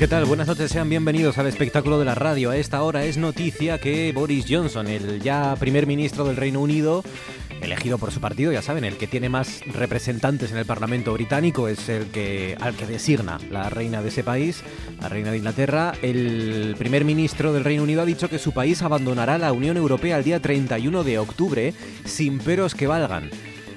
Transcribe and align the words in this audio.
¿Qué 0.00 0.08
tal? 0.08 0.24
Buenas 0.24 0.46
noches, 0.46 0.70
sean 0.70 0.88
bienvenidos 0.88 1.36
al 1.36 1.46
espectáculo 1.46 1.98
de 1.98 2.06
la 2.06 2.14
radio. 2.14 2.48
A 2.48 2.56
esta 2.56 2.82
hora 2.82 3.04
es 3.04 3.18
noticia 3.18 3.76
que 3.76 4.12
Boris 4.12 4.46
Johnson, 4.48 4.86
el 4.86 5.20
ya 5.20 5.54
primer 5.60 5.86
ministro 5.86 6.24
del 6.24 6.38
Reino 6.38 6.62
Unido, 6.62 7.04
elegido 7.60 7.98
por 7.98 8.10
su 8.10 8.18
partido, 8.18 8.50
ya 8.50 8.62
saben, 8.62 8.84
el 8.84 8.96
que 8.96 9.06
tiene 9.06 9.28
más 9.28 9.60
representantes 9.66 10.52
en 10.52 10.56
el 10.56 10.64
Parlamento 10.64 11.12
británico, 11.12 11.68
es 11.68 11.90
el 11.90 12.06
que 12.06 12.56
al 12.58 12.76
que 12.76 12.86
designa 12.86 13.38
la 13.50 13.68
reina 13.68 14.00
de 14.00 14.08
ese 14.08 14.24
país, 14.24 14.62
la 15.02 15.10
reina 15.10 15.32
de 15.32 15.36
Inglaterra. 15.36 15.92
El 16.00 16.76
primer 16.78 17.04
ministro 17.04 17.52
del 17.52 17.64
Reino 17.64 17.82
Unido 17.82 18.00
ha 18.00 18.06
dicho 18.06 18.30
que 18.30 18.38
su 18.38 18.52
país 18.52 18.80
abandonará 18.80 19.36
la 19.36 19.52
Unión 19.52 19.76
Europea 19.76 20.16
el 20.16 20.24
día 20.24 20.40
31 20.40 21.04
de 21.04 21.18
octubre 21.18 21.74
sin 22.06 22.38
peros 22.38 22.74
que 22.74 22.86
valgan. 22.86 23.28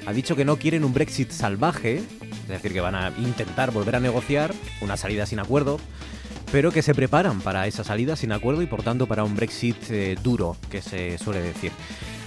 Ha 0.05 0.13
dicho 0.13 0.37
que 0.37 0.45
no 0.45 0.55
quieren 0.55 0.85
un 0.85 0.93
Brexit 0.93 1.31
salvaje, 1.31 2.01
es 2.43 2.49
decir, 2.49 2.73
que 2.73 2.81
van 2.81 2.95
a 2.95 3.11
intentar 3.17 3.71
volver 3.71 3.95
a 3.95 3.99
negociar 3.99 4.53
una 4.81 4.97
salida 4.97 5.25
sin 5.25 5.39
acuerdo, 5.39 5.79
pero 6.51 6.71
que 6.71 6.81
se 6.81 6.93
preparan 6.93 7.41
para 7.41 7.65
esa 7.67 7.83
salida 7.83 8.15
sin 8.15 8.31
acuerdo 8.31 8.61
y 8.61 8.67
por 8.67 8.83
tanto 8.83 9.07
para 9.07 9.23
un 9.23 9.35
Brexit 9.35 9.77
eh, 9.89 10.15
duro, 10.21 10.55
que 10.69 10.81
se 10.81 11.17
suele 11.17 11.41
decir. 11.41 11.71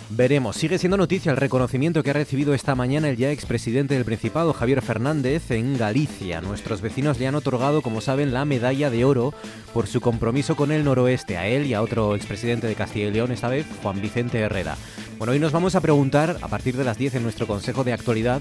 Veremos. 0.08 0.54
Sigue 0.54 0.78
siendo 0.78 0.96
noticia 0.96 1.32
el 1.32 1.36
reconocimiento 1.36 2.02
que 2.02 2.10
ha 2.10 2.12
recibido 2.12 2.54
esta 2.54 2.76
mañana 2.76 3.08
el 3.08 3.16
ya 3.16 3.32
expresidente 3.32 3.94
del 3.94 4.04
Principado, 4.04 4.52
Javier 4.52 4.80
Fernández, 4.80 5.50
en 5.50 5.76
Galicia. 5.76 6.40
Nuestros 6.40 6.80
vecinos 6.80 7.18
le 7.18 7.26
han 7.26 7.34
otorgado, 7.34 7.82
como 7.82 8.00
saben, 8.00 8.32
la 8.32 8.44
medalla 8.44 8.88
de 8.88 9.04
oro 9.04 9.34
por 9.74 9.88
su 9.88 10.00
compromiso 10.00 10.54
con 10.54 10.70
el 10.70 10.84
noroeste, 10.84 11.36
a 11.36 11.48
él 11.48 11.66
y 11.66 11.74
a 11.74 11.82
otro 11.82 12.14
expresidente 12.14 12.68
de 12.68 12.76
Castilla 12.76 13.08
y 13.08 13.10
León, 13.10 13.32
esta 13.32 13.48
vez, 13.48 13.66
Juan 13.82 14.00
Vicente 14.00 14.38
Herrera. 14.38 14.76
Bueno, 15.18 15.32
hoy 15.32 15.40
nos 15.40 15.52
vamos 15.52 15.74
a 15.74 15.80
preguntar, 15.80 16.36
a 16.40 16.48
partir 16.48 16.76
de 16.76 16.84
las 16.84 16.98
10 16.98 17.16
en 17.16 17.22
nuestro 17.24 17.48
Consejo 17.48 17.82
de 17.82 17.92
Actualidad, 17.92 18.40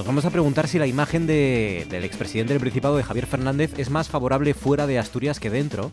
nos 0.00 0.06
vamos 0.06 0.24
a 0.24 0.30
preguntar 0.30 0.66
si 0.66 0.78
la 0.78 0.86
imagen 0.86 1.26
de, 1.26 1.86
del 1.90 2.04
expresidente 2.04 2.54
del 2.54 2.60
Principado 2.60 2.96
de 2.96 3.02
Javier 3.02 3.26
Fernández 3.26 3.72
es 3.76 3.90
más 3.90 4.08
favorable 4.08 4.54
fuera 4.54 4.86
de 4.86 4.98
Asturias 4.98 5.38
que 5.38 5.50
dentro. 5.50 5.90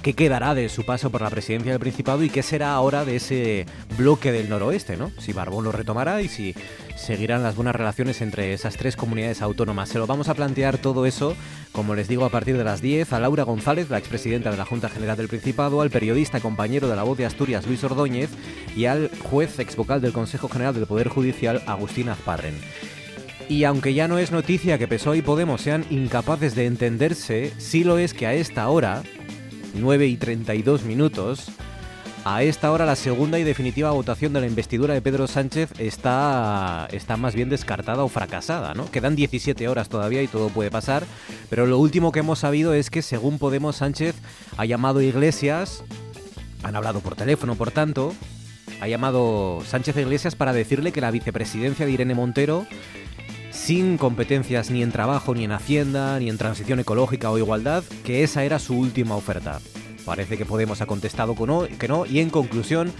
¿Qué 0.00 0.12
quedará 0.12 0.54
de 0.54 0.68
su 0.68 0.86
paso 0.86 1.10
por 1.10 1.22
la 1.22 1.30
presidencia 1.30 1.72
del 1.72 1.80
Principado 1.80 2.22
y 2.22 2.30
qué 2.30 2.44
será 2.44 2.74
ahora 2.74 3.04
de 3.04 3.16
ese 3.16 3.66
bloque 3.96 4.30
del 4.30 4.48
noroeste? 4.48 4.96
¿no? 4.96 5.10
Si 5.18 5.32
Barbón 5.32 5.64
lo 5.64 5.72
retomará 5.72 6.22
y 6.22 6.28
si 6.28 6.54
seguirán 6.96 7.42
las 7.42 7.56
buenas 7.56 7.74
relaciones 7.74 8.20
entre 8.20 8.52
esas 8.52 8.76
tres 8.76 8.94
comunidades 8.94 9.42
autónomas. 9.42 9.88
Se 9.88 9.98
lo 9.98 10.06
vamos 10.06 10.28
a 10.28 10.34
plantear 10.34 10.78
todo 10.78 11.04
eso, 11.04 11.34
como 11.72 11.96
les 11.96 12.06
digo, 12.06 12.24
a 12.24 12.30
partir 12.30 12.56
de 12.56 12.62
las 12.62 12.80
10 12.80 13.12
a 13.12 13.18
Laura 13.18 13.42
González, 13.42 13.90
la 13.90 13.98
expresidenta 13.98 14.52
de 14.52 14.56
la 14.56 14.66
Junta 14.66 14.88
General 14.88 15.16
del 15.16 15.26
Principado, 15.26 15.80
al 15.80 15.90
periodista 15.90 16.38
compañero 16.38 16.86
de 16.86 16.94
la 16.94 17.02
voz 17.02 17.18
de 17.18 17.26
Asturias, 17.26 17.66
Luis 17.66 17.82
Ordóñez, 17.82 18.30
y 18.76 18.84
al 18.84 19.10
juez 19.28 19.58
exvocal 19.58 20.00
del 20.00 20.12
Consejo 20.12 20.48
General 20.48 20.74
del 20.74 20.86
Poder 20.86 21.08
Judicial, 21.08 21.60
Agustín 21.66 22.08
Azparren. 22.08 22.54
Y 23.48 23.64
aunque 23.64 23.94
ya 23.94 24.08
no 24.08 24.18
es 24.18 24.30
noticia 24.30 24.76
que 24.76 24.86
PSOE 24.86 25.18
y 25.18 25.22
Podemos 25.22 25.62
sean 25.62 25.86
incapaces 25.88 26.54
de 26.54 26.66
entenderse, 26.66 27.52
sí 27.56 27.82
lo 27.82 27.96
es 27.96 28.12
que 28.12 28.26
a 28.26 28.34
esta 28.34 28.68
hora, 28.68 29.02
9 29.74 30.06
y 30.06 30.16
32 30.18 30.84
minutos, 30.84 31.50
a 32.26 32.42
esta 32.42 32.70
hora 32.70 32.84
la 32.84 32.94
segunda 32.94 33.38
y 33.38 33.44
definitiva 33.44 33.90
votación 33.92 34.34
de 34.34 34.42
la 34.42 34.46
investidura 34.46 34.92
de 34.92 35.00
Pedro 35.00 35.26
Sánchez 35.26 35.70
está, 35.78 36.88
está 36.92 37.16
más 37.16 37.34
bien 37.34 37.48
descartada 37.48 38.04
o 38.04 38.08
fracasada, 38.08 38.74
¿no? 38.74 38.90
Quedan 38.90 39.16
17 39.16 39.66
horas 39.66 39.88
todavía 39.88 40.22
y 40.22 40.28
todo 40.28 40.50
puede 40.50 40.70
pasar, 40.70 41.06
pero 41.48 41.64
lo 41.64 41.78
último 41.78 42.12
que 42.12 42.18
hemos 42.18 42.40
sabido 42.40 42.74
es 42.74 42.90
que 42.90 43.00
según 43.00 43.38
Podemos 43.38 43.76
Sánchez 43.76 44.14
ha 44.58 44.66
llamado 44.66 44.98
a 44.98 45.04
Iglesias, 45.04 45.82
han 46.62 46.76
hablado 46.76 47.00
por 47.00 47.14
teléfono 47.16 47.54
por 47.54 47.70
tanto, 47.70 48.12
ha 48.82 48.88
llamado 48.88 49.62
Sánchez 49.64 49.96
a 49.96 50.02
Iglesias 50.02 50.36
para 50.36 50.52
decirle 50.52 50.92
que 50.92 51.00
la 51.00 51.10
vicepresidencia 51.10 51.86
de 51.86 51.92
Irene 51.92 52.14
Montero 52.14 52.66
sin 53.68 53.98
competencias 53.98 54.70
ni 54.70 54.82
en 54.82 54.92
trabajo, 54.92 55.34
ni 55.34 55.44
en 55.44 55.52
hacienda, 55.52 56.18
ni 56.18 56.30
en 56.30 56.38
transición 56.38 56.80
ecológica 56.80 57.30
o 57.30 57.36
igualdad, 57.36 57.84
que 58.02 58.22
esa 58.24 58.42
era 58.42 58.58
su 58.58 58.74
última 58.74 59.14
oferta. 59.14 59.60
Parece 60.06 60.38
que 60.38 60.46
Podemos 60.46 60.80
ha 60.80 60.86
contestado 60.86 61.34
que 61.78 61.86
no, 61.86 62.06
y 62.06 62.20
en 62.20 62.30
conclusión, 62.30 62.90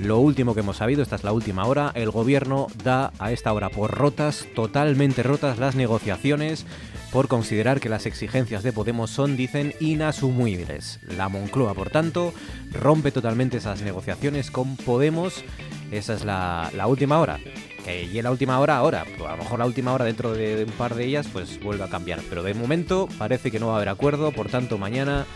lo 0.00 0.18
último 0.18 0.52
que 0.52 0.62
hemos 0.62 0.78
sabido, 0.78 1.00
esta 1.00 1.14
es 1.14 1.22
la 1.22 1.30
última 1.30 1.64
hora, 1.66 1.92
el 1.94 2.10
gobierno 2.10 2.66
da 2.82 3.12
a 3.20 3.30
esta 3.30 3.52
hora 3.52 3.68
por 3.70 3.92
rotas, 3.92 4.48
totalmente 4.56 5.22
rotas 5.22 5.58
las 5.58 5.76
negociaciones, 5.76 6.66
por 7.12 7.28
considerar 7.28 7.78
que 7.78 7.88
las 7.88 8.04
exigencias 8.04 8.64
de 8.64 8.72
Podemos 8.72 9.10
son, 9.10 9.36
dicen, 9.36 9.74
inasumibles. 9.78 10.98
La 11.16 11.28
Moncloa, 11.28 11.72
por 11.74 11.90
tanto, 11.90 12.34
rompe 12.72 13.12
totalmente 13.12 13.58
esas 13.58 13.80
negociaciones 13.82 14.50
con 14.50 14.76
Podemos. 14.76 15.44
Esa 15.92 16.14
es 16.14 16.24
la, 16.24 16.68
la 16.74 16.88
última 16.88 17.20
hora 17.20 17.38
que 17.86 18.04
y 18.04 18.18
en 18.18 18.24
la 18.24 18.30
última 18.30 18.58
hora 18.58 18.76
ahora, 18.76 19.04
pues 19.16 19.28
a 19.28 19.36
lo 19.36 19.42
mejor 19.42 19.58
la 19.58 19.66
última 19.66 19.92
hora 19.92 20.04
dentro 20.04 20.32
de, 20.32 20.64
un 20.64 20.72
par 20.72 20.94
de 20.94 21.04
ellas 21.04 21.28
pues 21.32 21.60
vuelve 21.60 21.84
a 21.84 21.88
cambiar, 21.88 22.20
pero 22.28 22.42
de 22.42 22.52
momento 22.54 23.08
parece 23.18 23.50
que 23.50 23.60
no 23.60 23.68
va 23.68 23.74
a 23.74 23.76
haber 23.76 23.88
acuerdo, 23.88 24.32
por 24.32 24.48
tanto 24.48 24.78
mañana 24.78 25.26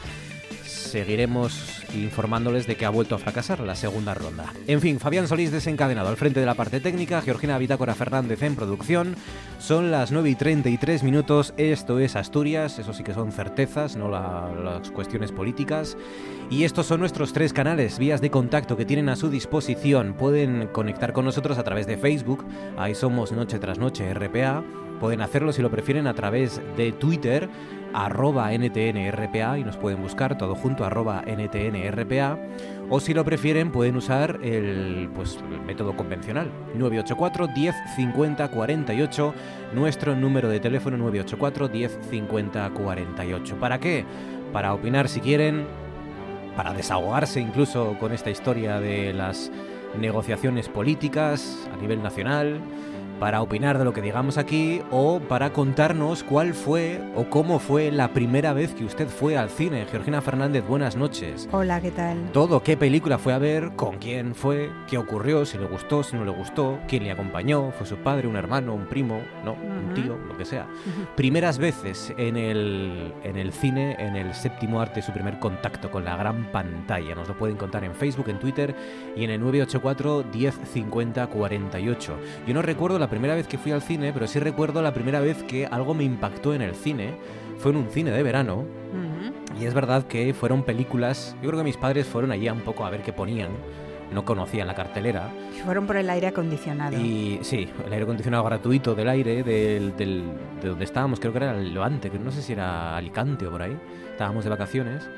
seguiremos 0.90 1.82
informándoles 1.94 2.66
de 2.66 2.76
que 2.76 2.84
ha 2.84 2.90
vuelto 2.90 3.14
a 3.14 3.18
fracasar 3.18 3.60
la 3.60 3.74
segunda 3.74 4.14
ronda. 4.14 4.52
En 4.66 4.80
fin, 4.80 5.00
Fabián 5.00 5.28
Solís 5.28 5.52
desencadenado 5.52 6.08
al 6.08 6.16
frente 6.16 6.40
de 6.40 6.46
la 6.46 6.54
parte 6.54 6.80
técnica, 6.80 7.22
Georgina 7.22 7.58
Bitácora 7.58 7.94
Fernández 7.94 8.42
en 8.42 8.56
producción. 8.56 9.16
Son 9.58 9.90
las 9.90 10.10
9 10.12 10.30
y 10.30 10.34
33 10.34 11.02
minutos, 11.02 11.54
esto 11.56 11.98
es 11.98 12.16
Asturias, 12.16 12.78
eso 12.78 12.92
sí 12.92 13.02
que 13.02 13.14
son 13.14 13.32
certezas, 13.32 13.96
no 13.96 14.08
las 14.08 14.90
cuestiones 14.90 15.32
políticas. 15.32 15.96
Y 16.50 16.64
estos 16.64 16.86
son 16.86 17.00
nuestros 17.00 17.32
tres 17.32 17.52
canales, 17.52 17.98
vías 17.98 18.20
de 18.20 18.30
contacto 18.30 18.76
que 18.76 18.84
tienen 18.84 19.08
a 19.08 19.16
su 19.16 19.30
disposición. 19.30 20.14
Pueden 20.14 20.66
conectar 20.68 21.12
con 21.12 21.24
nosotros 21.24 21.58
a 21.58 21.64
través 21.64 21.86
de 21.86 21.96
Facebook, 21.96 22.44
ahí 22.76 22.94
somos 22.94 23.32
Noche 23.32 23.58
tras 23.58 23.78
Noche 23.78 24.12
RPA. 24.12 24.64
Pueden 24.98 25.22
hacerlo 25.22 25.52
si 25.52 25.62
lo 25.62 25.70
prefieren 25.70 26.06
a 26.06 26.12
través 26.12 26.60
de 26.76 26.92
Twitter, 26.92 27.48
arroba 27.92 28.52
NTNRPA 28.52 29.58
y 29.58 29.64
nos 29.64 29.76
pueden 29.76 30.02
buscar 30.02 30.38
todo 30.38 30.54
junto 30.54 30.84
arroba 30.84 31.22
NTNRPA 31.26 32.38
o 32.88 33.00
si 33.00 33.14
lo 33.14 33.24
prefieren 33.24 33.70
pueden 33.70 33.96
usar 33.96 34.38
el, 34.42 35.10
pues, 35.14 35.38
el 35.50 35.60
método 35.62 35.96
convencional 35.96 36.50
984 36.74 37.48
10 37.48 37.74
50 37.96 38.48
48 38.48 39.34
nuestro 39.74 40.16
número 40.16 40.48
de 40.48 40.60
teléfono 40.60 40.96
984 40.96 41.68
10 41.68 41.98
50 42.10 42.70
48 42.70 43.56
¿para 43.56 43.78
qué? 43.78 44.04
para 44.52 44.74
opinar 44.74 45.08
si 45.08 45.20
quieren 45.20 45.66
para 46.56 46.72
desahogarse 46.72 47.40
incluso 47.40 47.96
con 47.98 48.12
esta 48.12 48.30
historia 48.30 48.80
de 48.80 49.12
las 49.12 49.50
negociaciones 49.98 50.68
políticas 50.68 51.68
a 51.72 51.76
nivel 51.76 52.02
nacional 52.02 52.60
para 53.20 53.42
opinar 53.42 53.78
de 53.78 53.84
lo 53.84 53.92
que 53.92 54.00
digamos 54.00 54.38
aquí 54.38 54.80
o 54.90 55.20
para 55.20 55.52
contarnos 55.52 56.24
cuál 56.24 56.54
fue 56.54 57.00
o 57.14 57.26
cómo 57.26 57.58
fue 57.58 57.92
la 57.92 58.14
primera 58.14 58.54
vez 58.54 58.72
que 58.72 58.84
usted 58.84 59.08
fue 59.08 59.36
al 59.36 59.50
cine. 59.50 59.86
Georgina 59.90 60.22
Fernández, 60.22 60.66
buenas 60.66 60.96
noches. 60.96 61.46
Hola, 61.52 61.82
¿qué 61.82 61.90
tal? 61.90 62.30
Todo, 62.32 62.62
qué 62.62 62.78
película 62.78 63.18
fue 63.18 63.34
a 63.34 63.38
ver, 63.38 63.72
con 63.76 63.98
quién 63.98 64.34
fue, 64.34 64.70
qué 64.88 64.96
ocurrió, 64.96 65.44
si 65.44 65.58
le 65.58 65.66
gustó, 65.66 66.02
si 66.02 66.16
no 66.16 66.24
le 66.24 66.30
gustó, 66.30 66.78
quién 66.88 67.04
le 67.04 67.10
acompañó, 67.10 67.70
fue 67.72 67.86
su 67.86 67.96
padre, 67.96 68.26
un 68.26 68.36
hermano, 68.36 68.74
un 68.74 68.86
primo, 68.86 69.20
no, 69.44 69.52
un 69.52 69.92
tío, 69.94 70.16
lo 70.26 70.36
que 70.38 70.46
sea. 70.46 70.66
Primeras 71.14 71.58
veces 71.58 72.14
en 72.16 72.38
el, 72.38 73.12
en 73.22 73.36
el 73.36 73.52
cine, 73.52 73.96
en 73.98 74.16
el 74.16 74.32
séptimo 74.32 74.80
arte, 74.80 75.02
su 75.02 75.12
primer 75.12 75.38
contacto 75.38 75.90
con 75.90 76.06
la 76.06 76.16
gran 76.16 76.50
pantalla. 76.50 77.14
Nos 77.14 77.28
lo 77.28 77.36
pueden 77.36 77.58
contar 77.58 77.84
en 77.84 77.94
Facebook, 77.94 78.30
en 78.30 78.38
Twitter 78.38 78.74
y 79.14 79.24
en 79.24 79.30
el 79.30 79.40
984 79.40 80.24
1050 80.32 81.26
48. 81.26 82.16
Yo 82.46 82.54
no 82.54 82.62
recuerdo 82.62 82.98
la 82.98 83.09
primera 83.10 83.34
vez 83.34 83.46
que 83.46 83.58
fui 83.58 83.72
al 83.72 83.82
cine, 83.82 84.12
pero 84.12 84.26
sí 84.26 84.38
recuerdo 84.38 84.80
la 84.80 84.94
primera 84.94 85.20
vez 85.20 85.42
que 85.42 85.66
algo 85.66 85.92
me 85.92 86.04
impactó 86.04 86.54
en 86.54 86.62
el 86.62 86.74
cine. 86.74 87.14
Fue 87.58 87.72
en 87.72 87.76
un 87.76 87.90
cine 87.90 88.10
de 88.10 88.22
verano. 88.22 88.64
Y 89.60 89.66
es 89.66 89.74
verdad 89.74 90.04
que 90.04 90.32
fueron 90.32 90.62
películas. 90.62 91.36
Yo 91.42 91.48
creo 91.50 91.58
que 91.60 91.64
mis 91.64 91.76
padres 91.76 92.06
fueron 92.06 92.30
allí 92.30 92.48
un 92.48 92.60
poco 92.60 92.86
a 92.86 92.90
ver 92.90 93.02
qué 93.02 93.12
ponían. 93.12 93.50
No 94.14 94.24
conocían 94.24 94.66
la 94.66 94.74
cartelera. 94.74 95.30
Fueron 95.64 95.86
por 95.86 95.96
el 95.96 96.08
aire 96.08 96.28
acondicionado. 96.28 96.96
Y 96.96 97.38
sí, 97.42 97.68
el 97.84 97.92
aire 97.92 98.04
acondicionado 98.04 98.42
gratuito 98.44 98.94
del 98.94 99.08
aire, 99.08 99.42
del, 99.42 99.94
del, 99.96 100.24
de 100.62 100.68
donde 100.68 100.84
estábamos, 100.84 101.20
creo 101.20 101.32
que 101.32 101.38
era 101.38 101.54
el 101.54 101.74
Levante, 101.74 102.10
que 102.10 102.18
no 102.18 102.32
sé 102.32 102.42
si 102.42 102.54
era 102.54 102.96
Alicante 102.96 103.46
o 103.46 103.50
por 103.50 103.62
ahí. 103.62 103.76
Estábamos 104.10 104.44
de 104.44 104.50
vacaciones. 104.50 105.08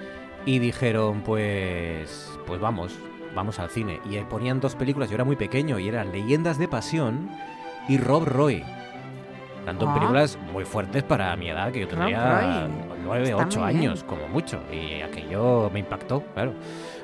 Y 0.44 0.58
dijeron, 0.58 1.22
pues, 1.22 2.28
pues 2.46 2.60
vamos, 2.60 2.92
vamos 3.34 3.60
al 3.60 3.70
cine. 3.70 4.00
Y 4.10 4.18
ponían 4.24 4.60
dos 4.60 4.74
películas, 4.74 5.08
yo 5.08 5.14
era 5.14 5.24
muy 5.24 5.36
pequeño, 5.36 5.78
y 5.78 5.88
eran 5.88 6.10
Leyendas 6.10 6.58
de 6.58 6.66
Pasión 6.66 7.30
y 7.88 7.99
Rob 7.99 8.25
Roy. 8.25 8.62
Tanto 9.64 9.84
en 9.84 9.90
Ah. 9.90 9.94
películas 9.94 10.38
muy 10.52 10.64
fuertes 10.64 11.02
para 11.05 11.34
mi 11.37 11.49
edad, 11.49 11.70
que 11.70 11.81
yo 11.81 11.88
tendría 11.88 12.17
claro. 12.19 12.69
9, 13.05 13.25
Está 13.31 13.37
8 13.46 13.61
muy 13.61 13.69
bien. 13.75 13.81
años, 13.90 14.05
como 14.05 14.26
mucho. 14.29 14.61
Y 14.73 15.00
aquello 15.02 15.70
me 15.73 15.81
impactó, 15.81 16.23
claro. 16.34 16.52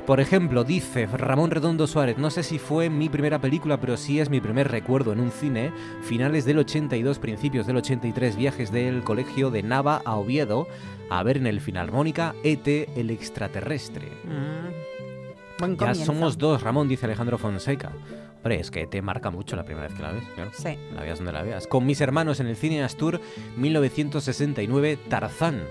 Por 0.06 0.20
ejemplo, 0.20 0.64
dice 0.64 1.06
Ramón 1.06 1.50
Redondo 1.50 1.86
Suárez, 1.86 2.16
no 2.18 2.30
sé 2.30 2.42
si 2.42 2.58
fue 2.58 2.88
mi 2.88 3.08
primera 3.08 3.38
película, 3.40 3.78
pero 3.78 3.96
sí 3.96 4.18
es 4.20 4.30
mi 4.30 4.40
primer 4.40 4.70
recuerdo 4.70 5.12
en 5.12 5.20
un 5.20 5.30
cine, 5.30 5.70
finales 6.02 6.44
del 6.46 6.58
82, 6.58 7.18
principios 7.18 7.66
del 7.66 7.76
83, 7.76 8.36
viajes 8.36 8.72
del 8.72 9.04
colegio 9.04 9.50
de 9.50 9.62
Nava 9.62 10.00
a 10.04 10.16
Oviedo, 10.16 10.66
a 11.10 11.22
ver 11.22 11.36
en 11.36 11.46
el 11.46 11.60
Filarmónica 11.60 12.34
ET 12.42 12.88
el 12.96 13.10
extraterrestre. 13.10 14.08
Mm. 14.24 15.58
Buen 15.60 15.76
Ya 15.76 15.94
somos 15.94 16.38
dos, 16.38 16.62
Ramón, 16.62 16.88
dice 16.88 17.04
Alejandro 17.06 17.36
Fonseca. 17.36 17.90
Hombre, 18.38 18.60
es 18.60 18.70
que 18.70 18.86
te 18.86 19.02
marca 19.02 19.30
mucho 19.30 19.56
la 19.56 19.64
primera 19.64 19.88
vez 19.88 19.96
que 19.96 20.02
la 20.02 20.12
ves, 20.12 20.24
claro. 20.34 20.50
Sí. 20.54 20.76
La 20.94 21.02
veas 21.02 21.18
donde 21.18 21.32
la 21.32 21.42
veas. 21.42 21.66
Con 21.66 21.84
mis 21.86 22.00
hermanos 22.00 22.40
en 22.40 22.46
el 22.46 22.56
cine 22.56 22.82
Astur, 22.82 23.20
1969, 23.56 24.98
Tarzán, 25.08 25.62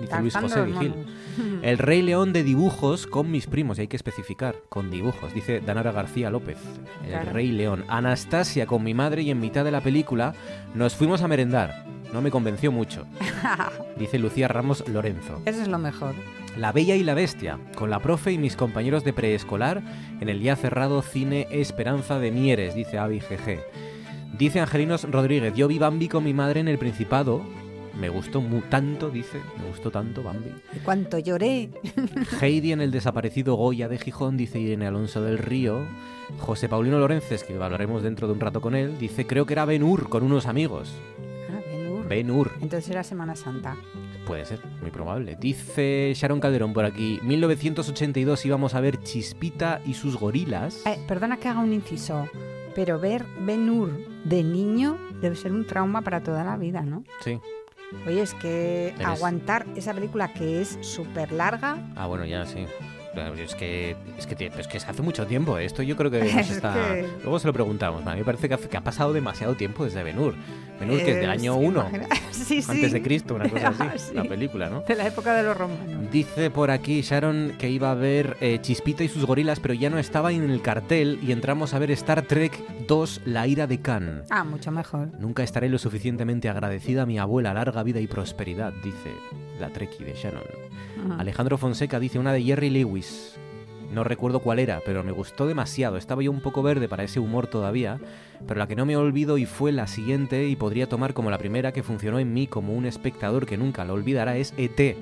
dice 0.00 0.20
Luis 0.20 0.36
José 0.36 0.62
Vigil. 0.62 0.94
El 1.62 1.78
Rey 1.78 2.00
León 2.02 2.32
de 2.32 2.42
dibujos 2.44 3.06
con 3.06 3.30
mis 3.30 3.46
primos, 3.46 3.78
y 3.78 3.82
hay 3.82 3.88
que 3.88 3.96
especificar, 3.96 4.56
con 4.68 4.90
dibujos, 4.90 5.34
dice 5.34 5.60
Danara 5.60 5.90
García 5.92 6.30
López. 6.30 6.58
El 7.02 7.10
Claro. 7.10 7.32
Rey 7.32 7.50
León. 7.50 7.84
Anastasia 7.88 8.66
con 8.66 8.82
mi 8.84 8.94
madre 8.94 9.22
y 9.22 9.30
en 9.30 9.40
mitad 9.40 9.64
de 9.64 9.70
la 9.72 9.80
película 9.80 10.34
nos 10.74 10.94
fuimos 10.94 11.22
a 11.22 11.28
merendar. 11.28 11.84
No 12.12 12.22
me 12.22 12.30
convenció 12.30 12.70
mucho, 12.70 13.04
dice 13.98 14.18
Lucía 14.20 14.46
Ramos 14.48 14.86
Lorenzo. 14.88 15.42
Eso 15.44 15.62
es 15.62 15.68
lo 15.68 15.78
mejor. 15.78 16.14
La 16.56 16.70
Bella 16.72 16.94
y 16.94 17.02
la 17.02 17.14
Bestia, 17.14 17.58
con 17.76 17.90
la 17.90 17.98
profe 18.00 18.30
y 18.32 18.38
mis 18.38 18.54
compañeros 18.56 19.02
de 19.04 19.12
preescolar 19.12 19.82
en 20.20 20.28
el 20.28 20.40
ya 20.40 20.54
cerrado 20.54 21.02
Cine 21.02 21.48
Esperanza 21.50 22.18
de 22.20 22.30
Mieres, 22.30 22.74
dice 22.74 22.98
Avi 22.98 23.18
GG. 23.18 23.58
Dice 24.38 24.60
Angelinos 24.60 25.08
Rodríguez, 25.10 25.54
yo 25.54 25.66
vi 25.68 25.78
Bambi 25.78 26.08
con 26.08 26.22
mi 26.24 26.32
madre 26.32 26.60
en 26.60 26.68
el 26.68 26.78
Principado. 26.78 27.42
Me 28.00 28.08
gustó 28.08 28.40
mu- 28.40 28.62
tanto, 28.62 29.10
dice, 29.10 29.38
me 29.60 29.68
gustó 29.68 29.90
tanto 29.90 30.22
Bambi. 30.22 30.50
Y 30.74 30.78
cuánto 30.80 31.18
lloré. 31.18 31.70
Heidi 32.40 32.72
en 32.72 32.80
el 32.80 32.90
desaparecido 32.90 33.54
Goya 33.56 33.88
de 33.88 33.98
Gijón, 33.98 34.36
dice 34.36 34.58
Irene 34.60 34.86
Alonso 34.86 35.22
del 35.22 35.38
Río. 35.38 35.80
José 36.38 36.68
Paulino 36.68 36.98
Lorences, 36.98 37.44
que 37.44 37.54
hablaremos 37.54 38.02
dentro 38.02 38.26
de 38.26 38.32
un 38.32 38.40
rato 38.40 38.60
con 38.60 38.74
él, 38.74 38.96
dice, 38.98 39.26
creo 39.26 39.46
que 39.46 39.52
era 39.54 39.64
Ben 39.64 39.82
Hur 39.82 40.08
con 40.08 40.22
unos 40.24 40.46
amigos. 40.46 40.92
Ah. 41.50 41.60
Ben 42.08 42.30
Hur. 42.30 42.52
Entonces 42.60 42.90
era 42.90 43.02
Semana 43.04 43.36
Santa. 43.36 43.76
Puede 44.26 44.44
ser, 44.46 44.60
muy 44.80 44.90
probable. 44.90 45.36
Dice 45.38 46.12
Sharon 46.14 46.40
Calderón 46.40 46.72
por 46.72 46.84
aquí, 46.86 47.20
1982 47.22 48.46
íbamos 48.46 48.74
a 48.74 48.80
ver 48.80 49.02
Chispita 49.02 49.80
y 49.84 49.94
sus 49.94 50.16
gorilas. 50.18 50.82
Eh, 50.86 50.98
perdona 51.06 51.36
que 51.38 51.48
haga 51.48 51.60
un 51.60 51.72
inciso, 51.74 52.26
pero 52.74 52.98
ver 52.98 53.26
Ben-Hur 53.40 53.90
de 54.24 54.42
niño 54.42 54.98
debe 55.20 55.36
ser 55.36 55.52
un 55.52 55.66
trauma 55.66 56.00
para 56.02 56.22
toda 56.22 56.42
la 56.42 56.56
vida, 56.56 56.80
¿no? 56.82 57.04
Sí. 57.20 57.38
Oye, 58.06 58.22
es 58.22 58.32
que 58.34 58.88
Eres- 58.88 59.06
aguantar 59.06 59.66
esa 59.76 59.92
película 59.92 60.32
que 60.32 60.60
es 60.62 60.78
súper 60.80 61.30
larga. 61.30 61.76
Ah, 61.94 62.06
bueno, 62.06 62.24
ya 62.24 62.46
sí. 62.46 62.64
Claro, 63.14 63.34
Es 63.34 63.54
que, 63.54 63.96
es 64.18 64.26
que, 64.26 64.46
es 64.58 64.66
que 64.66 64.78
hace 64.78 65.02
mucho 65.02 65.26
tiempo. 65.26 65.56
Esto 65.58 65.82
yo 65.82 65.96
creo 65.96 66.10
que 66.10 66.18
nos 66.24 66.34
Es 66.34 66.50
está... 66.50 66.74
que- 66.74 67.06
Luego 67.22 67.38
se 67.38 67.46
lo 67.46 67.52
preguntamos. 67.52 68.06
A 68.06 68.12
mí 68.12 68.18
me 68.18 68.24
parece 68.24 68.48
que, 68.48 68.76
ha 68.76 68.80
pasado 68.84 69.12
demasiado 69.12 69.54
tiempo 69.54 69.84
desde 69.84 70.02
Ben-Hur. 70.02 70.34
Ben-Hur 70.80 70.98
que 70.98 71.10
es 71.12 71.16
del 71.16 71.26
Eh, 71.26 71.32
año 71.32 71.54
sí, 71.54 71.60
1, 71.66 71.80
imagina- 71.80 72.08
sí, 72.32 72.60
sí. 72.62 72.70
antes 72.70 72.92
de 72.92 73.02
Cristo, 73.02 73.34
una 73.36 73.48
cosa 73.48 73.68
así, 73.68 73.82
Ah, 73.84 73.92
sí. 73.98 74.14
la 74.14 74.24
película, 74.24 74.68
¿no? 74.68 74.80
De 74.80 74.94
la 74.96 75.06
época 75.06 75.34
de 75.34 75.44
los 75.44 75.56
romanos. 75.56 76.10
Dice 76.10 76.50
por 76.50 76.70
aquí 76.72 77.00
Sharon 77.02 77.52
que 77.58 77.70
iba 77.70 77.90
a 77.92 77.94
ver 77.94 78.36
eh, 78.40 78.58
Chispita 78.60 79.04
y 79.04 79.08
sus 79.08 79.24
gorilas, 79.24 79.60
pero 79.60 79.74
ya 79.74 79.88
no 79.90 79.98
estaba 79.98 80.32
en 80.32 80.50
el 80.50 80.60
cartel 80.60 81.20
y 81.22 81.30
entramos 81.32 81.72
a 81.74 81.78
ver 81.78 81.92
Star 81.92 82.22
Trek 82.22 82.52
2, 82.88 83.20
La 83.26 83.46
ira 83.46 83.66
de 83.68 83.80
Khan. 83.80 84.22
Ah, 84.30 84.42
mucho 84.44 84.72
mejor. 84.72 85.08
Nunca 85.20 85.42
estaré 85.44 85.68
lo 85.68 85.78
suficientemente 85.78 86.48
agradecida 86.48 87.02
a 87.02 87.06
mi 87.06 87.18
abuela, 87.20 87.54
larga 87.54 87.82
vida 87.84 88.00
y 88.00 88.06
prosperidad, 88.08 88.72
dice 88.82 89.10
la 89.60 89.68
Trekkie 89.70 90.04
de 90.04 90.14
Shannon. 90.14 90.42
Ajá. 91.06 91.20
Alejandro 91.20 91.58
Fonseca 91.58 91.98
dice 92.00 92.18
una 92.18 92.32
de 92.32 92.42
Jerry 92.42 92.70
Lewis. 92.70 93.36
No 93.92 94.02
recuerdo 94.02 94.40
cuál 94.40 94.58
era, 94.58 94.80
pero 94.84 95.04
me 95.04 95.12
gustó 95.12 95.46
demasiado. 95.46 95.96
Estaba 95.96 96.22
yo 96.22 96.32
un 96.32 96.40
poco 96.40 96.62
verde 96.64 96.88
para 96.88 97.04
ese 97.04 97.20
humor 97.20 97.46
todavía, 97.46 98.00
pero 98.46 98.58
la 98.58 98.66
que 98.66 98.74
no 98.74 98.86
me 98.86 98.96
olvido 98.96 99.38
y 99.38 99.46
fue 99.46 99.70
la 99.70 99.86
siguiente 99.86 100.48
y 100.48 100.56
podría 100.56 100.88
tomar 100.88 101.14
como 101.14 101.30
la 101.30 101.38
primera 101.38 101.70
que 101.72 101.84
funcionó 101.84 102.18
en 102.18 102.32
mí 102.32 102.48
como 102.48 102.72
un 102.74 102.86
espectador 102.86 103.46
que 103.46 103.56
nunca 103.56 103.84
lo 103.84 103.94
olvidará 103.94 104.36
es 104.36 104.52
ET, 104.56 104.96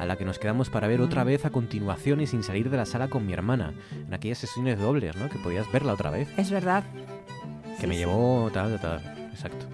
a 0.00 0.04
la 0.06 0.16
que 0.16 0.24
nos 0.24 0.40
quedamos 0.40 0.68
para 0.68 0.88
ver 0.88 1.00
otra 1.00 1.22
Mm. 1.22 1.26
vez 1.28 1.44
a 1.44 1.50
continuación 1.50 2.20
y 2.22 2.26
sin 2.26 2.42
salir 2.42 2.70
de 2.70 2.76
la 2.76 2.86
sala 2.86 3.06
con 3.08 3.24
mi 3.24 3.32
hermana, 3.34 3.72
en 4.08 4.12
aquellas 4.12 4.38
sesiones 4.38 4.80
dobles, 4.80 5.14
¿no? 5.14 5.28
Que 5.28 5.38
podías 5.38 5.70
verla 5.70 5.92
otra 5.92 6.10
vez. 6.10 6.28
Es 6.36 6.50
verdad. 6.50 6.82
Que 7.76 7.82
Sí, 7.82 7.86
me 7.86 7.94
sí. 7.94 8.00
llevó 8.00 8.50
tal, 8.52 8.80
tal, 8.80 9.00
exacto. 9.32 9.66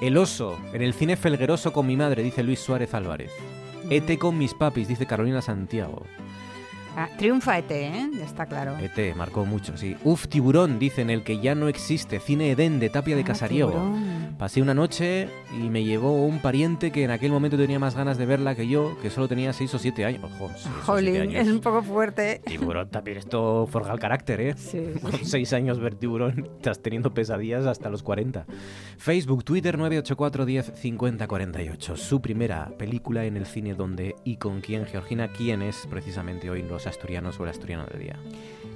El 0.00 0.16
oso, 0.16 0.58
en 0.72 0.82
el 0.82 0.94
cine 0.94 1.16
felgueroso 1.16 1.72
con 1.72 1.86
mi 1.86 1.96
madre, 1.96 2.24
dice 2.24 2.42
Luis 2.42 2.58
Suárez 2.58 2.94
Álvarez. 2.94 3.30
ET 3.90 4.18
con 4.18 4.38
mis 4.38 4.54
papis, 4.54 4.88
dice 4.88 5.06
Carolina 5.06 5.42
Santiago. 5.42 6.04
Ah, 6.94 7.08
triunfa 7.16 7.56
ET, 7.58 7.70
¿eh? 7.70 8.10
Está 8.22 8.44
claro. 8.46 8.76
ET, 8.78 9.14
marcó 9.16 9.44
mucho, 9.46 9.76
sí. 9.78 9.96
Uf, 10.04 10.28
tiburón, 10.28 10.78
dice 10.78 11.00
en 11.00 11.08
el 11.10 11.24
que 11.24 11.38
ya 11.40 11.54
no 11.54 11.68
existe. 11.68 12.20
Cine 12.20 12.50
Edén 12.50 12.78
de 12.80 12.90
Tapia 12.90 13.16
de 13.16 13.22
Ah, 13.22 13.26
Casariego. 13.26 13.70
tiburón. 13.70 14.34
Pasé 14.38 14.60
una 14.60 14.74
noche 14.74 15.28
y 15.58 15.70
me 15.70 15.84
llevó 15.84 16.24
un 16.26 16.40
pariente 16.40 16.90
que 16.90 17.04
en 17.04 17.10
aquel 17.10 17.30
momento 17.30 17.56
tenía 17.56 17.78
más 17.78 17.94
ganas 17.94 18.18
de 18.18 18.26
verla 18.26 18.54
que 18.54 18.66
yo, 18.68 18.98
que 19.00 19.08
solo 19.10 19.28
tenía 19.28 19.52
6 19.52 19.72
o 19.74 19.78
7 19.78 20.04
años. 20.04 20.22
Ojo, 20.24 20.48
6 20.54 20.66
o 20.66 20.70
7 20.70 20.80
Jolín, 20.84 21.16
años. 21.22 21.34
es 21.46 21.48
un 21.48 21.60
poco 21.60 21.82
fuerte. 21.82 22.40
Tiburón 22.44 22.88
también, 22.90 23.18
esto 23.18 23.66
forja 23.70 23.92
el 23.92 23.98
carácter, 23.98 24.40
¿eh? 24.40 24.54
Sí. 24.56 24.82
Con 25.02 25.12
6 25.12 25.52
años 25.54 25.78
ver 25.80 25.94
tiburón, 25.94 26.48
estás 26.56 26.80
teniendo 26.82 27.14
pesadillas 27.14 27.66
hasta 27.66 27.88
los 27.88 28.02
40. 28.02 28.44
Facebook, 28.98 29.44
Twitter 29.44 29.78
984 29.78 30.44
10 30.44 30.72
50 30.74 31.26
48. 31.26 31.96
Su 31.96 32.20
primera 32.20 32.70
película 32.78 33.24
en 33.24 33.36
el 33.36 33.46
cine 33.46 33.74
donde 33.74 34.14
y 34.24 34.36
con 34.36 34.60
quién, 34.60 34.84
Georgina, 34.86 35.28
quién 35.28 35.62
es 35.62 35.86
precisamente 35.88 36.50
hoy 36.50 36.62
los 36.62 36.81
asturianos 36.86 37.38
o 37.38 37.44
el 37.44 37.50
asturiano 37.50 37.86
del 37.86 38.00
día. 38.00 38.16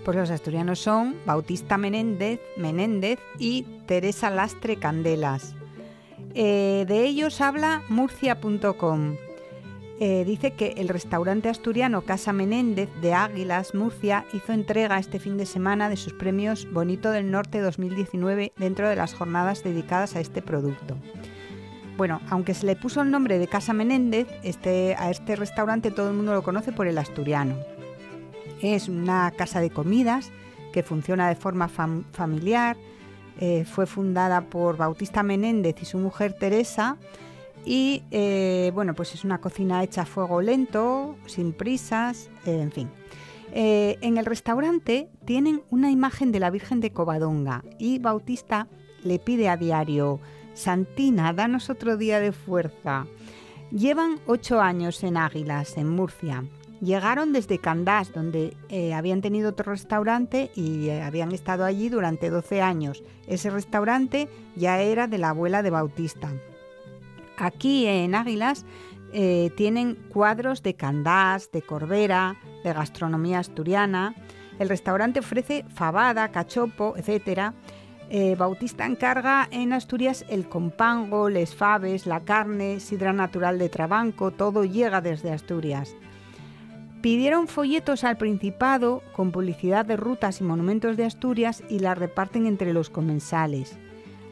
Pues 0.04 0.16
los 0.16 0.30
asturianos 0.30 0.78
son 0.78 1.16
Bautista 1.26 1.78
Menéndez, 1.78 2.40
Menéndez 2.56 3.18
y 3.38 3.62
Teresa 3.86 4.30
Lastre 4.30 4.76
Candelas. 4.76 5.54
Eh, 6.34 6.84
de 6.86 7.04
ellos 7.04 7.40
habla 7.40 7.82
murcia.com. 7.88 9.16
Eh, 9.98 10.24
dice 10.26 10.52
que 10.52 10.74
el 10.76 10.88
restaurante 10.88 11.48
asturiano 11.48 12.02
Casa 12.02 12.34
Menéndez 12.34 12.90
de 13.00 13.14
Águilas, 13.14 13.74
Murcia, 13.74 14.26
hizo 14.34 14.52
entrega 14.52 14.98
este 14.98 15.18
fin 15.18 15.38
de 15.38 15.46
semana 15.46 15.88
de 15.88 15.96
sus 15.96 16.12
premios 16.12 16.70
Bonito 16.70 17.10
del 17.10 17.30
Norte 17.30 17.60
2019 17.60 18.52
dentro 18.58 18.90
de 18.90 18.96
las 18.96 19.14
jornadas 19.14 19.64
dedicadas 19.64 20.14
a 20.14 20.20
este 20.20 20.42
producto. 20.42 20.98
Bueno, 21.96 22.20
aunque 22.28 22.52
se 22.52 22.66
le 22.66 22.76
puso 22.76 23.00
el 23.00 23.10
nombre 23.10 23.38
de 23.38 23.48
Casa 23.48 23.72
Menéndez, 23.72 24.28
este, 24.42 24.94
a 24.98 25.10
este 25.10 25.34
restaurante 25.34 25.90
todo 25.90 26.10
el 26.10 26.16
mundo 26.16 26.34
lo 26.34 26.42
conoce 26.42 26.72
por 26.72 26.86
el 26.86 26.98
asturiano. 26.98 27.56
Es 28.62 28.88
una 28.88 29.30
casa 29.32 29.60
de 29.60 29.70
comidas 29.70 30.30
que 30.72 30.82
funciona 30.82 31.28
de 31.28 31.36
forma 31.36 31.68
fam- 31.68 32.04
familiar. 32.12 32.76
eh, 33.38 33.64
fue 33.66 33.84
fundada 33.86 34.40
por 34.48 34.78
Bautista 34.78 35.22
Menéndez 35.22 35.76
y 35.82 35.84
su 35.84 35.98
mujer 35.98 36.32
Teresa. 36.32 36.96
Y 37.66 38.02
eh, 38.10 38.70
bueno, 38.74 38.94
pues 38.94 39.12
es 39.14 39.24
una 39.24 39.38
cocina 39.42 39.82
hecha 39.82 40.02
a 40.02 40.06
fuego 40.06 40.40
lento, 40.40 41.16
sin 41.26 41.52
prisas, 41.52 42.30
eh, 42.46 42.60
en 42.62 42.72
fin. 42.72 42.88
En 43.52 44.18
el 44.18 44.26
restaurante 44.26 45.08
tienen 45.24 45.62
una 45.70 45.90
imagen 45.90 46.30
de 46.32 46.40
la 46.40 46.50
Virgen 46.50 46.80
de 46.80 46.90
Covadonga 46.92 47.62
y 47.78 47.98
Bautista 47.98 48.66
le 49.02 49.18
pide 49.18 49.48
a 49.48 49.56
diario, 49.56 50.20
Santina, 50.52 51.32
danos 51.32 51.70
otro 51.70 51.96
día 51.96 52.20
de 52.20 52.32
fuerza. 52.32 53.06
Llevan 53.70 54.18
ocho 54.26 54.60
años 54.60 55.02
en 55.04 55.16
Águilas, 55.16 55.76
en 55.78 55.88
Murcia. 55.88 56.44
Llegaron 56.80 57.32
desde 57.32 57.58
Candás, 57.58 58.12
donde 58.12 58.54
eh, 58.68 58.92
habían 58.92 59.22
tenido 59.22 59.50
otro 59.50 59.72
restaurante 59.72 60.50
y 60.54 60.88
eh, 60.88 61.02
habían 61.02 61.32
estado 61.32 61.64
allí 61.64 61.88
durante 61.88 62.28
12 62.28 62.60
años. 62.60 63.02
Ese 63.26 63.48
restaurante 63.48 64.28
ya 64.56 64.80
era 64.80 65.06
de 65.06 65.16
la 65.16 65.30
abuela 65.30 65.62
de 65.62 65.70
Bautista. 65.70 66.32
Aquí 67.38 67.86
en 67.86 68.14
Águilas 68.14 68.66
eh, 69.12 69.50
tienen 69.56 69.94
cuadros 69.94 70.62
de 70.62 70.74
Candás, 70.74 71.50
de 71.50 71.62
Corbera, 71.62 72.36
de 72.62 72.72
gastronomía 72.74 73.38
asturiana. 73.38 74.14
El 74.58 74.68
restaurante 74.68 75.20
ofrece 75.20 75.64
fabada, 75.74 76.30
cachopo, 76.30 76.94
etc. 76.96 77.52
Bautista 78.38 78.86
encarga 78.86 79.48
en 79.50 79.72
Asturias 79.72 80.24
el 80.28 80.48
compango, 80.48 81.28
les 81.28 81.56
faves, 81.56 82.06
la 82.06 82.20
carne, 82.20 82.78
sidra 82.78 83.12
natural 83.12 83.58
de 83.58 83.68
Trabanco, 83.68 84.30
todo 84.30 84.64
llega 84.64 85.00
desde 85.00 85.32
Asturias. 85.32 85.96
Pidieron 87.06 87.46
folletos 87.46 88.02
al 88.02 88.16
Principado 88.16 89.00
con 89.12 89.30
publicidad 89.30 89.86
de 89.86 89.96
rutas 89.96 90.40
y 90.40 90.42
monumentos 90.42 90.96
de 90.96 91.04
Asturias 91.04 91.62
y 91.68 91.78
las 91.78 91.96
reparten 91.96 92.46
entre 92.46 92.72
los 92.72 92.90
comensales. 92.90 93.78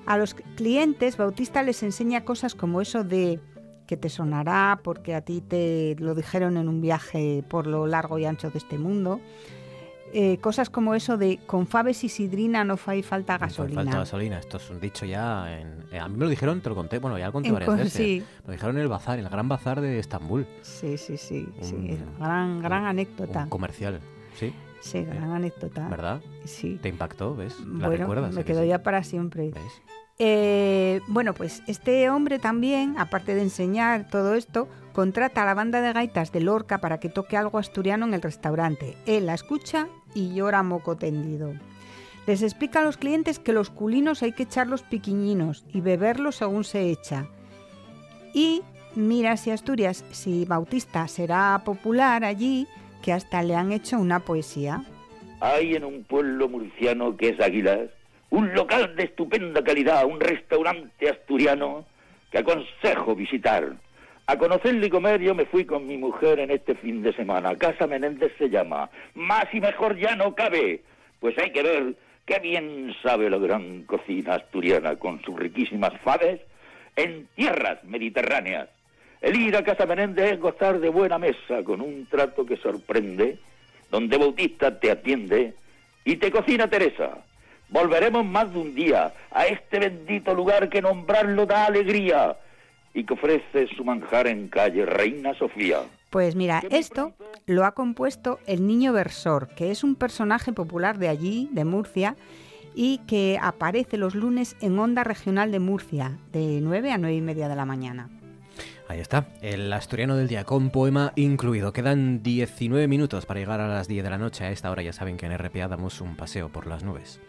A 0.06 0.18
los 0.18 0.34
clientes 0.34 1.16
Bautista 1.16 1.62
les 1.62 1.84
enseña 1.84 2.24
cosas 2.24 2.56
como 2.56 2.80
eso 2.80 3.04
de 3.04 3.38
que 3.86 3.96
te 3.96 4.08
sonará 4.08 4.80
porque 4.82 5.14
a 5.14 5.20
ti 5.20 5.40
te 5.40 5.94
lo 6.00 6.16
dijeron 6.16 6.56
en 6.56 6.68
un 6.68 6.80
viaje 6.80 7.44
por 7.48 7.68
lo 7.68 7.86
largo 7.86 8.18
y 8.18 8.24
ancho 8.24 8.50
de 8.50 8.58
este 8.58 8.76
mundo. 8.76 9.20
Eh, 10.16 10.38
cosas 10.38 10.70
como 10.70 10.94
eso 10.94 11.18
de 11.18 11.40
con 11.44 11.66
faves 11.66 12.04
y 12.04 12.08
sidrina 12.08 12.62
no 12.62 12.78
hay 12.86 13.02
falta 13.02 13.36
gasolina. 13.36 13.82
falta 13.82 13.98
gasolina, 13.98 14.38
esto 14.38 14.58
es 14.58 14.70
un 14.70 14.78
dicho 14.78 15.04
ya. 15.04 15.58
En, 15.58 15.84
eh, 15.90 15.98
a 15.98 16.06
mí 16.06 16.16
me 16.16 16.24
lo 16.24 16.30
dijeron, 16.30 16.60
te 16.60 16.68
lo 16.68 16.76
conté, 16.76 17.00
bueno, 17.00 17.18
ya 17.18 17.26
lo 17.26 17.32
conté 17.32 17.50
varias 17.50 17.76
veces. 17.76 17.92
Sí. 17.92 18.24
Lo 18.46 18.52
dijeron 18.52 18.76
en 18.76 18.82
el 18.82 18.88
bazar, 18.88 19.18
en 19.18 19.24
el 19.24 19.30
gran 19.30 19.48
bazar 19.48 19.80
de 19.80 19.98
Estambul. 19.98 20.46
Sí, 20.62 20.96
sí, 20.98 21.16
sí. 21.16 21.48
sí 21.60 21.98
gran, 22.20 22.62
gran 22.62 22.84
anécdota. 22.84 23.46
comercial, 23.48 23.98
sí. 24.38 24.54
Sí, 24.80 25.02
gran 25.02 25.32
anécdota. 25.32 25.88
¿Verdad? 25.88 26.20
Sí. 26.44 26.78
¿Te 26.80 26.90
impactó? 26.90 27.34
¿Ves? 27.34 27.58
¿La 27.60 27.88
bueno, 27.88 28.02
recuerdas? 28.02 28.34
Me 28.34 28.44
quedó 28.44 28.62
ya 28.62 28.84
para 28.84 29.02
siempre. 29.02 29.52
Eh, 30.18 31.00
bueno, 31.08 31.34
pues 31.34 31.62
este 31.66 32.08
hombre 32.08 32.38
también, 32.38 32.94
aparte 32.98 33.34
de 33.34 33.42
enseñar 33.42 34.08
todo 34.08 34.34
esto, 34.34 34.68
contrata 34.92 35.42
a 35.42 35.46
la 35.46 35.54
banda 35.54 35.80
de 35.80 35.92
gaitas 35.92 36.30
de 36.30 36.40
Lorca 36.40 36.78
para 36.78 37.00
que 37.00 37.08
toque 37.08 37.36
algo 37.36 37.58
asturiano 37.58 38.06
en 38.06 38.14
el 38.14 38.22
restaurante. 38.22 38.96
Él 39.06 39.26
la 39.26 39.34
escucha 39.34 39.88
y 40.14 40.34
llora 40.34 40.62
moco 40.62 40.96
tendido. 40.96 41.54
Les 42.26 42.42
explica 42.42 42.80
a 42.80 42.84
los 42.84 42.96
clientes 42.96 43.38
que 43.38 43.52
los 43.52 43.70
culinos 43.70 44.22
hay 44.22 44.32
que 44.32 44.44
echarlos 44.44 44.82
piquiñinos 44.82 45.64
y 45.72 45.80
beberlos 45.80 46.36
según 46.36 46.64
se 46.64 46.90
echa. 46.90 47.26
Y 48.32 48.62
mira 48.94 49.36
si 49.36 49.50
Asturias, 49.50 50.04
si 50.10 50.44
Bautista 50.44 51.06
será 51.08 51.60
popular 51.64 52.24
allí, 52.24 52.66
que 53.02 53.12
hasta 53.12 53.42
le 53.42 53.54
han 53.54 53.72
hecho 53.72 53.98
una 53.98 54.20
poesía. 54.20 54.82
Hay 55.40 55.74
en 55.74 55.84
un 55.84 56.04
pueblo 56.04 56.48
murciano 56.48 57.16
que 57.16 57.30
es 57.30 57.40
Águilas 57.40 57.90
un 58.34 58.52
local 58.52 58.96
de 58.96 59.04
estupenda 59.04 59.62
calidad, 59.62 60.04
un 60.06 60.18
restaurante 60.18 61.08
asturiano 61.08 61.84
que 62.32 62.38
aconsejo 62.38 63.14
visitar. 63.14 63.76
A 64.26 64.38
conocerlo 64.38 64.86
y 64.86 64.90
comer 64.90 65.20
yo 65.20 65.34
me 65.34 65.44
fui 65.44 65.66
con 65.66 65.86
mi 65.86 65.98
mujer 65.98 66.40
en 66.40 66.50
este 66.50 66.74
fin 66.76 67.02
de 67.02 67.12
semana. 67.12 67.56
Casa 67.56 67.86
Menéndez 67.86 68.32
se 68.38 68.48
llama. 68.48 68.88
Más 69.14 69.44
y 69.52 69.60
mejor 69.60 69.98
ya 69.98 70.16
no 70.16 70.34
cabe. 70.34 70.80
Pues 71.20 71.36
hay 71.38 71.50
que 71.52 71.62
ver 71.62 71.94
qué 72.24 72.38
bien 72.38 72.94
sabe 73.02 73.28
la 73.28 73.36
gran 73.36 73.82
cocina 73.82 74.36
asturiana 74.36 74.96
con 74.96 75.20
sus 75.22 75.38
riquísimas 75.38 75.92
faves 76.02 76.40
en 76.96 77.28
tierras 77.34 77.84
mediterráneas. 77.84 78.70
El 79.20 79.36
ir 79.36 79.56
a 79.56 79.64
Casa 79.64 79.84
Menéndez 79.84 80.32
es 80.32 80.40
gozar 80.40 80.80
de 80.80 80.88
buena 80.88 81.18
mesa 81.18 81.62
con 81.62 81.82
un 81.82 82.06
trato 82.06 82.46
que 82.46 82.56
sorprende, 82.56 83.38
donde 83.90 84.16
Bautista 84.16 84.78
te 84.80 84.90
atiende 84.90 85.52
y 86.04 86.16
te 86.16 86.30
cocina 86.30 86.68
Teresa. 86.68 87.18
Volveremos 87.68 88.24
más 88.24 88.50
de 88.52 88.58
un 88.58 88.74
día 88.74 89.12
a 89.30 89.46
este 89.46 89.80
bendito 89.80 90.34
lugar 90.34 90.70
que 90.70 90.80
nombrarlo 90.80 91.44
da 91.44 91.66
alegría 91.66 92.36
y 92.94 93.04
que 93.04 93.14
ofrece 93.14 93.66
su 93.76 93.84
manjar 93.84 94.28
en 94.28 94.48
calle 94.48 94.86
Reina 94.86 95.34
Sofía. 95.34 95.80
Pues 96.10 96.36
mira, 96.36 96.62
esto 96.70 97.12
lo 97.46 97.64
ha 97.64 97.72
compuesto 97.72 98.38
el 98.46 98.66
Niño 98.66 98.92
Versor, 98.92 99.48
que 99.48 99.72
es 99.72 99.82
un 99.82 99.96
personaje 99.96 100.52
popular 100.52 100.98
de 100.98 101.08
allí, 101.08 101.48
de 101.52 101.64
Murcia, 101.64 102.16
y 102.74 102.98
que 103.06 103.38
aparece 103.42 103.98
los 103.98 104.14
lunes 104.14 104.56
en 104.60 104.78
Onda 104.78 105.02
Regional 105.04 105.50
de 105.50 105.58
Murcia, 105.58 106.18
de 106.32 106.60
9 106.62 106.92
a 106.92 106.98
9 106.98 107.16
y 107.16 107.20
media 107.20 107.48
de 107.48 107.56
la 107.56 107.64
mañana. 107.64 108.08
Ahí 108.86 109.00
está, 109.00 109.28
el 109.40 109.72
asturiano 109.72 110.14
del 110.14 110.28
día 110.28 110.44
con 110.44 110.70
poema 110.70 111.12
incluido. 111.16 111.72
Quedan 111.72 112.22
19 112.22 112.86
minutos 112.86 113.26
para 113.26 113.40
llegar 113.40 113.60
a 113.60 113.68
las 113.68 113.88
10 113.88 114.04
de 114.04 114.10
la 114.10 114.18
noche. 114.18 114.44
A 114.44 114.50
esta 114.50 114.70
hora 114.70 114.82
ya 114.82 114.92
saben 114.92 115.16
que 115.16 115.26
en 115.26 115.36
RPA 115.36 115.68
damos 115.68 116.00
un 116.00 116.16
paseo 116.16 116.50
por 116.50 116.66
las 116.66 116.84
nubes. 116.84 117.20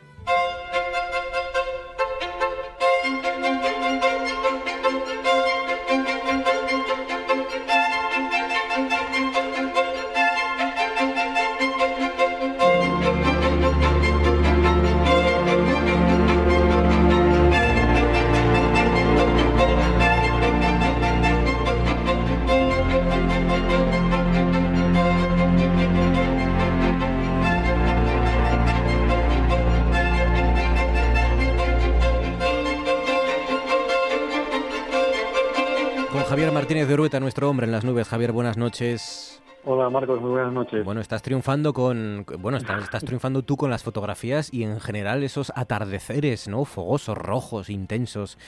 Noches. 38.65 39.43
Hola 39.63 39.91
Marcos, 39.91 40.19
muy 40.19 40.31
buenas 40.31 40.51
noches. 40.51 40.83
Bueno, 40.83 40.99
estás 40.99 41.21
triunfando 41.21 41.71
con, 41.71 42.25
bueno, 42.39 42.57
estás, 42.57 43.05
triunfando 43.05 43.43
tú 43.43 43.57
con 43.57 43.69
las 43.69 43.83
fotografías 43.83 44.51
y 44.51 44.63
en 44.63 44.79
general 44.79 45.23
esos 45.23 45.51
atardeceres, 45.55 46.47
¿no? 46.47 46.65
Fogosos, 46.65 47.15
rojos, 47.15 47.69
intensos, 47.69 48.39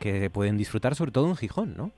que 0.00 0.30
pueden 0.30 0.56
disfrutar 0.56 0.94
sobre 0.94 1.12
todo 1.12 1.28
en 1.28 1.36
Gijón, 1.36 1.76
¿no? 1.76 1.92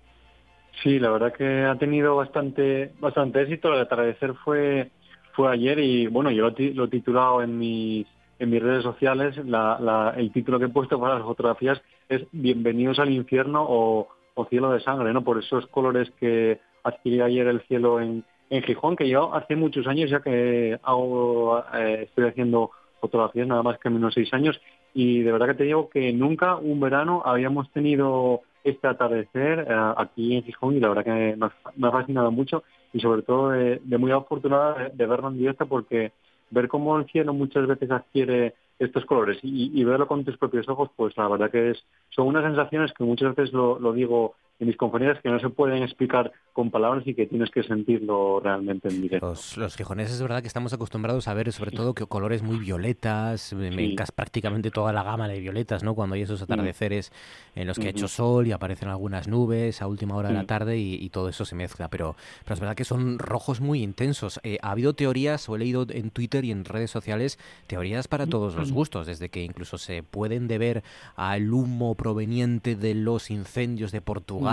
Sí, 0.82 0.99
la 0.99 1.11
verdad 1.11 1.32
que 1.32 1.64
ha 1.64 1.76
tenido 1.76 2.16
bastante, 2.16 2.92
bastante 3.00 3.42
éxito. 3.42 3.73
El 3.73 3.80
atardecer 3.80 4.35
fue, 4.44 4.90
fue 5.35 5.52
ayer 5.52 5.78
y 5.78 6.08
bueno, 6.08 6.32
yo 6.32 6.50
lo, 6.50 6.85
he 6.85 6.88
titulado 6.88 7.42
en 7.42 7.58
mis, 7.58 8.06
en 8.40 8.50
mis 8.50 8.62
redes 8.62 8.82
sociales. 8.82 9.37
el 9.37 10.32
título 10.32 10.58
que 10.58 10.64
he 10.64 10.68
puesto 10.68 10.99
para 11.00 11.14
las 11.14 11.25
fotografías 11.25 11.80
es 12.08 12.23
Bienvenidos 12.32 12.99
al 12.99 13.11
infierno 13.11 13.64
o 13.68 14.08
o 14.38 14.47
cielo 14.47 14.70
de 14.70 14.80
sangre, 14.80 15.12
¿no? 15.12 15.25
Por 15.25 15.38
esos 15.38 15.66
colores 15.66 16.11
que 16.20 16.61
adquirí 16.88 17.21
ayer 17.21 17.47
el 17.47 17.61
cielo 17.62 18.00
en, 18.00 18.25
en 18.50 18.62
Gijón, 18.62 18.97
que 18.97 19.09
yo 19.09 19.35
hace 19.35 19.57
muchos 19.57 19.87
años 19.87 20.11
ya 20.11 20.21
que 20.21 20.73
eh, 20.73 22.02
estoy 22.02 22.26
haciendo 22.26 22.71
fotografías 23.00 23.47
nada 23.47 23.62
más 23.62 23.78
que 23.78 23.90
menos 23.90 24.14
seis 24.14 24.33
años 24.33 24.61
y 24.95 25.23
de 25.23 25.33
verdad 25.33 25.49
que 25.49 25.54
te 25.54 25.64
digo 25.64 25.88
que 25.88 26.12
nunca 26.12 26.57
un 26.57 26.80
verano 26.80 27.23
habíamos 27.25 27.71
tenido 27.73 28.42
este 28.64 28.88
atardecer 28.88 29.61
eh, 29.68 29.92
aquí 29.97 30.37
en 30.37 30.42
Gijón 30.42 30.76
y 30.76 30.80
la 30.80 30.88
verdad 30.88 31.04
que 31.04 31.37
me, 31.76 31.87
ha 31.87 31.92
fascinado 31.92 32.30
mucho 32.30 32.64
y 32.92 33.00
sobre 33.00 33.23
todo 33.23 33.50
de, 33.50 33.80
muy 33.99 34.11
afortunada 34.12 34.90
de, 34.92 35.07
verlo 35.07 35.28
en 35.28 35.38
directo 35.38 35.66
porque 35.66 36.12
ver 36.50 36.68
cómo 36.68 36.99
el 36.99 37.07
cielo 37.07 37.35
muchas 37.35 37.66
veces 37.66 37.90
adquiere 37.90 38.54
estos 38.78 39.04
colores 39.04 39.38
y, 39.42 39.83
verlo 39.85 40.07
con 40.07 40.25
tus 40.25 40.38
propios 40.38 40.68
ojos, 40.68 40.88
pues 40.97 41.16
la 41.16 41.28
verdad 41.28 41.50
que 41.50 41.71
es 41.71 41.85
son 42.11 42.28
unas 42.28 42.45
sensaciones 42.45 42.92
que 42.92 43.04
muchas 43.04 43.35
veces 43.35 43.52
lo 43.52 43.92
digo 43.92 44.35
en 44.58 44.66
mis 44.66 44.76
compañeras 44.76 45.18
que 45.22 45.28
no 45.28 45.38
se 45.38 45.48
pueden 45.50 45.82
explicar 45.82 46.32
con 46.52 46.70
palabras 46.70 47.06
y 47.06 47.14
que 47.14 47.26
tienes 47.26 47.50
que 47.50 47.62
sentirlo 47.62 48.40
realmente 48.40 48.88
en 48.88 49.00
directo. 49.00 49.28
Los, 49.28 49.56
los 49.56 49.76
gijoneses 49.76 50.16
es 50.16 50.22
verdad 50.22 50.42
que 50.42 50.48
estamos 50.48 50.72
acostumbrados 50.72 51.28
a 51.28 51.34
ver 51.34 51.52
sobre 51.52 51.70
todo 51.70 51.94
que 51.94 52.06
colores 52.06 52.42
muy 52.42 52.58
violetas, 52.58 53.52
me 53.52 53.94
prácticamente 54.14 54.70
toda 54.70 54.92
la 54.92 55.02
gama 55.02 55.28
de 55.28 55.40
violetas, 55.40 55.82
¿no? 55.82 55.94
Cuando 55.94 56.14
hay 56.14 56.22
esos 56.22 56.42
atardeceres 56.42 57.12
en 57.54 57.66
los 57.66 57.78
que 57.78 57.86
ha 57.86 57.90
hecho 57.90 58.08
sol 58.08 58.46
y 58.46 58.52
aparecen 58.52 58.88
algunas 58.88 59.28
nubes 59.28 59.82
a 59.82 59.86
última 59.86 60.16
hora 60.16 60.28
de 60.28 60.34
la 60.34 60.46
tarde 60.46 60.78
y, 60.78 61.08
todo 61.08 61.30
eso 61.30 61.46
se 61.46 61.54
mezcla, 61.54 61.88
pero, 61.88 62.16
pero 62.44 62.54
es 62.54 62.60
verdad 62.60 62.76
que 62.76 62.84
son 62.84 63.18
rojos 63.18 63.62
muy 63.62 63.82
intensos. 63.82 64.40
Eh, 64.42 64.58
ha 64.60 64.72
habido 64.72 64.94
teorías, 64.94 65.48
o 65.48 65.56
he 65.56 65.58
leído 65.58 65.86
en 65.88 66.10
Twitter 66.10 66.44
y 66.44 66.50
en 66.50 66.66
redes 66.66 66.90
sociales, 66.90 67.38
teorías 67.66 68.08
para 68.08 68.26
todos 68.26 68.56
los 68.56 68.72
gustos, 68.72 69.06
desde 69.06 69.30
que 69.30 69.42
incluso 69.42 69.78
se 69.78 70.02
pueden 70.02 70.48
deber 70.48 70.82
al 71.16 71.52
humo 71.52 71.94
proveniente 71.94 72.76
de 72.76 72.94
los 72.94 73.30
incendios 73.30 73.90
de 73.90 74.02
Portugal, 74.02 74.47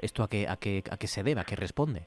¿esto 0.00 0.22
a 0.22 0.28
qué, 0.28 0.48
a, 0.48 0.56
qué, 0.56 0.82
a 0.90 0.96
qué 0.96 1.06
se 1.06 1.22
debe? 1.22 1.44
que 1.44 1.56
responde. 1.56 2.06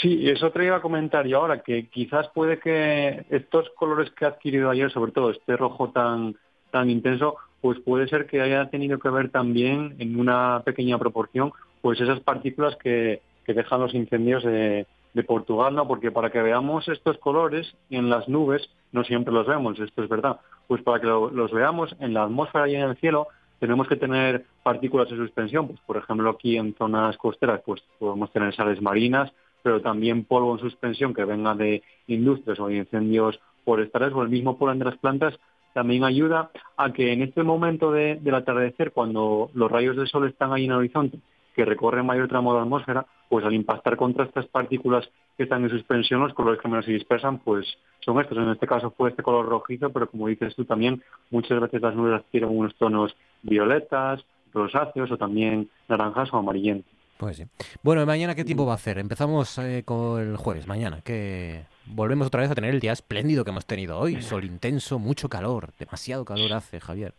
Sí, 0.00 0.28
eso 0.30 0.50
te 0.50 0.64
iba 0.64 0.76
a 0.76 0.80
comentar 0.80 1.26
yo 1.26 1.38
ahora, 1.38 1.62
que 1.62 1.88
quizás 1.88 2.28
puede 2.34 2.58
que 2.58 3.26
estos 3.28 3.68
colores 3.76 4.10
que 4.12 4.24
ha 4.24 4.28
adquirido 4.28 4.70
ayer, 4.70 4.90
sobre 4.90 5.12
todo 5.12 5.30
este 5.30 5.56
rojo 5.56 5.90
tan, 5.90 6.36
tan 6.70 6.88
intenso, 6.88 7.36
pues 7.60 7.78
puede 7.80 8.08
ser 8.08 8.26
que 8.26 8.40
haya 8.40 8.70
tenido 8.70 8.98
que 8.98 9.10
ver 9.10 9.30
también 9.30 9.94
en 9.98 10.18
una 10.18 10.62
pequeña 10.64 10.98
proporción, 10.98 11.52
pues 11.82 12.00
esas 12.00 12.20
partículas 12.20 12.76
que, 12.76 13.20
que 13.44 13.52
dejan 13.52 13.80
los 13.80 13.94
incendios 13.94 14.42
de, 14.42 14.86
de 15.14 15.22
Portugal, 15.22 15.74
¿no? 15.74 15.86
Porque 15.86 16.10
para 16.10 16.30
que 16.30 16.42
veamos 16.42 16.88
estos 16.88 17.18
colores 17.18 17.74
en 17.90 18.10
las 18.10 18.28
nubes, 18.28 18.68
no 18.92 19.04
siempre 19.04 19.32
los 19.32 19.46
vemos, 19.46 19.78
esto 19.78 20.02
es 20.02 20.08
verdad, 20.08 20.40
pues 20.66 20.82
para 20.82 21.00
que 21.00 21.06
los 21.06 21.52
veamos 21.52 21.94
en 22.00 22.14
la 22.14 22.24
atmósfera 22.24 22.68
y 22.68 22.74
en 22.74 22.82
el 22.82 22.96
cielo, 22.96 23.28
tenemos 23.64 23.88
que 23.88 23.96
tener 23.96 24.44
partículas 24.62 25.08
de 25.08 25.16
suspensión, 25.16 25.68
pues 25.68 25.80
por 25.86 25.96
ejemplo 25.96 26.28
aquí 26.28 26.58
en 26.58 26.74
zonas 26.74 27.16
costeras 27.16 27.62
pues 27.64 27.82
podemos 27.98 28.30
tener 28.30 28.54
sales 28.54 28.82
marinas, 28.82 29.32
pero 29.62 29.80
también 29.80 30.24
polvo 30.24 30.52
en 30.52 30.60
suspensión 30.60 31.14
que 31.14 31.24
venga 31.24 31.54
de 31.54 31.82
industrias 32.06 32.60
o 32.60 32.66
de 32.66 32.76
incendios 32.76 33.40
forestales 33.64 34.12
o 34.12 34.20
el 34.20 34.28
mismo 34.28 34.58
polen 34.58 34.78
de 34.78 34.84
las 34.84 34.98
plantas 34.98 35.32
también 35.72 36.04
ayuda 36.04 36.50
a 36.76 36.92
que 36.92 37.10
en 37.14 37.22
este 37.22 37.42
momento 37.42 37.90
del 37.90 38.34
atardecer, 38.34 38.92
cuando 38.92 39.50
los 39.54 39.72
rayos 39.72 39.96
del 39.96 40.08
sol 40.08 40.28
están 40.28 40.52
ahí 40.52 40.66
en 40.66 40.72
el 40.72 40.76
horizonte, 40.76 41.18
que 41.56 41.64
recorren 41.64 42.04
mayor 42.04 42.28
tramo 42.28 42.52
de 42.54 42.60
atmósfera, 42.60 43.06
pues 43.28 43.44
al 43.44 43.54
impactar 43.54 43.96
contra 43.96 44.24
estas 44.24 44.46
partículas 44.46 45.08
que 45.36 45.44
están 45.44 45.64
en 45.64 45.70
suspensión, 45.70 46.20
los 46.20 46.34
colores 46.34 46.60
que 46.60 46.68
menos 46.68 46.84
se 46.84 46.92
dispersan, 46.92 47.38
pues 47.38 47.66
son 48.00 48.20
estos. 48.20 48.38
En 48.38 48.50
este 48.50 48.66
caso 48.66 48.92
fue 48.96 49.10
este 49.10 49.22
color 49.22 49.46
rojizo, 49.46 49.90
pero 49.90 50.08
como 50.08 50.28
dices 50.28 50.54
tú 50.54 50.64
también, 50.64 51.02
muchas 51.30 51.60
veces 51.60 51.80
las 51.80 51.94
nubes 51.94 52.20
adquieren 52.20 52.50
unos 52.50 52.74
tonos 52.76 53.14
violetas, 53.42 54.24
rosáceos 54.52 55.10
o 55.10 55.16
también 55.18 55.68
naranjas 55.88 56.32
o 56.32 56.36
amarillentos. 56.36 56.92
Pues 57.18 57.36
sí. 57.36 57.44
Bueno, 57.82 58.04
mañana 58.06 58.34
qué 58.34 58.44
tiempo 58.44 58.66
va 58.66 58.72
a 58.72 58.76
hacer? 58.76 58.98
Empezamos 58.98 59.56
eh, 59.58 59.82
con 59.84 60.20
el 60.20 60.36
jueves, 60.36 60.66
mañana, 60.66 61.00
que 61.00 61.64
volvemos 61.86 62.26
otra 62.26 62.40
vez 62.40 62.50
a 62.50 62.54
tener 62.54 62.74
el 62.74 62.80
día 62.80 62.92
espléndido 62.92 63.44
que 63.44 63.50
hemos 63.50 63.66
tenido 63.66 63.98
hoy. 63.98 64.20
Sol 64.20 64.44
intenso, 64.44 64.98
mucho 64.98 65.28
calor, 65.28 65.72
demasiado 65.78 66.24
calor 66.24 66.52
hace, 66.52 66.80
Javier. 66.80 67.14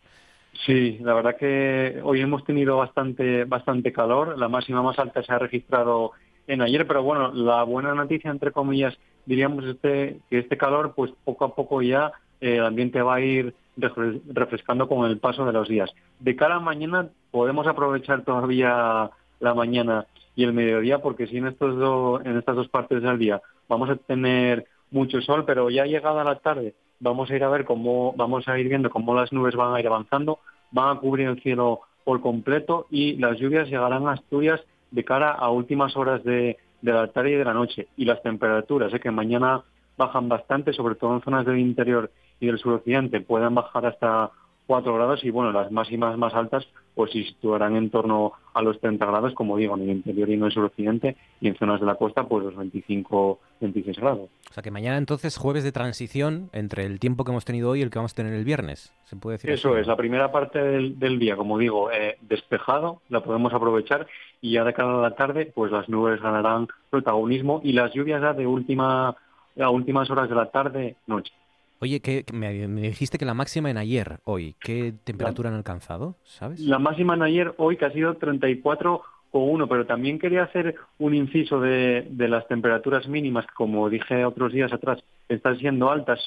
Sí, 0.63 0.97
la 1.01 1.13
verdad 1.13 1.35
que 1.38 2.00
hoy 2.03 2.21
hemos 2.21 2.43
tenido 2.45 2.77
bastante, 2.77 3.43
bastante 3.45 3.91
calor. 3.91 4.38
La 4.38 4.47
máxima 4.47 4.81
más 4.81 4.97
alta 5.00 5.21
se 5.24 5.33
ha 5.33 5.39
registrado 5.39 6.12
en 6.47 6.62
ayer, 6.62 6.88
pero 6.88 7.03
bueno, 7.03 7.33
la 7.33 7.63
buena 7.63 7.93
noticia, 7.93 8.31
entre 8.31 8.51
comillas, 8.51 8.97
diríamos 9.25 9.65
este, 9.65 10.19
que 10.29 10.39
este 10.39 10.57
calor, 10.57 10.93
pues 10.95 11.12
poco 11.24 11.45
a 11.45 11.55
poco 11.55 11.81
ya 11.81 12.12
eh, 12.39 12.57
el 12.57 12.65
ambiente 12.65 13.01
va 13.01 13.15
a 13.15 13.21
ir 13.21 13.53
refrescando 13.77 14.88
con 14.88 15.09
el 15.09 15.19
paso 15.19 15.45
de 15.45 15.53
los 15.53 15.67
días. 15.67 15.91
De 16.19 16.35
cara 16.35 16.55
a 16.55 16.59
mañana 16.59 17.09
podemos 17.31 17.67
aprovechar 17.67 18.24
todavía 18.24 19.09
la 19.39 19.53
mañana 19.53 20.05
y 20.35 20.43
el 20.43 20.53
mediodía, 20.53 21.00
porque 21.00 21.27
si 21.27 21.38
en, 21.38 21.47
estos 21.47 21.77
dos, 21.77 22.25
en 22.25 22.38
estas 22.38 22.55
dos 22.55 22.69
partes 22.69 23.01
del 23.01 23.19
día 23.19 23.41
vamos 23.67 23.89
a 23.89 23.95
tener 23.97 24.65
mucho 24.91 25.21
sol, 25.21 25.43
pero 25.45 25.69
ya 25.69 25.85
llegada 25.85 26.24
la 26.24 26.39
tarde 26.39 26.75
vamos 27.00 27.30
a 27.30 27.36
ir 27.36 27.44
a 27.44 27.50
ver 27.50 27.66
cómo, 27.66 28.14
vamos 28.16 28.48
a 28.48 28.58
ir 28.58 28.68
viendo 28.68 28.90
cómo 28.90 29.14
las 29.14 29.32
nubes 29.32 29.56
van 29.56 29.74
a 29.74 29.80
ir 29.80 29.88
avanzando, 29.88 30.40
van 30.72 30.98
a 30.98 31.00
cubrir 31.00 31.28
el 31.28 31.42
cielo 31.42 31.82
por 32.04 32.22
completo 32.22 32.88
y 32.90 33.16
las 33.18 33.38
lluvias 33.38 33.70
llegarán 33.70 34.08
a 34.08 34.14
Asturias 34.14 34.62
de 34.92 35.04
cara 35.04 35.32
a 35.32 35.50
últimas 35.50 35.98
horas 35.98 36.24
de, 36.24 36.58
la 36.82 37.08
tarde 37.08 37.32
y 37.32 37.36
de 37.36 37.46
la 37.46 37.54
noche. 37.54 37.88
Y 37.98 38.06
las 38.06 38.22
temperaturas, 38.22 38.94
¿eh? 38.94 39.00
que 39.00 39.12
mañana 39.12 39.64
bajan 39.98 40.30
bastante, 40.30 40.74
sobre 40.74 40.96
todo 40.96 41.16
en 41.16 41.22
zonas 41.22 41.46
del 41.46 41.60
interior 41.60 42.12
y 42.40 42.48
del 42.48 42.60
suroccidente, 42.60 43.22
pueden 43.22 43.56
bajar 43.56 43.86
hasta 43.86 44.32
4 44.68 44.94
grados 44.94 45.24
y 45.24 45.32
bueno, 45.32 45.52
las 45.52 45.72
máximas 45.72 46.18
más 46.18 46.34
altas 46.34 46.68
pues 46.96 47.12
se 47.12 47.24
situarán 47.24 47.75
en 47.75 47.90
torno 47.90 48.34
a 48.54 48.62
los 48.62 48.80
30 48.80 49.06
grados, 49.06 49.34
como 49.34 49.58
digo, 49.58 49.75
en 49.75 49.84
el 49.84 49.90
interior 49.90 50.30
y 50.30 50.34
en 50.34 50.44
el 50.44 50.52
suroccidente 50.52 51.18
y 51.42 51.50
en 51.50 51.58
zonas 51.58 51.80
de 51.82 51.86
la 51.86 51.96
costa 51.96 52.24
pues 52.24 52.46
los 52.46 52.56
25, 52.56 53.40
26 53.60 53.98
grados. 53.98 54.30
O 54.50 54.54
sea 54.54 54.64
que 54.64 54.72
mañana 54.72 54.98
entonces 54.98 55.38
jueves 55.38 55.64
de 55.64 55.72
transición 55.72 56.50
entre 56.54 56.86
el 56.86 57.00
tiempo 57.00 57.25
que 57.25 57.32
hemos 57.32 57.46
tenido 57.46 57.70
hoy 57.70 57.80
y 57.80 57.82
el 57.84 57.90
que 57.90 58.00
vamos 58.00 58.14
a 58.14 58.16
tener 58.16 58.34
el 58.34 58.46
viernes, 58.46 58.94
¿se 59.04 59.18
puede 59.18 59.36
decir 59.36 59.52
Eso 59.52 59.78
es, 59.78 59.86
la 59.88 59.98
primera 59.98 60.32
parte 60.32 60.60
del, 60.60 61.20
día, 61.20 61.36
como 61.36 61.58
digo, 61.58 61.92
eh, 61.92 62.18
despejado, 62.22 63.02
la 63.10 63.22
podemos 63.22 63.54
aprovechar 63.54 64.08
y 64.42 64.54
ya 64.54 64.64
de 64.64 64.74
cara 64.74 64.98
a 64.98 65.02
la 65.02 65.16
tarde 65.16 65.52
pues 65.54 65.72
las 65.72 65.90
nubes 65.90 66.22
ganarán 66.22 66.68
protagonismo 66.90 67.60
y 67.64 67.74
las 67.74 67.94
lluvias 67.94 68.22
ya 68.22 68.34
de 68.34 68.48
última 68.48 69.16
a 69.58 69.70
últimas 69.70 70.10
horas 70.10 70.30
de 70.30 70.36
la 70.36 70.52
tarde, 70.52 70.96
noche. 71.08 71.32
Oye, 71.79 72.00
que, 72.00 72.24
me, 72.34 72.51
dijiste 72.67 73.17
que 73.17 73.25
la 73.25 73.34
máxima 73.34 73.70
en 73.70 73.77
ayer, 73.77 74.20
hoy, 74.24 74.55
¿qué 74.60 74.94
temperatura 75.03 75.50
han 75.50 75.55
alcanzado? 75.55 76.15
¿Sabes? 76.24 76.60
La 76.62 76.79
máxima 76.79 77.15
en 77.15 77.24
ayer, 77.24 77.53
hoy, 77.58 77.75
que 77.75 77.86
ha 77.86 77.91
sido 77.91 78.17
34,1, 78.17 79.67
pero 79.67 79.86
también 79.86 80.17
quería 80.17 80.44
hacer 80.44 80.75
un 81.00 81.13
inciso 81.13 81.60
de, 81.60 82.08
las 82.17 82.48
temperaturas 82.48 83.08
mínimas, 83.08 83.46
que 83.46 83.53
como 83.53 83.89
dije 83.89 84.24
otros 84.24 84.53
días 84.53 84.72
atrás, 84.72 85.03
están 85.27 85.58
siendo 85.60 85.91
altas. 85.91 86.20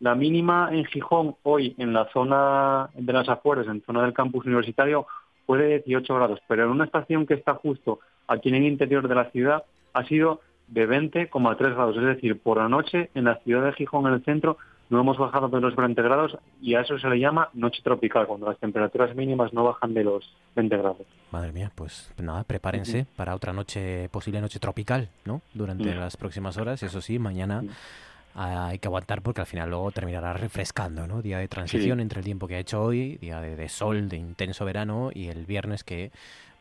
La 0.00 0.14
mínima 0.14 0.70
en 0.72 0.84
Gijón, 0.84 1.36
hoy, 1.44 1.74
en 1.78 1.92
la 1.92 2.08
zona 2.12 2.90
de 2.94 3.12
las 3.12 3.28
afueras, 3.28 3.66
en 3.68 3.82
zona 3.82 4.02
del 4.02 4.12
campus 4.12 4.44
universitario, 4.44 5.06
fue 5.46 5.58
de 5.58 5.78
18 5.86 6.14
grados, 6.16 6.40
pero 6.48 6.64
en 6.64 6.70
una 6.70 6.84
estación 6.84 7.26
que 7.26 7.34
está 7.34 7.54
justo 7.54 8.00
aquí 8.26 8.48
en 8.48 8.56
el 8.56 8.64
interior 8.64 9.06
de 9.06 9.14
la 9.14 9.30
ciudad, 9.30 9.62
ha 9.92 10.04
sido 10.04 10.40
de 10.66 10.88
20,3 10.88 11.56
grados. 11.58 11.96
Es 11.96 12.02
decir, 12.02 12.40
por 12.40 12.58
la 12.58 12.68
noche, 12.68 13.10
en 13.14 13.24
la 13.24 13.36
ciudad 13.36 13.64
de 13.64 13.72
Gijón, 13.72 14.06
en 14.06 14.14
el 14.14 14.24
centro, 14.24 14.58
no 14.88 15.00
hemos 15.00 15.18
bajado 15.18 15.48
de 15.48 15.60
los 15.60 15.74
20 15.74 16.00
grados 16.02 16.36
y 16.60 16.74
a 16.74 16.80
eso 16.80 16.98
se 16.98 17.08
le 17.08 17.18
llama 17.18 17.48
noche 17.54 17.80
tropical, 17.82 18.26
cuando 18.26 18.46
las 18.46 18.58
temperaturas 18.58 19.14
mínimas 19.16 19.52
no 19.52 19.64
bajan 19.64 19.94
de 19.94 20.04
los 20.04 20.24
20 20.54 20.76
grados. 20.76 21.06
Madre 21.30 21.52
mía, 21.52 21.72
pues 21.74 22.12
nada, 22.18 22.44
prepárense 22.44 23.06
para 23.16 23.34
otra 23.34 23.52
noche, 23.52 24.08
posible 24.10 24.40
noche 24.40 24.58
tropical, 24.58 25.08
¿no? 25.24 25.42
Durante 25.54 25.94
las 25.94 26.16
próximas 26.16 26.56
horas, 26.56 26.82
eso 26.82 27.00
sí, 27.00 27.18
mañana 27.18 27.62
hay 28.34 28.78
que 28.78 28.88
aguantar 28.88 29.22
porque 29.22 29.40
al 29.40 29.46
final 29.46 29.70
luego 29.70 29.90
terminará 29.92 30.34
refrescando, 30.34 31.06
¿no? 31.06 31.22
Día 31.22 31.38
de 31.38 31.48
transición 31.48 32.00
entre 32.00 32.20
el 32.20 32.24
tiempo 32.24 32.46
que 32.46 32.56
ha 32.56 32.58
hecho 32.58 32.82
hoy, 32.82 33.16
día 33.16 33.40
de 33.40 33.68
sol, 33.68 34.08
de 34.08 34.18
intenso 34.18 34.64
verano 34.64 35.10
y 35.12 35.28
el 35.28 35.46
viernes 35.46 35.84
que 35.84 36.10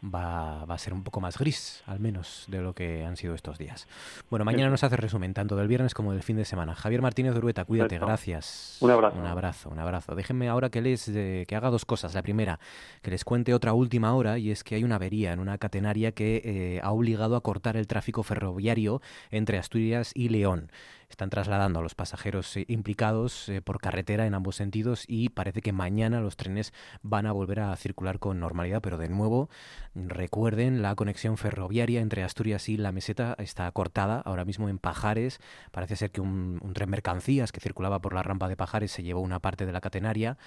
va, 0.03 0.65
va, 0.65 0.75
a 0.75 0.77
ser 0.77 0.93
un 0.93 1.03
poco 1.03 1.21
más 1.21 1.37
gris, 1.37 1.83
al 1.85 1.99
menos, 1.99 2.45
de 2.47 2.61
lo 2.61 2.73
que 2.73 3.05
han 3.05 3.17
sido 3.17 3.35
estos 3.35 3.57
días. 3.57 3.87
Bueno, 4.29 4.45
mañana 4.45 4.69
nos 4.69 4.83
hace 4.83 4.97
resumen, 4.97 5.33
tanto 5.33 5.55
del 5.55 5.67
viernes 5.67 5.93
como 5.93 6.13
del 6.13 6.23
fin 6.23 6.37
de 6.37 6.45
semana. 6.45 6.75
Javier 6.75 7.01
Martínez 7.01 7.33
de 7.33 7.39
Urueta, 7.39 7.65
cuídate, 7.65 7.99
gracias. 7.99 8.77
Un 8.81 8.91
abrazo. 8.91 9.17
Un 9.17 9.25
abrazo, 9.25 9.69
un 9.69 9.79
abrazo. 9.79 10.15
Déjenme 10.15 10.49
ahora 10.49 10.69
que 10.69 10.81
les 10.81 11.05
que 11.05 11.55
haga 11.55 11.69
dos 11.69 11.85
cosas. 11.85 12.13
La 12.13 12.21
primera, 12.21 12.59
que 13.01 13.11
les 13.11 13.23
cuente 13.23 13.53
otra 13.53 13.73
última 13.73 14.13
hora, 14.13 14.37
y 14.37 14.51
es 14.51 14.63
que 14.63 14.75
hay 14.75 14.83
una 14.83 14.95
avería 14.95 15.33
en 15.33 15.39
una 15.39 15.57
catenaria 15.57 16.11
que 16.11 16.41
eh, 16.43 16.79
ha 16.83 16.91
obligado 16.91 17.35
a 17.35 17.41
cortar 17.41 17.77
el 17.77 17.87
tráfico 17.87 18.23
ferroviario 18.23 19.01
entre 19.31 19.57
Asturias 19.57 20.11
y 20.13 20.29
León. 20.29 20.71
Están 21.09 21.29
trasladando 21.29 21.79
a 21.79 21.83
los 21.83 21.95
pasajeros 21.95 22.55
eh, 22.57 22.65
implicados 22.67 23.49
eh, 23.49 23.61
por 23.61 23.79
carretera 23.79 24.25
en 24.25 24.33
ambos 24.33 24.55
sentidos 24.55 25.05
y 25.07 25.29
parece 25.29 25.61
que 25.61 25.71
mañana 25.71 26.21
los 26.21 26.37
trenes 26.37 26.73
van 27.01 27.25
a 27.25 27.31
volver 27.31 27.59
a 27.59 27.75
circular 27.75 28.19
con 28.19 28.39
normalidad, 28.39 28.81
pero 28.81 28.97
de 28.97 29.09
nuevo 29.09 29.49
recuerden 29.93 30.81
la 30.81 30.95
conexión 30.95 31.37
ferroviaria 31.37 32.01
entre 32.01 32.23
Asturias 32.23 32.69
y 32.69 32.77
la 32.77 32.91
meseta 32.91 33.35
está 33.39 33.71
cortada 33.71 34.21
ahora 34.21 34.45
mismo 34.45 34.69
en 34.69 34.79
Pajares. 34.79 35.39
Parece 35.71 35.95
ser 35.95 36.11
que 36.11 36.21
un, 36.21 36.59
tren 36.73 36.89
mercancías 36.89 37.51
que 37.51 37.59
circulaba 37.59 37.99
por 37.99 38.13
la 38.13 38.23
rampa 38.23 38.47
de 38.47 38.57
Pajares 38.57 38.91
se 38.91 39.03
llevó 39.03 39.21
una 39.21 39.39
parte 39.39 39.65
de 39.65 39.71
la 39.71 39.81
catenaria 39.81 40.37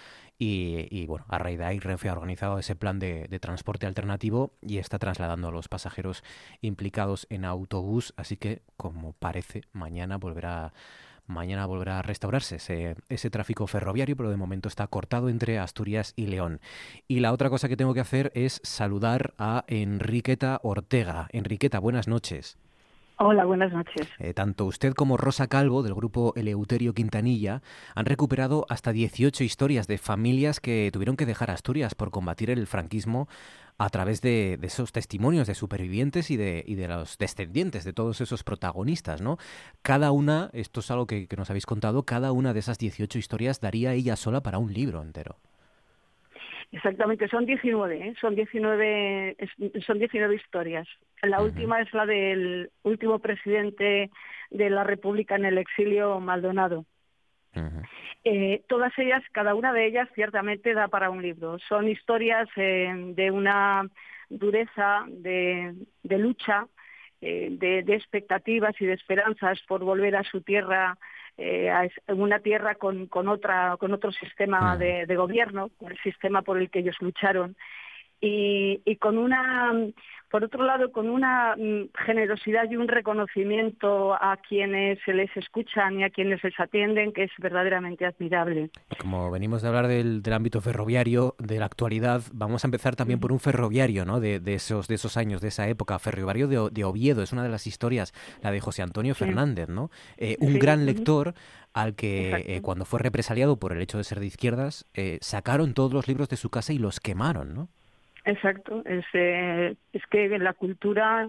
y, 0.41 1.07
bueno, 1.07 1.25
a 1.29 1.39
raíz 1.39 1.59
de 1.59 1.65
ahí 1.65 1.81
Renfe 1.81 2.09
ha 2.09 2.13
organizado 2.13 2.59
ese 2.59 2.77
plan 2.77 3.01
de, 3.01 3.27
transporte 3.41 3.87
alternativo 3.87 4.53
y 4.63 4.79
está 4.79 4.99
trasladando 4.99 5.49
a 5.49 5.53
los 5.53 5.69
pasajeros 5.69 6.23
implicados 6.61 7.27
en 7.31 7.45
autobús, 7.45 8.15
así 8.17 8.37
que 8.37 8.63
como 8.77 9.15
parece 9.15 9.63
mañana 9.73 10.17
volverá 10.17 10.73
mañana 11.27 11.67
volverá 11.67 11.99
a 11.99 12.03
restaurarse 12.03 12.57
ese, 12.57 12.97
ese, 13.11 13.29
tráfico 13.31 13.67
ferroviario, 13.67 14.17
pero 14.17 14.31
de 14.31 14.37
momento 14.39 14.67
está 14.69 14.87
cortado 14.87 15.29
entre 15.29 15.59
Asturias 15.59 16.15
y 16.17 16.27
León. 16.27 16.61
Y 17.07 17.21
la 17.21 17.35
otra 17.35 17.51
cosa 17.51 17.69
que 17.69 17.77
tengo 17.77 17.93
que 17.93 18.01
hacer 18.01 18.33
es 18.35 18.63
saludar 18.65 19.35
a 19.37 19.65
Enriqueta 19.67 20.59
Ortega. 20.63 21.29
Enriqueta, 21.33 21.81
buenas 21.81 22.09
noches. 22.09 22.57
Hola, 23.21 23.45
buenas 23.45 23.73
noches. 23.73 24.09
Eh, 24.21 24.33
tanto 24.33 24.65
usted 24.65 24.95
como 24.95 25.17
Rosa 25.17 25.49
Calvo, 25.49 25.83
del 25.83 25.95
grupo 25.95 26.33
Eleuterio 26.37 26.95
Quintanilla, 26.95 27.63
han 27.97 28.07
recuperado 28.07 28.65
hasta 28.69 28.93
18 28.93 29.43
historias 29.43 29.89
de 29.89 29.99
familias 29.99 30.61
que 30.61 30.91
tuvieron 30.93 31.17
que 31.17 31.27
dejar 31.27 31.51
Asturias 31.51 31.97
por 31.97 32.13
combatir 32.13 32.49
el 32.49 32.69
franquismo 32.69 33.27
a 33.77 33.91
través 33.91 34.21
de, 34.21 34.61
esos 34.63 34.93
testimonios 34.93 35.49
de 35.49 35.57
supervivientes 35.57 36.31
y 36.31 36.37
de, 36.37 36.63
y 36.65 36.77
de 36.77 36.87
los 36.87 37.19
descendientes 37.19 37.83
de 37.83 37.93
todos 37.93 38.21
esos 38.21 38.45
protagonistas, 38.45 39.21
¿no? 39.21 39.37
Cada 39.83 40.13
una, 40.13 40.51
esto 40.53 40.79
es 40.79 40.91
algo 40.93 41.09
que, 41.09 41.27
nos 41.37 41.51
habéis 41.51 41.67
contado, 41.67 42.05
cada 42.05 42.31
una 42.31 42.53
de 42.53 42.61
esas 42.61 42.79
18 42.79 43.19
historias 43.19 43.61
daría 43.61 43.95
ella 43.95 44.15
sola 44.15 44.43
para 44.45 44.59
un 44.59 44.73
libro 44.73 45.03
entero. 45.03 45.39
Exactamente, 46.71 47.29
son 47.29 47.47
19, 47.47 48.09
¿eh? 48.09 48.15
son 48.21 48.35
19, 48.35 49.37
son 49.87 49.99
19 49.99 50.35
historias. 50.35 50.87
La 51.23 51.41
última 51.41 51.81
es 51.81 51.93
la 51.95 52.05
del 52.05 52.71
último 52.83 53.19
presidente 53.21 54.11
de 54.51 54.71
la 54.71 54.85
República 54.85 55.37
en 55.37 55.47
el 55.47 55.59
exilio, 55.59 56.21
Maldonado. 56.21 56.85
Eh, 58.25 58.63
todas 58.69 58.93
ellas, 58.99 59.23
cada 59.33 59.55
una 59.55 59.73
de 59.73 59.87
ellas 59.87 60.09
ciertamente 60.15 60.75
da 60.75 60.89
para 60.89 61.11
un 61.11 61.23
libro. 61.23 61.59
Son 61.69 61.89
historias 61.89 62.49
eh, 62.57 62.93
de 63.15 63.31
una 63.31 63.89
dureza, 64.29 65.05
de, 65.09 65.75
lucha, 66.03 66.67
eh, 67.21 67.49
de, 67.51 67.95
expectativas 67.95 68.75
y 68.81 68.87
de 68.87 68.95
esperanzas 68.95 69.61
por 69.67 69.85
volver 69.85 70.17
a 70.17 70.25
su 70.25 70.41
tierra, 70.41 70.97
a 71.39 71.89
una 72.15 72.41
tierra 72.41 72.75
con, 72.75 73.07
con, 73.07 73.29
otra, 73.29 73.77
con 73.79 73.93
otro 73.93 74.11
sistema 74.11 74.77
de, 74.77 75.07
de 75.07 75.17
gobierno, 75.17 75.71
el 75.89 75.97
sistema 75.99 76.43
por 76.43 76.59
el 76.59 76.69
que 76.69 76.81
ellos 76.81 76.97
lucharon. 77.01 77.57
Y, 78.21 78.81
y, 78.85 78.97
con 78.97 79.19
una 79.19 79.73
por 80.31 80.45
otro 80.45 80.65
lado, 80.65 80.93
con 80.93 81.09
una 81.09 81.57
mm, 81.57 81.91
generosidad 82.05 82.71
y 82.71 82.77
un 82.77 82.89
reconocimiento 82.89 84.15
a 84.15 84.37
quienes 84.37 84.99
se 85.05 85.15
les 85.15 85.35
escuchan 85.37 85.99
y 85.99 86.05
a 86.05 86.11
quienes 86.11 86.43
les 86.45 86.59
atienden 86.61 87.13
que 87.13 87.25
es 87.25 87.31
verdaderamente 87.39 88.05
admirable. 88.05 88.71
Como 89.01 89.31
venimos 89.31 89.63
de 89.63 89.69
hablar 89.69 89.89
del, 89.89 90.23
ámbito 90.33 90.61
ferroviario, 90.61 91.35
de 91.39 91.59
la 91.59 91.65
actualidad, 91.65 92.23
vamos 92.33 92.65
a 92.65 92.67
empezar 92.67 92.95
también 92.95 93.21
por 93.21 93.33
un 93.33 93.41
ferroviario 93.41 94.05
¿no? 94.05 94.21
de, 94.21 94.41
esos, 94.47 94.87
de 94.89 94.97
esos 94.97 95.17
años, 95.17 95.41
de 95.41 95.49
esa 95.49 95.69
época, 95.69 95.99
ferroviario 95.99 96.69
de, 96.71 96.85
Oviedo, 96.85 97.23
es 97.23 97.33
una 97.33 97.43
de 97.43 97.49
las 97.49 97.67
historias, 97.67 98.13
la 98.43 98.51
de 98.51 98.61
José 98.61 98.83
Antonio 98.83 99.15
Fernández, 99.15 99.69
¿no? 99.69 99.91
Eh, 100.17 100.37
un 100.41 100.59
gran 100.59 100.87
lector 100.87 101.35
al 101.75 101.95
que 101.95 102.45
eh, 102.47 102.63
cuando 102.63 102.85
fue 102.85 103.01
represaliado 103.01 103.59
por 103.59 103.73
el 103.73 103.83
hecho 103.83 103.99
de 103.99 104.05
ser 104.05 104.21
de 104.21 104.27
izquierdas, 104.27 104.87
eh, 104.95 105.19
sacaron 105.21 105.75
todos 105.75 105.93
los 105.93 106.09
libros 106.09 106.29
de 106.29 106.37
su 106.37 106.51
casa 106.51 106.73
y 106.73 106.79
los 106.79 107.01
quemaron, 107.01 107.55
¿no? 107.55 107.69
Exacto, 108.25 108.83
es, 108.85 109.05
eh, 109.15 109.75
es 109.93 110.07
que 110.07 110.39
la 110.39 110.53
cultura 110.53 111.29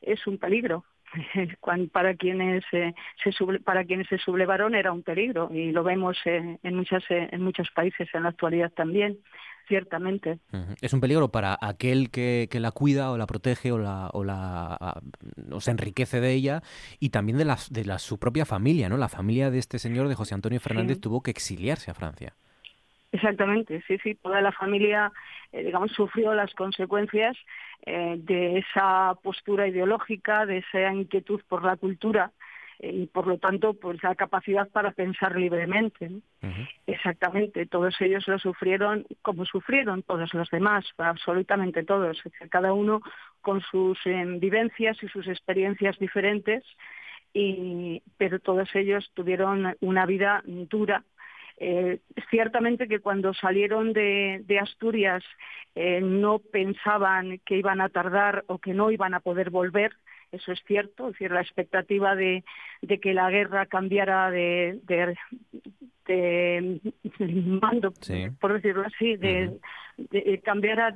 es 0.00 0.26
un 0.26 0.38
peligro 0.38 0.84
para 1.92 2.14
quienes 2.14 2.64
eh, 2.72 2.94
se 3.24 3.32
para 3.64 3.84
quienes 3.84 4.08
se 4.08 4.18
sublevaron 4.18 4.74
era 4.74 4.92
un 4.92 5.02
peligro 5.02 5.50
y 5.52 5.72
lo 5.72 5.82
vemos 5.82 6.16
en 6.24 6.58
muchas 6.76 7.02
en 7.08 7.42
muchos 7.42 7.70
países 7.70 8.08
en 8.14 8.24
la 8.24 8.28
actualidad 8.28 8.70
también 8.70 9.18
ciertamente. 9.68 10.40
Es 10.80 10.92
un 10.92 11.00
peligro 11.00 11.30
para 11.30 11.56
aquel 11.60 12.10
que, 12.10 12.48
la 12.54 12.72
cuida 12.72 13.12
o 13.12 13.18
la 13.18 13.26
protege 13.26 13.70
o 13.70 13.78
la, 13.78 14.10
o 14.12 14.24
la 14.24 15.00
se 15.60 15.70
enriquece 15.70 16.20
de 16.20 16.32
ella 16.32 16.62
y 16.98 17.10
también 17.10 17.38
de, 17.38 17.44
la, 17.44 17.58
de 17.70 17.84
la, 17.84 17.98
su 17.98 18.18
propia 18.18 18.44
familia, 18.44 18.88
¿no? 18.88 18.96
La 18.96 19.08
familia 19.08 19.50
de 19.50 19.58
este 19.58 19.78
señor, 19.78 20.08
de 20.08 20.14
José 20.14 20.34
Antonio 20.34 20.58
Fernández, 20.58 21.00
tuvo 21.00 21.22
que 21.22 21.30
exiliarse 21.30 21.90
a 21.90 21.94
Francia. 21.94 22.34
Exactamente, 23.10 23.82
sí, 23.86 23.98
sí, 24.02 24.14
toda 24.14 24.42
la 24.42 24.52
familia, 24.52 25.10
eh, 25.52 25.64
digamos, 25.64 25.92
sufrió 25.92 26.34
las 26.34 26.52
consecuencias 26.54 27.36
eh, 27.86 28.16
de 28.18 28.58
esa 28.58 29.14
postura 29.22 29.66
ideológica, 29.66 30.44
de 30.44 30.58
esa 30.58 30.92
inquietud 30.92 31.40
por 31.48 31.64
la 31.64 31.76
cultura 31.76 32.32
y 32.80 33.06
por 33.06 33.26
lo 33.26 33.38
tanto 33.38 33.74
pues 33.74 34.00
la 34.04 34.14
capacidad 34.14 34.68
para 34.68 34.92
pensar 34.92 35.36
libremente. 35.36 36.10
Exactamente, 36.86 37.66
todos 37.66 38.00
ellos 38.00 38.28
lo 38.28 38.38
sufrieron 38.38 39.04
como 39.22 39.44
sufrieron 39.46 40.02
todos 40.04 40.32
los 40.32 40.48
demás, 40.50 40.84
absolutamente 40.96 41.82
todos, 41.82 42.22
cada 42.50 42.72
uno 42.72 43.00
con 43.40 43.62
sus 43.62 43.98
vivencias 44.04 45.02
y 45.02 45.08
sus 45.08 45.26
experiencias 45.26 45.98
diferentes, 45.98 46.62
y, 47.34 48.02
pero 48.16 48.38
todos 48.38 48.72
ellos 48.76 49.10
tuvieron 49.14 49.76
una 49.80 50.06
vida 50.06 50.42
dura 50.44 51.02
eh, 51.60 52.00
ciertamente 52.30 52.88
que 52.88 53.00
cuando 53.00 53.34
salieron 53.34 53.92
de, 53.92 54.58
Asturias 54.60 55.24
eh, 55.74 56.00
no 56.00 56.38
pensaban 56.38 57.40
que 57.44 57.56
iban 57.56 57.80
a 57.80 57.88
tardar 57.88 58.44
o 58.46 58.58
que 58.58 58.74
no 58.74 58.90
iban 58.90 59.14
a 59.14 59.20
poder 59.20 59.50
volver, 59.50 59.92
eso 60.30 60.52
es 60.52 60.60
cierto, 60.66 61.06
es 61.06 61.12
decir, 61.14 61.30
la 61.30 61.40
expectativa 61.40 62.14
de, 62.14 62.44
que 63.02 63.14
la 63.14 63.30
guerra 63.30 63.66
cambiara 63.66 64.30
de, 64.30 64.78
de, 64.84 65.16
mando, 67.60 67.92
por 68.40 68.52
decirlo 68.54 68.84
así, 68.86 69.16
de, 69.16 69.58
cambiara, 70.44 70.94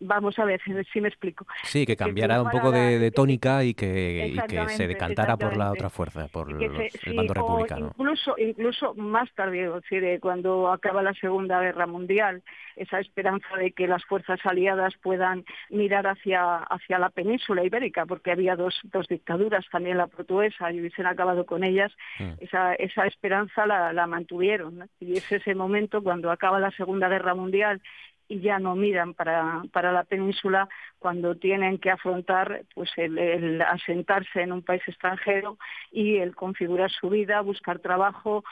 vamos 0.00 0.38
a 0.38 0.44
ver 0.44 0.60
si 0.92 1.00
me 1.00 1.08
explico. 1.08 1.46
Sí, 1.64 1.86
que 1.86 1.96
cambiara 1.96 2.42
un 2.42 2.50
poco 2.50 2.70
de, 2.70 3.10
tónica 3.10 3.64
y 3.64 3.74
que, 3.74 4.36
que 4.48 4.68
se 4.70 4.86
decantara 4.86 5.36
por 5.36 5.56
la 5.56 5.72
otra 5.72 5.90
fuerza, 5.90 6.28
por 6.28 6.50
el 6.50 7.14
bando 7.14 7.34
republicano. 7.34 7.92
Incluso, 7.98 8.34
incluso 8.38 8.94
más 8.94 9.32
tarde, 9.34 9.64
es 9.64 9.72
decir, 9.74 10.18
cuando 10.20 10.70
acaba 10.70 11.02
la 11.02 11.14
Segunda 11.14 11.60
Guerra 11.60 11.86
Mundial, 11.86 12.42
esa 12.76 13.00
esperanza 13.00 13.48
de 13.56 13.72
que 13.72 13.86
las 13.86 14.04
fuerzas 14.04 14.40
aliadas 14.44 14.94
puedan 15.02 15.44
mirar 15.70 16.06
hacia, 16.06 16.58
hacia 16.58 16.98
la 16.98 17.10
península 17.10 17.64
ibérica, 17.64 18.06
porque 18.06 18.30
había 18.30 18.56
dos, 18.56 18.80
dos 18.84 19.06
dictaduras, 19.08 19.64
también 19.70 19.98
la 19.98 20.06
portuguesa, 20.06 20.70
y 20.72 20.80
hubiesen 20.80 21.06
acabado 21.06 21.44
con 21.44 21.64
ellas, 21.64 21.92
mm. 22.18 22.32
esa, 22.40 22.74
esa 22.74 23.06
esperanza 23.06 23.66
la, 23.66 23.92
la 23.92 24.06
mantuvieron. 24.06 24.47
Y 25.00 25.14
es 25.14 25.30
ese 25.30 25.54
momento 25.54 26.02
cuando 26.02 26.30
acaba 26.30 26.58
la 26.58 26.70
Segunda 26.72 27.08
Guerra 27.08 27.34
Mundial 27.34 27.82
y 28.28 28.40
ya 28.40 28.58
no 28.58 28.76
miran 28.76 29.14
para, 29.14 29.62
para 29.72 29.90
la 29.90 30.04
península 30.04 30.68
cuando 30.98 31.36
tienen 31.36 31.78
que 31.78 31.90
afrontar 31.90 32.62
pues 32.74 32.90
el, 32.96 33.60
asentarse 33.62 34.42
en 34.42 34.52
un 34.52 34.62
país 34.62 34.82
extranjero 34.86 35.56
y 35.90 36.16
el 36.16 36.36
configurar 36.36 36.90
su 36.90 37.08
vida, 37.08 37.40
buscar 37.40 37.78
trabajo, 37.78 38.44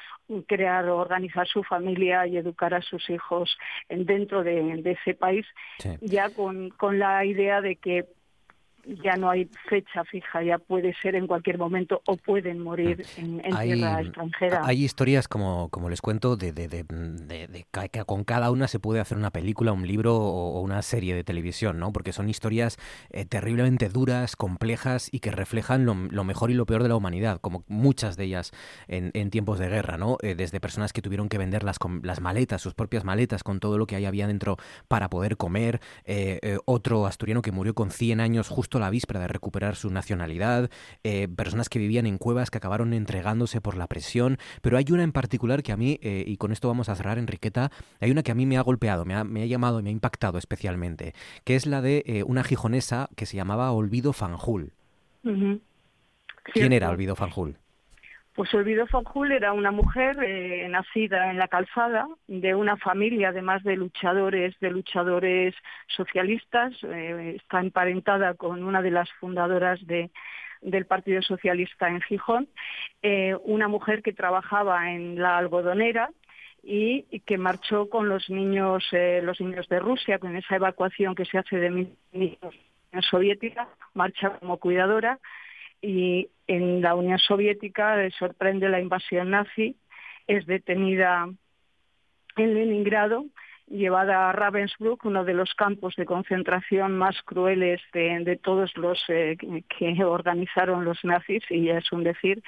crear 0.47 0.89
organizar 0.89 1.47
su 1.47 1.63
familia 1.63 2.27
y 2.27 2.39
educar 2.39 2.73
a 2.73 2.81
sus 2.81 3.09
hijos 3.11 3.59
dentro 3.91 4.43
de, 4.43 4.81
ese 4.85 5.15
país, 5.15 5.47
ya 6.01 6.31
con, 6.31 6.71
con 6.71 6.99
la 6.99 7.25
idea 7.25 7.61
de 7.61 7.77
que 7.77 8.07
ya 9.03 9.17
no 9.17 9.31
hay 9.31 9.49
fecha 9.69 10.05
fija, 10.05 10.43
ya 10.43 10.59
puede 10.59 10.95
ser 11.03 11.17
en 11.17 11.27
cualquier 11.27 11.59
momento 11.59 12.03
o 12.07 12.17
pueden 12.17 12.61
morir 12.61 13.05
mm. 13.19 13.41
en, 13.41 13.57
tierra 13.57 14.01
extranjera. 14.01 14.61
Hay 14.65 14.85
historias, 14.85 15.29
como, 15.29 15.69
como 15.71 15.91
les 15.91 16.01
cuento, 16.01 16.37
de, 16.37 16.53
de, 16.53 16.69
de, 16.69 17.67
que 17.91 18.05
con 18.05 18.25
cada 18.25 18.51
una 18.51 18.69
se 18.69 18.79
puede 18.79 19.01
hacer 19.01 19.19
una 19.19 19.31
película, 19.31 19.73
un 19.73 19.87
libro 19.87 20.17
o, 20.17 20.61
una 20.61 20.83
serie 20.83 21.15
de 21.15 21.25
televisión, 21.25 21.79
¿no? 21.79 21.93
Porque 21.93 22.13
son 22.13 22.29
historias 22.29 22.79
eh, 23.11 23.25
terriblemente 23.25 23.89
duras, 23.89 24.37
complejas 24.37 25.09
y 25.13 25.21
que 25.21 25.31
reflejan 25.31 25.85
lo, 25.85 26.25
mejor 26.25 26.51
y 26.51 26.55
lo 26.55 26.67
peor 26.67 26.83
de 26.83 26.89
la 26.89 26.97
humanidad, 26.97 27.41
como 27.41 27.65
muchas 27.69 28.17
de 28.17 28.25
ellas 28.25 28.53
en, 28.89 29.11
en 29.15 29.31
tiempos 29.31 29.59
de 29.59 29.69
guerra, 29.69 29.99
¿no? 29.99 30.19
Eh, 30.23 30.35
desde 30.35 30.61
personas 30.61 30.93
que 30.93 31.03
tuvieron 31.03 31.29
que 31.29 31.39
vender 31.39 31.65
las, 31.65 31.79
las 32.03 32.21
maletas, 32.21 32.63
sus 32.63 32.75
propias 32.75 33.05
maletas, 33.05 33.43
con 33.43 33.61
todo 33.61 33.79
lo 33.79 33.87
que 33.87 33.97
ahí 33.97 34.05
había 34.05 34.27
dentro 34.27 34.57
para 34.89 35.09
poder 35.11 35.37
comer, 35.37 35.81
eh, 36.05 36.59
otro 36.65 37.07
asturiano 37.07 37.43
que 37.43 37.53
murió 37.53 37.75
con 37.75 37.91
100 37.91 38.21
años 38.21 38.49
justo 38.49 38.76
la 38.79 38.91
víspera 38.91 39.21
de 39.21 39.29
recuperar 39.29 39.77
su 39.77 39.91
nacionalidad, 39.91 40.71
eh, 41.05 41.29
personas 41.29 41.69
que 41.69 41.79
vivían 41.79 42.07
en 42.07 42.19
cuevas 42.19 42.51
que 42.51 42.59
acabaron 42.59 42.93
entregándose 42.93 43.61
por 43.61 43.77
la 43.77 43.87
presión, 43.87 44.39
pero 44.63 44.77
hay 44.79 44.87
una 44.91 45.03
en 45.03 45.13
particular 45.13 45.63
que 45.63 45.73
a 45.73 45.77
mí, 45.77 45.99
eh, 46.03 46.25
y 46.27 46.37
con 46.37 46.53
esto 46.53 46.69
vamos 46.69 46.89
a 46.89 46.97
cerrar, 46.97 47.19
Enriqueta, 47.19 47.71
hay 48.01 48.11
una 48.11 48.23
que 48.23 48.33
a 48.33 48.35
mí 48.35 48.47
me 48.47 48.57
ha 48.57 48.63
golpeado, 48.63 49.05
me 49.05 49.15
ha, 49.15 49.47
llamado 49.47 49.81
y 49.81 49.83
me 49.83 49.91
ha 49.91 49.93
impactado 49.93 50.39
especialmente, 50.39 51.15
que 51.45 51.57
es 51.57 51.67
la 51.67 51.83
de 51.83 52.03
eh, 52.07 52.23
una 52.25 52.45
gijonesa 52.45 53.09
que 53.17 53.27
se 53.27 53.37
llamaba 53.37 53.71
Olvido 53.73 54.13
Fanjul. 54.13 54.73
¿Quién 55.23 56.73
era 56.73 56.91
Olvido 56.91 57.17
Fanjul? 57.17 57.59
Pues 58.37 58.53
Olvido 58.53 58.87
Fanjul 58.87 59.33
era 59.33 59.55
una 59.55 59.71
mujer 59.71 60.23
eh, 60.23 60.69
nacida 60.69 61.31
en 61.31 61.39
la 61.39 61.49
calzada 61.49 62.07
de 62.27 62.55
una 62.55 62.77
familia, 62.77 63.31
además 63.31 63.65
de 63.65 63.77
luchadores, 63.77 64.55
de 64.61 64.71
luchadores 64.71 65.55
socialistas. 65.87 66.75
Eh, 66.83 67.37
está 67.37 67.61
emparentada 67.61 68.35
con 68.35 68.63
una 68.63 68.83
de 68.83 68.91
las 68.91 69.11
fundadoras 69.13 69.81
del 69.87 70.87
Partido 70.87 71.23
Socialista 71.23 71.89
en 71.89 72.03
Gijón. 72.03 72.47
Eh, 73.01 73.35
una 73.45 73.69
mujer 73.69 74.03
que 74.03 74.13
trabajaba 74.13 74.93
en 74.93 75.19
la 75.19 75.39
algodonera 75.39 76.11
y, 76.63 77.05
que 77.21 77.39
marchó 77.39 77.89
con 77.89 78.11
los 78.11 78.29
niños, 78.29 78.85
los 79.23 79.41
niños 79.41 79.67
de 79.69 79.79
Rusia, 79.79 80.19
con 80.19 80.37
esa 80.37 80.57
evacuación 80.57 81.15
que 81.15 81.25
se 81.25 81.39
hace 81.39 81.57
de 81.57 81.89
niños 82.13 82.55
soviética, 83.01 83.67
marcha 83.95 84.39
como 84.41 84.59
cuidadora 84.59 85.21
y 85.81 86.29
en 86.47 86.81
la 86.81 86.95
Unión 86.95 87.19
Soviética 87.19 87.97
le 87.97 88.11
sorprende 88.13 88.69
la 88.69 88.81
invasión 88.81 89.31
nazi, 89.31 89.77
es 90.27 90.47
detenida 90.47 91.29
en 92.37 92.55
Leningrado, 92.55 93.25
llevada 93.69 94.31
a 94.31 94.33
Ravensbrück, 94.33 95.05
uno 95.05 95.25
de 95.25 95.35
los 95.35 95.55
campos 95.55 95.95
de 95.97 96.07
concentración 96.07 96.97
más 96.97 97.21
crueles 97.23 97.81
de, 97.93 98.39
todos 98.43 98.77
los 98.77 99.03
eh, 99.09 99.37
que 99.37 100.05
organizaron 100.05 100.85
los 100.85 101.05
nazis, 101.05 101.43
y 101.51 101.69
es 101.71 101.91
un 101.93 102.05
decir. 102.05 102.43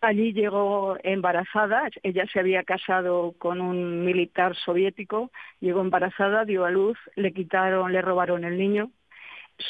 Allí 0.00 0.32
llegó 0.32 0.96
embarazada, 1.02 1.88
ella 2.02 2.24
se 2.32 2.40
había 2.40 2.64
casado 2.64 3.34
con 3.38 3.60
un 3.60 4.04
militar 4.04 4.56
soviético, 4.56 5.30
llegó 5.60 5.80
embarazada, 5.80 6.44
dio 6.44 6.64
a 6.64 6.70
luz, 6.70 6.98
le 7.16 7.32
quitaron, 7.32 7.92
le 7.92 8.02
robaron 8.02 8.44
el 8.44 8.58
niño, 8.58 8.90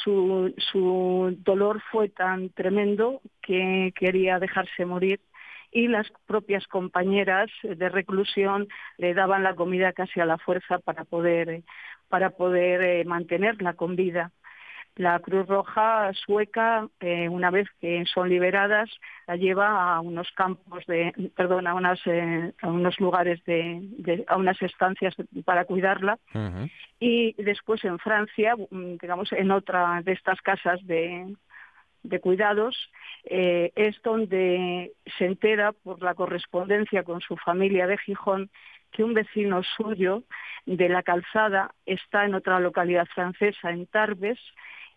su, 0.02 0.54
su 0.72 1.36
dolor 1.40 1.82
fue 1.90 2.08
tan 2.08 2.50
tremendo 2.50 3.20
que 3.42 3.92
quería 3.96 4.38
dejarse 4.38 4.84
morir 4.84 5.20
y 5.72 5.88
las 5.88 6.08
propias 6.26 6.66
compañeras 6.66 7.50
de 7.62 7.88
reclusión 7.88 8.68
le 8.98 9.14
daban 9.14 9.42
la 9.42 9.54
comida 9.54 9.92
casi 9.92 10.20
a 10.20 10.26
la 10.26 10.38
fuerza 10.38 10.78
para 10.78 11.04
poder 11.04 11.62
para 12.08 12.30
poder 12.30 12.82
eh, 12.82 13.04
mantenerla 13.04 13.74
con 13.74 13.94
vida. 13.94 14.32
La 15.00 15.18
Cruz 15.18 15.46
Roja 15.46 16.12
sueca, 16.12 16.86
eh, 17.00 17.26
una 17.30 17.50
vez 17.50 17.66
que 17.80 18.04
son 18.04 18.28
liberadas, 18.28 18.90
la 19.26 19.36
lleva 19.36 19.94
a 19.94 20.00
unos 20.02 20.30
campos 20.32 20.84
de, 20.84 21.30
perdón, 21.34 21.66
a, 21.66 21.72
unas, 21.72 21.98
eh, 22.04 22.52
a 22.60 22.68
unos 22.68 23.00
lugares 23.00 23.42
de, 23.46 24.24
a 24.28 24.36
unas 24.36 24.60
estancias 24.60 25.14
para 25.46 25.64
cuidarla. 25.64 26.18
Y 26.98 27.32
después 27.42 27.82
en 27.86 27.98
Francia, 27.98 28.54
mm, 28.56 28.96
digamos, 29.00 29.32
en 29.32 29.50
otra 29.52 30.02
de 30.02 30.12
estas 30.12 30.38
casas 30.42 30.86
de, 30.86 31.34
de 32.02 32.20
cuidados, 32.20 32.76
eh, 33.24 33.72
es 33.76 33.96
donde 34.02 34.92
se 35.16 35.24
entera 35.24 35.72
por 35.72 36.02
la 36.02 36.12
correspondencia 36.14 37.04
con 37.04 37.22
su 37.22 37.38
familia 37.38 37.86
de 37.86 37.96
Gijón 37.96 38.50
que 38.92 39.02
un 39.02 39.14
vecino 39.14 39.62
suyo 39.62 40.24
de 40.66 40.90
la 40.90 41.02
calzada 41.02 41.74
está 41.86 42.26
en 42.26 42.34
otra 42.34 42.60
localidad 42.60 43.06
francesa, 43.06 43.70
en 43.70 43.86
Tarbes, 43.86 44.38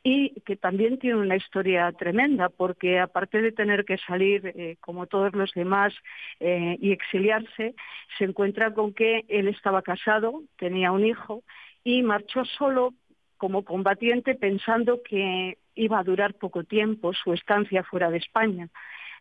y 0.04 0.42
que 0.42 0.58
también 0.58 1.00
tiene 1.00 1.18
una 1.18 1.38
historia 1.38 1.90
tremenda, 1.94 2.50
porque 2.50 3.00
aparte 3.00 3.42
de 3.42 3.54
tener 3.54 3.86
que 3.86 3.98
salir 3.98 4.46
eh, 4.48 4.78
como 4.82 5.08
todos 5.08 5.34
los 5.34 5.54
demás 5.54 5.94
eh, 6.42 6.78
y 6.82 6.92
exiliarse, 6.92 7.74
se 8.18 8.26
encuentra 8.26 8.74
con 8.74 8.94
que 8.94 9.24
él 9.30 9.48
estaba 9.48 9.82
casado, 9.82 10.44
tenía 10.58 10.92
un 10.92 11.06
hijo 11.06 11.44
y 11.86 12.04
marchó 12.04 12.44
solo 12.44 12.94
como 13.38 13.64
combatiente 13.64 14.36
pensando 14.36 15.02
que 15.04 15.58
iba 15.76 16.00
a 16.00 16.04
durar 16.04 16.34
poco 16.36 16.64
tiempo 16.66 17.14
su 17.14 17.34
estancia 17.34 17.84
fuera 17.84 18.12
de 18.12 18.18
España 18.18 18.70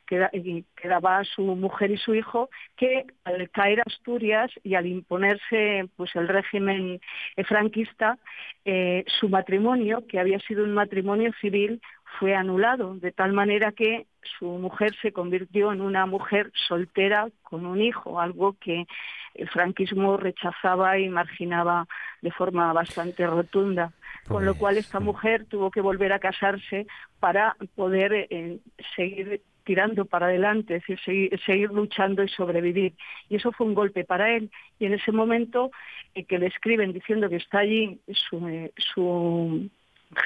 quedaba 0.06 1.24
su 1.24 1.42
mujer 1.42 1.90
y 1.90 1.96
su 1.96 2.14
hijo 2.14 2.50
que 2.76 3.06
al 3.24 3.48
caer 3.50 3.80
a 3.80 3.84
Asturias 3.86 4.50
y 4.62 4.74
al 4.74 4.86
imponerse 4.86 5.88
pues 5.96 6.14
el 6.14 6.28
régimen 6.28 7.00
franquista 7.46 8.18
eh, 8.64 9.04
su 9.20 9.28
matrimonio 9.28 10.04
que 10.06 10.20
había 10.20 10.38
sido 10.40 10.64
un 10.64 10.74
matrimonio 10.74 11.32
civil 11.40 11.80
fue 12.18 12.34
anulado, 12.34 12.94
de 12.94 13.12
tal 13.12 13.32
manera 13.32 13.72
que 13.72 14.06
su 14.38 14.46
mujer 14.46 14.94
se 15.00 15.12
convirtió 15.12 15.72
en 15.72 15.80
una 15.80 16.06
mujer 16.06 16.52
soltera 16.68 17.28
con 17.42 17.66
un 17.66 17.80
hijo, 17.80 18.20
algo 18.20 18.56
que 18.60 18.86
el 19.34 19.48
franquismo 19.48 20.16
rechazaba 20.16 20.98
y 20.98 21.08
marginaba 21.08 21.86
de 22.20 22.30
forma 22.30 22.72
bastante 22.72 23.26
rotunda. 23.26 23.92
Con 24.28 24.44
lo 24.44 24.54
cual 24.54 24.76
esta 24.76 25.00
mujer 25.00 25.46
tuvo 25.46 25.70
que 25.70 25.80
volver 25.80 26.12
a 26.12 26.20
casarse 26.20 26.86
para 27.18 27.56
poder 27.74 28.28
eh, 28.30 28.58
seguir 28.94 29.42
tirando 29.64 30.04
para 30.04 30.26
adelante, 30.26 30.76
es 30.76 30.86
decir, 30.86 31.40
seguir, 31.44 31.70
luchando 31.70 32.22
y 32.22 32.28
sobrevivir. 32.28 32.94
Y 33.28 33.36
eso 33.36 33.52
fue 33.52 33.66
un 33.66 33.74
golpe 33.74 34.04
para 34.04 34.34
él. 34.34 34.50
Y 34.78 34.86
en 34.86 34.94
ese 34.94 35.12
momento 35.12 35.70
eh, 36.14 36.24
que 36.24 36.38
le 36.38 36.46
escriben 36.46 36.92
diciendo 36.92 37.28
que 37.28 37.36
está 37.36 37.60
allí 37.60 38.00
su, 38.12 38.48
eh, 38.48 38.72
su 38.76 39.68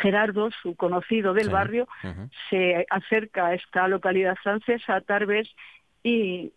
Gerardo, 0.02 0.50
su 0.62 0.74
conocido 0.74 1.32
del 1.32 1.50
barrio, 1.50 1.86
se 2.50 2.86
acerca 2.90 3.46
a 3.46 3.54
esta 3.54 3.86
localidad 3.88 4.36
francesa, 4.42 4.96
a 4.96 5.00
Tarbes, 5.00 5.48
y 6.02 6.52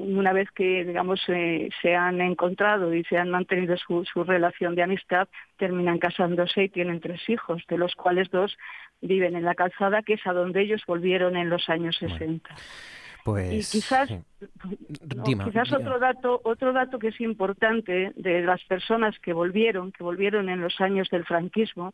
una 0.00 0.32
vez 0.32 0.50
que 0.52 0.84
digamos 0.84 1.20
eh, 1.28 1.68
se 1.82 1.94
han 1.94 2.20
encontrado 2.20 2.94
y 2.94 3.04
se 3.04 3.18
han 3.18 3.30
mantenido 3.30 3.76
su, 3.76 4.04
relación 4.24 4.74
de 4.74 4.82
amistad, 4.82 5.28
terminan 5.58 5.98
casándose 5.98 6.64
y 6.64 6.68
tienen 6.68 7.00
tres 7.00 7.20
hijos, 7.28 7.62
de 7.68 7.78
los 7.78 7.94
cuales 7.94 8.30
dos 8.30 8.56
viven 9.00 9.36
en 9.36 9.44
la 9.44 9.54
calzada, 9.54 10.02
que 10.02 10.14
es 10.14 10.26
a 10.26 10.32
donde 10.32 10.62
ellos 10.62 10.82
volvieron 10.86 11.36
en 11.36 11.50
los 11.50 11.68
años 11.68 11.96
60. 11.98 12.54
Pues, 13.24 13.74
y 13.74 13.78
quizás, 13.78 14.08
quizás 15.44 15.72
otro 15.72 15.98
dato, 15.98 16.40
otro 16.44 16.72
dato 16.72 16.98
que 16.98 17.08
es 17.08 17.20
importante 17.20 18.12
de 18.16 18.42
las 18.42 18.62
personas 18.64 19.18
que 19.20 19.32
volvieron, 19.32 19.92
que 19.92 20.02
volvieron 20.02 20.48
en 20.48 20.60
los 20.60 20.80
años 20.80 21.08
del 21.10 21.24
franquismo, 21.24 21.92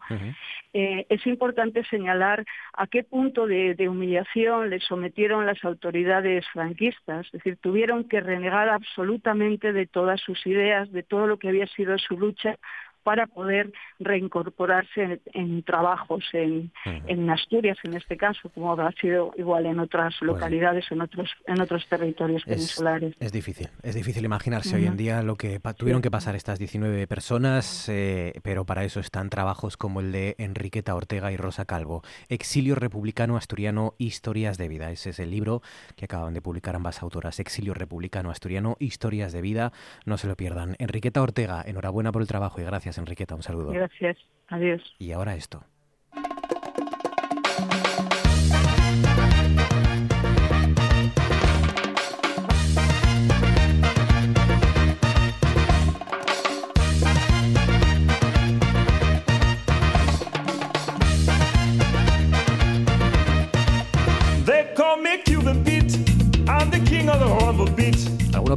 eh, 0.73 1.07
es 1.09 1.27
importante 1.27 1.85
señalar 1.85 2.45
a 2.75 2.87
qué 2.87 3.03
punto 3.03 3.47
de, 3.47 3.75
de, 3.75 3.89
humillación 3.89 4.71
les 4.71 4.85
sometieron 4.85 5.47
las 5.47 5.65
autoridades 5.65 6.47
franquistas, 6.53 7.27
es 7.27 7.33
decir, 7.33 7.57
tuvieron 7.61 8.05
que 8.05 8.21
renegar 8.21 8.69
absolutamente 8.69 9.73
de 9.73 9.87
todas 9.87 10.21
sus 10.21 10.47
ideas, 10.47 10.91
de 10.93 11.03
todo 11.03 11.27
lo 11.27 11.39
que 11.39 11.49
había 11.49 11.67
sido 11.67 11.99
su 11.99 12.19
lucha 12.19 12.57
para 13.07 13.29
poder 13.29 13.73
reincorporarse 14.01 15.21
en, 15.33 15.63
trabajos 15.63 16.25
en, 16.33 16.73
Asturias, 17.31 17.79
en 17.85 17.95
este 17.95 18.17
caso, 18.17 18.49
como 18.49 18.73
ha 18.73 18.93
sido 19.01 19.33
igual 19.39 19.67
en 19.67 19.79
otras 19.79 20.21
localidades, 20.23 20.91
en 20.91 21.03
otros 21.03 21.31
en 21.47 21.61
otros 21.61 21.87
territorios 21.87 22.43
peninsulares. 22.43 23.15
Es 23.21 23.31
difícil, 23.31 23.69
es 23.85 23.95
difícil 23.95 24.25
imaginarse 24.25 24.75
hoy 24.75 24.87
en 24.87 24.97
día 24.97 25.23
lo 25.23 25.37
que 25.37 25.61
tuvieron 25.77 26.03
que 26.03 26.11
pasar 26.11 26.35
estas 26.35 26.59
19 26.59 27.07
personas, 27.07 27.89
eh, 27.89 28.33
pero 28.43 28.65
para 28.65 28.83
eso 28.83 28.99
están 28.99 29.31
trabajos 29.31 29.77
como 29.77 30.01
el 30.01 30.11
de 30.11 30.35
Enriqueta 30.39 30.97
Ortega 30.97 31.31
y 31.31 31.37
Rosa 31.37 31.65
Calvo, 31.65 32.03
Exilio 32.29 32.75
Republicano 32.75 33.37
Asturiano, 33.37 33.95
Historias 33.99 34.59
de 34.59 34.67
Vida. 34.67 34.91
Ese 34.91 35.11
es 35.11 35.21
el 35.21 35.31
libro 35.31 35.63
que 35.95 36.07
acaban 36.07 36.35
de 36.35 36.43
publicar 36.43 36.75
ambas 36.75 37.05
autoras, 37.05 37.39
Exilio 37.39 37.73
Republicano 37.73 38.33
Asturiano, 38.33 38.77
Historias 38.81 39.33
de 39.33 39.43
Vida. 39.43 39.73
No 40.07 40.19
se 40.19 40.27
lo 40.27 40.35
pierdan. 40.35 40.75
Enriqueta 40.81 41.23
Ortega, 41.23 41.63
enhorabuena 41.65 42.11
por 42.11 42.21
el 42.21 42.27
trabajo 42.27 42.61
y 42.61 42.65
gracias 42.65 42.96
Enriqueta, 42.99 43.35
un 43.35 43.43
saludo. 43.43 43.73
Gracias, 43.73 44.19
adiós. 44.49 44.83
Y 44.99 45.13
ahora 45.13 45.35
esto. 45.35 45.65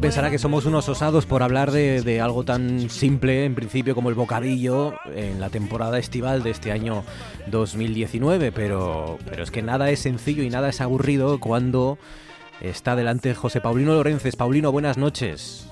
Pensará 0.10 0.32
que 0.32 0.40
somos 0.40 0.66
unos 0.66 0.90
osados 0.90 1.28
por 1.28 1.44
hablar 1.44 1.70
de, 1.70 2.20
algo 2.20 2.44
tan 2.44 2.90
simple, 2.90 3.46
en 3.46 3.54
principio, 3.54 3.94
como 3.94 4.10
el 4.10 4.16
bocadillo 4.16 4.96
en 5.16 5.40
la 5.40 5.52
temporada 5.52 6.00
estival 6.00 6.42
de 6.42 6.50
este 6.50 6.72
año 6.72 7.04
2019, 7.52 8.52
pero, 8.52 9.20
pero 9.30 9.44
es 9.44 9.52
que 9.52 9.62
nada 9.62 9.92
es 9.92 10.00
sencillo 10.00 10.42
y 10.42 10.50
nada 10.50 10.70
es 10.70 10.82
aburrido 10.82 11.40
cuando 11.40 12.00
está 12.60 12.96
delante 12.96 13.36
José 13.36 13.62
Paulino 13.62 13.94
Lorences. 13.94 14.36
Paulino, 14.36 14.72
buenas 14.72 14.98
noches. 14.98 15.72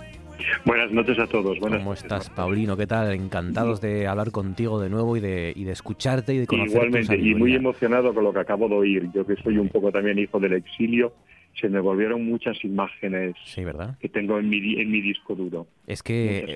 Buenas 0.66 0.92
noches 0.92 1.18
a 1.18 1.26
todos. 1.26 1.60
Buenas 1.60 1.80
¿Cómo 1.80 1.94
estás, 1.94 2.30
Paulino? 2.30 2.78
¿Qué 2.78 2.86
tal? 2.86 3.12
Encantados 3.14 3.82
de 3.82 4.06
hablar 4.06 4.30
contigo 4.30 4.80
de 4.80 4.92
nuevo 4.92 5.18
y 5.18 5.20
de, 5.20 5.52
y 5.56 5.64
de 5.64 5.72
escucharte 5.72 6.36
y 6.36 6.38
de 6.38 6.46
conocerte. 6.46 6.86
Igualmente, 6.86 7.18
y 7.18 7.34
muy 7.34 7.56
emocionado 7.56 8.14
con 8.14 8.24
lo 8.24 8.32
que 8.32 8.42
acabo 8.42 8.70
de 8.70 8.76
oír. 8.76 9.10
Yo 9.16 9.26
que 9.26 9.36
soy 9.38 9.58
un 9.58 9.70
poco 9.70 9.92
también 9.92 10.20
hijo 10.20 10.40
del 10.40 10.54
exilio 10.54 11.12
se 11.60 11.70
me 11.70 11.80
volvieron 11.80 12.26
muchas 12.26 12.64
imágenes 12.64 13.36
sí, 13.46 13.64
¿verdad? 13.64 13.98
que 14.00 14.10
tengo 14.10 14.38
en 14.40 14.50
mi, 14.50 14.80
en 14.80 14.92
mi 14.92 15.02
disco 15.02 15.36
duro. 15.36 15.68
Es 15.88 16.04
que, 16.04 16.56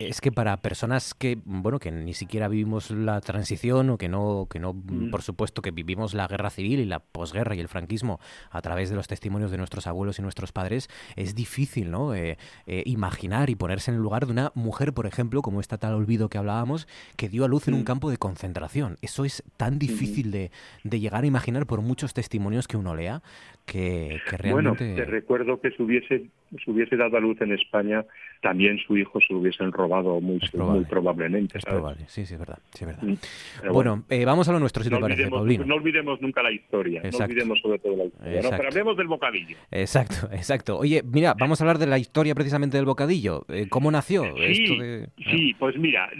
es 0.00 0.20
que 0.20 0.32
para 0.32 0.56
personas 0.56 1.14
que, 1.14 1.38
bueno, 1.44 1.78
que 1.78 1.90
ni 1.92 2.14
siquiera 2.14 2.48
vivimos 2.48 2.90
la 2.90 3.20
transición 3.20 3.90
o 3.90 3.98
que 3.98 4.08
no, 4.08 4.48
que 4.50 4.58
no 4.58 4.74
mm. 4.74 5.10
por 5.10 5.22
supuesto, 5.22 5.62
que 5.62 5.70
vivimos 5.70 6.14
la 6.14 6.26
guerra 6.26 6.50
civil 6.50 6.80
y 6.80 6.84
la 6.84 6.98
posguerra 6.98 7.54
y 7.54 7.60
el 7.60 7.68
franquismo 7.68 8.18
a 8.50 8.60
través 8.60 8.90
de 8.90 8.96
los 8.96 9.06
testimonios 9.06 9.50
de 9.50 9.58
nuestros 9.58 9.86
abuelos 9.86 10.18
y 10.18 10.22
nuestros 10.22 10.52
padres, 10.52 10.88
es 11.16 11.34
difícil, 11.34 11.90
¿no? 11.90 12.14
Eh, 12.14 12.38
eh, 12.66 12.82
imaginar 12.86 13.50
y 13.50 13.54
ponerse 13.54 13.90
en 13.90 13.98
el 13.98 14.02
lugar 14.02 14.26
de 14.26 14.32
una 14.32 14.52
mujer, 14.54 14.92
por 14.92 15.06
ejemplo, 15.06 15.42
como 15.42 15.60
esta 15.60 15.78
tal 15.78 15.94
olvido 15.94 16.28
que 16.28 16.38
hablábamos, 16.38 16.88
que 17.16 17.28
dio 17.28 17.44
a 17.44 17.48
luz 17.48 17.68
en 17.68 17.74
un 17.74 17.82
mm. 17.82 17.84
campo 17.84 18.10
de 18.10 18.16
concentración. 18.16 18.96
Eso 19.00 19.24
es 19.24 19.44
tan 19.56 19.78
difícil 19.78 20.30
de, 20.30 20.50
de 20.82 21.00
llegar 21.00 21.24
a 21.24 21.26
imaginar 21.26 21.66
por 21.66 21.82
muchos 21.82 22.14
testimonios 22.14 22.66
que 22.66 22.76
uno 22.76 22.94
lea 22.94 23.22
que, 23.64 24.20
bueno, 24.50 24.74
te 24.76 25.04
recuerdo 25.04 25.60
que 25.60 25.70
se 25.70 25.82
hubiese, 25.82 26.30
se 26.64 26.70
hubiese 26.70 26.96
dado 26.96 27.16
a 27.16 27.20
luz 27.20 27.40
en 27.40 27.52
España, 27.52 28.04
también 28.40 28.78
su 28.78 28.96
hijo 28.96 29.20
se 29.20 29.32
lo 29.32 29.40
hubiesen 29.40 29.72
robado 29.72 30.20
muy, 30.20 30.40
muy 30.54 30.84
probablemente. 30.84 31.58
Es 31.58 31.64
probable, 31.64 32.04
sí, 32.08 32.26
sí, 32.26 32.34
es 32.34 32.40
verdad. 32.40 32.58
Sí, 32.74 32.84
verdad. 32.84 33.02
Mm, 33.02 33.72
bueno, 33.72 34.04
eh, 34.08 34.24
vamos 34.24 34.48
a 34.48 34.52
lo 34.52 34.60
nuestro, 34.60 34.82
si 34.82 34.90
no 34.90 34.96
te 34.96 35.02
parece, 35.02 35.28
Paulino. 35.28 35.64
No 35.64 35.76
olvidemos 35.76 36.20
nunca 36.20 36.42
la 36.42 36.52
historia, 36.52 37.02
no 37.02 37.18
olvidemos 37.18 37.60
sobre 37.60 37.78
todo 37.78 37.96
la 37.96 38.04
historia. 38.04 38.50
pero 38.56 38.68
hablemos 38.68 38.96
del 38.96 39.06
bocadillo. 39.06 39.56
Exacto, 39.70 40.28
exacto. 40.32 40.78
Oye, 40.78 41.02
mira, 41.04 41.34
vamos 41.38 41.60
a 41.60 41.64
hablar 41.64 41.78
de 41.78 41.86
la 41.86 41.98
historia 41.98 42.34
precisamente 42.34 42.76
del 42.76 42.86
bocadillo. 42.86 43.44
Eh, 43.48 43.66
¿Cómo 43.68 43.90
nació 43.90 44.24
sí, 44.36 44.42
esto 44.44 44.82
de...? 44.82 45.08
Sí, 45.30 45.54
pues 45.58 45.76
mira, 45.78 46.10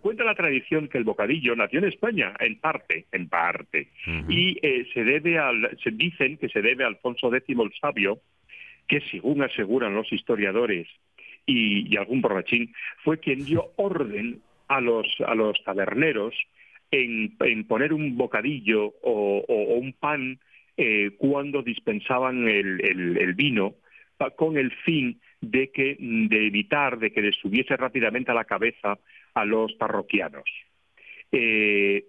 cuenta 0.00 0.24
la 0.24 0.34
tradición 0.34 0.88
que 0.88 0.98
el 0.98 1.04
bocadillo 1.04 1.56
nació 1.56 1.80
en 1.80 1.86
España, 1.86 2.34
en 2.38 2.58
parte, 2.58 3.06
en 3.12 3.28
parte. 3.28 3.88
Y 4.28 4.58
eh, 4.62 4.86
se 4.92 5.04
debe 5.04 5.38
al... 5.38 5.76
Se 5.82 5.90
dicen 5.90 6.36
que 6.36 6.48
se 6.48 6.60
debe 6.60 6.84
a 6.84 6.88
Alfonso 6.88 7.34
X 7.34 7.56
el 7.58 7.72
Sabio, 7.80 8.20
que 8.92 9.00
según 9.10 9.42
aseguran 9.42 9.94
los 9.94 10.12
historiadores 10.12 10.86
y, 11.46 11.96
algún 11.96 12.20
borrachín, 12.20 12.74
fue 13.02 13.18
quien 13.20 13.42
dio 13.42 13.72
orden 13.76 14.42
a 14.68 14.82
los, 14.82 15.06
a 15.26 15.34
los 15.34 15.64
taberneros 15.64 16.34
en, 16.90 17.34
poner 17.66 17.94
un 17.94 18.18
bocadillo 18.18 18.92
o, 19.02 19.44
un 19.48 19.94
pan 19.94 20.38
eh, 20.76 21.12
cuando 21.16 21.62
dispensaban 21.62 22.46
el, 22.46 23.32
vino 23.34 23.76
con 24.36 24.58
el 24.58 24.70
fin 24.84 25.18
de 25.40 25.70
que 25.70 25.96
de 25.98 26.46
evitar 26.46 26.98
de 26.98 27.12
que 27.12 27.22
les 27.22 27.36
subiese 27.36 27.78
rápidamente 27.78 28.30
a 28.30 28.34
la 28.34 28.44
cabeza 28.44 28.98
a 29.32 29.44
los 29.46 29.72
parroquianos. 29.72 30.44
Eh, 31.32 32.04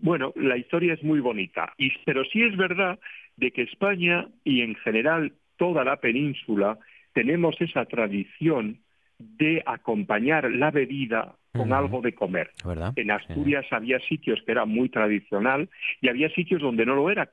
bueno, 0.00 0.32
la 0.36 0.56
historia 0.56 0.94
es 0.94 1.02
muy 1.02 1.20
bonita, 1.20 1.74
y, 1.76 1.92
pero 2.06 2.24
sí 2.24 2.42
es 2.42 2.56
verdad 2.56 2.98
de 3.36 3.50
que 3.50 3.62
España 3.62 4.28
y 4.44 4.62
en 4.62 4.74
general 4.76 5.34
toda 5.56 5.84
la 5.84 5.96
península 5.96 6.78
tenemos 7.12 7.60
esa 7.60 7.84
tradición 7.84 8.78
de 9.18 9.62
acompañar 9.66 10.50
la 10.50 10.70
bebida 10.70 11.36
con 11.52 11.72
algo 11.72 12.00
de 12.00 12.14
comer. 12.14 12.50
En 12.96 13.10
Asturias 13.10 13.66
había 13.70 14.00
sitios 14.00 14.40
que 14.44 14.52
era 14.52 14.64
muy 14.64 14.88
tradicional 14.88 15.68
y 16.00 16.08
había 16.08 16.30
sitios 16.30 16.62
donde 16.62 16.86
no 16.86 16.94
lo 16.94 17.10
era. 17.10 17.30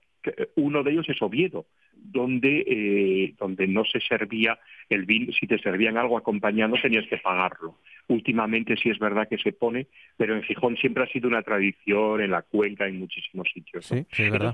Uno 0.55 0.83
de 0.83 0.91
ellos 0.91 1.07
es 1.07 1.21
Oviedo, 1.21 1.65
donde, 1.93 2.65
eh, 2.67 3.35
donde 3.39 3.67
no 3.67 3.85
se 3.85 4.01
servía 4.01 4.59
el 4.89 5.05
vino, 5.05 5.31
si 5.31 5.47
te 5.47 5.57
servían 5.59 5.97
algo 5.97 6.17
acompañado 6.17 6.75
tenías 6.81 7.07
que 7.07 7.17
pagarlo. 7.17 7.77
Últimamente 8.09 8.75
sí 8.75 8.89
es 8.89 8.97
verdad 8.97 9.27
que 9.29 9.37
se 9.37 9.53
pone, 9.53 9.87
pero 10.17 10.35
en 10.35 10.41
Gijón 10.41 10.75
siempre 10.77 11.03
ha 11.03 11.07
sido 11.07 11.27
una 11.27 11.43
tradición, 11.43 12.21
en 12.21 12.31
la 12.31 12.41
cuenca, 12.41 12.87
en 12.87 12.99
muchísimos 12.99 13.47
sitios. 13.53 13.85
Sí, 13.85 14.05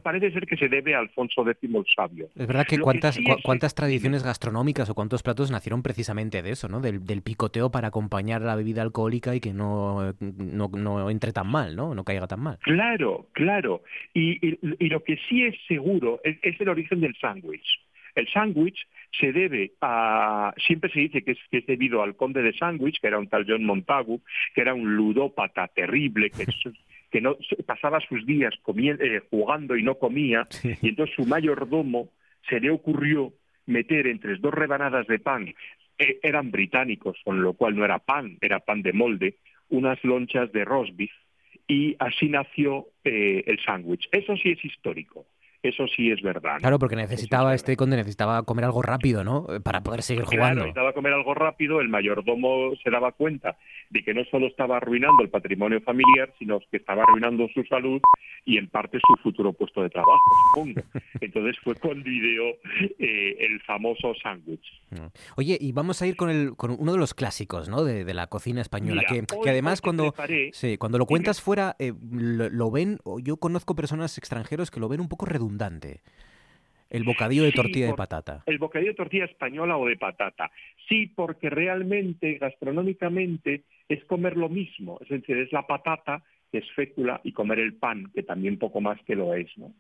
parece 0.04 0.32
ser 0.32 0.46
que 0.46 0.58
se 0.58 0.68
debe 0.68 0.94
a 0.94 1.00
Alfonso 1.00 1.50
X 1.50 1.70
el 1.74 1.86
Sabio. 1.96 2.30
Es 2.36 2.48
verdad 2.48 2.66
que 2.68 2.80
cuántas, 2.80 3.18
cuántas 3.44 3.74
tradiciones 3.74 4.24
gastronómicas 4.24 4.90
o 4.90 4.94
cuántos 4.94 5.24
platos 5.24 5.52
nacieron 5.52 5.84
precisamente 5.84 6.42
de 6.44 6.52
eso, 6.52 6.68
¿no? 6.68 6.82
Del, 6.82 7.22
picoteo 7.24 7.72
para 7.72 7.88
acompañar 7.88 8.42
la 8.42 8.56
bebida 8.56 8.82
alcohólica 8.82 9.34
y 9.34 9.40
que 9.40 9.54
no, 9.54 10.14
no, 10.20 11.10
entre 11.10 11.32
tan 11.32 11.48
mal, 11.48 11.76
¿no? 11.76 11.96
No 11.96 12.04
caiga 12.04 12.28
tan 12.28 12.42
mal. 12.42 12.60
Claro, 12.62 13.30
claro. 13.32 13.84
Y, 14.14 14.58
lo 14.88 15.04
que 15.04 15.18
sí 15.30 15.44
es 15.44 15.56
seguro 15.68 16.20
es, 16.24 16.38
es 16.42 16.60
el 16.60 16.70
origen 16.70 17.00
del 17.00 17.16
sándwich. 17.16 17.80
El 18.16 18.28
sándwich 18.30 18.88
se 19.20 19.32
debe 19.32 19.74
a, 19.82 20.54
siempre 20.66 20.92
se 20.92 21.02
dice 21.02 21.24
que 21.24 21.32
es, 21.32 21.40
que 21.52 21.60
es 21.60 21.66
debido 21.66 22.02
al 22.02 22.16
conde 22.16 22.42
de 22.42 22.54
Sandwich, 22.54 23.00
que 23.00 23.08
era 23.08 23.20
un 23.20 23.28
tal 23.28 23.46
John 23.48 23.66
Montagu, 23.66 24.22
que 24.54 24.62
era 24.62 24.74
un 24.74 24.96
ludópata 24.96 25.68
terrible, 25.68 26.32
que 26.32 26.46
que 27.12 27.22
no 27.22 27.38
pasaba 27.66 28.02
sus 28.02 28.26
días 28.26 28.54
eh, 28.76 29.22
jugando 29.30 29.78
y 29.78 29.84
no 29.84 29.96
comía, 29.96 30.48
y 30.82 30.90
entonces 30.90 31.16
su 31.16 31.26
mayordomo 31.26 32.10
se 32.50 32.60
le 32.60 32.70
ocurrió 32.70 33.32
meter 33.68 34.08
entre 34.08 34.36
dos 34.36 34.54
rebanadas 34.54 35.08
de 35.08 35.20
pan, 35.20 35.54
eh, 35.98 36.20
eran 36.22 36.52
británicos, 36.52 37.18
con 37.24 37.42
lo 37.42 37.54
cual 37.54 37.78
no 37.78 37.86
era 37.86 38.00
pan, 38.00 38.38
era 38.42 38.60
pan 38.60 38.82
de 38.82 38.92
molde, 38.92 39.38
unas 39.70 40.04
lonchas 40.04 40.52
de 40.52 40.66
rosbif, 40.66 41.12
y 41.68 41.96
así 42.00 42.28
nació 42.28 42.88
eh, 43.06 43.44
el 43.48 43.60
sándwich. 43.64 44.10
Eso 44.12 44.36
sí 44.36 44.50
es 44.50 44.66
histórico. 44.66 45.26
Eso 45.66 45.88
sí 45.88 46.12
es 46.12 46.22
verdad. 46.22 46.58
Claro, 46.60 46.78
porque 46.78 46.96
necesitaba 46.96 47.56
este 47.56 47.76
conde 47.76 47.98
necesitaba 47.98 48.44
comer 48.44 48.66
algo 48.66 48.84
rápido, 48.84 49.24
¿no? 49.24 49.48
Para 49.64 49.82
poder 49.82 50.04
seguir 50.04 50.24
jugando. 50.24 50.62
necesitaba 50.62 50.94
comer 50.94 51.14
algo 51.14 51.34
rápido. 51.34 51.82
El 51.82 51.90
mayordomo 51.90 52.74
se 52.84 52.92
daba 52.92 53.12
cuenta 53.14 53.58
de 53.90 54.04
que 54.04 54.14
no 54.14 54.24
solo 54.26 54.48
estaba 54.48 54.78
arruinando 54.78 55.24
el 55.24 55.30
patrimonio 55.30 55.82
familiar, 55.82 56.32
sino 56.38 56.60
que 56.72 56.78
estaba 56.78 57.04
arruinando 57.04 57.48
su 57.54 57.64
salud 57.64 58.00
y 58.46 58.58
en 58.58 58.68
parte 58.68 59.00
su 59.06 59.16
futuro 59.24 59.54
puesto 59.54 59.82
de 59.82 59.90
trabajo, 59.90 60.22
supongo. 60.54 60.82
Entonces 61.22 61.58
fue 61.64 61.74
cuando 61.76 62.08
ideó 62.08 62.46
eh, 63.00 63.38
el 63.40 63.60
famoso 63.62 64.14
sándwich. 64.22 64.66
Oye, 65.36 65.58
y 65.60 65.72
vamos 65.72 66.02
a 66.02 66.08
ir 66.08 66.16
con, 66.16 66.30
el, 66.30 66.56
con 66.56 66.76
uno 66.78 66.94
de 66.94 67.00
los 67.00 67.14
clásicos, 67.14 67.70
¿no? 67.70 67.84
De, 67.84 68.06
la 68.16 68.28
cocina 68.28 68.62
española, 68.62 69.04
que, 69.10 69.50
además 69.50 69.82
cuando, 69.82 70.14
sí, 70.54 70.78
cuando 70.78 70.98
lo 70.98 71.06
cuentas 71.06 71.42
fuera 71.42 71.76
eh, 71.80 71.92
lo, 72.12 72.50
lo, 72.50 72.72
ven, 72.72 73.00
yo 73.22 73.38
conozco 73.38 73.76
personas 73.76 74.18
extranjeros 74.18 74.72
que 74.72 74.80
lo 74.80 74.88
ven 74.88 75.02
un 75.02 75.10
poco 75.10 75.26
redundante. 75.26 75.55
El 76.90 77.04
bocadillo 77.04 77.44
de 77.44 77.52
tortilla 77.52 77.88
de 77.88 77.94
patata. 77.94 78.44
El 78.46 78.58
bocadillo 78.58 78.92
de 78.92 78.96
tortilla 78.96 79.26
española 79.26 79.78
o 79.78 79.88
de 79.88 79.98
patata. 79.98 80.52
Sí, 80.88 81.08
porque 81.08 81.50
realmente, 81.50 82.38
gastronómicamente, 82.38 83.64
es 83.90 84.04
comer 84.06 84.38
lo 84.38 84.50
mismo. 84.50 85.00
Es 85.02 85.10
decir, 85.10 85.38
es 85.38 85.52
la 85.52 85.66
patata, 85.66 86.24
que 86.52 86.60
es 86.60 86.72
fécula, 86.74 87.22
y 87.24 87.34
comer 87.34 87.60
el 87.60 87.74
pan, 87.74 88.12
que 88.14 88.24
también 88.24 88.60
poco 88.60 88.82
más 88.82 89.02
que 89.04 89.16
lo 89.16 89.34
es, 89.34 89.50
¿no? 89.58 89.74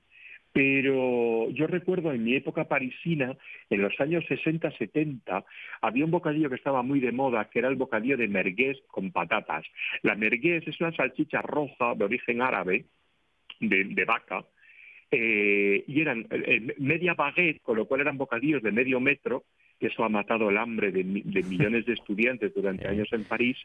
Pero 0.51 1.49
yo 1.49 1.67
recuerdo 1.67 2.13
en 2.13 2.23
mi 2.23 2.35
época 2.35 2.63
parisina, 2.63 3.35
en 3.69 3.81
los 3.81 3.99
años 3.99 4.23
60-70, 4.25 5.43
había 5.81 6.05
un 6.05 6.11
bocadillo 6.11 6.49
que 6.49 6.55
estaba 6.55 6.81
muy 6.81 7.01
de 7.01 7.11
moda, 7.11 7.49
que 7.49 7.59
era 7.59 7.67
el 7.67 7.75
bocadillo 7.75 8.15
de 8.15 8.29
merguez 8.29 8.77
con 8.87 9.11
patatas. 9.11 9.65
La 10.01 10.15
merguez 10.15 10.65
es 10.65 10.79
una 10.79 10.95
salchicha 10.95 11.41
roja 11.41 11.93
de 11.95 12.05
origen 12.05 12.41
árabe, 12.41 12.85
de 13.59 14.05
vaca, 14.05 14.45
eh, 15.11 15.83
y 15.87 16.01
eran 16.01 16.27
eh, 16.29 16.73
media 16.77 17.13
baguette, 17.13 17.61
con 17.61 17.77
lo 17.77 17.85
cual 17.85 18.01
eran 18.01 18.17
bocadillos 18.17 18.63
de 18.63 18.71
medio 18.71 18.99
metro, 18.99 19.43
que 19.79 19.87
eso 19.87 20.03
ha 20.03 20.09
matado 20.09 20.49
el 20.49 20.57
hambre 20.57 20.91
de, 20.91 21.03
millones 21.03 21.85
de 21.85 21.93
estudiantes 21.93 22.53
durante 22.53 22.87
años 22.87 23.09
en 23.11 23.25
París, 23.25 23.57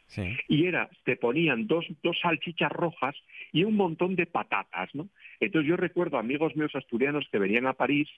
y 0.47 0.65
era, 0.65 0.89
te 1.05 1.15
ponían 1.15 1.67
dos, 1.67 1.85
dos 2.03 2.17
salchichas 2.21 2.71
rojas 2.71 3.15
y 3.53 3.63
un 3.63 3.75
montón 3.75 4.15
de 4.15 4.25
patatas, 4.25 4.93
¿no? 4.93 5.09
Entonces 5.39 5.69
yo 5.69 5.77
recuerdo 5.77 6.17
amigos 6.17 6.55
míos 6.55 6.71
asturianos 6.75 7.27
que 7.31 7.39
venían 7.39 7.65
a 7.65 7.73
París 7.73 8.09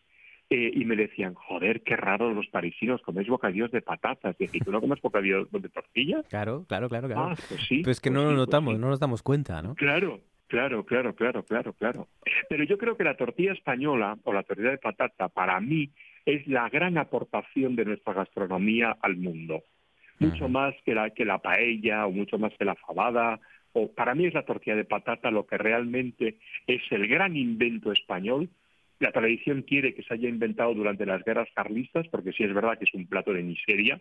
eh, 0.49 0.71
y 0.73 0.85
me 0.85 0.95
decían, 0.95 1.33
joder, 1.33 1.81
qué 1.81 1.95
raro 1.95 2.33
los 2.33 2.47
parisinos, 2.47 3.01
coméis 3.01 3.27
bocadillos 3.27 3.71
de 3.71 3.81
patatas. 3.81 4.35
Y 4.39 4.59
¿tú 4.59 4.71
no 4.71 4.81
comes 4.81 5.01
bocadillos 5.01 5.51
de 5.51 5.69
tortilla? 5.69 6.21
Claro, 6.29 6.65
claro, 6.67 6.89
claro. 6.89 7.07
claro. 7.07 7.29
Ah, 7.31 7.35
pues 7.47 7.61
sí. 7.67 7.81
Pues 7.83 7.99
que 7.99 8.09
no 8.09 8.23
pues 8.23 8.31
lo 8.33 8.37
notamos, 8.37 8.73
pues 8.73 8.79
no 8.79 8.89
nos 8.89 8.99
damos 8.99 9.23
cuenta, 9.23 9.61
¿no? 9.61 9.75
Claro, 9.75 10.19
Claro, 10.53 10.85
claro, 10.85 11.15
claro, 11.15 11.43
claro, 11.43 11.73
claro. 11.73 12.07
Pero 12.47 12.63
yo 12.63 12.77
creo 12.77 12.95
que 12.95 13.03
la 13.03 13.17
tortilla 13.17 13.53
española 13.53 14.19
o 14.23 14.31
la 14.31 14.43
tortilla 14.43 14.69
de 14.69 14.77
patata 14.77 15.27
para 15.27 15.59
mí 15.59 15.89
es 16.27 16.45
la 16.45 16.69
gran 16.69 16.99
aportación 16.99 17.75
de 17.75 17.85
nuestra 17.85 18.13
gastronomía 18.13 18.95
al 19.01 19.17
mundo. 19.17 19.63
Mucho 20.19 20.47
más 20.49 20.75
que 20.85 20.93
la, 20.93 21.09
que 21.09 21.25
la 21.25 21.39
paella 21.39 22.05
o 22.05 22.11
mucho 22.11 22.37
más 22.37 22.53
que 22.53 22.65
la 22.65 22.75
fabada. 22.75 23.39
O, 23.71 23.91
para 23.91 24.13
mí 24.13 24.27
es 24.27 24.35
la 24.35 24.45
tortilla 24.45 24.75
de 24.75 24.85
patata 24.85 25.31
lo 25.31 25.47
que 25.47 25.57
realmente 25.57 26.37
es 26.67 26.83
el 26.91 27.07
gran 27.07 27.35
invento 27.35 27.91
español. 27.91 28.47
La 28.99 29.11
tradición 29.11 29.63
quiere 29.63 29.95
que 29.95 30.03
se 30.03 30.13
haya 30.13 30.29
inventado 30.29 30.75
durante 30.75 31.07
las 31.07 31.23
guerras 31.23 31.49
carlistas, 31.55 32.07
porque 32.09 32.31
sí 32.31 32.43
es 32.43 32.53
verdad 32.53 32.77
que 32.77 32.85
es 32.85 32.93
un 32.93 33.07
plato 33.07 33.33
de 33.33 33.41
miseria, 33.41 33.99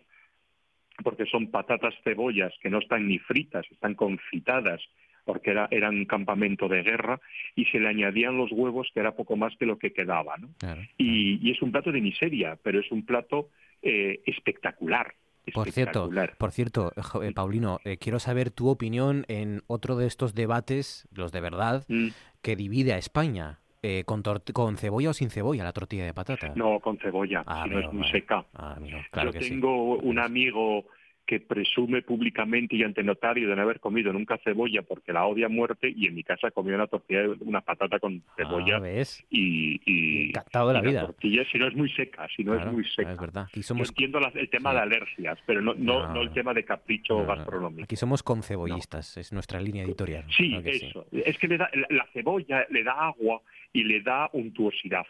porque 1.02 1.24
son 1.24 1.50
patatas 1.50 1.94
cebollas 2.04 2.52
que 2.60 2.68
no 2.68 2.80
están 2.80 3.08
ni 3.08 3.18
fritas, 3.20 3.64
están 3.70 3.94
confitadas 3.94 4.82
porque 5.24 5.50
era, 5.50 5.68
era 5.70 5.90
un 5.90 6.04
campamento 6.04 6.68
de 6.68 6.82
guerra, 6.82 7.20
y 7.54 7.64
se 7.66 7.78
le 7.78 7.88
añadían 7.88 8.36
los 8.36 8.50
huevos, 8.52 8.88
que 8.92 9.00
era 9.00 9.14
poco 9.14 9.36
más 9.36 9.54
que 9.56 9.66
lo 9.66 9.78
que 9.78 9.92
quedaba. 9.92 10.36
¿no? 10.38 10.48
Y, 10.98 11.50
es 11.50 11.62
un 11.62 11.72
plato 11.72 11.92
de 11.92 12.00
miseria, 12.00 12.58
pero 12.62 12.80
es 12.80 12.90
un 12.90 13.04
plato 13.04 13.50
eh, 13.82 14.20
espectacular. 14.26 15.14
Por 15.52 15.72
cierto, 15.72 16.08
por 16.38 16.52
cierto, 16.52 16.92
eh, 17.22 17.32
Paulino, 17.34 17.80
eh, 17.84 17.96
quiero 17.96 18.20
saber 18.20 18.52
tu 18.52 18.68
opinión 18.68 19.24
en 19.26 19.62
otro 19.66 19.96
de 19.96 20.06
estos 20.06 20.34
debates, 20.34 21.08
los 21.12 21.32
de 21.32 21.40
verdad, 21.40 21.84
mm. 21.88 22.08
que 22.42 22.54
divide 22.54 22.92
a 22.92 22.98
España. 22.98 23.58
con, 24.06 24.22
con, 24.52 24.76
cebolla 24.76 25.10
o 25.10 25.12
sin 25.12 25.30
cebolla 25.30 25.64
la 25.64 25.72
tortilla 25.72 26.04
de 26.04 26.14
patata? 26.14 26.52
No, 26.54 26.78
con 26.78 26.96
cebolla, 26.98 27.42
ah, 27.44 27.64
si 27.64 27.70
no 27.70 27.80
es 27.80 27.92
muy 27.92 28.08
seca. 28.08 28.46
Ah, 28.54 28.78
claro 29.10 29.32
Yo 29.32 29.40
tengo 29.40 29.96
un 29.96 30.20
amigo 30.20 30.84
que 31.26 31.40
presume 31.40 32.02
públicamente 32.02 32.76
y 32.76 32.82
ante 32.82 33.02
notario 33.02 33.48
de 33.48 33.56
no 33.56 33.62
haber 33.62 33.80
comido 33.80 34.12
nunca 34.12 34.38
cebolla 34.38 34.82
porque 34.82 35.12
la 35.12 35.24
odia 35.26 35.46
a 35.46 35.48
muerte 35.48 35.92
y 35.94 36.06
en 36.06 36.14
mi 36.14 36.24
casa 36.24 36.50
comió 36.50 36.74
una 36.74 36.86
tortilla, 36.86 37.22
una 37.40 37.60
patata 37.60 37.98
con 37.98 38.22
cebolla 38.36 38.78
ah, 38.82 39.02
y, 39.30 39.80
y 39.84 40.28
encantado 40.28 40.68
de 40.68 40.74
la, 40.74 40.80
vida. 40.80 41.00
tortilla 41.06 41.44
si 41.50 41.58
no 41.58 41.68
es 41.68 41.74
muy 41.74 41.90
seca, 41.90 42.26
si 42.34 42.44
no 42.44 42.54
es 42.54 42.66
muy 42.66 42.84
seca. 42.84 43.12
Es 43.12 43.18
verdad. 43.18 43.46
Aquí 43.48 43.62
somos... 43.62 43.88
entiendo 43.88 44.18
el 44.34 44.50
tema 44.50 44.72
de 44.72 44.80
alergias, 44.80 45.38
pero 45.46 45.60
no, 45.60 45.74
no, 45.74 46.20
el 46.20 46.32
tema 46.32 46.52
de 46.52 46.64
capricho 46.64 47.24
gastronómico. 47.24 47.84
Aquí 47.84 47.96
somos 47.96 48.22
concebollistas, 48.22 49.16
es 49.16 49.32
nuestra 49.32 49.60
línea 49.60 49.84
editorial. 49.84 50.24
Sí, 50.36 50.56
eso. 50.64 51.06
Es 51.12 51.38
que 51.38 51.48
le 51.48 51.58
da, 51.58 51.70
la 51.90 52.06
cebolla 52.12 52.66
le 52.70 52.82
da 52.82 52.92
agua 53.06 53.40
y 53.72 53.84
le 53.84 54.00
da 54.00 54.28
untuosidad. 54.32 55.06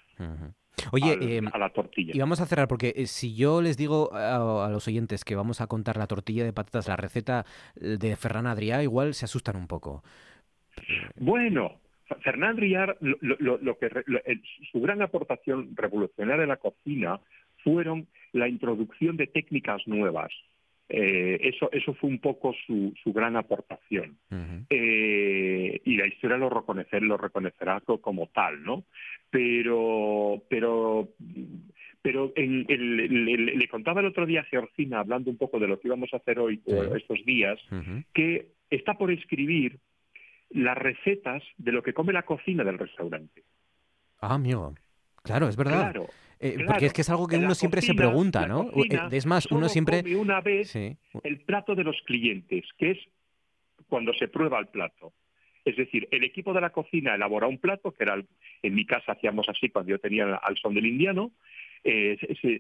Oye, 0.90 1.37
em, 1.37 1.48
a 1.52 1.58
la 1.58 1.70
tortilla. 1.70 2.12
Y 2.14 2.18
vamos 2.18 2.40
a 2.40 2.46
cerrar, 2.46 2.68
porque 2.68 2.92
eh, 2.96 3.06
si 3.06 3.35
yo 3.35 3.61
les 3.62 3.76
digo 3.76 4.11
a, 4.12 4.68
los 4.70 4.88
oyentes 4.88 5.24
que 5.24 5.35
vamos 5.35 5.61
a 5.61 5.66
contar 5.66 5.96
la 5.96 6.06
tortilla 6.06 6.44
de 6.44 6.52
patatas, 6.52 6.88
la 6.88 6.96
receta 6.96 7.44
eh, 7.80 7.96
de 7.98 8.16
Ferran 8.16 8.46
Adrià, 8.46 8.82
igual 8.82 9.14
se 9.14 9.24
asustan 9.24 9.56
un 9.56 9.66
poco. 9.66 10.02
Bueno, 11.16 11.80
Ferran 12.22 12.56
Adrià, 12.56 12.96
lo, 13.00 13.78
que, 13.78 13.90
su 14.70 14.80
gran 14.80 15.02
aportación 15.02 15.76
revolucionaria 15.76 16.42
en 16.42 16.48
la 16.48 16.56
cocina 16.56 17.20
fueron 17.62 18.08
la 18.32 18.48
introducción 18.48 19.16
de 19.16 19.26
técnicas 19.26 19.87
nuevas. 19.87 20.32
Eh, 20.94 21.38
eso, 21.42 21.70
eso 21.72 21.94
fue 21.94 22.11
un 22.11 22.18
poco 22.18 22.55
su, 22.66 22.92
su 23.02 23.12
gran 23.12 23.37
aportación. 23.37 24.18
y 24.70 25.96
la 25.96 26.07
historia 26.07 26.37
lo, 26.37 26.50
reconocer, 26.50 27.02
lo 27.02 27.16
reconocerá 27.16 27.81
como 27.81 28.26
tal, 28.28 28.62
¿no? 28.62 28.85
pero 29.33 30.42
pero 30.48 31.09
pero 32.02 32.33
en, 32.37 32.66
le 32.66 33.68
contaba 33.68 34.00
el 34.00 34.09
otro 34.09 34.26
día 34.26 34.40
a 34.40 34.44
Georgina, 34.44 35.00
hablando 35.00 35.31
un 35.31 35.38
poco 35.38 35.59
de 35.59 35.68
lo 35.68 35.81
que 35.81 35.88
íbamos 35.88 36.12
a 36.12 36.16
hacer 36.18 36.38
hoy, 36.38 36.61
estos 36.96 37.24
días, 37.24 37.59
que 38.12 38.48
está 38.70 38.94
por 38.94 39.11
escribir 39.11 39.78
las 40.50 40.76
recetas 40.76 41.42
de 41.57 41.72
lo 41.72 41.83
que 41.83 41.94
come 41.94 42.12
la 42.12 42.24
cocina 42.24 42.64
del 42.64 42.78
restaurante. 42.78 43.44
Ah, 44.20 44.35
amigo. 44.35 44.74
Claro, 45.22 45.48
es 45.48 45.57
verdad. 45.57 45.94
Eh, 46.42 46.64
porque 46.66 46.87
es 46.87 46.92
que 46.92 47.02
es 47.02 47.11
algo 47.11 47.28
que 47.28 47.37
uno 47.37 47.55
siempre 47.55 47.81
se 47.83 47.94
pregunta, 47.94 48.46
¿no? 48.48 48.68
Eh, 48.74 48.98
es 49.12 49.26
más, 49.26 49.46
uno 49.46 49.68
siempre... 49.68 50.02
Come 50.02 50.16
una 50.16 50.40
vez 50.40 50.74
el 50.74 51.40
plato 51.46 51.76
de 51.76 51.85
los 51.85 51.96
clientes, 52.05 52.64
que 52.76 52.90
es 52.90 52.98
cuando 53.88 54.12
se 54.14 54.26
prueba 54.26 54.59
el 54.59 54.66
plato. 54.66 55.12
Es 55.64 55.76
decir, 55.76 56.09
el 56.11 56.24
equipo 56.24 56.52
de 56.52 56.61
la 56.61 56.70
cocina 56.70 57.14
elabora 57.14 57.46
un 57.46 57.59
plato, 57.59 57.92
que 57.92 58.02
era 58.02 58.20
en 58.62 58.74
mi 58.74 58.85
casa 58.85 59.12
hacíamos 59.12 59.48
así 59.48 59.68
cuando 59.68 59.90
yo 59.90 60.00
tenía 60.00 60.35
al 60.35 60.57
son 60.57 60.74
del 60.74 60.87
indiano, 60.87 61.31
eh, 61.85 62.18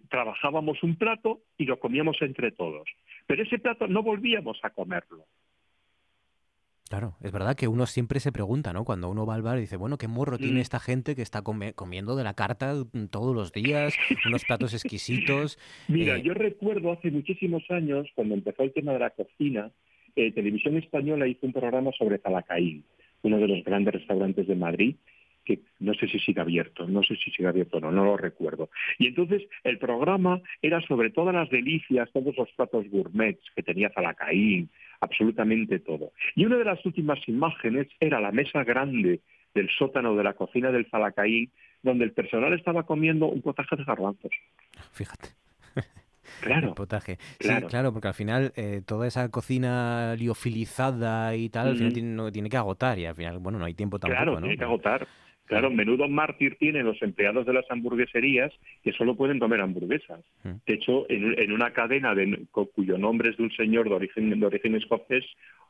trabajábamos 0.08 0.80
un 0.84 0.94
plato 0.94 1.40
y 1.58 1.64
lo 1.64 1.80
comíamos 1.80 2.22
entre 2.22 2.52
todos. 2.52 2.88
Pero 3.26 3.42
ese 3.42 3.58
plato 3.58 3.88
no 3.88 4.04
volvíamos 4.04 4.60
a 4.62 4.70
comerlo. 4.70 5.24
Claro, 6.92 7.14
es 7.22 7.32
verdad 7.32 7.56
que 7.56 7.68
uno 7.68 7.86
siempre 7.86 8.20
se 8.20 8.32
pregunta, 8.32 8.74
¿no? 8.74 8.84
Cuando 8.84 9.08
uno 9.08 9.24
va 9.24 9.34
al 9.34 9.40
bar 9.40 9.56
y 9.56 9.62
dice, 9.62 9.78
bueno, 9.78 9.96
¿qué 9.96 10.08
morro 10.08 10.36
tiene 10.36 10.58
mm. 10.58 10.60
esta 10.60 10.78
gente 10.78 11.16
que 11.16 11.22
está 11.22 11.40
comiendo 11.40 12.16
de 12.16 12.22
la 12.22 12.34
carta 12.34 12.74
todos 13.10 13.34
los 13.34 13.50
días, 13.50 13.96
unos 14.26 14.44
platos 14.46 14.74
exquisitos? 14.74 15.58
Mira, 15.88 16.18
eh, 16.18 16.22
yo 16.22 16.34
recuerdo 16.34 16.92
hace 16.92 17.10
muchísimos 17.10 17.62
años, 17.70 18.08
cuando 18.14 18.34
empezó 18.34 18.62
el 18.62 18.74
tema 18.74 18.92
de 18.92 18.98
la 18.98 19.08
cocina, 19.08 19.70
eh, 20.16 20.32
Televisión 20.32 20.76
Española 20.76 21.26
hizo 21.26 21.46
un 21.46 21.54
programa 21.54 21.92
sobre 21.96 22.18
Zalacaín, 22.18 22.84
uno 23.22 23.38
de 23.38 23.48
los 23.48 23.64
grandes 23.64 23.94
restaurantes 23.94 24.46
de 24.46 24.54
Madrid, 24.54 24.96
que 25.44 25.60
no 25.80 25.94
sé 25.94 26.08
si 26.08 26.18
sigue 26.18 26.40
abierto, 26.40 26.86
no 26.86 27.02
sé 27.02 27.16
si 27.16 27.30
sigue 27.30 27.48
abierto 27.48 27.78
o 27.78 27.80
no, 27.80 27.90
no 27.90 28.04
lo 28.04 28.16
recuerdo. 28.16 28.70
Y 28.98 29.08
entonces 29.08 29.42
el 29.64 29.78
programa 29.78 30.40
era 30.60 30.80
sobre 30.82 31.10
todas 31.10 31.34
las 31.34 31.50
delicias, 31.50 32.10
todos 32.12 32.36
los 32.36 32.50
platos 32.52 32.88
gourmets 32.90 33.42
que 33.54 33.62
tenía 33.62 33.90
Zalacaín, 33.90 34.70
absolutamente 35.00 35.80
todo. 35.80 36.12
Y 36.34 36.44
una 36.44 36.56
de 36.56 36.64
las 36.64 36.84
últimas 36.86 37.18
imágenes 37.28 37.88
era 38.00 38.20
la 38.20 38.32
mesa 38.32 38.64
grande 38.64 39.20
del 39.54 39.68
sótano 39.70 40.16
de 40.16 40.24
la 40.24 40.34
cocina 40.34 40.70
del 40.70 40.88
Zalacaín, 40.90 41.50
donde 41.82 42.04
el 42.04 42.12
personal 42.12 42.52
estaba 42.52 42.84
comiendo 42.84 43.26
un 43.26 43.42
potaje 43.42 43.76
de 43.76 43.84
garbanzos. 43.84 44.32
Fíjate. 44.92 45.28
Claro. 46.40 46.74
potaje. 46.74 47.18
Sí, 47.40 47.50
claro, 47.68 47.92
porque 47.92 48.08
al 48.08 48.14
final 48.14 48.52
eh, 48.56 48.80
toda 48.86 49.06
esa 49.06 49.28
cocina 49.30 50.14
liofilizada 50.16 51.36
y 51.36 51.48
tal, 51.50 51.68
al 51.68 51.76
final 51.76 51.92
tiene, 51.92 52.32
tiene, 52.32 52.48
que 52.48 52.56
agotar 52.56 52.98
y 52.98 53.06
al 53.06 53.14
final, 53.14 53.38
bueno, 53.38 53.58
no 53.58 53.64
hay 53.64 53.74
tiempo 53.74 53.98
tampoco, 53.98 54.22
Claro, 54.22 54.40
tiene 54.40 54.56
que 54.56 54.64
agotar. 54.64 55.06
Claro, 55.46 55.70
menudo 55.70 56.08
mártir 56.08 56.56
tienen 56.56 56.86
los 56.86 57.02
empleados 57.02 57.44
de 57.44 57.52
las 57.52 57.70
hamburgueserías 57.70 58.52
que 58.82 58.92
solo 58.92 59.16
pueden 59.16 59.38
comer 59.38 59.60
hamburguesas. 59.60 60.20
Mm. 60.44 60.50
De 60.66 60.74
hecho, 60.74 61.04
en, 61.10 61.52
una 61.52 61.72
cadena 61.72 62.14
de, 62.14 62.46
cuyo 62.74 62.96
nombre 62.96 63.30
es 63.30 63.36
de 63.36 63.42
un 63.42 63.52
señor 63.52 63.88
de 63.88 63.94
origen, 63.94 64.38
de 64.38 64.46
origen 64.46 64.76
escocés, 64.76 65.24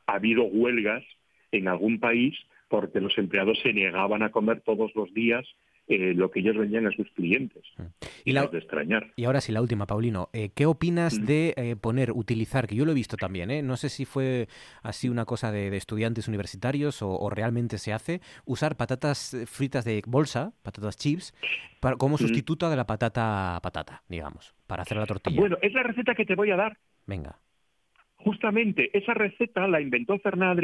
ha 0.06 0.14
habido 0.14 0.44
huelgas 0.44 1.02
en 1.50 1.68
algún 1.68 1.98
país 1.98 2.36
porque 2.68 3.00
los 3.00 3.16
empleados 3.18 3.58
se 3.60 3.72
negaban 3.72 4.22
a 4.22 4.30
comer 4.30 4.60
todos 4.60 4.94
los 4.94 5.12
días 5.12 5.46
eh, 5.88 6.14
lo 6.14 6.30
que 6.30 6.40
ellos 6.40 6.56
vendían 6.56 6.86
a 6.86 6.92
sus 6.92 7.10
clientes. 7.10 7.64
Mm. 7.76 7.82
Y 8.24 8.32
la, 8.32 8.46
de 8.46 8.58
extrañar. 8.58 9.12
Y 9.16 9.24
ahora 9.24 9.40
sí, 9.40 9.52
la 9.52 9.60
última, 9.60 9.86
Paulino. 9.86 10.28
Eh, 10.32 10.50
¿Qué 10.54 10.66
opinas 10.66 11.18
mm. 11.18 11.24
de 11.24 11.54
eh, 11.56 11.76
poner, 11.76 12.12
utilizar, 12.12 12.66
que 12.66 12.76
yo 12.76 12.84
lo 12.84 12.92
he 12.92 12.94
visto 12.94 13.16
también, 13.16 13.50
¿eh? 13.50 13.62
no 13.62 13.76
sé 13.76 13.88
si 13.88 14.04
fue 14.04 14.48
así 14.82 15.08
una 15.08 15.24
cosa 15.24 15.50
de, 15.50 15.76
estudiantes 15.76 16.28
universitarios 16.28 17.02
o, 17.02 17.28
realmente 17.30 17.78
se 17.78 17.92
hace, 17.92 18.20
usar 18.44 18.76
patatas 18.76 19.36
fritas 19.46 19.84
de 19.84 20.02
bolsa, 20.06 20.52
patatas 20.62 20.96
chips, 20.96 21.34
para, 21.80 21.96
como 21.96 22.14
mm. 22.14 22.18
sustituto 22.18 22.70
de 22.70 22.76
la 22.76 22.86
patata 22.86 23.58
patata, 23.62 24.02
digamos, 24.08 24.54
para 24.66 24.82
hacer 24.82 24.98
la 24.98 25.06
tortilla? 25.06 25.40
Bueno, 25.40 25.58
es 25.62 25.72
la 25.72 25.82
receta 25.82 26.14
que 26.14 26.24
te 26.24 26.34
voy 26.34 26.50
a 26.50 26.56
dar. 26.56 26.78
Venga. 27.06 27.41
Justamente 28.24 28.90
esa 28.96 29.14
receta 29.14 29.66
la 29.66 29.80
inventó 29.80 30.18
Fernand 30.18 30.60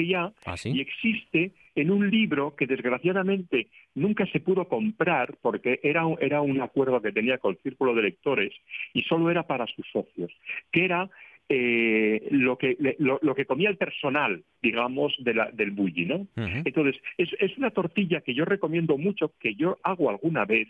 ¿Ah, 0.47 0.55
y 0.65 0.81
existe 0.81 1.53
en 1.75 1.91
un 1.91 2.09
libro 2.09 2.55
que 2.55 2.67
desgraciadamente 2.67 3.69
nunca 3.95 4.27
se 4.27 4.41
pudo 4.41 4.69
comprar 4.69 5.37
porque 5.43 5.81
era, 5.83 6.05
era 6.21 6.41
un 6.41 6.61
acuerdo 6.61 7.03
que 7.03 7.11
tenía 7.11 7.39
con 7.39 7.53
el 7.53 7.63
círculo 7.63 7.95
de 7.95 8.03
lectores 8.03 8.53
y 8.95 9.03
solo 9.03 9.31
era 9.31 9.45
para 9.45 9.67
sus 9.67 9.87
socios, 9.93 10.31
que 10.71 10.85
era 10.85 11.11
eh, 11.49 12.29
lo, 12.31 12.59
que, 12.59 12.77
lo, 12.99 13.35
que 13.35 13.47
comía 13.47 13.71
el 13.71 13.77
personal, 13.77 14.45
digamos, 14.63 15.15
de 15.19 15.35
la, 15.35 15.51
del 15.51 15.73
bully, 15.73 16.07
¿no? 16.07 16.27
Entonces, 16.37 17.01
es, 17.17 17.31
es 17.41 17.57
una 17.59 17.71
tortilla 17.71 18.21
que 18.21 18.35
yo 18.35 18.45
recomiendo 18.45 18.99
mucho, 18.99 19.33
que 19.41 19.55
yo 19.55 19.79
hago 19.83 20.11
alguna 20.11 20.45
vez, 20.45 20.69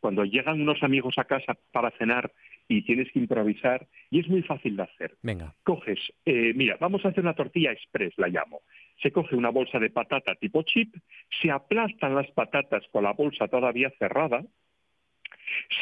cuando 0.00 0.24
llegan 0.24 0.60
unos 0.60 0.82
amigos 0.82 1.14
a 1.18 1.24
casa 1.24 1.56
para 1.72 1.90
cenar 1.92 2.32
y 2.68 2.82
tienes 2.82 3.10
que 3.10 3.18
improvisar 3.18 3.86
y 4.10 4.20
es 4.20 4.28
muy 4.28 4.42
fácil 4.42 4.76
de 4.76 4.82
hacer. 4.82 5.16
Venga. 5.22 5.54
Coges, 5.64 5.98
eh, 6.26 6.52
mira, 6.54 6.76
vamos 6.78 7.04
a 7.04 7.08
hacer 7.08 7.24
una 7.24 7.34
tortilla 7.34 7.72
express, 7.72 8.12
la 8.18 8.28
llamo. 8.28 8.60
Se 9.02 9.10
coge 9.10 9.34
una 9.34 9.48
bolsa 9.48 9.78
de 9.78 9.90
patata 9.90 10.34
tipo 10.34 10.62
chip, 10.62 10.94
se 11.40 11.50
aplastan 11.50 12.14
las 12.14 12.30
patatas 12.32 12.84
con 12.92 13.04
la 13.04 13.12
bolsa 13.12 13.48
todavía 13.48 13.90
cerrada, 13.98 14.44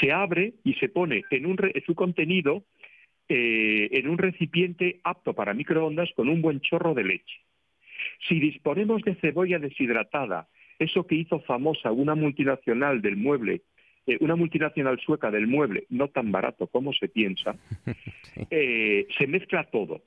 se 0.00 0.12
abre 0.12 0.54
y 0.64 0.74
se 0.74 0.88
pone 0.88 1.24
en 1.30 1.46
un 1.46 1.58
su 1.84 1.94
contenido 1.94 2.64
eh, 3.28 3.88
en 3.90 4.08
un 4.08 4.18
recipiente 4.18 5.00
apto 5.02 5.34
para 5.34 5.54
microondas 5.54 6.10
con 6.14 6.28
un 6.28 6.40
buen 6.40 6.60
chorro 6.60 6.94
de 6.94 7.04
leche. 7.04 7.40
Si 8.28 8.38
disponemos 8.38 9.02
de 9.02 9.16
cebolla 9.16 9.58
deshidratada, 9.58 10.48
eso 10.78 11.06
que 11.06 11.16
hizo 11.16 11.40
famosa 11.40 11.90
una 11.90 12.14
multinacional 12.14 13.02
del 13.02 13.16
mueble 13.16 13.62
eh, 14.06 14.18
una 14.20 14.36
multinacional 14.36 15.00
sueca 15.00 15.32
del 15.32 15.48
mueble, 15.48 15.86
no 15.90 16.08
tan 16.08 16.30
barato 16.30 16.68
como 16.68 16.92
se 16.92 17.08
piensa, 17.08 17.56
eh, 18.50 19.08
se 19.18 19.26
mezcla 19.26 19.64
todo. 19.64 20.02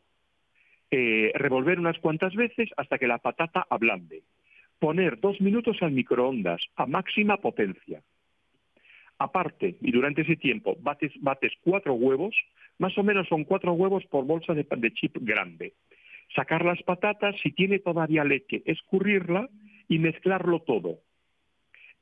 Eh, 0.89 1.31
revolver 1.35 1.79
unas 1.79 1.99
cuantas 1.99 2.33
veces 2.33 2.69
hasta 2.77 2.97
que 2.97 3.07
la 3.07 3.17
patata 3.17 3.67
ablande. 3.69 4.23
Poner 4.79 5.19
dos 5.19 5.41
minutos 5.41 5.77
al 5.81 5.91
microondas 5.91 6.61
a 6.77 6.85
máxima 6.85 7.37
potencia. 7.37 8.01
Aparte, 9.17 9.75
y 9.81 9.91
durante 9.91 10.21
ese 10.21 10.37
tiempo, 10.37 10.77
bates, 10.79 11.11
bates 11.19 11.51
cuatro 11.61 11.93
huevos, 11.93 12.33
más 12.77 12.97
o 12.97 13.03
menos 13.03 13.27
son 13.27 13.43
cuatro 13.43 13.73
huevos 13.73 14.05
por 14.05 14.25
bolsa 14.25 14.53
de, 14.53 14.65
de 14.77 14.93
chip 14.93 15.17
grande. 15.19 15.73
Sacar 16.33 16.63
las 16.63 16.81
patatas, 16.83 17.35
si 17.43 17.51
tiene 17.51 17.79
todavía 17.79 18.23
leche, 18.23 18.63
escurrirla 18.65 19.49
y 19.89 19.99
mezclarlo 19.99 20.61
todo 20.61 20.99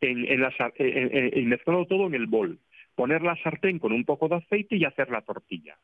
en, 0.02 0.26
en, 0.28 1.50
mezclarlo 1.50 1.86
todo 1.86 2.08
en 2.08 2.16
el 2.16 2.28
bol, 2.28 2.60
poner 2.96 3.22
la 3.22 3.36
sartén 3.44 3.80
con 3.80 3.92
un 3.92 4.06
poco 4.06 4.28
de 4.28 4.36
aceite 4.36 4.76
y 4.76 4.86
hacer 4.86 5.10
la 5.10 5.22
tortilla. 5.22 5.78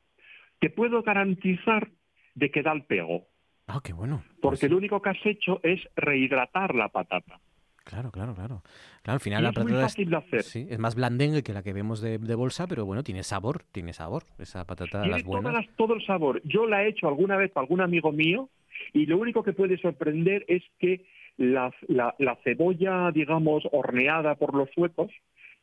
Te 0.59 0.69
puedo 0.69 1.03
garantizar 1.03 1.89
de 2.35 2.51
que 2.51 2.63
da 2.63 2.71
el 2.71 2.83
pego. 2.83 3.27
Ah, 3.67 3.79
qué 3.83 3.93
bueno. 3.93 4.23
Porque 4.41 4.61
pues 4.61 4.71
lo 4.71 4.77
único 4.77 5.01
que 5.01 5.09
has 5.09 5.25
hecho 5.25 5.59
es 5.63 5.79
rehidratar 5.95 6.75
la 6.75 6.89
patata. 6.89 7.39
Claro, 7.83 8.11
claro, 8.11 8.33
claro. 8.33 8.63
Claro, 9.01 9.15
al 9.15 9.19
final 9.19 9.43
la 9.43 9.49
es 9.49 9.59
muy 9.59 9.73
fácil 9.73 10.09
de 10.09 10.15
hacer. 10.15 10.43
Sí, 10.43 10.67
es 10.69 10.79
más 10.79 10.95
blandengue 10.95 11.43
que 11.43 11.53
la 11.53 11.63
que 11.63 11.73
vemos 11.73 12.01
de, 12.01 12.17
bolsa, 12.35 12.65
pero 12.67 12.85
bueno, 12.85 13.03
tiene 13.03 13.23
sabor, 13.23 13.63
tiene 13.71 13.93
sabor. 13.93 14.23
Esa 14.39 14.65
patata 14.65 15.01
tiene 15.01 15.17
las 15.17 15.23
buenas. 15.23 15.65
todo 15.75 15.93
el 15.95 16.05
sabor. 16.05 16.41
Yo 16.45 16.65
la 16.65 16.83
he 16.83 16.89
hecho 16.89 17.07
alguna 17.07 17.35
vez 17.35 17.51
para 17.51 17.63
algún 17.63 17.81
amigo 17.81 18.11
mío 18.11 18.49
y 18.93 19.05
lo 19.05 19.17
único 19.17 19.43
que 19.43 19.53
puede 19.53 19.77
sorprender 19.77 20.45
es 20.47 20.63
que 20.79 21.05
la, 21.37 21.73
la, 21.87 22.37
cebolla, 22.43 23.11
digamos, 23.11 23.63
horneada 23.71 24.35
por 24.35 24.53
los 24.53 24.69
suecos, 24.71 25.11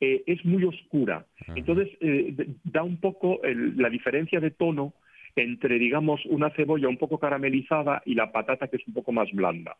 eh, 0.00 0.22
es 0.26 0.44
muy 0.44 0.64
oscura. 0.64 1.26
Entonces, 1.54 1.88
eh, 2.00 2.34
da 2.64 2.82
un 2.82 2.98
poco 2.98 3.40
la 3.42 3.88
diferencia 3.90 4.40
de 4.40 4.50
tono 4.50 4.94
entre, 5.37 5.78
digamos, 5.78 6.20
una 6.26 6.51
cebolla 6.51 6.89
un 6.89 6.97
poco 6.97 7.18
caramelizada 7.18 8.03
y 8.05 8.14
la 8.14 8.33
patata 8.33 8.68
que 8.68 8.76
es 8.76 8.87
un 8.87 8.95
poco 8.95 9.12
más 9.12 9.31
blanda. 9.33 9.76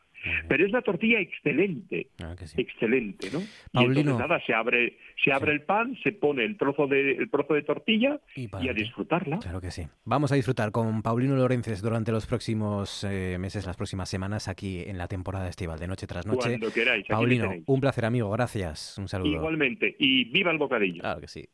Pero 0.49 0.67
es 0.67 0.73
la 0.73 0.83
tortilla 0.83 1.21
excelente, 1.21 2.09
ah, 2.23 2.35
excelente, 2.57 3.29
¿no? 3.33 3.41
Y 3.81 3.85
entonces 3.85 4.19
nada, 4.19 4.41
se 4.45 4.53
abre, 4.53 4.99
se 5.23 5.33
abre 5.33 5.53
el 5.53 5.63
pan, 5.63 5.97
se 6.03 6.13
pone 6.13 6.45
el 6.45 6.57
trozo 6.57 6.87
de, 6.87 7.13
el 7.13 7.31
trozo 7.31 7.55
de 7.55 7.63
tortilla 7.63 8.21
y, 8.35 8.49
a 8.69 8.73
disfrutarla. 8.73 9.39
Claro 9.39 9.61
que 9.61 9.71
sí. 9.71 9.83
Vamos 10.05 10.33
a 10.33 10.35
disfrutar 10.35 10.71
con 10.73 11.03
Paulino 11.03 11.37
Lorences 11.37 11.83
durante 11.83 12.13
los 12.13 12.27
próximos 12.27 13.05
eh, 13.05 13.37
meses, 13.39 13.67
las 13.67 13.77
próximas 13.77 14.09
semanas 14.09 14.49
aquí 14.49 14.83
en 14.87 14.99
la 14.99 15.09
temporada 15.09 15.49
estival 15.49 15.79
de 15.79 15.89
Noche 15.89 16.07
tras 16.07 16.27
Noche. 16.27 16.51
Cuando 16.51 16.73
queráis. 16.73 17.07
Paulino, 17.07 17.51
un 17.67 17.81
placer 17.81 18.05
amigo, 18.05 18.31
gracias. 18.31 18.99
Un 18.99 19.09
saludo. 19.09 19.31
Igualmente, 19.31 19.97
y 19.99 20.25
viva 20.25 20.51
el 20.51 20.59
bocadillo. 20.59 21.01
Claro 21.01 21.21
que 21.21 21.29
sí. 21.29 21.45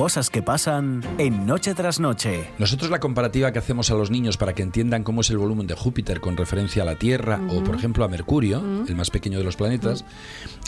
Cosas 0.00 0.30
que 0.30 0.40
pasan 0.40 1.02
en 1.18 1.44
Noche 1.44 1.74
tras 1.74 2.00
Noche. 2.00 2.48
Nosotros 2.58 2.90
la 2.90 3.00
comparativa 3.00 3.52
que 3.52 3.58
hacemos 3.58 3.90
a 3.90 3.94
los 3.94 4.10
niños 4.10 4.38
para 4.38 4.54
que 4.54 4.62
entiendan 4.62 5.04
cómo 5.04 5.20
es 5.20 5.28
el 5.28 5.36
volumen 5.36 5.66
de 5.66 5.74
Júpiter 5.74 6.22
con 6.22 6.38
referencia 6.38 6.84
a 6.84 6.86
la 6.86 6.96
Tierra 6.96 7.38
o, 7.50 7.62
por 7.62 7.74
ejemplo, 7.74 8.02
a 8.02 8.08
Mercurio, 8.08 8.64
el 8.88 8.96
más 8.96 9.10
pequeño 9.10 9.36
de 9.36 9.44
los 9.44 9.56
planetas, 9.56 10.06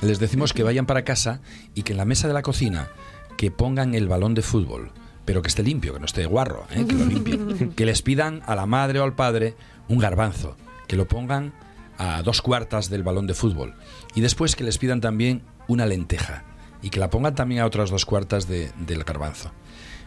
les 0.02 0.18
decimos 0.18 0.52
que 0.52 0.64
vayan 0.64 0.84
para 0.84 1.04
casa 1.04 1.40
y 1.74 1.82
que 1.82 1.92
en 1.92 1.96
la 1.96 2.04
mesa 2.04 2.28
de 2.28 2.34
la 2.34 2.42
cocina 2.42 2.90
que 3.38 3.50
pongan 3.50 3.94
el 3.94 4.06
balón 4.06 4.34
de 4.34 4.42
fútbol, 4.42 4.90
pero 5.24 5.40
que 5.40 5.48
esté 5.48 5.62
limpio, 5.62 5.94
que 5.94 6.00
no 6.00 6.04
esté 6.04 6.26
guarro, 6.26 6.66
¿eh? 6.70 6.84
que 6.86 6.94
lo 6.94 7.06
limpien. 7.06 7.72
que 7.74 7.86
les 7.86 8.02
pidan 8.02 8.42
a 8.44 8.54
la 8.54 8.66
madre 8.66 9.00
o 9.00 9.04
al 9.04 9.14
padre 9.14 9.56
un 9.88 9.96
garbanzo, 9.96 10.58
que 10.88 10.96
lo 10.96 11.08
pongan 11.08 11.54
a 11.96 12.20
dos 12.20 12.42
cuartas 12.42 12.90
del 12.90 13.02
balón 13.02 13.26
de 13.26 13.32
fútbol. 13.32 13.76
Y 14.14 14.20
después 14.20 14.56
que 14.56 14.64
les 14.64 14.76
pidan 14.76 15.00
también 15.00 15.40
una 15.68 15.86
lenteja 15.86 16.44
y 16.82 16.90
que 16.90 17.00
la 17.00 17.08
pongan 17.10 17.34
también 17.34 17.62
a 17.62 17.66
otras 17.66 17.90
dos 17.90 18.04
cuartas 18.04 18.48
de, 18.48 18.70
del 18.78 19.04
garbanzo. 19.04 19.52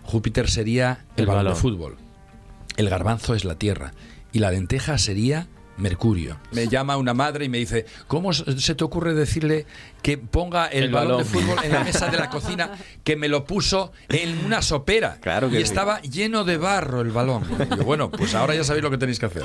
Júpiter 0.03 0.49
sería 0.49 1.05
el, 1.15 1.25
balón, 1.25 1.53
de 1.53 1.59
fútbol, 1.59 1.97
el 2.77 2.89
garbanzo 2.89 3.33
es 3.33 3.43
la 3.45 3.55
Tierra 3.55 3.93
y 4.31 4.39
la 4.39 4.51
lenteja 4.51 4.97
sería 4.97 5.47
Mercurio. 5.77 6.37
Me 6.51 6.67
llama 6.67 6.95
una 6.95 7.13
madre 7.13 7.45
y 7.45 7.49
me 7.49 7.57
dice, 7.57 7.85
¿cómo 8.07 8.31
se 8.33 8.75
te 8.75 8.83
ocurre 8.83 9.13
decirle 9.13 9.65
que 10.01 10.17
ponga 10.17 10.67
el, 10.67 10.89
balón, 10.89 11.17
de 11.19 11.25
fútbol 11.25 11.57
en 11.63 11.71
la 11.73 11.83
mesa 11.83 12.07
de 12.07 12.17
la 12.17 12.29
cocina 12.29 12.71
que 13.03 13.15
me 13.15 13.27
lo 13.27 13.45
puso 13.45 13.91
en 14.07 14.45
una 14.45 14.61
sopera? 14.61 15.17
Claro 15.19 15.49
y 15.49 15.57
estaba 15.57 16.01
lleno 16.01 16.43
de 16.43 16.57
barro 16.57 17.01
el 17.01 17.11
balón. 17.11 17.43
bueno, 17.83 18.09
pues 18.09 18.35
ahora 18.35 18.55
ya 18.55 18.63
sabéis 18.63 18.83
lo 18.83 18.91
que 18.91 18.97
tenéis 18.97 19.19
que 19.19 19.25
hacer. 19.25 19.43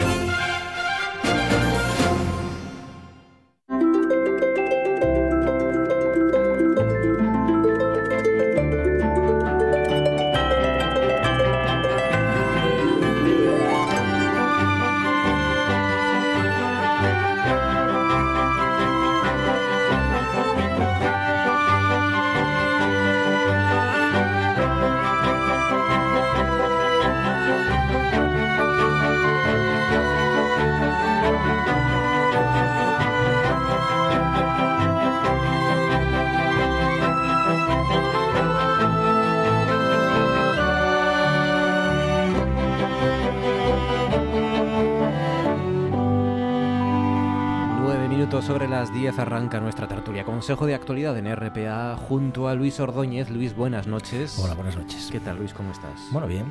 Arranca 49.31 49.61
nuestra 49.61 49.87
tertulia. 49.87 50.25
Consejo 50.25 50.67
de 50.67 50.75
actualidad 50.75 51.17
en 51.17 51.33
RPA 51.33 51.97
junto 51.97 52.49
a 52.49 52.55
Luis 52.57 52.81
Ordóñez. 52.81 53.31
Luis, 53.31 53.55
buenas 53.55 53.87
noches. 53.87 54.37
Hola, 54.41 54.55
buenas 54.55 54.77
noches. 54.77 55.09
¿Qué 55.13 55.21
tal, 55.21 55.39
Luis? 55.39 55.55
¿Cómo 55.55 55.71
estás? 55.71 56.09
Bueno, 56.11 56.27
bien. 56.27 56.47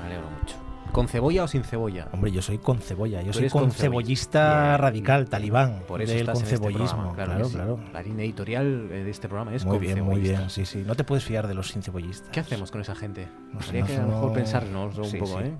Me 0.00 0.06
alegro 0.06 0.28
mucho. 0.40 0.61
¿Con 0.92 1.08
cebolla 1.08 1.44
o 1.44 1.48
sin 1.48 1.64
cebolla? 1.64 2.08
Hombre, 2.12 2.30
yo 2.30 2.42
soy 2.42 2.58
con 2.58 2.78
cebolla. 2.78 3.22
Yo 3.22 3.32
soy 3.32 3.48
con 3.48 3.62
concebollista. 3.64 4.40
cebollista 4.40 4.76
radical, 4.76 5.26
talibán. 5.28 5.84
Por 5.88 6.02
eso 6.02 6.12
del 6.12 6.20
estás 6.20 6.38
en 6.40 6.44
este 6.44 6.56
concebollismo. 6.58 7.02
programa, 7.04 7.24
claro, 7.24 7.44
sí. 7.46 7.54
claro. 7.54 7.80
La 7.94 8.02
línea 8.02 8.24
editorial 8.26 8.88
eh, 8.92 9.02
de 9.04 9.10
este 9.10 9.26
programa 9.26 9.54
es 9.54 9.64
Muy 9.64 9.78
bien, 9.78 10.02
muy 10.02 10.20
bien. 10.20 10.50
Sí, 10.50 10.66
sí. 10.66 10.82
No 10.86 10.94
te 10.94 11.04
puedes 11.04 11.24
fiar 11.24 11.48
de 11.48 11.54
los 11.54 11.68
sin 11.68 11.82
cebollistas. 11.82 12.28
¿Qué 12.28 12.40
hacemos 12.40 12.70
con 12.70 12.82
esa 12.82 12.94
gente? 12.94 13.26
No 13.54 13.60
sé, 13.62 13.68
Habría 13.68 13.80
no 13.80 13.86
que 13.86 13.96
a 13.96 14.00
lo 14.02 14.06
mejor 14.08 14.32
pensarnos 14.34 14.98
un 14.98 15.04
Sí, 15.06 15.16
poco, 15.16 15.38
sí. 15.38 15.44
¿eh? 15.46 15.54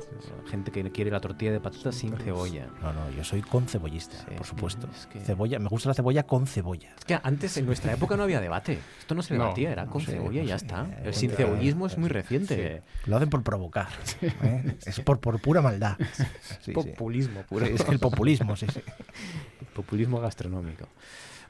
Gente 0.50 0.70
que 0.70 0.90
quiere 0.92 1.10
la 1.10 1.20
tortilla 1.20 1.52
de 1.52 1.60
patatas 1.60 1.94
sin 1.94 2.14
cebolla. 2.18 2.66
No, 2.82 2.92
no, 2.92 3.10
yo 3.16 3.24
soy 3.24 3.40
con 3.40 3.66
cebollista, 3.66 4.18
Sí, 4.18 4.34
por 4.36 4.46
supuesto. 4.46 4.86
es 4.94 5.06
que- 5.06 5.20
Cebolla, 5.20 5.58
me 5.58 5.68
gusta 5.68 5.88
la 5.88 5.94
cebolla 5.94 6.24
con 6.24 6.46
cebolla. 6.46 6.90
Es 6.98 7.04
que 7.06 7.18
antes, 7.22 7.56
en 7.56 7.64
nuestra 7.64 7.94
época, 7.94 8.18
no 8.18 8.24
había 8.24 8.40
debate. 8.40 8.78
Esto 9.00 9.14
no 9.14 9.22
se 9.22 9.34
No, 9.34 9.44
debatía, 9.44 9.72
era 9.72 9.86
con 9.86 10.02
sé, 10.02 10.12
cebolla 10.12 10.40
y 10.40 10.44
no 10.44 10.48
ya 10.50 10.58
sé. 10.58 10.66
está. 10.66 10.86
El 11.04 11.14
sin 11.14 11.30
cebollismo 11.30 11.86
es 11.86 11.96
muy 11.96 12.10
reciente. 12.10 12.82
Lo 13.06 13.16
hacen 13.16 13.30
por 13.30 13.42
provocar. 13.42 13.88
¿eh? 14.20 14.76
Es 14.84 15.00
por, 15.00 15.21
por 15.22 15.40
pura 15.40 15.62
maldad. 15.62 15.96
Sí, 16.60 16.66
sí. 16.66 16.72
Populismo 16.72 17.42
puro. 17.42 17.66
Sí, 17.66 17.72
es 17.74 17.88
el 17.88 17.98
populismo, 17.98 18.54
sí, 18.56 18.66
sí. 18.72 18.80
Populismo 19.74 20.20
gastronómico. 20.20 20.86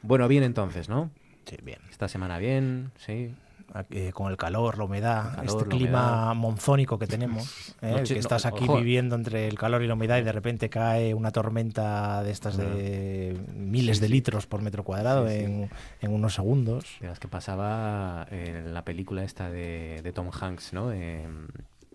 Bueno, 0.03 0.27
bien 0.29 0.43
entonces, 0.45 0.89
¿no? 0.89 1.11
Sí, 1.45 1.57
bien. 1.63 1.79
Esta 1.91 2.09
semana 2.09 2.39
bien, 2.39 2.93
sí. 2.97 3.35
Aquí, 3.75 3.99
eh, 3.99 4.13
con 4.13 4.31
el 4.31 4.37
calor, 4.37 4.77
la 4.79 4.85
humedad, 4.85 5.35
calor, 5.35 5.45
este 5.47 5.65
la 5.65 5.69
clima 5.71 6.09
humedad. 6.09 6.35
monzónico 6.35 6.99
que 6.99 7.07
tenemos, 7.07 7.75
¿eh? 7.83 7.93
Noche- 7.93 8.15
que 8.15 8.21
estás 8.21 8.45
no, 8.45 8.51
aquí 8.51 8.65
ojo. 8.65 8.77
viviendo 8.77 9.15
entre 9.17 9.49
el 9.49 9.59
calor 9.59 9.83
y 9.83 9.87
la 9.87 9.95
humedad 9.95 10.19
y 10.19 10.23
de 10.23 10.33
repente 10.33 10.69
cae 10.71 11.15
una 11.15 11.31
tormenta 11.31 12.23
de 12.23 12.31
estas 12.31 12.57
de 12.57 13.37
miles 13.55 14.01
de 14.01 14.09
litros 14.09 14.47
por 14.47 14.61
metro 14.63 14.85
cuadrado 14.85 15.27
Sí, 15.29 15.35
sí. 15.39 15.45
En, 15.45 15.71
en 16.01 16.13
unos 16.13 16.35
segundos. 16.35 16.97
De 17.01 17.07
las 17.09 17.19
que 17.19 17.29
pasaba 17.29 18.27
en 18.31 18.73
la 18.75 18.85
película 18.85 19.25
esta 19.25 19.51
de, 19.51 20.01
de 20.03 20.13
Tom 20.13 20.31
Hanks, 20.39 20.73
¿no? 20.73 20.93
En, 20.93 21.49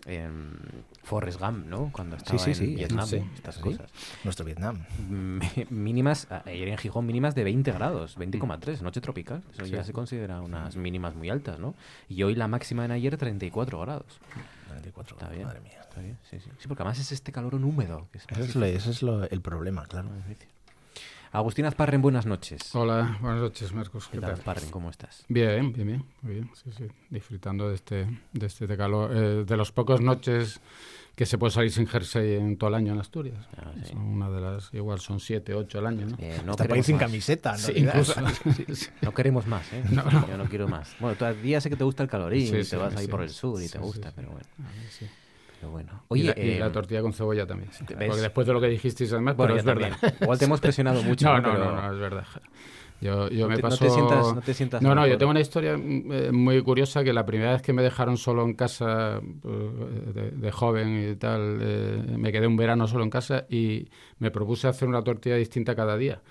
en 0.08 0.58
Forrest 1.04 1.40
Gump, 1.40 1.66
¿no? 1.68 1.92
Cuando 1.92 2.16
estaba 2.16 2.40
sí, 2.40 2.50
en 2.52 2.56
sí, 2.56 2.76
Vietnam, 2.76 3.06
sí, 3.06 3.22
estas 3.36 3.56
sí. 3.56 3.62
cosas. 3.62 3.92
Nuestro 4.24 4.46
Vietnam. 4.46 4.84
Mm, 5.10 5.40
Mínimas, 5.70 6.28
ayer 6.46 6.70
en 6.70 6.78
Gijón, 6.78 7.06
mínimas 7.06 7.36
de 7.36 7.44
20 7.44 7.72
grados, 7.74 8.18
20,3, 8.18 8.82
noche 8.82 9.02
tropical. 9.02 9.44
Eso 9.54 9.66
ya 9.66 9.84
se 9.84 9.94
considera 9.94 10.42
unas 10.42 10.76
mínimas 10.78 11.14
muy 11.16 11.30
altas, 11.30 11.60
¿no? 11.60 11.76
Y 12.10 12.24
hoy 12.24 12.36
la 12.36 12.48
máxima 12.48 12.86
en 12.86 12.92
ayer 12.92 13.18
34 13.18 13.80
grados. 13.82 14.20
94, 14.70 15.18
Está 15.18 15.30
bien. 15.30 15.44
madre 15.44 15.60
mía. 15.62 15.80
Está 15.82 16.02
bien, 16.02 16.18
sí, 16.30 16.40
sí. 16.40 16.50
Sí, 16.60 16.68
porque 16.68 16.84
además 16.84 17.00
es 17.00 17.12
este 17.12 17.32
calor 17.32 17.56
húmedo. 17.56 18.08
Que 18.12 18.18
es 18.20 18.26
Ese 18.30 18.42
es, 18.44 18.56
lo- 18.56 18.66
ese 18.66 18.90
es 18.92 19.02
lo- 19.04 19.24
el 19.30 19.42
problema, 19.42 19.86
claro. 19.86 20.10
Agustín 21.38 21.66
Azparren, 21.66 22.02
buenas 22.02 22.26
noches. 22.26 22.74
Hola, 22.74 23.20
buenas 23.22 23.40
noches, 23.42 23.72
Marcos. 23.72 24.08
¿Qué 24.08 24.14
¿Qué 24.18 24.22
tal? 24.22 24.32
Azparren? 24.32 24.72
¿Cómo 24.72 24.90
estás? 24.90 25.24
Bien, 25.30 25.72
bien, 25.72 25.86
bien, 25.88 26.06
muy 26.24 26.34
bien. 26.34 26.50
Sí, 26.56 26.72
sí. 26.76 26.86
Disfrutando 27.12 27.70
de 27.70 27.76
este, 27.76 28.08
de 28.34 28.48
este 28.48 28.66
de 28.66 28.76
calor, 28.76 29.12
eh, 29.16 29.46
de 29.46 29.56
las 29.58 29.72
pocas 29.72 30.02
noches 30.02 30.60
que 31.14 31.28
se 31.28 31.38
puede 31.38 31.52
salir 31.52 31.72
sin 31.72 31.86
jersey 31.86 32.38
en 32.38 32.58
todo 32.58 32.70
el 32.70 32.76
año 32.78 32.94
en 32.94 33.00
Asturias. 33.02 33.48
Ah, 33.56 33.72
sí. 33.84 33.92
Son 33.92 34.00
una 34.00 34.32
de 34.32 34.42
las, 34.42 34.74
igual 34.74 35.00
son 35.00 35.20
siete, 35.20 35.54
ocho 35.54 35.78
al 35.78 35.86
año, 35.86 36.08
¿no? 36.08 36.16
Eh, 36.18 36.42
no 36.44 36.54
Hasta 36.54 36.64
para 36.64 36.76
ir 36.80 36.84
queremos 36.84 36.86
sin 36.88 36.96
más. 36.96 37.02
camiseta, 37.04 37.52
¿no? 37.52 37.58
Sí, 37.60 37.74
incluso. 37.76 38.14
Sí. 38.74 38.88
No 39.04 39.14
queremos 39.14 39.46
más, 39.46 39.72
¿eh? 39.74 39.84
No, 39.92 40.06
no. 40.10 40.28
Yo 40.28 40.38
no 40.40 40.46
quiero 40.46 40.68
más. 40.68 40.96
Bueno, 41.00 41.16
todavía 41.20 41.62
sé 41.62 41.70
que 41.70 41.76
te 41.76 41.84
gusta 41.84 42.02
el 42.02 42.10
calorín 42.10 42.48
Sí, 42.48 42.48
y 42.48 42.58
te 42.58 42.64
sí, 42.64 42.76
vas 42.78 42.96
ahí 42.96 43.06
sí, 43.06 43.12
por 43.12 43.22
el 43.22 43.30
sur 43.30 43.62
y 43.62 43.68
sí, 43.68 43.74
te 43.74 43.78
gusta, 43.78 44.10
sí. 44.10 44.14
pero 44.16 44.30
bueno. 44.32 44.48
Sí. 44.90 45.06
Pero 45.60 45.72
bueno. 45.72 46.04
Y 46.14 46.24
la, 46.24 46.34
y 46.38 46.58
la 46.60 46.72
tortilla 46.72 47.02
con 47.02 47.14
cebolla 47.14 47.46
también. 47.48 47.70
Porque 47.88 48.22
después 48.22 48.46
de 48.48 48.54
lo 48.54 48.62
que 48.62 48.68
dijisteis 48.68 49.12
además, 49.14 49.36
bueno, 49.36 49.56
pero 49.56 49.60
es 49.60 49.66
verdad. 49.66 50.16
Igual 50.22 50.38
te 50.40 50.46
hemos 50.46 50.62
presionado 50.62 51.02
mucho. 51.04 51.26
No, 51.28 51.42
No, 51.42 51.42
no, 51.42 51.54
Pero 51.54 51.72
no, 51.76 51.82
no, 51.82 51.94
es 51.94 52.00
verdad. 52.00 52.26
Yo, 53.00 53.30
yo 53.30 53.44
No 53.44 53.50
me 53.50 53.56
te- 53.58 53.62
no 53.62 53.70
paso... 53.70 53.86
te 53.86 53.92
sientas- 53.92 54.34
no 54.36 54.42
te 54.42 54.54
sientas 54.56 54.82
No, 54.82 54.96
no, 54.96 55.06
yo 55.06 55.20
tengo 55.20 55.30
una 55.30 55.40
historia 55.40 55.78
mm, 55.78 56.12
eh, 56.12 56.32
muy 56.32 56.60
curiosa 56.64 57.04
que 57.04 57.14
la 57.14 57.26
primera 57.28 57.52
vez 57.52 57.62
que 57.62 57.72
me 57.72 57.84
dejaron 57.84 58.18
solo 58.18 58.44
en 58.44 58.56
casa 58.56 59.20
eh, 59.20 60.12
de, 60.16 60.32
de 60.32 60.52
joven 60.52 61.12
y 61.12 61.16
tal, 61.16 61.60
eh, 61.62 62.04
me 62.18 62.32
quedé 62.32 62.48
un 62.48 62.58
verano 62.58 62.88
solo 62.88 63.04
en 63.04 63.12
casa 63.12 63.46
y 63.50 63.88
me 64.18 64.32
propuse 64.32 64.68
hacer 64.68 64.88
una 64.88 65.04
tortilla 65.04 65.36
distinta 65.36 65.76
cada 65.76 65.96
día. 65.96 66.22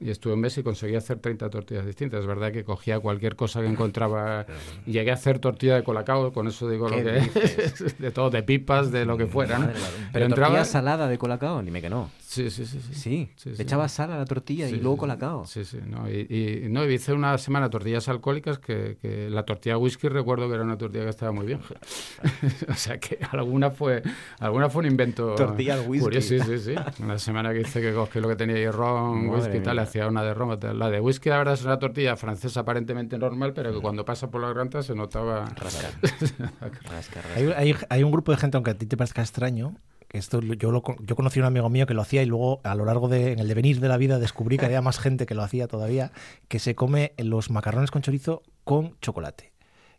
Y 0.00 0.10
estuve 0.10 0.34
un 0.34 0.40
mes 0.40 0.58
y 0.58 0.62
conseguí 0.64 0.96
hacer 0.96 1.18
30 1.20 1.48
tortillas 1.50 1.86
distintas. 1.86 2.20
Es 2.20 2.26
verdad 2.26 2.50
que 2.52 2.64
cogía 2.64 2.98
cualquier 2.98 3.36
cosa 3.36 3.60
que 3.60 3.68
encontraba. 3.68 4.44
Llegué 4.86 5.12
a 5.12 5.14
hacer 5.14 5.38
tortilla 5.38 5.76
de 5.76 5.84
colacao, 5.84 6.32
con 6.32 6.48
eso 6.48 6.68
digo 6.68 6.88
lo 6.88 6.96
¿Qué 6.96 7.04
que 7.04 7.12
dices? 7.20 7.98
de 7.98 8.10
todo, 8.10 8.28
de 8.28 8.42
pipas, 8.42 8.90
de 8.90 9.04
lo 9.06 9.16
que 9.16 9.26
fuera. 9.26 9.58
¿no? 9.58 9.66
Madre. 9.66 9.78
Pero 10.12 10.26
entraba- 10.26 10.48
tortilla 10.48 10.64
salada 10.64 11.06
de 11.08 11.16
colacao, 11.16 11.62
dime 11.62 11.80
que 11.80 11.88
no. 11.90 12.10
Sí, 12.18 12.50
sí, 12.50 12.66
sí. 12.66 12.80
sí. 12.80 12.92
Sí, 12.92 13.30
Sí, 13.36 13.50
le 13.50 13.56
sí. 13.56 13.62
echabas 13.62 13.92
sal 13.92 14.10
a 14.10 14.18
la 14.18 14.24
tortilla 14.24 14.68
y 14.68 14.72
luego 14.80 14.96
colacao. 14.96 15.44
Sí, 15.46 15.64
sí. 15.64 15.78
No, 15.86 16.10
y, 16.10 16.26
y- 16.28 16.68
no, 16.68 16.84
hice 16.84 17.12
una 17.12 17.38
semana 17.38 17.70
tortillas 17.70 18.08
alcohólicas 18.08 18.58
que, 18.58 18.96
que 19.00 19.30
la 19.30 19.44
tortilla 19.44 19.78
whisky 19.78 20.08
recuerdo 20.08 20.48
que 20.48 20.54
era 20.56 20.64
una 20.64 20.76
tortilla 20.76 21.04
que 21.04 21.10
estaba 21.10 21.30
muy 21.30 21.46
bien. 21.46 21.60
o 22.68 22.74
sea 22.74 22.98
que 22.98 23.18
alguna 23.30 23.70
fue 23.70 24.02
alguna 24.40 24.68
fue 24.68 24.80
un 24.80 24.86
invento. 24.86 25.36
Tortilla 25.36 25.74
al 25.74 25.88
whisky. 25.88 26.04
curioso, 26.04 26.28
sí, 26.28 26.40
sí, 26.40 26.58
sí. 26.58 26.74
Una 27.02 27.18
semana 27.18 27.52
que 27.52 27.60
hice 27.60 27.80
que 27.80 27.92
cogí 27.92 28.18
lo 28.20 28.28
que 28.28 28.36
tenía 28.36 28.58
y 28.58 28.68
ron, 28.68 29.26
Madre 29.28 29.40
whisky 29.40 29.56
y 29.58 29.60
tal, 29.60 29.78
hacía 29.84 30.06
una 30.08 30.22
de 30.22 30.34
ron. 30.34 30.58
La 30.78 30.90
de 30.90 31.00
whisky, 31.00 31.28
la 31.30 31.38
verdad, 31.38 31.54
es 31.54 31.64
una 31.64 31.78
tortilla 31.78 32.16
francesa 32.16 32.60
aparentemente 32.60 33.16
normal, 33.18 33.52
pero 33.54 33.72
que 33.72 33.80
cuando 33.80 34.04
pasa 34.04 34.30
por 34.30 34.40
la 34.40 34.48
garganta 34.48 34.82
se 34.82 34.94
notaba. 34.94 35.44
Rasca. 35.56 35.88
Rasca, 36.60 37.22
rasca. 37.22 37.22
Hay, 37.36 37.46
hay- 37.56 37.74
hay 37.88 38.02
un 38.02 38.10
grupo 38.12 38.32
de 38.32 38.38
gente, 38.38 38.56
aunque 38.56 38.72
a 38.72 38.74
ti 38.74 38.86
te 38.86 38.96
parezca 38.96 39.22
extraño, 39.22 39.76
que 40.08 40.18
esto 40.18 40.40
yo, 40.40 40.70
lo, 40.70 40.82
yo 41.00 41.16
conocí 41.16 41.40
a 41.40 41.42
un 41.42 41.46
amigo 41.46 41.68
mío 41.70 41.86
que 41.86 41.94
lo 41.94 42.02
hacía 42.02 42.22
y 42.22 42.26
luego 42.26 42.60
a 42.64 42.74
lo 42.74 42.84
largo 42.84 43.08
de, 43.08 43.32
en 43.32 43.38
el 43.38 43.48
devenir 43.48 43.80
de 43.80 43.88
la 43.88 43.96
vida 43.96 44.18
descubrí 44.18 44.58
que 44.58 44.66
había 44.66 44.82
más 44.82 44.98
gente 44.98 45.26
que 45.26 45.34
lo 45.34 45.42
hacía 45.42 45.66
todavía, 45.66 46.12
que 46.48 46.58
se 46.58 46.74
come 46.74 47.14
los 47.18 47.50
macarrones 47.50 47.90
con 47.90 48.02
chorizo 48.02 48.42
con 48.64 48.98
chocolate. 49.00 49.52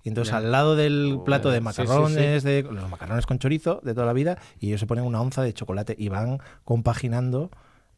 Y 0.04 0.10
entonces 0.10 0.34
al 0.36 0.52
lado 0.52 0.76
del 0.76 1.16
Oh, 1.20 1.24
plato 1.24 1.50
de 1.50 1.58
sí, 1.60 1.66
sí, 1.66 1.74
sí. 1.74 1.82
macarrones, 1.82 2.44
de 2.44 2.62
los 2.62 2.90
macarrones 2.90 3.26
con 3.26 3.40
chorizo 3.40 3.82
de 3.84 3.94
toda 3.96 4.06
la 4.06 4.14
vida, 4.14 4.38
y 4.60 4.68
ellos 4.68 4.80
se 4.80 4.86
ponen 4.86 5.04
una 5.04 5.20
onza 5.20 5.42
de 5.42 5.52
chocolate 5.52 5.96
y 5.98 6.10
van 6.10 6.38
compaginando 6.64 7.50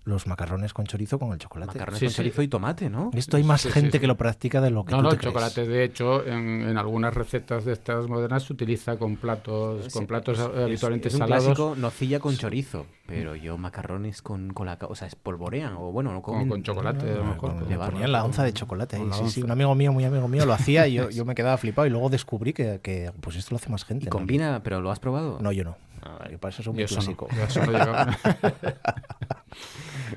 los 0.07 0.25
macarrones 0.25 0.73
con 0.73 0.85
chorizo 0.85 1.19
con 1.19 1.33
el 1.33 1.37
chocolate. 1.37 1.73
Macarrones 1.73 1.99
Sí, 1.99 2.05
con 2.05 2.11
sí. 2.11 2.15
chorizo 2.17 2.41
y 2.41 2.47
tomate, 2.47 2.89
¿no? 2.89 3.11
Esto 3.13 3.35
hay 3.37 3.43
más 3.43 3.61
Sí, 3.61 3.69
gente 3.71 3.91
sí. 3.91 3.99
que 3.99 4.07
lo 4.07 4.15
practica 4.15 4.61
de 4.61 4.69
lo 4.71 4.85
que 4.85 4.91
No, 4.91 4.97
tú 4.99 5.03
no, 5.03 5.09
te 5.09 5.15
el 5.15 5.19
crees. 5.19 5.33
chocolate 5.33 5.67
de 5.67 5.83
hecho 5.83 6.25
en, 6.25 6.61
en 6.61 6.77
algunas 6.77 7.13
recetas 7.13 7.65
de 7.65 7.73
estas 7.73 8.07
modernas 8.07 8.43
se 8.43 8.53
utiliza 8.53 8.97
con 8.97 9.17
platos, 9.17 9.91
con 9.93 10.03
Sí, 10.03 10.07
platos 10.07 10.39
es- 10.39 10.45
habitualmente 10.45 11.09
es, 11.09 11.13
un 11.15 11.19
salados. 11.19 11.45
clásico 11.45 11.75
nocilla 11.77 12.19
con 12.19 12.35
chorizo, 12.37 12.85
pero 13.05 13.35
yo 13.35 13.57
macarrones 13.57 14.21
con 14.21 14.53
colacao, 14.53 14.89
o 14.89 14.95
sea, 14.95 15.07
espolvorean 15.07 15.73
o 15.77 15.91
bueno, 15.91 16.13
no 16.13 16.21
Con, 16.21 16.35
comen. 16.35 16.49
con 16.49 16.63
chocolate, 16.63 17.11
a 17.11 17.15
lo 17.15 17.23
mejor. 17.25 17.37
Con- 17.51 17.59
con- 17.59 17.69
le 17.69 17.77
ponían 17.77 18.11
la 18.11 18.23
onza 18.23 18.43
de 18.43 18.53
chocolate 18.53 18.95
ahí, 18.95 19.07
con 19.09 19.29
sí. 19.29 19.41
Un 19.43 19.51
amigo 19.51 19.75
mío, 19.75 19.91
muy 19.91 20.05
amigo 20.05 20.27
mío, 20.29 20.45
lo 20.45 20.53
hacía 20.53 20.87
y 20.87 20.93
yo, 20.93 21.09
yo 21.09 21.25
me 21.25 21.35
quedaba 21.35 21.57
flipado. 21.57 21.85
Y 21.85 21.89
luego 21.89 22.09
descubrí 22.09 22.53
que, 22.53 22.79
que, 22.81 23.11
pues 23.19 23.35
esto 23.35 23.51
lo 23.51 23.57
hace 23.57 23.69
más 23.69 23.83
gente. 23.83 24.05
Y 24.05 24.07
¿no? 24.07 24.11
combina, 24.11 24.61
pero 24.63 24.79
¿lo 24.79 24.89
has 24.89 24.99
probado? 24.99 25.37
No, 25.41 25.51
yo 25.51 25.65
no. 25.65 25.75
Ah, 26.07 26.17
vale. 26.19 26.37
Para 26.37 26.53
eso 26.53 26.61
eso 26.61 26.71
no, 26.71 26.77
clásico. 26.77 27.27
yo 27.35 27.43
eso 27.43 27.65
no. 27.65 27.71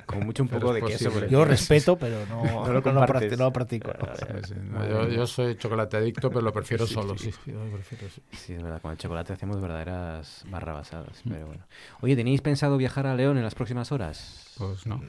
Con 0.06 0.26
mucho 0.26 0.42
un 0.42 0.48
Pero 0.48 0.60
poco 0.60 0.76
es 0.76 0.82
de 0.82 0.90
queso. 0.90 1.10
posible. 1.10 1.30
Yo 1.30 1.44
respeto, 1.44 1.98
pero 1.98 2.26
no, 2.26 2.44
No 2.66 2.72
lo 2.72 2.92
no, 2.92 3.06
practico. 3.06 3.92
Sí, 4.16 4.24
sí, 4.48 4.54
no, 4.70 4.88
yo, 4.88 5.08
yo 5.08 5.26
soy 5.26 5.56
chocolate 5.56 5.96
adicto, 5.96 6.28
pero 6.28 6.42
lo 6.42 6.52
prefiero 6.52 6.86
solo. 6.86 7.16
Sí, 7.16 7.32
yo 7.46 7.64
lo 7.64 7.72
prefiero, 7.72 8.08
sí. 8.08 8.22
Sí, 8.32 8.52
es 8.54 8.62
verdad, 8.62 8.80
con 8.80 8.92
el 8.92 8.98
chocolate 8.98 9.32
hacemos 9.32 9.60
verdaderas 9.60 10.44
barrabasadas, 10.48 11.22
pero 11.28 11.46
bueno. 11.46 11.64
Oye, 12.00 12.16
¿tenéis 12.16 12.40
pensado 12.40 12.76
viajar 12.76 13.06
a 13.06 13.14
León 13.14 13.38
en 13.38 13.44
las 13.44 13.54
próximas 13.54 13.92
horas? 13.92 14.54
Pues 14.58 14.86
no. 14.86 15.00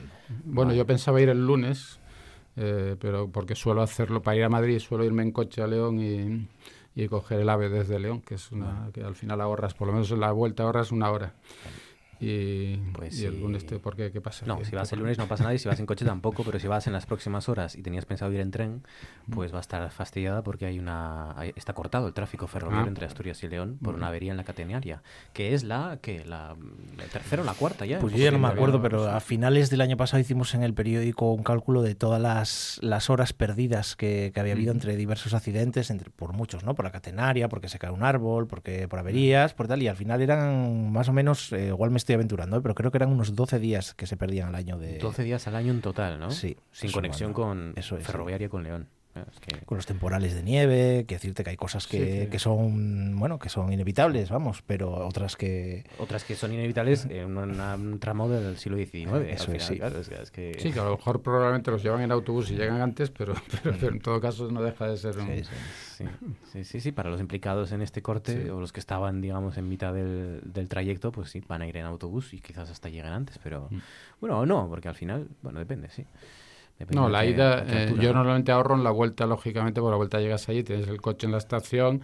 Bueno, 0.46 0.74
yo 0.74 0.86
pensaba 0.86 1.22
ir 1.22 1.30
el 1.30 1.46
lunes, 1.46 2.00
eh, 2.56 2.96
pero 3.00 3.30
porque 3.30 3.56
suelo 3.56 3.82
hacerlo 3.82 4.22
para 4.22 4.38
ir 4.38 4.44
a 4.44 4.50
Madrid, 4.50 4.80
suelo 4.80 5.04
irme 5.04 5.24
en 5.24 5.32
coche 5.32 5.62
a 5.62 5.68
León 5.68 6.00
y, 6.00 6.48
y 6.96 7.08
coger 7.08 7.40
el 7.40 7.50
AVE 7.50 7.70
desde 7.70 8.00
León, 8.00 8.22
que 8.22 8.36
es 8.36 8.52
una 8.52 8.90
que 8.94 9.04
al 9.04 9.16
final 9.16 9.42
ahorras, 9.42 9.74
por 9.74 9.88
lo 9.88 9.94
menos 9.94 10.12
en 10.12 10.20
la 10.20 10.32
vuelta 10.32 10.64
ahorras 10.64 10.92
una 10.92 11.12
hora. 11.12 11.34
Y, 12.22 12.78
Pues 12.94 13.18
y 13.20 13.26
el 13.26 13.34
sí. 13.34 13.40
lunes, 13.40 13.66
te, 13.66 13.80
¿por 13.80 13.96
qué? 13.96 14.12
¿Qué 14.12 14.22
pasa? 14.22 14.46
No, 14.46 14.60
¿Qué- 14.60 14.66
si 14.66 14.76
vas 14.76 14.92
el 14.94 15.00
lunes 15.00 15.18
no 15.18 15.28
pasa 15.28 15.44
nada 15.44 15.56
y 15.56 15.60
si 15.60 15.68
vas 15.68 15.80
en 15.80 15.86
coche 15.86 16.06
tampoco, 16.06 16.44
pero 16.44 16.60
si 16.60 16.68
vas 16.68 16.86
en 16.88 16.94
las 16.94 17.06
próximas 17.06 17.50
horas 17.50 17.76
y 17.76 17.82
tenías 17.82 18.06
pensado 18.06 18.32
ir 18.32 18.40
en 18.40 18.52
tren, 18.52 18.84
pues 19.30 19.52
va 19.54 19.58
a 19.58 19.62
estar 19.62 19.90
fastidiada 19.92 20.44
porque 20.44 20.66
hay 20.66 20.78
una 20.80 21.38
hay- 21.40 21.54
está 21.56 21.74
cortado 21.74 22.08
el 22.08 22.14
tráfico 22.14 22.48
ferroviario 22.48 22.86
Ah. 22.86 22.90
entre 22.90 23.06
Asturias 23.06 23.42
y 23.44 23.48
León 23.48 23.80
por 23.82 23.96
una 23.96 24.08
avería 24.10 24.32
en 24.32 24.38
la 24.38 24.44
catenaria, 24.44 25.02
que 25.34 25.54
es 25.54 25.64
la 25.64 25.98
que 26.02 26.24
la, 26.26 26.56
la 26.98 27.04
tercera 27.06 27.42
o 27.42 27.46
la 27.46 27.54
cuarta 27.56 27.86
ya. 27.86 28.00
Pues 28.00 28.14
yo 28.14 28.20
ya 28.24 28.32
no 28.32 28.40
me 28.40 28.48
acuerdo, 28.50 28.82
pero 28.82 29.10
a 29.10 29.20
finales 29.20 29.70
del 29.70 29.82
año 29.82 29.98
pasado 29.98 30.20
hicimos 30.22 30.54
en 30.54 30.64
el 30.64 30.74
periódico 30.74 31.32
un 31.34 31.44
cálculo 31.44 31.82
de 31.82 31.96
todas 31.96 32.22
las, 32.22 32.78
las 32.82 33.10
horas 33.10 33.34
perdidas 33.34 33.96
que, 33.96 34.32
que 34.34 34.40
había 34.40 34.54
habido 34.54 34.72
entre 34.74 34.96
diversos 34.96 35.34
accidentes, 35.34 35.90
entre, 35.90 36.10
por 36.12 36.34
muchos, 36.34 36.64
¿no? 36.64 36.76
Por 36.76 36.86
la 36.86 36.92
catenaria, 36.92 37.50
porque 37.50 37.68
se 37.68 37.80
cae 37.80 37.90
un 37.92 38.04
árbol, 38.04 38.48
porque 38.48 38.88
por 38.88 39.00
averías, 39.00 39.54
por 39.54 39.68
tal, 39.68 39.82
y 39.82 39.88
al 39.88 39.96
final 39.96 40.22
eran 40.22 40.92
más 40.92 41.10
o 41.10 41.14
menos, 41.14 41.52
eh, 41.54 41.68
igual 41.68 41.90
me 41.92 41.98
estoy 41.98 42.11
aventurando, 42.16 42.58
¿eh? 42.58 42.62
pero 42.62 42.76
creo 42.76 42.92
que 42.92 42.98
eran 42.98 43.10
unos 43.10 43.36
12 43.36 43.60
días 43.60 43.94
que 43.94 44.08
se 44.08 44.18
perdían 44.18 44.50
al 44.50 44.56
año 44.56 44.78
de... 44.78 44.98
12 44.98 45.24
días 45.24 45.48
al 45.48 45.56
año 45.56 45.72
en 45.72 45.82
total, 45.82 46.20
¿no? 46.20 46.32
Sí, 46.32 46.58
Sin 46.72 46.92
conexión 46.92 47.34
con 47.34 47.74
Eso 47.76 47.96
es, 47.98 48.04
sí. 48.04 48.12
ferroviaria 48.12 48.50
con 48.50 48.64
León. 48.64 48.88
Con 49.66 49.78
los 49.78 49.86
temporales 49.86 50.34
de 50.34 50.42
nieve, 50.42 51.06
que 51.06 51.16
decirte 51.16 51.44
que 51.44 51.50
hay 51.50 51.58
cosas 51.58 51.86
que, 51.86 52.30
que, 52.32 52.40
son, 52.40 53.20
bueno, 53.20 53.40
que 53.40 53.50
son 53.50 53.72
inevitables, 53.74 54.30
vamos, 54.30 54.62
pero 54.66 55.06
otras 55.06 55.36
que... 55.36 55.84
Otras 55.98 56.24
que 56.24 56.36
son 56.36 56.54
inevitables 56.54 57.06
en 57.10 57.38
un, 57.38 58.00
tramo 58.00 58.30
del 58.30 58.58
siglo 58.58 58.78
XIX. 58.78 59.28
Eso 59.28 59.52
es, 59.52 59.66
sí. 59.66 59.80
es 59.82 60.32
que... 60.32 60.56
Sí, 60.60 60.72
que 60.72 60.80
a 60.80 60.86
lo 60.86 60.92
mejor 60.92 61.22
probablemente 61.22 61.72
los 61.72 61.84
llevan 61.84 62.02
en 62.02 62.12
autobús 62.12 62.52
y 62.52 62.56
llegan 62.56 62.80
antes, 62.80 63.12
pero, 63.12 63.34
pero, 63.64 63.90
en 63.90 64.00
todo 64.00 64.22
caso 64.22 64.50
no 64.50 64.62
deja 64.62 64.88
de 64.88 64.98
ser 64.98 65.18
un... 65.18 65.44
Sí, 66.52 66.64
sí, 66.64 66.80
sí, 66.80 66.92
para 66.92 67.10
los 67.10 67.20
implicados 67.20 67.74
en 67.74 67.82
este 67.82 68.02
corte 68.02 68.50
o 68.50 68.62
los 68.62 68.72
que 68.72 68.80
estaban, 68.80 69.22
digamos, 69.22 69.58
en 69.58 69.68
mitad 69.68 69.94
del, 69.94 70.42
del, 70.46 70.68
trayecto, 70.68 71.12
pues 71.12 71.30
sí, 71.30 71.44
van 71.48 71.62
a 71.62 71.68
ir 71.68 71.76
en 71.78 71.86
autobús 71.86 72.34
y 72.34 72.40
quizás 72.40 72.70
hasta 72.72 72.88
lleguen 72.90 73.12
antes, 73.12 73.38
pero... 73.44 73.68
Mm. 73.70 73.80
Bueno, 74.22 74.40
o 74.40 74.46
no, 74.46 74.70
porque 74.70 74.88
al 74.88 74.96
final, 74.96 75.28
bueno, 75.42 75.60
depende, 75.60 75.90
sí 75.90 76.06
no, 76.90 77.10
la 77.10 77.26
ida, 77.26 77.64
eh, 77.68 77.94
yo 78.00 78.14
normalmente 78.14 78.52
ahorro 78.52 78.76
en 78.76 78.84
la 78.84 78.92
vuelta, 78.92 79.26
lógicamente, 79.26 79.82
por 79.82 79.92
la 79.92 79.98
vuelta 79.98 80.20
llegas 80.20 80.50
allí, 80.50 80.64
tienes 80.64 80.88
el 80.88 81.02
coche 81.02 81.26
en 81.26 81.32
la 81.32 81.38
estación 81.38 82.02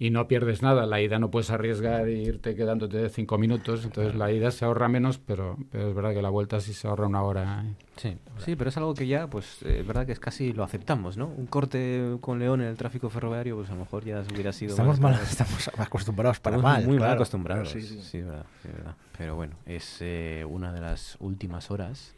y 0.00 0.08
no 0.08 0.26
pierdes 0.26 0.62
nada. 0.62 0.86
La 0.86 1.00
ida 1.02 1.18
no 1.18 1.30
puedes 1.30 1.50
arriesgar 1.50 2.08
e 2.08 2.22
irte 2.22 2.54
quedándote 2.56 3.10
cinco 3.10 3.36
minutos, 3.36 3.84
entonces 3.84 4.14
la 4.14 4.32
ida 4.32 4.50
se 4.50 4.64
ahorra 4.64 4.88
menos, 4.88 5.18
pero, 5.18 5.58
pero 5.70 5.90
es 5.90 5.94
verdad 5.94 6.14
que 6.14 6.22
la 6.22 6.30
vuelta 6.30 6.58
sí 6.60 6.72
se 6.72 6.88
ahorra 6.88 7.06
una 7.06 7.22
hora. 7.22 7.64
¿eh? 7.66 7.74
Sí, 7.96 8.16
sí, 8.38 8.56
pero 8.56 8.70
es 8.70 8.76
algo 8.78 8.94
que 8.94 9.06
ya, 9.06 9.28
pues, 9.28 9.62
eh, 9.62 9.80
es 9.80 9.86
verdad 9.86 10.06
que 10.06 10.12
es 10.12 10.18
casi 10.18 10.54
lo 10.54 10.64
aceptamos, 10.64 11.18
¿no? 11.18 11.26
Un 11.26 11.46
corte 11.46 12.16
con 12.22 12.38
León 12.38 12.62
en 12.62 12.68
el 12.68 12.78
tráfico 12.78 13.10
ferroviario, 13.10 13.56
pues 13.56 13.68
a 13.68 13.74
lo 13.74 13.80
mejor 13.80 14.02
ya 14.06 14.24
hubiera 14.32 14.54
sido. 14.54 14.70
Estamos, 14.70 14.98
mal, 15.00 15.20
estamos 15.22 15.70
acostumbrados 15.76 16.40
para 16.40 16.56
mal. 16.56 16.86
Muy 16.86 16.98
mal 16.98 17.12
acostumbrados, 17.12 17.68
sí, 17.68 17.82
sí. 17.82 18.22
verdad, 18.22 18.46
verdad. 18.64 18.94
Pero 19.18 19.36
bueno, 19.36 19.56
es 19.66 20.02
una 20.48 20.72
de 20.72 20.80
las 20.80 21.18
últimas 21.20 21.70
horas 21.70 22.14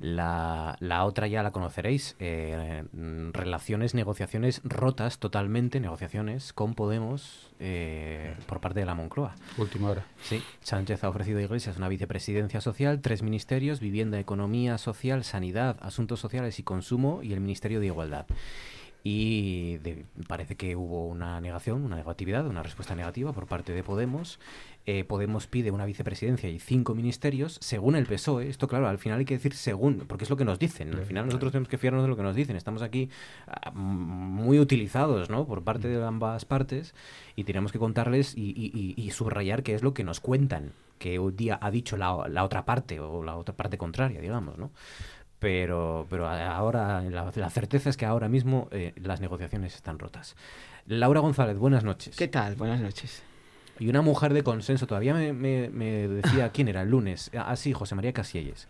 la, 0.00 0.76
la 0.80 1.04
otra 1.04 1.26
ya 1.26 1.42
la 1.42 1.50
conoceréis, 1.50 2.16
eh, 2.18 2.84
relaciones, 3.32 3.94
negociaciones 3.94 4.60
rotas 4.64 5.18
totalmente, 5.18 5.80
negociaciones 5.80 6.52
con 6.52 6.74
Podemos 6.74 7.50
eh, 7.58 8.34
por 8.46 8.60
parte 8.60 8.80
de 8.80 8.86
la 8.86 8.94
Moncloa. 8.94 9.34
Última 9.56 9.90
hora. 9.90 10.06
Sí, 10.22 10.42
Sánchez 10.60 11.02
ha 11.04 11.08
ofrecido 11.08 11.38
a 11.38 11.42
Iglesias 11.42 11.76
una 11.76 11.88
vicepresidencia 11.88 12.60
social, 12.60 13.00
tres 13.00 13.22
ministerios, 13.22 13.80
vivienda, 13.80 14.20
economía 14.20 14.78
social, 14.78 15.24
sanidad, 15.24 15.76
asuntos 15.80 16.20
sociales 16.20 16.58
y 16.58 16.62
consumo 16.62 17.22
y 17.22 17.32
el 17.32 17.40
Ministerio 17.40 17.80
de 17.80 17.86
Igualdad 17.86 18.26
y 19.04 19.78
parece 20.26 20.56
que 20.56 20.76
hubo 20.76 21.06
una 21.06 21.40
negación, 21.40 21.84
una 21.84 21.96
negatividad, 21.96 22.46
una 22.46 22.62
respuesta 22.62 22.94
negativa 22.94 23.32
por 23.32 23.46
parte 23.46 23.72
de 23.72 23.82
Podemos. 23.82 24.38
Eh, 24.86 25.04
Podemos 25.04 25.46
pide 25.46 25.70
una 25.70 25.84
vicepresidencia 25.84 26.48
y 26.48 26.58
cinco 26.58 26.94
ministerios, 26.94 27.58
según 27.60 27.94
el 27.94 28.06
PSOE. 28.06 28.48
Esto, 28.48 28.68
claro, 28.68 28.88
al 28.88 28.98
final 28.98 29.18
hay 29.18 29.24
que 29.24 29.34
decir 29.34 29.54
según, 29.54 30.04
porque 30.08 30.24
es 30.24 30.30
lo 30.30 30.36
que 30.36 30.44
nos 30.44 30.58
dicen. 30.58 30.94
Al 30.94 31.04
final 31.04 31.26
nosotros 31.26 31.52
tenemos 31.52 31.68
que 31.68 31.78
fiarnos 31.78 32.02
de 32.02 32.08
lo 32.08 32.16
que 32.16 32.22
nos 32.22 32.34
dicen. 32.34 32.56
Estamos 32.56 32.82
aquí 32.82 33.10
ah, 33.46 33.70
muy 33.70 34.58
utilizados 34.58 35.30
¿no? 35.30 35.46
por 35.46 35.62
parte 35.62 35.88
de 35.88 36.02
ambas 36.04 36.44
partes 36.44 36.94
y 37.36 37.44
tenemos 37.44 37.70
que 37.70 37.78
contarles 37.78 38.34
y, 38.36 39.10
subrayar 39.12 39.62
qué 39.62 39.74
es 39.74 39.82
lo 39.82 39.94
que 39.94 40.04
nos 40.04 40.20
cuentan, 40.20 40.72
que 40.98 41.18
un 41.18 41.36
día 41.36 41.58
ha 41.60 41.70
dicho 41.70 41.96
la, 41.96 42.26
la 42.28 42.44
otra 42.44 42.64
parte 42.64 43.00
o 43.00 43.22
la 43.22 43.36
otra 43.36 43.54
parte 43.54 43.78
contraria, 43.78 44.20
digamos, 44.20 44.58
¿no? 44.58 44.70
Pero, 45.38 46.06
pero 46.10 46.28
ahora 46.28 47.02
la, 47.02 47.50
certeza 47.50 47.90
es 47.90 47.96
que 47.96 48.06
ahora 48.06 48.28
mismo 48.28 48.68
eh, 48.72 48.92
las 48.96 49.20
negociaciones 49.20 49.74
están 49.74 49.98
rotas. 49.98 50.36
Laura 50.86 51.20
González, 51.20 51.58
buenas 51.58 51.84
noches. 51.84 52.16
¿Qué 52.16 52.28
tal? 52.28 52.56
Buenas 52.56 52.80
noches. 52.80 53.22
Y 53.78 53.88
una 53.88 54.02
mujer 54.02 54.34
de 54.34 54.42
consenso, 54.42 54.86
todavía 54.86 55.14
me, 55.14 55.68
decía 56.08 56.48
quién 56.52 56.68
era 56.68 56.82
el 56.82 56.90
lunes, 56.90 57.30
ah, 57.38 57.54
sí, 57.54 57.72
José 57.72 57.94
María 57.94 58.12
Casielles, 58.12 58.66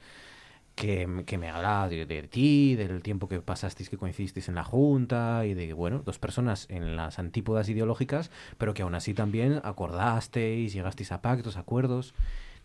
que, 0.74 1.24
que 1.26 1.38
me 1.38 1.48
hablaba 1.48 1.88
de, 1.88 2.28
ti, 2.30 2.74
del 2.74 3.00
tiempo 3.00 3.28
que 3.28 3.40
pasasteis, 3.40 3.88
que 3.88 3.96
coincidisteis 3.96 4.48
en 4.48 4.54
la 4.54 4.64
Junta 4.64 5.46
y 5.46 5.54
de, 5.54 5.72
bueno, 5.72 6.02
dos 6.04 6.18
personas 6.18 6.66
en 6.68 6.96
las 6.96 7.18
antípodas 7.18 7.70
ideológicas, 7.70 8.30
pero 8.58 8.74
que 8.74 8.82
aún 8.82 8.94
así 8.94 9.14
también 9.14 9.62
acordasteis, 9.64 10.74
llegasteis 10.74 11.12
a 11.12 11.22
pactos, 11.22 11.56
acuerdos. 11.56 12.12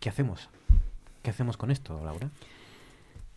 ¿Qué 0.00 0.10
hacemos? 0.10 0.50
¿Qué 1.22 1.30
hacemos 1.30 1.56
con 1.56 1.70
esto, 1.70 1.98
Laura? 2.04 2.28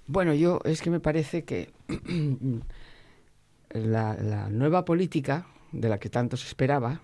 Bueno, 0.07 0.33
yo 0.33 0.61
es 0.63 0.81
que 0.81 0.89
me 0.89 1.01
parece 1.01 1.43
que 1.43 1.73
la, 3.71 4.47
nueva 4.49 4.85
política 4.85 5.47
de 5.73 5.89
la 5.89 5.99
que 5.99 6.09
tanto 6.09 6.37
se 6.37 6.47
esperaba 6.47 7.01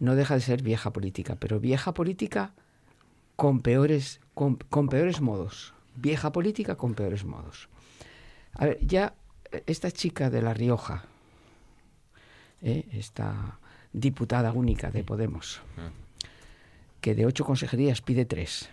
no 0.00 0.16
deja 0.16 0.34
de 0.34 0.40
ser 0.40 0.62
vieja 0.62 0.92
política, 0.92 1.36
pero 1.36 1.60
vieja 1.60 1.94
política 1.94 2.52
con 3.36 3.60
peores, 3.60 4.20
con, 4.34 4.56
peores 4.88 5.20
modos. 5.20 5.72
Vieja 5.94 6.32
política 6.32 6.74
con 6.76 6.94
peores 6.94 7.24
modos. 7.24 7.68
A 8.54 8.66
ver, 8.66 8.78
ya 8.84 9.14
esta 9.66 9.92
chica 9.92 10.30
de 10.30 10.42
La 10.42 10.54
Rioja, 10.54 11.04
¿eh? 12.60 12.86
esta 12.92 13.60
diputada 13.92 14.50
única 14.52 14.90
de 14.90 15.04
Podemos, 15.04 15.60
ah. 15.76 15.90
que 17.00 17.14
de 17.14 17.26
ocho 17.26 17.44
consejerías 17.44 18.02
pide 18.02 18.24
tres, 18.24 18.68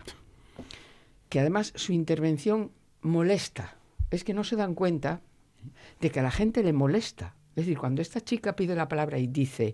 que 1.29 1.39
además 1.39 1.71
su 1.75 1.93
intervención 1.93 2.71
molesta. 3.05 3.75
Es 4.11 4.23
que 4.23 4.33
no 4.33 4.43
se 4.43 4.55
dan 4.55 4.75
cuenta 4.75 5.21
de 6.01 6.11
que 6.11 6.19
a 6.19 6.23
la 6.23 6.31
gente 6.31 6.63
le 6.63 6.73
molesta. 6.73 7.35
Es 7.51 7.65
decir, 7.65 7.77
cuando 7.77 8.01
esta 8.01 8.21
chica 8.21 8.55
pide 8.55 8.75
la 8.75 8.87
palabra 8.87 9.17
y 9.17 9.27
dice, 9.27 9.73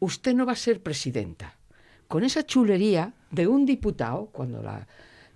usted 0.00 0.34
no 0.34 0.44
va 0.44 0.52
a 0.52 0.56
ser 0.56 0.82
presidenta, 0.82 1.56
con 2.08 2.24
esa 2.24 2.44
chulería 2.44 3.14
de 3.30 3.46
un 3.46 3.64
diputado, 3.66 4.26
cuando 4.26 4.62
la, 4.62 4.86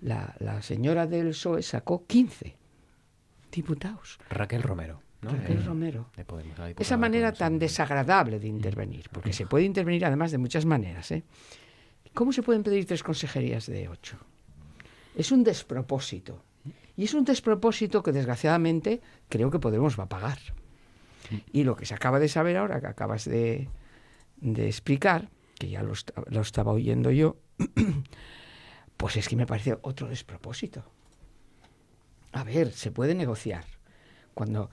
la, 0.01 0.61
señora 0.61 1.07
del 1.07 1.29
PSOE 1.29 1.63
sacó 1.63 2.05
15 2.05 2.55
diputados. 3.51 4.19
Raquel 4.29 4.63
Romero. 4.63 5.01
Raquel 5.21 5.63
Romero. 5.65 6.07
Esa 6.77 6.97
manera 6.97 7.31
tan 7.31 7.59
desagradable 7.59 8.39
de 8.39 8.47
intervenir, 8.47 9.09
porque 9.11 9.33
se 9.33 9.45
puede 9.45 9.65
intervenir 9.65 10.05
además 10.05 10.31
de 10.31 10.37
muchas 10.37 10.65
maneras. 10.65 11.11
¿eh? 11.11 11.23
¿Cómo 12.13 12.31
se 12.31 12.41
pueden 12.41 12.63
pedir 12.63 12.85
tres 12.85 13.03
consejerías 13.03 13.67
de 13.67 13.87
ocho? 13.89 14.17
Es 15.15 15.31
un 15.31 15.43
despropósito. 15.43 16.41
Y 17.01 17.05
es 17.05 17.15
un 17.15 17.25
despropósito 17.25 18.03
que 18.03 18.11
desgraciadamente 18.11 19.01
creo 19.27 19.49
que 19.49 19.57
Podemos 19.57 19.99
va 19.99 20.03
a 20.03 20.09
pagar. 20.09 20.37
Y 21.51 21.63
lo 21.63 21.75
que 21.75 21.87
se 21.87 21.95
acaba 21.95 22.19
de 22.19 22.27
saber 22.27 22.57
ahora, 22.57 22.79
que 22.79 22.85
acabas 22.85 23.25
de, 23.25 23.69
explicar, 24.39 25.31
que 25.57 25.67
ya 25.67 25.81
lo, 25.81 25.93
lo, 26.27 26.41
estaba 26.41 26.71
oyendo 26.71 27.09
yo, 27.09 27.37
pues 28.97 29.17
es 29.17 29.27
que 29.27 29.35
me 29.35 29.47
parece 29.47 29.79
otro 29.81 30.09
despropósito. 30.09 30.83
A 32.33 32.43
ver, 32.43 32.71
se 32.71 32.91
puede 32.91 33.15
negociar. 33.15 33.65
Cuando 34.35 34.69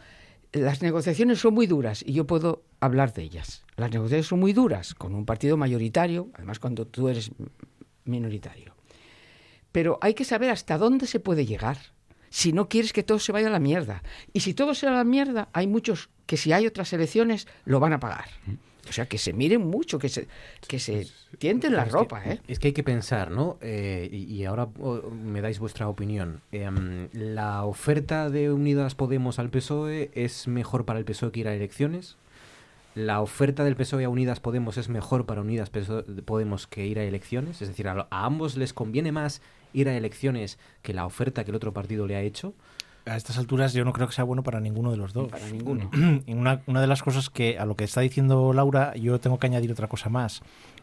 las 0.52 0.82
negociaciones 0.82 1.38
son 1.38 1.54
muy 1.54 1.66
duras 1.66 2.04
y 2.06 2.12
yo 2.12 2.26
puedo 2.26 2.62
hablar 2.78 3.14
de 3.14 3.22
ellas. 3.22 3.64
Las 3.76 3.90
negociaciones 3.90 4.26
son 4.26 4.40
muy 4.40 4.52
duras 4.52 4.94
con 4.94 5.14
un 5.14 5.24
partido 5.24 5.56
mayoritario, 5.56 6.28
además 6.34 6.58
cuando 6.58 6.86
tú 6.86 7.08
eres 7.08 7.30
minoritario. 8.04 8.74
Pero 9.72 9.98
hay 10.02 10.12
que 10.12 10.26
saber 10.26 10.50
hasta 10.50 10.76
dónde 10.76 11.06
se 11.06 11.20
puede 11.20 11.46
llegar 11.46 11.96
si 12.30 12.52
no 12.52 12.68
quieres 12.68 12.92
que 12.92 13.02
todo 13.02 13.18
se 13.18 13.32
vaya 13.32 13.48
a 13.48 13.50
la 13.50 13.58
mierda. 13.58 14.02
Y 14.32 14.40
si 14.40 14.54
todo 14.54 14.74
se 14.74 14.86
va 14.86 14.92
a 14.92 14.96
la 14.96 15.04
mierda, 15.04 15.48
hay 15.52 15.66
muchos 15.66 16.10
que 16.26 16.36
si 16.36 16.52
hay 16.52 16.66
otras 16.66 16.92
elecciones 16.92 17.46
lo 17.64 17.80
van 17.80 17.92
a 17.92 18.00
pagar. 18.00 18.26
O 18.88 18.92
sea, 18.92 19.06
que 19.06 19.18
se 19.18 19.32
miren 19.32 19.66
mucho, 19.66 19.98
que 19.98 20.08
se, 20.08 20.28
que 20.66 20.78
se 20.78 21.06
tienten 21.38 21.74
la 21.74 21.84
ropa. 21.84 22.24
¿eh? 22.24 22.40
Es 22.48 22.58
que 22.58 22.68
hay 22.68 22.72
que 22.72 22.82
pensar, 22.82 23.30
¿no? 23.30 23.58
Eh, 23.60 24.08
y, 24.10 24.44
ahora 24.44 24.68
oh, 24.80 25.02
me 25.10 25.40
dais 25.40 25.58
vuestra 25.58 25.88
opinión. 25.88 26.40
Em, 26.52 27.08
¿La 27.12 27.64
oferta 27.64 28.30
de 28.30 28.50
Unidas 28.50 28.94
Podemos 28.94 29.38
al 29.38 29.50
PSOE 29.50 30.10
es 30.14 30.48
mejor 30.48 30.84
para 30.84 30.98
el 30.98 31.04
PSOE 31.04 31.32
que 31.32 31.40
ir 31.40 31.48
a 31.48 31.54
elecciones? 31.54 32.16
¿La 32.94 33.20
oferta 33.20 33.62
del 33.62 33.76
PSOE 33.76 34.04
a 34.04 34.08
Unidas 34.08 34.40
Podemos 34.40 34.78
es 34.78 34.88
mejor 34.88 35.26
para 35.26 35.42
Unidas 35.42 35.70
Podemos 36.24 36.66
que 36.66 36.86
ir 36.86 36.98
a 36.98 37.04
elecciones? 37.04 37.60
Es 37.60 37.68
decir, 37.68 37.88
¿a, 37.88 38.08
¿a 38.10 38.24
ambos 38.24 38.56
les 38.56 38.72
conviene 38.72 39.12
más 39.12 39.42
ir 39.72 39.88
a 39.88 39.96
elecciones 39.96 40.58
que 40.82 40.92
la 40.92 41.06
oferta 41.06 41.44
que 41.44 41.50
el 41.50 41.56
otro 41.56 41.72
partido 41.72 42.06
le 42.06 42.16
ha 42.16 42.20
hecho. 42.20 42.54
A 43.06 43.16
estas 43.16 43.38
alturas 43.38 43.72
yo 43.72 43.84
no 43.84 43.92
creo 43.92 44.06
que 44.06 44.14
sea 44.14 44.24
bueno 44.24 44.42
para 44.42 44.60
ninguno 44.60 44.90
de 44.90 44.98
los 44.98 45.12
dos. 45.12 45.30
Para 45.30 45.48
ninguno. 45.48 45.90
una, 46.26 46.62
una 46.66 46.80
de 46.80 46.86
las 46.86 47.02
cosas 47.02 47.30
que 47.30 47.58
a 47.58 47.64
lo 47.64 47.74
que 47.74 47.84
está 47.84 48.00
diciendo 48.00 48.52
Laura, 48.52 48.94
yo 48.96 49.18
tengo 49.18 49.38
que 49.38 49.46
añadir 49.46 49.72
otra 49.72 49.88
cosa 49.88 50.08
más 50.08 50.42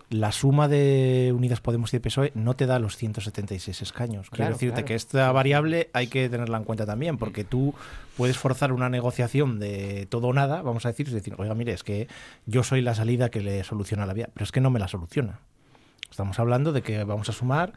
la 0.10 0.32
suma 0.32 0.68
de 0.68 1.34
Unidas 1.36 1.62
Podemos 1.62 1.94
y 1.94 1.98
de 1.98 2.02
PSOE 2.02 2.32
no 2.36 2.56
te 2.56 2.66
da 2.66 2.80
los 2.80 2.98
176 2.98 3.82
escaños. 3.82 4.30
Quiero 4.30 4.52
decirte 4.52 4.86
que 4.86 4.96
esta 4.96 5.32
variable 5.32 5.90
hay 5.94 6.08
que 6.08 6.30
tenerla 6.30 6.58
en 6.58 6.64
cuenta 6.64 6.86
también, 6.86 7.18
porque 7.18 7.44
tú 7.44 7.74
puedes 8.16 8.38
forzar 8.38 8.72
una 8.72 8.90
negociación 8.90 9.60
de 9.60 10.08
todo 10.10 10.28
o 10.28 10.34
nada, 10.34 10.62
vamos 10.62 10.86
a 10.86 10.90
decir, 10.90 11.08
es 11.08 11.14
decir, 11.14 11.34
oiga, 11.38 11.56
mire, 11.56 11.74
es 11.74 11.84
que 11.84 12.08
yo 12.46 12.64
soy 12.64 12.82
la 12.82 12.94
salida 12.94 13.30
que 13.30 13.42
le 13.42 13.64
soluciona 13.64 14.06
la 14.06 14.14
vía, 14.14 14.30
pero 14.34 14.44
es 14.44 14.52
que 14.52 14.62
no 14.62 14.70
me 14.70 14.80
la 14.80 14.88
soluciona. 14.88 15.40
Estamos 16.10 16.40
hablando 16.40 16.72
de 16.72 16.82
que 16.82 17.04
vamos 17.04 17.30
a 17.30 17.34
sumar 17.34 17.74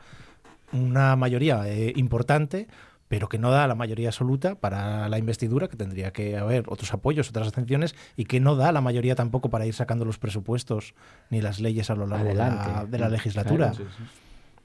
una 0.73 1.17
mayoría 1.17 1.69
eh, 1.69 1.93
importante, 1.97 2.69
pero 3.09 3.29
que 3.29 3.39
no 3.39 3.51
da 3.51 3.67
la 3.67 3.75
mayoría 3.75 4.09
absoluta 4.09 4.55
para 4.55 5.09
la 5.09 5.19
investidura, 5.19 5.69
que 5.69 5.77
tendría 5.77 6.13
que 6.13 6.37
haber 6.37 6.65
otros 6.69 6.93
apoyos, 6.93 7.31
otras 7.31 7.49
atenciones, 7.49 7.95
y 8.17 8.27
que 8.27 8.39
no 8.39 8.55
da 8.55 8.71
la 8.71 8.81
mayoría 8.81 9.15
tampoco 9.15 9.49
para 9.49 9.67
ir 9.67 9.75
sacando 9.75 10.05
los 10.05 10.19
presupuestos 10.19 10.95
ni 11.31 11.41
las 11.41 11.59
leyes 11.59 11.91
a 11.91 11.95
lo 11.95 12.07
largo 12.07 12.29
de 12.29 12.99
la, 12.99 13.09
legislatura. 13.09 13.73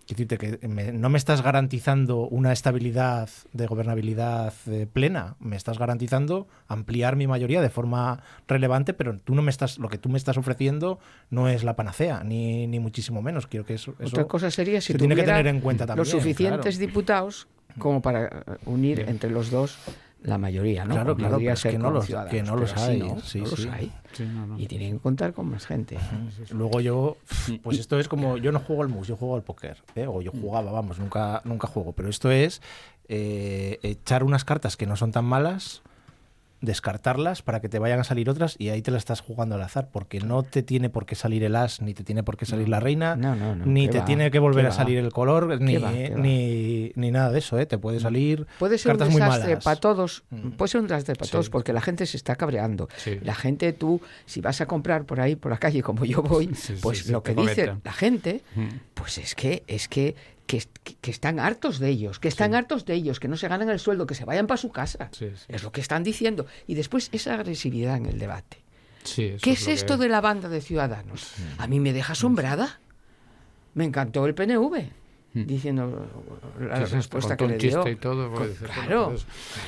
Decirte 0.08 0.38
que 0.38 0.60
no 0.68 1.10
me 1.10 1.18
estás 1.18 1.42
garantizando 1.42 2.28
una 2.28 2.52
estabilidad 2.52 3.30
de 3.54 3.66
gobernabilidad 3.68 4.54
eh, 4.68 4.88
plena, 4.92 5.36
me 5.40 5.56
estás 5.56 5.80
garantizando 5.80 6.48
ampliar 6.68 7.16
mi 7.16 7.28
mayoría 7.28 7.62
de 7.62 7.70
forma 7.70 8.22
relevante, 8.48 8.94
pero 8.94 9.18
tú 9.20 9.34
no 9.36 9.42
me 9.42 9.50
estás, 9.50 9.80
lo 9.80 9.90
que 9.90 9.98
tú 9.98 10.10
me 10.10 10.18
estás 10.18 10.38
ofreciendo 10.38 11.00
no 11.30 11.48
es 11.48 11.64
la 11.64 11.76
panacea, 11.76 12.24
ni, 12.24 12.68
ni 12.68 12.80
muchísimo 12.80 13.22
menos. 13.22 13.48
Quiero 13.48 13.66
que 13.66 13.76
eso, 13.76 13.96
Otra 14.04 14.26
cosa 14.26 14.52
sería 14.52 14.82
si 14.82 14.94
tiene 14.94 15.16
que 15.16 15.24
tener 15.24 15.48
en 15.48 15.62
cuenta 15.62 15.86
también, 15.86 16.00
los 16.00 16.10
suficientes 16.10 16.78
diputados 16.78 17.48
como 17.80 18.02
para 18.02 18.26
eh, 18.26 18.32
unir 18.66 19.00
entre 19.08 19.30
los 19.30 19.50
dos 19.50 19.78
la 20.24 20.38
mayoría, 20.38 20.86
¿no? 20.86 20.96
Claro, 20.96 21.16
claro, 21.16 21.38
es 21.40 21.62
que 21.62 21.78
no 21.78 21.92
los, 21.92 22.08
que 22.30 22.44
no 22.44 22.56
los 22.56 22.76
hay. 22.78 23.00
No, 23.00 23.20
sí, 23.20 23.40
los 23.40 23.66
hay. 23.68 23.92
y 24.58 24.68
tienen 24.68 24.94
que 24.94 25.00
contar 25.00 25.34
con 25.34 25.50
más 25.50 25.66
gente. 25.66 25.98
Luego 26.52 26.80
yo, 26.80 27.18
pues 27.64 27.80
esto 27.80 28.00
es 28.00 28.08
como, 28.08 28.38
yo 28.38 28.52
no 28.52 28.60
juego 28.60 28.84
al 28.84 28.90
mus, 28.90 29.08
yo 29.08 29.18
juego 29.18 29.36
al 29.36 29.44
póker. 29.44 29.84
¿eh? 29.96 30.08
O 30.08 30.22
yo 30.22 30.32
jugaba, 30.32 30.72
vamos, 30.72 30.98
nunca, 30.98 31.42
nunca 31.44 31.68
juego. 31.68 31.92
Pero 31.92 32.10
esto 32.10 32.32
es 32.32 32.62
eh, 33.08 33.80
echar 33.84 34.24
unas 34.24 34.46
cartas 34.46 34.78
que 34.78 34.88
no 34.88 34.96
son 34.96 35.12
tan 35.12 35.26
malas 35.26 35.82
descartarlas 36.64 37.42
para 37.42 37.60
que 37.60 37.70
te 37.70 37.78
vayan 37.78 38.00
a 38.00 38.04
salir 38.04 38.30
otras 38.30 38.56
y 38.58 38.70
ahí 38.70 38.82
te 38.82 38.90
la 38.90 38.98
estás 38.98 39.20
jugando 39.20 39.56
al 39.56 39.62
azar, 39.62 39.90
porque 39.92 40.20
no 40.20 40.44
te 40.44 40.64
tiene 40.64 40.90
por 40.90 41.06
qué 41.06 41.16
salir 41.16 41.44
el 41.44 41.56
as, 41.56 41.82
ni 41.82 41.94
te 41.94 42.04
tiene 42.04 42.24
por 42.24 42.38
qué 42.38 42.46
salir 42.46 42.70
la 42.70 42.80
reina, 42.80 43.16
ni 43.66 43.90
te 43.90 44.02
tiene 44.02 44.32
que 44.32 44.40
volver 44.40 44.66
a 44.66 44.72
salir 44.72 44.98
el 44.98 45.12
color, 45.12 45.60
ni, 45.62 45.78
ni, 46.96 47.12
nada 47.12 47.32
de 47.32 47.40
eso, 47.40 47.60
¿eh? 47.60 47.66
te 47.66 47.78
puede 47.78 48.00
salir 48.00 48.48
puede 48.58 48.78
ser 48.78 48.94
cartas 48.94 49.10
un 49.10 49.16
desastre 49.16 49.58
para 49.58 49.80
todos, 49.80 50.24
mm. 50.30 50.52
puede 50.52 50.70
ser 50.70 50.82
un 50.82 50.88
desastre 50.88 51.16
para 51.16 51.30
todos, 51.30 51.50
porque 51.50 51.74
la 51.74 51.82
gente 51.82 52.06
se 52.06 52.18
está 52.18 52.36
cabreando. 52.36 52.88
La 53.22 53.36
gente, 53.36 53.74
tú, 53.74 54.02
si 54.26 54.42
vas 54.42 54.62
a 54.62 54.66
comprar 54.66 55.04
por 55.06 55.20
ahí, 55.20 55.36
por 55.36 55.52
la 55.52 55.58
calle, 55.58 55.84
como 55.84 56.06
yo 56.06 56.22
voy, 56.22 56.50
pues 56.82 57.10
lo 57.10 57.22
que 57.24 57.36
dice 57.36 57.76
la 57.84 57.92
gente, 57.92 58.42
mm. 58.56 58.68
pues 58.94 59.18
es 59.18 59.36
que, 59.36 59.64
es 59.68 59.88
que 59.88 60.16
que, 60.48 60.64
están 61.04 61.40
hartos 61.40 61.80
de 61.80 61.90
ellos, 61.90 62.20
que 62.20 62.28
están 62.28 62.54
hartos 62.56 62.86
de 62.86 62.94
ellos, 62.94 63.20
que 63.20 63.28
no 63.28 63.38
se 63.38 63.48
ganan 63.48 63.70
el 63.70 63.80
sueldo, 63.80 64.06
que 64.06 64.16
se 64.16 64.26
vayan 64.26 64.48
para 64.48 64.58
su 64.58 64.72
casa. 64.72 65.10
es 65.48 65.64
lo 65.64 65.72
que 65.72 65.82
están 65.82 66.04
diciendo. 66.04 66.46
Y 66.68 66.76
después 66.76 67.10
esa 67.12 67.36
agresividad 67.36 67.98
en 67.98 68.06
el 68.06 68.20
debate. 68.20 68.64
¿Qué 69.04 69.38
es, 69.52 69.68
esto 69.68 69.98
de 69.98 70.08
la 70.08 70.22
banda 70.22 70.50
de 70.50 70.62
ciudadanos? 70.62 71.34
A 71.58 71.68
mí 71.68 71.80
me 71.80 71.94
deja 71.94 72.14
asombrada. 72.14 72.80
Me 73.74 73.86
encantó 73.86 74.26
el 74.26 74.36
PNV. 74.36 75.03
Diciendo 75.34 76.06
la 76.60 76.86
respuesta 76.86 77.36
que 77.36 77.48
le 77.48 77.58
dio. 77.58 77.88
Y 77.88 77.96
todo, 77.96 78.32
claro, 78.32 79.16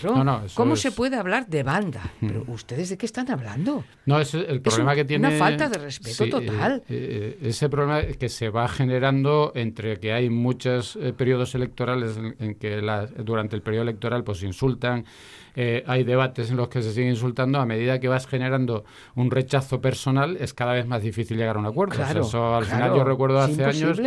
claro. 0.02 0.44
¿Cómo 0.54 0.76
se 0.76 0.92
puede 0.92 1.16
hablar 1.16 1.48
de 1.48 1.64
banda? 1.64 2.02
¿Pero 2.20 2.44
ustedes 2.48 2.90
de 2.90 2.98
qué 2.98 3.08
están 3.08 3.32
hablando? 3.32 3.84
No, 4.06 4.20
es 4.20 4.34
el 4.36 4.62
problema 4.62 4.94
que 4.94 5.06
tiene... 5.06 5.28
Una 5.28 5.38
falta 5.38 5.68
de 5.68 5.80
respeto 5.80 6.30
total. 6.30 6.84
Eh, 6.88 7.40
eh, 7.42 7.50
ese 7.50 7.68
problema 7.70 8.04
que 8.04 8.30
se 8.30 8.50
va 8.50 8.68
generando 8.68 9.52
entre 9.56 10.00
que 10.00 10.14
hay 10.14 10.30
muchos 10.30 10.98
eh, 10.98 11.14
periodos 11.14 11.56
electorales 11.56 12.18
en, 12.40 12.56
que 12.56 12.82
durante 13.24 13.56
el 13.56 13.64
periodo 13.64 13.84
electoral 13.84 14.24
pues 14.24 14.44
insultan, 14.44 15.06
hay 15.86 16.04
debates 16.04 16.50
en 16.50 16.58
los 16.58 16.68
que 16.68 16.82
se 16.82 16.92
sigue 16.92 17.10
insultando, 17.10 17.60
a 17.60 17.66
medida 17.66 18.00
que 18.00 18.08
vas 18.08 18.28
generando 18.28 18.84
un 19.16 19.32
rechazo 19.32 19.82
personal, 19.82 20.38
es 20.40 20.54
cada 20.54 20.74
vez 20.74 20.86
más 20.86 21.02
difícil 21.02 21.38
llegar 21.38 21.56
a 21.56 21.60
un 21.60 21.66
acuerdo. 21.66 22.04
eso 22.04 22.56
al 22.56 22.66
final 22.66 22.96
yo 22.96 23.04
recuerdo 23.04 23.40
hace 23.40 23.64
años 23.64 24.00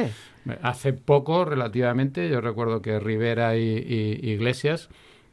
Hace 0.63 0.95
poco, 0.95 1.45
relativamente, 1.45 2.29
yo 2.31 2.41
recuerdo 2.41 2.81
que 2.81 2.99
Rivera 3.01 3.57
y, 3.57 4.19
Iglesias 4.23 4.89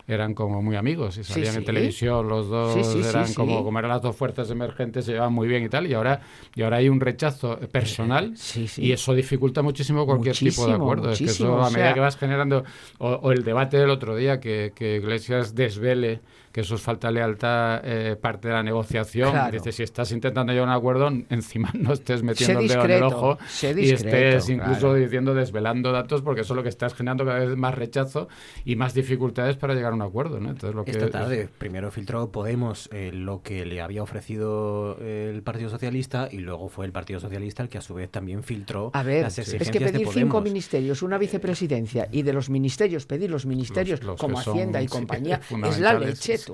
eran 0.07 0.33
como 0.33 0.61
muy 0.61 0.75
amigos 0.75 1.17
y 1.17 1.23
salían 1.23 1.55
en 1.55 1.65
televisión 1.65 2.27
los 2.27 2.47
dos 2.47 2.95
eran 2.95 3.33
como 3.33 3.63
como 3.63 3.79
eran 3.79 3.89
las 3.89 4.01
dos 4.01 4.15
fuerzas 4.15 4.49
emergentes 4.51 5.05
se 5.05 5.13
llevaban 5.13 5.33
muy 5.33 5.47
bien 5.47 5.63
y 5.63 5.69
tal 5.69 5.87
y 5.87 5.93
ahora 5.93 6.21
y 6.53 6.61
ahora 6.61 6.77
hay 6.77 6.89
un 6.89 6.99
rechazo 6.99 7.57
personal 7.71 8.33
y 8.77 8.91
eso 8.91 9.13
dificulta 9.13 9.61
muchísimo 9.61 10.05
cualquier 10.05 10.35
tipo 10.35 10.67
de 10.67 10.73
acuerdo. 10.73 11.11
Es 11.11 11.19
que 11.19 11.25
eso 11.25 11.61
a 11.61 11.69
medida 11.69 11.93
que 11.93 11.99
vas 11.99 12.17
generando 12.17 12.63
o, 12.97 13.31
el 13.31 13.43
debate 13.43 13.77
del 13.77 13.89
otro 13.89 14.15
día 14.15 14.39
que, 14.39 14.73
que 14.75 14.97
Iglesias 14.97 15.55
desvele 15.55 16.21
que 16.55 16.61
eso 16.61 16.75
es 16.75 16.81
falta 16.81 17.09
de 17.09 17.15
lealtad 17.15 17.81
eh, 17.83 18.15
parte 18.15 18.47
de 18.47 18.53
la 18.53 18.63
negociación. 18.63 19.51
Dice, 19.51 19.73
si 19.73 19.83
estás 19.83 20.13
intentando 20.13 20.53
llegar 20.53 20.69
a 20.69 20.71
un 20.71 20.77
acuerdo, 20.77 21.09
encima 21.29 21.69
no 21.73 21.91
estés 21.91 22.23
metiendo 22.23 22.61
el 22.61 22.69
dedo 22.69 22.85
en 22.85 22.91
el 22.91 23.03
ojo 23.03 23.37
y 23.61 23.91
estés 23.91 24.47
incluso 24.47 24.93
diciendo, 24.93 25.33
desvelando 25.33 25.91
datos, 25.91 26.21
porque 26.21 26.41
eso 26.41 26.53
es 26.53 26.55
lo 26.55 26.63
que 26.63 26.69
estás 26.69 26.93
generando 26.93 27.25
cada 27.25 27.39
vez 27.39 27.57
más 27.57 27.75
rechazo 27.75 28.29
y 28.63 28.77
más 28.77 28.93
dificultades 28.93 29.57
para 29.57 29.73
llegar 29.73 29.91
a 29.91 29.95
un 29.95 30.01
acuerdo. 30.01 30.39
¿no? 30.39 30.51
Entonces, 30.51 30.73
lo 30.73 30.85
que 30.85 30.91
Esta 30.91 31.09
tarde 31.09 31.49
primero 31.57 31.91
filtró 31.91 32.31
Podemos 32.31 32.87
eh, 32.93 33.11
lo 33.13 33.41
que 33.41 33.65
le 33.65 33.81
había 33.81 34.01
ofrecido 34.01 34.97
el 35.01 35.43
Partido 35.43 35.69
Socialista 35.69 36.29
y 36.31 36.37
luego 36.37 36.69
fue 36.69 36.85
el 36.85 36.93
Partido 36.93 37.19
Socialista 37.19 37.63
el 37.63 37.69
que 37.69 37.79
a 37.79 37.81
su 37.81 37.95
vez 37.95 38.09
también 38.09 38.43
filtró 38.43 38.91
a 38.93 39.03
ver, 39.03 39.23
las 39.23 39.37
Es 39.39 39.69
que 39.69 39.81
pedir 39.81 40.07
cinco 40.07 40.39
ministerios, 40.39 41.03
una 41.03 41.17
vicepresidencia 41.17 42.07
y 42.13 42.21
de 42.21 42.31
los 42.31 42.49
ministerios 42.49 43.05
pedir 43.05 43.29
los 43.29 43.45
ministerios 43.45 43.99
como 44.17 44.39
Hacienda 44.39 44.81
y 44.81 44.87
compañía 44.87 45.41
es 45.67 45.79
la 45.79 45.99
leche 45.99 46.44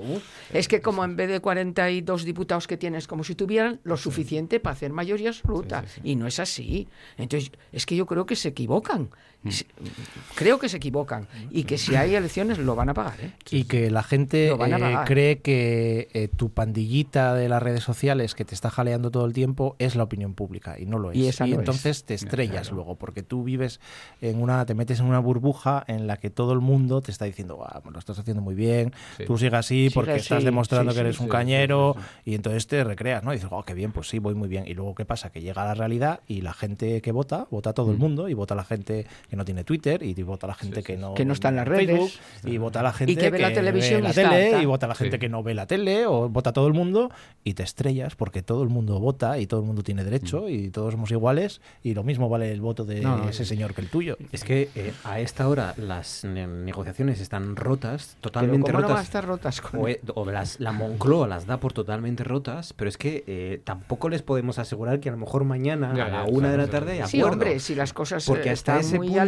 es 0.52 0.68
que 0.68 0.80
como 0.80 1.04
en 1.04 1.16
vez 1.16 1.28
de 1.28 1.40
42 1.40 2.24
diputados 2.24 2.66
que 2.66 2.76
tienes, 2.76 3.06
como 3.06 3.24
si 3.24 3.34
tuvieran 3.34 3.80
lo 3.84 3.96
suficiente 3.96 4.60
para 4.60 4.74
hacer 4.74 4.92
mayoría 4.92 5.30
absoluta. 5.30 5.84
Y 6.02 6.16
no 6.16 6.26
es 6.26 6.38
así. 6.38 6.88
Entonces, 7.16 7.52
es 7.72 7.86
que 7.86 7.96
yo 7.96 8.06
creo 8.06 8.26
que 8.26 8.36
se 8.36 8.48
equivocan. 8.48 9.10
Mm. 9.42 9.50
Creo 10.36 10.58
que 10.58 10.68
se 10.68 10.76
equivocan 10.76 11.26
y 11.50 11.64
que 11.64 11.78
si 11.78 11.96
hay 11.96 12.14
elecciones 12.14 12.58
lo 12.58 12.76
van 12.76 12.88
a 12.88 12.94
pagar. 12.94 13.20
¿eh? 13.20 13.32
Y 13.50 13.64
que 13.64 13.90
la 13.90 14.02
gente 14.02 14.50
eh, 14.50 14.96
cree 15.04 15.38
que 15.40 16.08
eh, 16.12 16.28
tu 16.28 16.50
pandillita 16.50 17.34
de 17.34 17.48
las 17.48 17.62
redes 17.62 17.82
sociales 17.82 18.34
que 18.34 18.44
te 18.44 18.54
está 18.54 18.70
jaleando 18.70 19.10
todo 19.10 19.26
el 19.26 19.32
tiempo 19.32 19.76
es 19.78 19.96
la 19.96 20.04
opinión 20.04 20.34
pública 20.34 20.78
y 20.78 20.86
no 20.86 20.98
lo 20.98 21.10
es. 21.10 21.40
Y, 21.40 21.52
entonces 21.52 22.04
te 22.04 22.14
estrellas 22.14 22.70
luego 22.70 22.96
porque 22.96 23.22
tú 23.22 23.42
vives 23.42 23.80
en 24.20 24.40
una, 24.40 24.64
te 24.64 24.74
metes 24.74 25.00
en 25.00 25.06
una 25.06 25.18
burbuja 25.18 25.84
en 25.86 26.06
la 26.06 26.18
que 26.18 26.30
todo 26.30 26.52
el 26.52 26.60
mundo 26.60 27.00
te 27.00 27.10
está 27.10 27.24
diciendo, 27.24 27.64
ah, 27.64 27.82
lo 27.90 27.98
estás 27.98 28.18
haciendo 28.18 28.42
muy 28.42 28.54
bien, 28.54 28.92
tú 29.26 29.38
sigas 29.38 29.66
así 29.66 29.90
porque 29.92 30.16
estás 30.16 30.44
demostrando 30.44 30.94
que 30.94 31.00
eres 31.00 31.20
un 31.20 31.28
cañero 31.28 31.96
y 32.24 32.34
entonces 32.34 32.66
te 32.66 32.84
recreas, 32.84 33.22
¿no? 33.22 33.32
Y 33.32 33.36
dices, 33.36 33.50
oh, 33.52 33.62
qué 33.64 33.74
bien, 33.74 33.92
pues 33.92 34.08
sí, 34.08 34.18
voy 34.18 34.34
muy 34.34 34.48
bien. 34.48 34.64
Y 34.66 34.74
luego, 34.74 34.94
¿qué 34.94 35.04
pasa? 35.04 35.30
Que 35.30 35.40
llega 35.40 35.64
la 35.64 35.74
realidad 35.74 36.20
y 36.26 36.42
la 36.42 36.52
gente 36.52 37.00
que 37.00 37.12
vota, 37.12 37.46
vota 37.50 37.72
todo 37.72 37.90
el 37.90 37.96
mm. 37.96 38.00
mundo 38.00 38.28
y 38.28 38.34
vota 38.34 38.54
la 38.54 38.64
gente 38.64 39.06
que 39.32 39.36
no 39.38 39.46
tiene 39.46 39.64
Twitter 39.64 40.02
y 40.02 40.12
vota 40.24 40.46
la 40.46 40.52
gente 40.52 40.82
que 40.82 40.98
no 40.98 41.14
que 41.14 41.24
no 41.24 41.32
está 41.32 41.48
en 41.48 41.56
las 41.56 41.66
redes 41.66 42.20
y 42.44 42.58
vota 42.58 42.82
la 42.82 42.92
gente 42.92 43.16
que 43.16 43.30
ve 43.30 43.38
la 43.38 43.50
televisión 43.50 44.02
la 44.02 44.12
tele 44.12 44.60
y 44.60 44.66
vota 44.66 44.86
la 44.86 44.94
gente 44.94 45.18
que 45.18 45.30
no 45.30 45.42
ve 45.42 45.54
la 45.54 45.66
tele 45.66 46.04
o 46.04 46.28
vota 46.28 46.52
todo 46.52 46.66
el 46.66 46.74
mundo 46.74 47.10
y 47.42 47.54
te 47.54 47.62
estrellas 47.62 48.14
porque 48.14 48.42
todo 48.42 48.62
el 48.62 48.68
mundo 48.68 49.00
vota 49.00 49.38
y 49.38 49.46
todo 49.46 49.60
el 49.60 49.66
mundo 49.66 49.82
tiene 49.82 50.04
derecho 50.04 50.42
mm. 50.42 50.48
y 50.50 50.68
todos 50.68 50.92
somos 50.92 51.10
iguales 51.12 51.62
y 51.82 51.94
lo 51.94 52.04
mismo 52.04 52.28
vale 52.28 52.52
el 52.52 52.60
voto 52.60 52.84
de 52.84 53.02
ese 53.30 53.46
señor 53.46 53.72
que 53.72 53.80
el 53.80 53.88
tuyo. 53.88 54.18
Es 54.32 54.44
que 54.44 54.68
eh, 54.74 54.92
a 55.02 55.20
esta 55.20 55.48
hora 55.48 55.72
las 55.78 56.24
negociaciones 56.24 57.18
están 57.18 57.56
rotas, 57.56 58.18
totalmente 58.20 58.70
¿cómo 58.70 58.82
rotas. 58.82 58.90
No 58.90 58.94
va 58.96 59.00
a 59.00 59.04
estar 59.04 59.24
rotas 59.24 59.62
o, 59.72 59.88
e, 59.88 60.02
o 60.14 60.30
las, 60.30 60.60
la 60.60 60.72
Moncloa 60.72 61.26
las 61.26 61.46
da 61.46 61.56
por 61.56 61.72
totalmente 61.72 62.22
rotas, 62.22 62.74
pero 62.74 62.90
es 62.90 62.98
que 62.98 63.24
eh, 63.26 63.62
tampoco 63.64 64.10
les 64.10 64.20
podemos 64.20 64.58
asegurar 64.58 65.00
que 65.00 65.08
a 65.08 65.12
lo 65.12 65.18
mejor 65.18 65.44
mañana 65.44 65.92
a 65.92 66.08
la 66.08 66.24
una 66.24 66.50
de 66.50 66.58
la 66.58 66.68
tarde 66.68 66.92
hay 66.92 66.98
acuerdo. 66.98 67.10
Sí, 67.10 67.22
hombre, 67.22 67.60
si 67.60 67.74
las 67.74 67.94
cosas 67.94 68.26
porque 68.26 68.50
hasta 68.50 68.78
ese 68.78 68.98
muy 68.98 69.08
punto, 69.08 69.21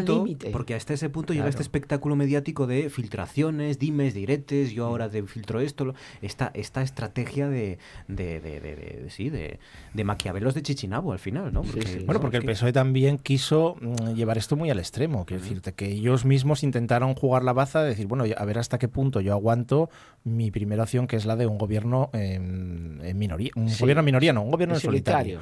porque 0.52 0.74
hasta 0.74 0.94
ese 0.94 1.08
punto 1.08 1.32
llega 1.32 1.48
este 1.48 1.62
espectáculo 1.62 2.16
mediático 2.16 2.66
de 2.66 2.90
filtraciones, 2.90 3.78
dimes, 3.78 4.14
diretes, 4.14 4.72
yo 4.72 4.86
ahora 4.86 5.08
te 5.08 5.22
filtro 5.24 5.60
esto, 5.60 5.94
esta, 6.22 6.50
esta 6.54 6.82
estrategia 6.82 7.48
de, 7.48 7.78
de, 8.08 8.40
de, 8.40 8.60
de, 8.60 9.10
sí, 9.10 9.30
de, 9.30 9.58
de 9.92 10.04
maquiavelos 10.04 10.54
de 10.54 10.62
Chichinabo 10.62 11.12
al 11.12 11.18
final, 11.18 11.52
¿no? 11.52 11.62
bueno, 12.06 12.20
porque 12.20 12.36
el 12.36 12.44
PSOE 12.44 12.72
también 12.72 13.18
quiso 13.18 13.76
mm, 13.80 14.14
llevar 14.14 14.38
esto 14.38 14.56
muy 14.56 14.70
al 14.70 14.78
extremo, 14.78 15.24
quiero 15.24 15.42
decirte 15.42 15.72
que 15.72 15.86
ellos 15.86 16.24
mismos 16.24 16.62
intentaron 16.62 17.14
jugar 17.14 17.44
la 17.44 17.52
baza 17.52 17.82
de 17.82 17.90
decir, 17.90 18.06
bueno, 18.06 18.24
a 18.36 18.44
ver 18.44 18.58
hasta 18.58 18.78
qué 18.78 18.88
punto 18.88 19.20
yo 19.20 19.32
aguanto 19.32 19.90
mi 20.24 20.50
primera 20.50 20.82
opción, 20.82 21.06
que 21.06 21.16
es 21.16 21.26
la 21.26 21.36
de 21.36 21.46
un 21.46 21.58
gobierno 21.58 22.10
en, 22.12 23.00
minoría, 23.18 23.50
un 23.56 23.66
gobierno 23.78 24.00
en 24.00 24.04
minoría, 24.06 24.32
no, 24.32 24.42
un 24.42 24.50
gobierno 24.50 24.74
en 24.74 24.80
solitario 24.80 25.40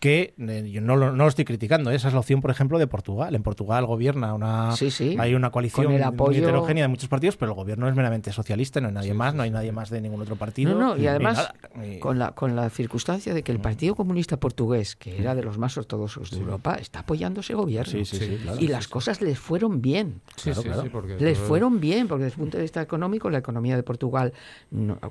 que 0.00 0.32
eh, 0.38 0.70
yo 0.72 0.80
no 0.80 0.96
lo, 0.96 1.12
no 1.12 1.24
lo, 1.24 1.28
estoy 1.28 1.44
criticando, 1.44 1.90
¿eh? 1.90 1.94
esa 1.94 2.08
es 2.08 2.14
la 2.14 2.20
opción, 2.20 2.40
por 2.40 2.50
ejemplo, 2.50 2.78
de 2.78 2.86
Portugal. 2.86 3.34
En 3.34 3.42
Portugal 3.42 3.84
gobierna 3.84 4.32
una 4.32 4.74
hay 5.18 5.34
una 5.34 5.50
coalición 5.50 5.92
heterogénea 5.92 6.84
de 6.84 6.88
muchos 6.88 7.10
partidos, 7.10 7.36
pero 7.36 7.52
el 7.52 7.56
gobierno 7.56 7.86
es 7.86 7.94
meramente 7.94 8.32
socialista, 8.32 8.80
no 8.80 8.88
hay 8.88 8.94
nadie 8.94 9.12
más, 9.12 9.34
no 9.34 9.42
hay 9.42 9.50
nadie 9.50 9.72
más 9.72 9.90
de 9.90 10.00
ningún 10.00 10.22
otro 10.22 10.36
partido. 10.36 10.72
No, 10.72 10.94
no, 10.94 10.96
y 10.96 11.06
además 11.06 11.52
con 12.00 12.18
la 12.18 12.32
con 12.32 12.56
la 12.56 12.70
circunstancia 12.70 13.34
de 13.34 13.42
que 13.42 13.52
el 13.52 13.58
mm. 13.58 13.62
Partido 13.62 13.94
Comunista 13.94 14.38
Portugués, 14.38 14.96
que 14.96 15.20
era 15.20 15.34
de 15.34 15.42
los 15.42 15.58
más 15.58 15.76
ortodoxos 15.76 16.30
de 16.30 16.38
Europa, 16.38 16.76
está 16.76 17.00
apoyando 17.00 17.40
ese 17.40 17.52
gobierno. 17.52 18.00
y 18.58 18.68
las 18.68 18.88
cosas 18.88 19.20
les 19.20 19.38
fueron 19.38 19.82
bien. 19.82 20.22
les 21.18 21.38
fueron 21.38 21.78
bien, 21.78 22.08
porque 22.08 22.24
desde 22.24 22.36
el 22.36 22.40
punto 22.40 22.56
de 22.56 22.62
vista 22.62 22.80
económico, 22.80 23.28
la 23.28 23.38
economía 23.38 23.76
de 23.76 23.82
Portugal, 23.82 24.32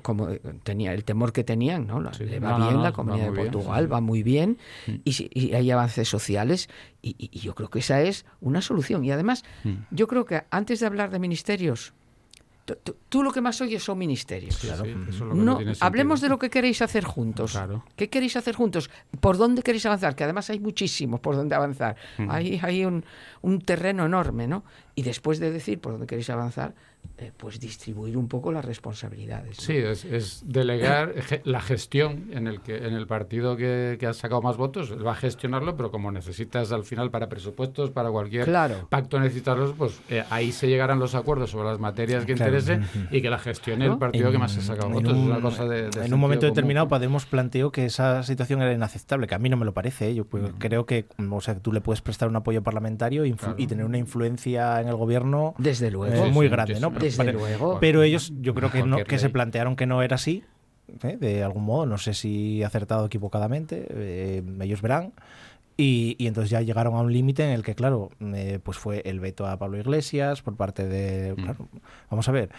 como 0.02 0.30
tenía 0.64 0.92
el 0.94 1.04
temor 1.04 1.32
que 1.32 1.44
tenían, 1.44 1.86
¿no? 1.86 2.00
le 2.00 2.40
va 2.40 2.56
bien 2.56 2.82
la 2.82 2.88
economía 2.88 3.30
de 3.30 3.32
Portugal, 3.32 3.92
va 3.92 4.00
muy 4.00 4.24
bien 4.24 4.58
Mm. 4.86 4.92
y, 5.04 5.54
hay 5.54 5.70
avances 5.70 6.08
sociales 6.08 6.68
y, 7.02 7.38
yo 7.38 7.54
creo 7.54 7.70
que 7.70 7.80
esa 7.80 8.02
es 8.02 8.24
una 8.40 8.62
solución. 8.62 9.04
Y 9.04 9.10
además, 9.10 9.44
mm. 9.64 9.74
yo 9.90 10.06
creo 10.06 10.24
que 10.24 10.44
antes 10.50 10.80
de 10.80 10.86
hablar 10.86 11.10
de 11.10 11.18
ministerios, 11.18 11.92
Tú, 13.08 13.22
lo 13.22 13.32
que 13.32 13.40
más 13.40 13.60
oyes 13.60 13.82
son 13.82 13.98
ministerios. 13.98 14.56
Claro. 14.58 14.84
no, 15.34 15.58
hablemos 15.80 16.20
de 16.20 16.28
lo 16.28 16.38
que 16.38 16.50
queréis 16.50 16.82
hacer 16.82 17.04
juntos. 17.04 17.58
¿Qué 17.96 18.08
queréis 18.08 18.36
hacer 18.36 18.54
juntos? 18.54 18.90
¿Por 19.20 19.38
dónde 19.38 19.62
queréis 19.62 19.86
avanzar? 19.86 20.14
Que 20.14 20.24
además 20.24 20.50
hay 20.50 20.60
muchísimos 20.60 21.20
por 21.20 21.36
dónde 21.36 21.54
avanzar. 21.54 21.96
Hay, 22.28 22.60
hay 22.62 22.84
un, 22.84 23.04
un 23.42 23.60
terreno 23.60 24.06
enorme, 24.06 24.46
¿no? 24.46 24.64
Y 24.94 25.02
después 25.02 25.40
de 25.40 25.50
decir 25.50 25.80
por 25.80 25.92
dónde 25.92 26.06
queréis 26.06 26.30
avanzar, 26.30 26.74
eh, 27.18 27.32
pues 27.36 27.60
distribuir 27.60 28.16
un 28.16 28.28
poco 28.28 28.50
las 28.50 28.64
responsabilidades. 28.64 29.56
Sí, 29.58 29.76
es, 29.76 30.42
delegar 30.46 31.14
la 31.44 31.60
gestión 31.60 32.30
en 32.32 32.46
el 32.46 32.62
que 32.62 32.76
en 32.76 32.94
el 32.94 33.06
partido 33.06 33.56
que, 33.56 33.98
ha 34.08 34.12
sacado 34.14 34.40
más 34.40 34.56
votos, 34.56 34.96
va 35.04 35.12
a 35.12 35.14
gestionarlo, 35.14 35.76
pero 35.76 35.90
como 35.90 36.10
necesitas 36.10 36.72
al 36.72 36.84
final 36.84 37.10
para 37.10 37.28
presupuestos, 37.28 37.90
para 37.90 38.10
cualquier 38.10 38.50
pacto 38.88 39.20
necesitarlos, 39.20 39.74
pues 39.76 40.00
eh, 40.08 40.24
ahí 40.30 40.50
se 40.52 40.68
llegarán 40.68 40.98
los 40.98 41.14
acuerdos 41.14 41.50
sobre 41.50 41.68
las 41.68 41.78
materias 41.78 42.24
que 42.24 42.32
interesen 42.32 42.86
y 43.10 43.20
que 43.20 43.30
la 43.30 43.38
gestione 43.38 43.86
el 43.86 43.98
partido 43.98 44.30
que 44.30 44.38
más 44.38 44.56
ha 44.56 44.62
sacado 44.62 44.88
votos. 44.88 45.12
en 45.12 46.14
un 46.14 46.20
momento 46.20 46.46
determinado 46.46 46.88
Podemos 46.88 47.26
planteó 47.26 47.70
que 47.70 47.84
esa 47.86 48.22
situación 48.22 48.62
era 48.62 48.72
inaceptable, 48.72 49.26
que 49.26 49.34
a 49.34 49.38
mí 49.38 49.48
no 49.48 49.56
me 49.56 49.64
lo 49.64 49.72
parece. 49.72 50.10
¿eh? 50.10 50.14
Yo 50.14 50.24
pues, 50.24 50.44
creo 50.58 50.86
que 50.86 51.06
o 51.30 51.40
sea, 51.40 51.58
tú 51.58 51.72
le 51.72 51.80
puedes 51.80 52.00
prestar 52.00 52.28
un 52.28 52.36
apoyo 52.36 52.62
parlamentario 52.62 53.24
y 53.24 53.66
tener 53.66 53.84
una 53.84 53.98
influencia 53.98 54.80
en 54.80 54.88
el 54.88 54.96
gobierno 54.96 55.54
Desde 55.58 55.90
luego. 55.90 56.26
muy 56.30 56.48
grande, 56.48 56.80
¿no? 56.80 56.89
Pero 57.80 58.02
ellos, 58.02 58.32
yo 58.40 58.54
creo 58.54 58.70
que, 58.70 58.82
no, 58.82 59.04
que 59.04 59.18
se 59.18 59.30
plantearon 59.30 59.76
que 59.76 59.86
no 59.86 60.02
era 60.02 60.16
así, 60.16 60.44
¿eh? 61.02 61.16
de 61.18 61.42
algún 61.42 61.64
modo, 61.64 61.86
no 61.86 61.98
sé 61.98 62.14
si 62.14 62.62
acertado 62.62 63.04
o 63.04 63.06
equivocadamente, 63.06 63.86
eh, 63.90 64.42
ellos 64.60 64.82
verán. 64.82 65.12
Y, 65.76 66.16
entonces 66.26 66.50
ya 66.50 66.60
llegaron 66.60 66.94
a 66.94 67.00
un 67.00 67.10
límite 67.10 67.42
en 67.42 67.50
el 67.50 67.62
que, 67.62 67.74
claro, 67.74 68.10
eh, 68.20 68.58
pues 68.62 68.76
fue 68.76 69.00
el 69.06 69.18
veto 69.18 69.46
a 69.46 69.56
Pablo 69.58 69.78
Iglesias 69.78 70.42
por 70.42 70.54
parte 70.54 70.86
de... 70.86 71.32
Mm. 71.34 71.52
vamos 72.10 72.28
a 72.28 72.32
ver. 72.32 72.50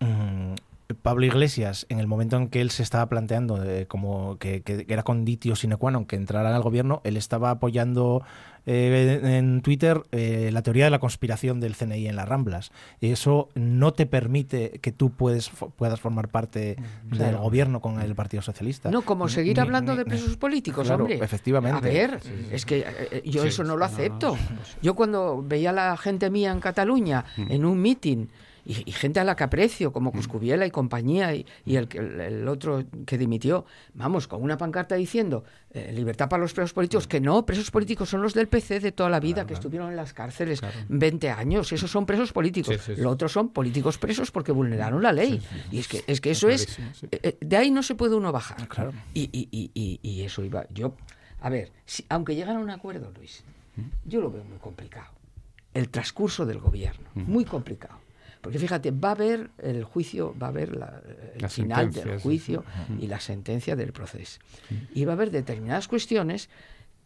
Mm, 0.00 0.54
Pablo 0.94 1.26
Iglesias, 1.26 1.86
en 1.88 2.00
el 2.00 2.06
momento 2.06 2.36
en 2.36 2.48
que 2.48 2.60
él 2.60 2.70
se 2.70 2.82
estaba 2.82 3.08
planteando 3.08 3.62
como 3.88 4.38
que, 4.38 4.62
que, 4.62 4.86
era 4.88 5.02
conditio 5.02 5.56
sine 5.56 5.76
qua 5.76 5.90
non 5.90 6.06
que 6.06 6.16
entrara 6.16 6.54
al 6.54 6.62
gobierno, 6.62 7.00
él 7.04 7.16
estaba 7.16 7.50
apoyando 7.50 8.22
eh, 8.66 9.20
en 9.22 9.62
Twitter 9.62 10.02
eh, 10.12 10.50
la 10.52 10.62
teoría 10.62 10.84
de 10.84 10.90
la 10.90 10.98
conspiración 10.98 11.60
del 11.60 11.76
CNI 11.76 12.08
en 12.08 12.16
las 12.16 12.28
Ramblas. 12.28 12.72
Y 13.00 13.10
eso 13.10 13.48
no 13.54 13.92
te 13.92 14.06
permite 14.06 14.80
que 14.80 14.92
tú 14.92 15.10
puedes, 15.10 15.50
puedas 15.76 16.00
formar 16.00 16.28
parte 16.28 16.76
mm, 16.78 17.16
del 17.16 17.36
gobierno 17.36 17.80
con 17.80 18.00
el 18.00 18.14
Partido 18.14 18.42
Socialista. 18.42 18.90
No, 18.90 19.02
como 19.02 19.28
seguir 19.28 19.60
hablando 19.60 19.96
de 19.96 20.04
presos 20.04 20.36
políticos, 20.36 20.88
hombre. 20.90 21.18
Efectivamente. 21.22 21.88
A 21.88 21.92
ver, 21.92 22.20
es 22.50 22.66
que 22.66 22.84
eh, 23.10 23.22
yo 23.24 23.44
eso 23.44 23.64
no 23.64 23.76
lo 23.76 23.84
acepto. 23.84 24.36
Yo 24.82 24.94
cuando 24.94 25.42
veía 25.42 25.70
a 25.70 25.72
la 25.72 25.96
gente 25.96 26.30
mía 26.30 26.52
en 26.52 26.60
Cataluña 26.60 27.24
mm. 27.36 27.50
en 27.50 27.64
un 27.64 27.80
mitin 27.80 28.30
y, 28.70 28.92
gente 28.92 29.20
a 29.20 29.24
la 29.24 29.34
que 29.34 29.44
aprecio, 29.44 29.92
como 29.92 30.10
mm. 30.10 30.12
Cuscubiela 30.12 30.66
y 30.66 30.70
compañía, 30.70 31.34
y, 31.34 31.46
el, 31.66 31.88
el, 32.20 32.48
otro 32.48 32.84
que 33.06 33.18
dimitió, 33.18 33.64
vamos, 33.94 34.28
con 34.28 34.42
una 34.42 34.56
pancarta 34.56 34.94
diciendo 34.94 35.44
eh, 35.70 35.92
libertad 35.92 36.28
para 36.28 36.42
los 36.42 36.52
presos 36.52 36.72
políticos, 36.72 37.06
que 37.06 37.20
no, 37.20 37.44
presos 37.44 37.70
políticos 37.70 38.08
son 38.08 38.22
los 38.22 38.34
del 38.34 38.48
PC 38.48 38.80
de 38.80 38.92
toda 38.92 39.10
la 39.10 39.20
vida, 39.20 39.46
que 39.46 39.54
estuvieron 39.54 39.90
en 39.90 39.96
las 39.96 40.12
cárceles 40.12 40.60
20 40.88 41.30
años, 41.30 41.72
esos 41.72 41.90
son 41.90 42.06
presos 42.06 42.32
políticos. 42.32 42.88
Los 42.88 43.12
otros 43.12 43.32
son 43.32 43.48
políticos 43.48 43.98
presos 43.98 44.30
porque 44.30 44.52
vulneraron 44.52 45.02
la 45.02 45.12
ley. 45.12 45.42
Y 45.70 45.78
es 45.78 45.88
que, 45.88 46.04
es 46.06 46.20
que 46.20 46.30
eso 46.30 46.48
es, 46.48 46.78
eh, 47.10 47.20
eh, 47.22 47.38
de 47.40 47.56
ahí 47.56 47.70
no 47.70 47.82
se 47.82 47.94
puede 47.94 48.14
uno 48.14 48.30
bajar. 48.32 48.68
Y, 49.14 49.30
y, 49.32 50.22
eso 50.22 50.44
iba, 50.44 50.66
yo, 50.68 50.94
a 51.40 51.48
ver, 51.48 51.72
si, 51.86 52.04
aunque 52.08 52.34
llegan 52.34 52.56
a 52.56 52.60
un 52.60 52.70
acuerdo, 52.70 53.10
Luis, 53.16 53.42
¿Mm? 53.76 53.82
yo 54.04 54.20
lo 54.20 54.30
veo 54.30 54.44
muy 54.44 54.58
complicado. 54.58 55.08
El 55.72 55.88
transcurso 55.88 56.46
del 56.46 56.58
gobierno, 56.58 57.08
muy 57.14 57.44
complicado 57.44 57.98
porque 58.40 58.58
fíjate, 58.58 58.90
va 58.90 59.10
a 59.10 59.12
haber 59.12 59.50
el 59.58 59.84
juicio, 59.84 60.34
va 60.40 60.46
a 60.46 60.50
haber 60.50 60.78
el 61.34 61.48
final 61.48 61.92
del 61.92 62.18
juicio 62.20 62.64
y 62.98 63.06
la 63.06 63.20
sentencia 63.20 63.76
del 63.76 63.92
proceso. 63.92 64.40
Y 64.94 65.04
va 65.04 65.12
a 65.12 65.16
haber 65.16 65.30
determinadas 65.30 65.88
cuestiones 65.88 66.48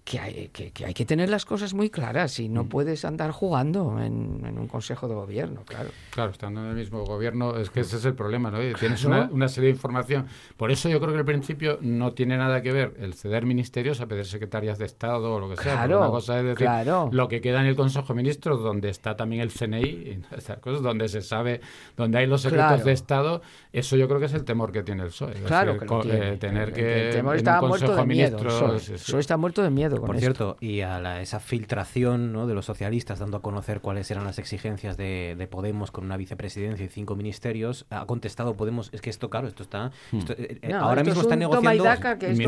que 0.04 0.20
hay 0.20 0.48
que, 0.48 0.84
hay 0.84 0.92
que 0.92 1.06
tener 1.06 1.30
las 1.30 1.46
cosas 1.46 1.72
muy 1.72 1.88
claras 1.88 2.38
y 2.38 2.50
no 2.50 2.64
mm. 2.64 2.68
puedes 2.68 3.06
andar 3.06 3.30
jugando 3.30 3.98
en, 3.98 4.58
un 4.58 4.68
consejo 4.68 5.08
de 5.08 5.14
gobierno, 5.14 5.62
claro. 5.64 5.88
Claro, 6.10 6.30
estando 6.30 6.60
en 6.60 6.66
el 6.68 6.76
mismo 6.76 7.04
gobierno, 7.04 7.56
es 7.56 7.70
que 7.70 7.80
ese 7.80 7.96
es 7.96 8.04
el 8.04 8.14
problema, 8.14 8.50
¿no? 8.50 8.58
Tienes 8.78 9.02
una, 9.04 9.48
serie 9.48 9.68
de 9.68 9.74
información. 9.74 10.26
Por 10.58 10.70
eso 10.70 10.90
yo 10.90 11.00
creo 11.00 11.12
que 11.12 11.18
al 11.18 11.24
principio 11.24 11.78
no 11.80 12.12
tiene 12.12 12.36
nada 12.36 12.60
que 12.60 12.72
ver 12.72 12.94
el 13.00 13.14
ceder 13.14 13.46
ministerios 13.46 14.02
a 14.02 14.06
pedir 14.06 14.26
secretarias 14.26 14.78
de 14.78 14.84
Estado 14.84 15.34
o 15.34 15.40
lo 15.40 15.48
que 15.48 15.56
sea. 15.56 15.72
Claro, 15.72 16.00
una 16.00 16.10
cosa 16.10 16.38
es 16.38 16.44
decir, 16.44 16.68
lo 17.10 17.28
que 17.28 17.40
queda 17.40 17.60
en 17.60 17.66
el 17.66 17.76
Consejo 17.76 18.08
de 18.08 18.14
Ministros, 18.14 18.62
donde 18.62 18.90
está 18.90 19.16
también 19.16 19.40
el 19.40 19.52
CNI, 19.52 19.82
y 19.84 20.22
esas 20.36 20.58
cosas, 20.58 20.82
donde 20.82 21.08
se 21.08 21.22
sabe, 21.22 21.62
donde 21.96 22.18
hay 22.18 22.26
los 22.26 22.42
secretos 22.42 22.84
de 22.84 22.92
Estado, 22.92 23.40
eso 23.72 23.96
yo 23.96 24.06
creo 24.06 24.20
que 24.20 24.26
es 24.26 24.34
el 24.34 24.44
temor 24.44 24.70
que 24.70 24.82
tiene 24.82 25.02
el 25.02 25.08
PSOE. 25.08 25.32
Claro, 25.46 25.78
que 25.78 26.36
tener 26.38 26.74
que... 26.74 27.08
El 27.08 27.14
temor 27.14 27.36
está 27.36 27.62
muerto 27.62 27.96
de 27.96 28.04
miedo. 28.04 28.38
El 28.38 29.18
está 29.18 29.36
muerto 29.38 29.62
de 29.62 29.70
miedo 29.70 29.93
por 30.00 30.18
cierto, 30.18 30.56
y 30.60 30.80
a 30.80 31.20
esa 31.20 31.40
filtración 31.40 32.32
¿no? 32.32 32.46
de 32.46 32.54
los 32.54 32.66
socialistas 32.66 33.18
dando 33.18 33.36
a 33.36 33.42
conocer 33.42 33.80
cuáles 33.80 34.10
eran 34.10 34.24
las 34.24 34.38
exigencias 34.38 34.96
de, 34.96 35.48
Podemos 35.50 35.90
con 35.90 36.04
una 36.04 36.16
vicepresidencia 36.16 36.84
y 36.84 36.88
cinco 36.88 37.16
ministerios, 37.16 37.86
ha 37.90 38.06
contestado 38.06 38.54
Podemos, 38.56 38.88
es 38.92 39.00
que 39.00 39.10
esto, 39.10 39.30
claro, 39.30 39.46
esto 39.46 39.62
está... 39.62 39.92
Hmm. 40.10 40.20
Eh, 40.28 40.58
eh, 40.62 40.72
ahora 40.72 41.04
mismo 41.04 41.20
están 41.20 41.38
negociando 41.38 41.84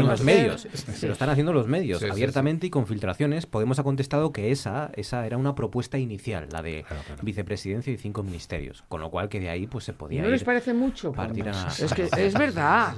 los 0.02 0.22
medios, 0.22 0.66
se 0.72 1.06
lo 1.06 1.12
están 1.12 1.28
haciendo 1.28 1.52
los 1.52 1.68
medios, 1.68 2.02
abiertamente 2.02 2.66
y 2.66 2.70
con 2.70 2.86
filtraciones. 2.86 3.46
Podemos 3.46 3.78
ha 3.78 3.82
contestado 3.82 4.32
que 4.32 4.50
esa, 4.50 4.90
esa 4.94 5.26
era 5.26 5.36
una 5.36 5.54
propuesta 5.54 5.98
inicial, 5.98 6.48
la 6.50 6.62
de 6.62 6.84
vicepresidencia 7.22 7.92
y 7.92 7.96
cinco 7.96 8.22
ministerios, 8.22 8.84
con 8.88 9.00
lo 9.00 9.10
cual 9.10 9.28
que 9.28 9.40
de 9.40 9.50
ahí 9.50 9.66
pues 9.66 9.84
se 9.84 9.92
podía... 9.92 10.22
¿No 10.22 10.28
les 10.28 10.42
parece 10.42 10.74
mucho? 10.74 11.12
Es 11.78 11.92
que 11.92 12.08
es 12.16 12.34
verdad. 12.34 12.94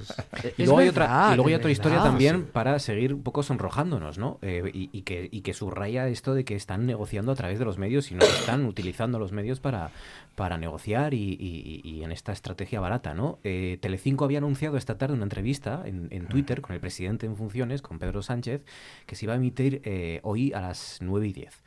y 0.57 0.65
luego 0.65 0.79
hay 0.79 0.89
otra, 0.89 1.31
y 1.33 1.35
luego 1.35 1.49
hay 1.49 1.55
otra 1.55 1.71
historia 1.71 2.03
también 2.03 2.45
para 2.45 2.79
seguir 2.79 3.15
un 3.15 3.23
poco 3.23 3.43
sonrojándonos, 3.43 4.19
¿no? 4.19 4.38
Eh, 4.41 4.71
y, 4.73 5.03
que, 5.03 5.29
y 5.31 5.41
que 5.41 5.53
subraya 5.53 6.07
esto 6.07 6.33
de 6.33 6.45
que 6.45 6.55
están 6.55 6.87
negociando 6.87 7.33
a 7.33 7.35
través 7.35 7.59
de 7.59 7.65
los 7.65 7.77
medios 7.77 8.13
y 8.13 8.15
no 8.15 8.25
están 8.25 8.67
utilizando 8.67 9.19
los 9.19 9.33
medios 9.33 9.59
para, 9.59 9.91
para 10.37 10.59
negociar 10.59 11.13
y, 11.13 12.03
en 12.05 12.13
esta 12.13 12.33
estrategia 12.33 12.81
barata, 12.81 13.15
¿no? 13.15 13.41
Eh, 13.43 13.79
Telecinco 13.81 14.25
había 14.25 14.39
anunciado 14.39 14.77
esta 14.77 14.97
tarde 14.97 15.15
una 15.15 15.25
entrevista 15.25 15.83
en, 15.85 16.07
en, 16.11 16.27
Twitter 16.29 16.61
con 16.61 16.75
el 16.75 16.81
presidente 16.81 17.27
en 17.27 17.37
funciones, 17.37 17.83
con 17.83 17.99
Pedro 17.99 18.23
Sánchez, 18.23 18.63
que 19.07 19.17
se 19.17 19.25
iba 19.25 19.33
a 19.33 19.37
emitir 19.37 19.81
eh, 19.85 20.21
hoy 20.23 20.53
a 20.53 20.61
las 20.61 20.99
9 21.01 21.27
y 21.27 21.33
10 21.33 21.63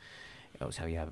o 0.60 0.72
se 0.72 0.82
había 0.82 1.08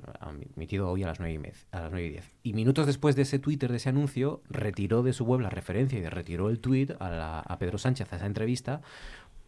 emitido 0.56 0.88
hoy 0.90 1.02
a 1.02 1.08
las 1.08 1.18
9 1.18 1.32
y, 1.34 1.76
a 1.76 1.80
las 1.80 1.90
9 1.90 2.06
y 2.06 2.10
10. 2.10 2.30
Y 2.42 2.52
minutos 2.52 2.86
después 2.86 3.16
de 3.16 3.22
ese 3.22 3.38
Twitter, 3.38 3.70
de 3.70 3.78
ese 3.78 3.88
anuncio, 3.88 4.42
retiró 4.48 5.02
de 5.02 5.12
su 5.12 5.24
web 5.24 5.40
la 5.40 5.50
referencia 5.50 5.98
y 5.98 6.06
retiró 6.06 6.50
el 6.50 6.60
tweet 6.60 6.96
a, 7.00 7.40
a 7.40 7.58
Pedro 7.58 7.78
Sánchez 7.78 8.12
a 8.12 8.16
esa 8.16 8.26
entrevista 8.26 8.80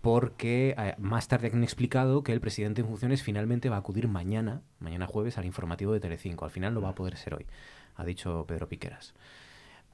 porque 0.02 0.74
eh, 0.76 0.94
más 0.98 1.28
tarde 1.28 1.50
han 1.52 1.62
explicado 1.62 2.22
que 2.22 2.32
el 2.32 2.40
presidente 2.40 2.82
en 2.82 2.88
funciones 2.88 3.22
finalmente 3.22 3.70
va 3.70 3.76
a 3.76 3.78
acudir 3.78 4.08
mañana, 4.08 4.60
mañana 4.80 5.06
jueves, 5.06 5.38
al 5.38 5.46
informativo 5.46 5.92
de 5.92 6.00
Telecinco. 6.00 6.44
Al 6.44 6.50
final 6.50 6.74
no 6.74 6.82
va 6.82 6.90
a 6.90 6.94
poder 6.94 7.16
ser 7.16 7.34
hoy, 7.34 7.46
ha 7.94 8.04
dicho 8.04 8.44
Pedro 8.46 8.68
Piqueras. 8.68 9.14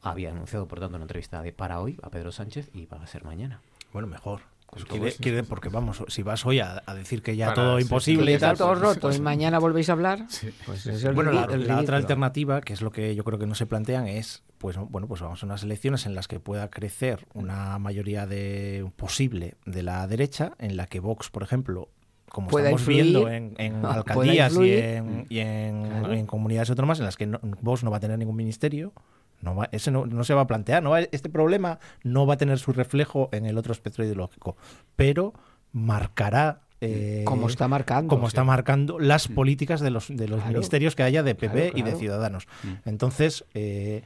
Había 0.01 0.31
anunciado, 0.31 0.67
por 0.67 0.81
tanto, 0.81 0.97
una 0.97 1.05
entrevista 1.05 1.43
de 1.43 1.53
para 1.53 1.81
hoy 1.81 1.99
a 2.03 2.11
Pedro 2.11 2.33
Sánchez 2.33 2.71
y 2.73 2.87
va 2.87 3.03
a 3.03 3.07
ser 3.07 3.25
mañana. 3.25 3.61
Bueno, 3.93 4.09
mejor. 4.09 4.58
Pues 4.71 5.17
quiere, 5.17 5.45
porque 5.45 5.71
vamos, 5.71 6.05
si 6.09 6.23
vas 6.23 6.45
hoy 6.45 6.61
a, 6.61 6.83
decir 6.95 7.23
que 7.23 7.37
ya 7.37 7.55
todo 7.55 7.81
imposible 7.81 8.35
y 8.35 8.39
tal, 8.39 8.57
todo 8.57 8.69
pues, 8.69 8.81
roto 8.81 9.13
y 9.13 9.19
mañana 9.19 9.59
volvéis 9.59 9.89
a 9.89 9.93
hablar, 9.93 10.27
pues 10.67 11.15
bueno, 11.15 11.33
la, 11.33 11.81
otra 11.81 11.97
alternativa, 11.97 12.61
que 12.61 12.75
es 12.75 12.83
lo 12.83 12.93
que 12.93 13.15
yo 13.15 13.25
creo 13.25 13.39
que 13.39 13.47
no 13.47 13.55
se 13.55 13.65
plantean, 13.65 14.07
es 14.07 14.43
pues 14.59 14.77
bueno, 14.77 15.09
pues 15.09 15.23
vamos 15.23 15.43
a 15.43 15.47
unas 15.47 15.63
elecciones 15.63 16.05
en 16.05 16.15
las 16.15 16.29
que 16.29 16.39
pueda 16.39 16.69
crecer 16.69 17.27
una 17.33 17.79
mayoría 17.79 18.27
de 18.27 18.91
posible 18.97 19.55
de 19.65 19.83
la 19.83 20.07
derecha, 20.07 20.53
en 20.59 20.77
la 20.77 20.87
que 20.87 21.01
Vox, 21.01 21.31
por 21.31 21.43
ejemplo, 21.43 21.89
como 22.29 22.51
estamos 22.51 22.87
viendo 22.87 23.29
en, 23.29 23.55
alcaldías 23.87 24.55
y, 24.55 25.39
en, 25.39 26.27
comunidades 26.27 26.69
autónomas 26.69 26.99
en 26.99 27.07
las 27.07 27.17
que 27.17 27.27
Vox 27.63 27.85
no 27.85 27.91
va 27.91 27.97
a 27.97 28.01
tener 28.01 28.19
ningún 28.19 28.37
ministerio, 28.37 28.93
no 29.41 29.55
va, 29.55 29.69
ese 29.73 29.91
no, 29.91 30.07
no, 30.07 30.25
se 30.25 30.35
va 30.35 30.43
a 30.43 30.47
plantear, 30.47 30.83
no 30.83 30.97
este 30.97 31.29
problema 31.29 31.79
no 32.03 32.27
va 32.27 32.35
a 32.35 32.37
tener 32.37 32.59
su 32.59 32.73
reflejo 32.73 33.29
en 33.33 33.47
el 33.47 33.59
otro 33.59 33.73
espectro 33.73 34.05
ideológico, 34.05 34.57
pero 34.97 35.35
marcará 35.73 36.63
eh, 36.81 37.25
como 37.27 37.49
está 37.49 37.67
marcando 37.67 38.09
como 38.09 38.29
está 38.29 38.45
marcando 38.45 39.01
las 39.01 39.29
mm. 39.29 39.35
políticas 39.35 39.81
de 39.81 39.91
los 39.91 40.09
de 40.09 40.29
los 40.29 40.47
ministerios 40.47 40.95
que 40.95 41.03
haya 41.03 41.25
de 41.25 41.35
PP 41.35 41.73
y 41.75 41.83
de 41.83 41.97
Ciudadanos 41.97 42.47
mm. 42.63 42.89
entonces 42.89 43.45
eh, 43.55 44.03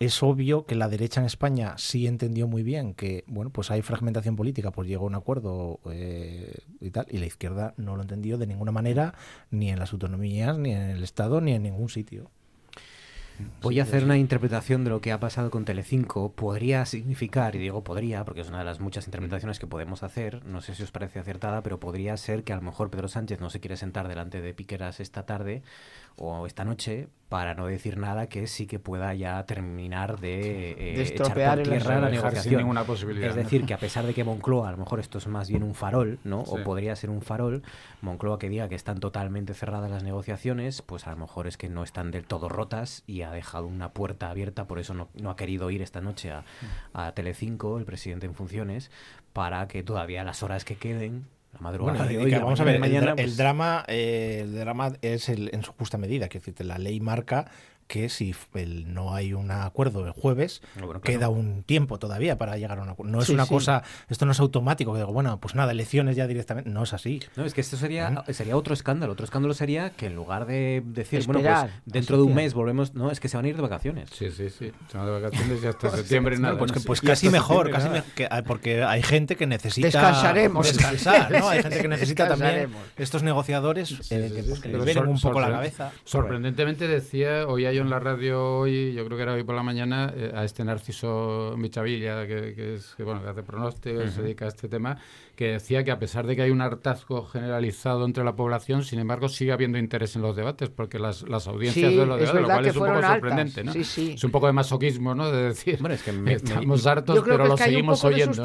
es 0.00 0.22
obvio 0.22 0.64
que 0.64 0.74
la 0.76 0.88
derecha 0.88 1.20
en 1.20 1.26
España 1.26 1.74
sí 1.76 2.06
entendió 2.06 2.48
muy 2.48 2.62
bien 2.62 2.94
que, 2.94 3.22
bueno, 3.26 3.50
pues 3.50 3.70
hay 3.70 3.82
fragmentación 3.82 4.34
política, 4.34 4.70
pues 4.70 4.88
llegó 4.88 5.04
a 5.04 5.08
un 5.08 5.14
acuerdo 5.14 5.78
eh, 5.92 6.54
y 6.80 6.90
tal, 6.90 7.06
y 7.10 7.18
la 7.18 7.26
izquierda 7.26 7.74
no 7.76 7.96
lo 7.96 8.02
entendió 8.02 8.38
de 8.38 8.46
ninguna 8.46 8.72
manera, 8.72 9.14
ni 9.50 9.68
en 9.68 9.78
las 9.78 9.92
autonomías, 9.92 10.56
ni 10.56 10.72
en 10.72 10.80
el 10.80 11.02
Estado, 11.02 11.42
ni 11.42 11.52
en 11.52 11.62
ningún 11.62 11.90
sitio. 11.90 12.30
Voy 13.62 13.80
a 13.80 13.84
hacer 13.84 14.04
una 14.04 14.16
interpretación 14.16 14.84
de 14.84 14.90
lo 14.90 15.00
que 15.00 15.12
ha 15.12 15.20
pasado 15.20 15.50
con 15.50 15.64
Telecinco. 15.64 16.32
Podría 16.32 16.84
significar, 16.86 17.54
y 17.56 17.58
digo 17.58 17.84
podría, 17.84 18.24
porque 18.24 18.40
es 18.40 18.48
una 18.48 18.58
de 18.58 18.64
las 18.64 18.80
muchas 18.80 19.06
interpretaciones 19.06 19.58
que 19.58 19.66
podemos 19.66 20.02
hacer, 20.02 20.44
no 20.44 20.60
sé 20.60 20.74
si 20.74 20.82
os 20.82 20.90
parece 20.90 21.18
acertada, 21.18 21.62
pero 21.62 21.80
podría 21.80 22.16
ser 22.16 22.44
que 22.44 22.52
a 22.52 22.56
lo 22.56 22.62
mejor 22.62 22.90
Pedro 22.90 23.08
Sánchez 23.08 23.40
no 23.40 23.50
se 23.50 23.60
quiere 23.60 23.76
sentar 23.76 24.08
delante 24.08 24.40
de 24.40 24.54
Piqueras 24.54 25.00
esta 25.00 25.26
tarde 25.26 25.62
o 26.20 26.46
esta 26.46 26.64
noche 26.64 27.08
para 27.30 27.54
no 27.54 27.66
decir 27.66 27.96
nada 27.96 28.28
que 28.28 28.46
sí 28.46 28.66
que 28.66 28.78
pueda 28.78 29.14
ya 29.14 29.42
terminar 29.46 30.20
de, 30.20 30.72
eh, 30.72 31.00
echar 31.00 31.32
por 31.32 31.62
tierra 31.62 32.00
la 32.00 32.10
negociación. 32.10 32.84
posibilidad, 32.84 33.30
es 33.30 33.36
decir, 33.36 33.64
que 33.64 33.72
a 33.72 33.78
pesar 33.78 34.04
de 34.04 34.12
que 34.12 34.22
Moncloa, 34.24 34.68
a 34.68 34.72
lo 34.72 34.76
mejor 34.76 35.00
esto 35.00 35.18
es 35.18 35.28
más 35.28 35.48
bien 35.48 35.62
un 35.62 35.74
farol, 35.74 36.18
¿no? 36.24 36.40
O 36.40 36.62
podría 36.62 36.94
ser 36.96 37.08
un 37.08 37.22
farol, 37.22 37.62
Moncloa 38.02 38.38
que 38.38 38.48
diga 38.48 38.68
que 38.68 38.74
están 38.74 38.98
totalmente 38.98 39.54
cerradas 39.54 39.90
las 39.90 40.02
negociaciones, 40.02 40.82
pues 40.82 41.06
a 41.06 41.12
lo 41.12 41.16
mejor 41.16 41.46
es 41.46 41.56
que 41.56 41.68
no 41.68 41.84
están 41.84 42.10
del 42.10 42.26
todo 42.26 42.48
rotas 42.48 43.04
y 43.06 43.22
ha 43.22 43.30
dejado 43.30 43.66
una 43.66 43.92
puerta 43.92 44.28
abierta, 44.28 44.66
por 44.66 44.78
eso 44.78 44.92
no, 44.92 45.08
no 45.14 45.30
ha 45.30 45.36
querido 45.36 45.70
ir 45.70 45.82
esta 45.82 46.00
noche 46.00 46.32
a, 46.32 46.44
a 46.92 47.12
Telecinco, 47.12 47.78
el 47.78 47.84
presidente 47.84 48.26
en 48.26 48.34
funciones, 48.34 48.90
para 49.32 49.68
que 49.68 49.84
todavía 49.84 50.24
las 50.24 50.42
horas 50.42 50.64
que 50.64 50.74
queden 50.74 51.26
la 51.52 51.60
madrugada. 51.60 52.06
De 52.06 52.18
hoy, 52.18 52.32
vamos 52.32 52.60
a 52.60 52.64
ver, 52.64 52.78
mañana, 52.78 53.10
el, 53.10 53.16
pues 53.16 53.36
drama, 53.36 53.84
eh, 53.88 54.40
el 54.42 54.54
drama 54.54 54.92
es 55.02 55.28
el, 55.28 55.50
en 55.52 55.62
su 55.62 55.72
justa 55.72 55.98
medida, 55.98 56.28
que 56.28 56.38
decir, 56.38 56.54
la 56.64 56.78
ley 56.78 57.00
marca 57.00 57.50
que 57.90 58.08
si 58.08 58.32
el, 58.54 58.94
no 58.94 59.16
hay 59.16 59.34
un 59.34 59.50
acuerdo 59.50 60.06
el 60.06 60.12
jueves, 60.12 60.62
queda 61.02 61.28
un 61.28 61.64
tiempo 61.64 61.98
todavía 61.98 62.38
para 62.38 62.56
llegar 62.56 62.78
a 62.78 62.82
un 62.82 62.88
acuerdo. 62.90 63.10
No 63.10 63.20
es 63.20 63.30
una 63.30 63.46
cosa, 63.46 63.82
esto 64.08 64.26
no 64.26 64.32
es 64.32 64.38
automático, 64.38 64.92
que 64.92 65.00
digo, 65.00 65.12
bueno, 65.12 65.40
pues 65.40 65.56
nada, 65.56 65.72
elecciones 65.72 66.14
ya 66.14 66.28
directamente, 66.28 66.70
no 66.70 66.84
es 66.84 66.92
así. 66.92 67.20
No, 67.34 67.44
es 67.44 67.52
que 67.52 67.60
esto 67.60 67.76
sería, 67.76 68.22
sería 68.28 68.56
otro 68.56 68.74
escándalo. 68.74 69.14
Otro 69.14 69.24
escándalo 69.24 69.54
sería 69.54 69.90
que 69.90 70.06
en 70.06 70.14
lugar 70.14 70.46
de 70.46 70.84
decir, 70.86 71.26
bueno, 71.26 71.40
pues 71.42 71.72
dentro 71.84 72.16
de 72.16 72.22
un 72.22 72.32
mes 72.32 72.54
volvemos, 72.54 72.94
no, 72.94 73.10
es 73.10 73.18
que 73.18 73.28
se 73.28 73.36
van 73.36 73.46
a 73.46 73.48
ir 73.48 73.56
de 73.56 73.62
vacaciones. 73.62 74.08
Sí, 74.10 74.30
sí, 74.30 74.50
sí, 74.50 74.70
se 74.88 74.96
van 74.96 75.06
de 75.06 75.20
vacaciones 75.20 75.60
y 75.60 75.66
hasta 75.66 75.90
septiembre 75.96 76.38
nada. 76.38 76.58
Pues, 76.58 76.72
pues 76.86 77.00
casi 77.00 77.28
mejor, 77.28 77.72
casi 77.72 77.88
porque 78.46 78.84
hay 78.84 79.02
gente 79.02 79.34
que 79.34 79.48
necesita 79.48 79.88
Descansaremos. 79.88 80.64
descansar, 80.64 81.32
¿no? 81.32 81.48
Hay 81.48 81.60
gente 81.60 81.80
que 81.80 81.88
necesita 81.96 82.28
también 82.28 82.70
estos 82.96 83.24
negociadores 83.24 84.12
eh, 84.12 84.30
que, 84.62 84.68
les 84.68 84.96
un 84.96 85.20
poco 85.20 85.40
la 85.40 85.50
cabeza. 85.50 85.90
Sorprendentemente 86.04 86.86
decía, 86.86 87.48
hoy 87.48 87.66
hay 87.66 87.79
en 87.82 87.90
la 87.90 87.98
radio 87.98 88.58
hoy, 88.58 88.92
yo 88.92 89.04
creo 89.04 89.16
que 89.16 89.22
era 89.22 89.32
hoy 89.34 89.44
por 89.44 89.54
la 89.54 89.62
mañana, 89.62 90.12
eh, 90.14 90.32
a 90.34 90.44
este 90.44 90.64
Narciso 90.64 91.54
Michavilla, 91.56 92.26
que, 92.26 92.74
es, 92.74 92.94
que, 92.94 93.02
bueno, 93.02 93.22
que 93.22 93.28
hace 93.28 93.42
pronóstico, 93.42 94.06
se 94.08 94.22
dedica 94.22 94.44
a 94.44 94.48
este 94.48 94.68
tema, 94.68 94.98
que 95.40 95.52
decía 95.52 95.84
que 95.84 95.90
a 95.90 95.98
pesar 95.98 96.26
de 96.26 96.36
que 96.36 96.42
hay 96.42 96.50
un 96.50 96.60
hartazgo 96.60 97.24
generalizado 97.24 98.04
entre 98.04 98.22
la 98.24 98.36
población, 98.36 98.84
sin 98.84 98.98
embargo 98.98 99.30
sigue 99.30 99.52
habiendo 99.52 99.78
interés 99.78 100.14
en 100.14 100.20
los 100.20 100.36
debates, 100.36 100.68
porque 100.68 100.98
las, 100.98 101.26
las 101.26 101.48
audiencias 101.48 101.92
de 101.92 102.04
los 102.04 102.20
debates, 102.20 102.42
lo 102.42 102.46
cual 102.46 102.66
es 102.66 102.76
un 102.76 102.86
poco 102.86 103.02
sorprendente, 103.02 103.64
¿no? 103.64 103.72
Es 103.72 104.22
un 104.22 104.30
poco 104.32 104.48
de 104.48 104.52
masoquismo, 104.52 105.14
¿no? 105.14 105.32
De 105.32 105.44
decir, 105.44 105.78
bueno, 105.80 105.94
es 105.94 106.02
que 106.02 106.10
estamos 106.34 106.86
hartos, 106.86 107.24
pero 107.24 107.46
lo 107.46 107.56
seguimos 107.56 108.04
oyendo. 108.04 108.44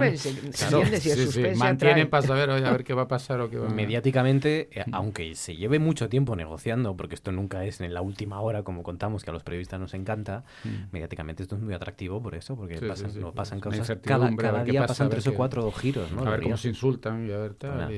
Mantienen 1.58 2.10
para 2.10 2.26
saber, 2.26 2.50
a 2.50 2.72
ver 2.72 2.86
qué 2.86 2.94
va 2.94 3.02
a 3.02 3.08
pasar 3.10 3.42
o 3.42 3.50
qué 3.50 3.58
va 3.58 3.68
a... 3.68 3.72
Mediáticamente, 3.72 4.70
eh, 4.72 4.86
aunque 4.94 5.36
se 5.36 5.58
lleve 5.58 5.80
mucho 5.80 6.08
tiempo 6.08 6.38
negociando, 6.38 6.96
porque 6.96 7.16
esto 7.16 7.34
nunca 7.34 7.66
es 7.66 7.82
en 7.82 7.94
la 7.94 8.02
última 8.02 8.40
hora, 8.40 8.64
como 8.64 8.84
contamos, 8.84 9.26
que 9.26 9.32
a 9.32 9.34
los 9.34 9.44
periodistas 9.44 9.82
nos 9.82 9.94
encanta, 9.96 10.46
mm. 10.64 10.94
mediáticamente 10.94 11.44
esto 11.44 11.58
es 11.58 11.62
muy 11.62 11.74
atractivo 11.74 12.24
por 12.24 12.36
eso, 12.36 12.56
porque 12.56 12.80
pasan, 12.80 13.12
pasan 13.36 13.60
cosas, 13.60 13.98
cada, 14.02 14.34
cada 14.38 14.64
día 14.64 14.86
pasan 14.88 15.10
tres 15.10 15.28
o 15.28 15.34
cuatro 15.34 15.70
giros, 15.74 16.10
¿no? 16.14 16.26
A 16.26 16.30
ver 16.30 16.42
cómo 16.42 16.56
se 16.56 16.70
insultan 16.86 17.28
y 17.28 17.32
a 17.32 17.38
ver 17.38 17.54
tal. 17.56 17.90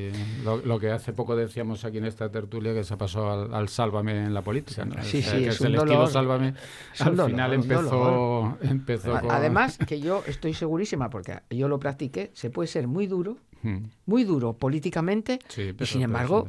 lo, 0.44 0.80
que 0.80 0.92
hace 0.92 1.14
poco 1.14 1.36
decíamos 1.36 1.84
aquí 1.86 1.98
en 1.98 2.06
esta 2.06 2.30
tertulia 2.30 2.74
que 2.74 2.84
se 2.84 2.98
pasó 2.98 3.30
al, 3.30 3.70
sálvame 3.70 4.26
en 4.26 4.34
la 4.34 4.42
política, 4.42 4.86
¿no? 4.86 5.02
Sí, 5.04 5.22
sí, 5.22 5.38
que 5.38 5.48
es 5.50 5.62
el 5.62 5.76
estilo 5.76 6.08
sálvame 6.08 6.54
al 7.00 7.22
final 7.26 7.54
empezó, 7.54 8.58
empezó 8.62 9.16
Además, 9.30 9.78
que 9.78 10.00
yo 10.00 10.24
estoy 10.26 10.54
segurísima, 10.54 11.10
porque 11.10 11.40
yo 11.50 11.68
lo 11.68 11.80
practiqué, 11.80 12.32
se 12.34 12.50
puede 12.50 12.68
ser 12.68 12.88
muy 12.88 13.08
duro, 13.08 13.38
hmm. 13.64 13.78
muy 14.06 14.24
duro 14.24 14.54
políticamente, 14.54 15.40
y 15.58 15.86
sin 15.86 16.02
embargo, 16.02 16.48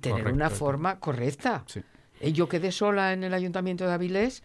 tener 0.00 0.32
una 0.32 0.50
forma 0.50 0.98
correcta. 0.98 1.64
Eh, 2.20 2.32
yo 2.32 2.48
quedé 2.48 2.70
sola 2.70 3.12
en 3.12 3.24
el 3.24 3.34
ayuntamiento 3.34 3.86
de 3.86 3.92
Avilés 3.92 4.42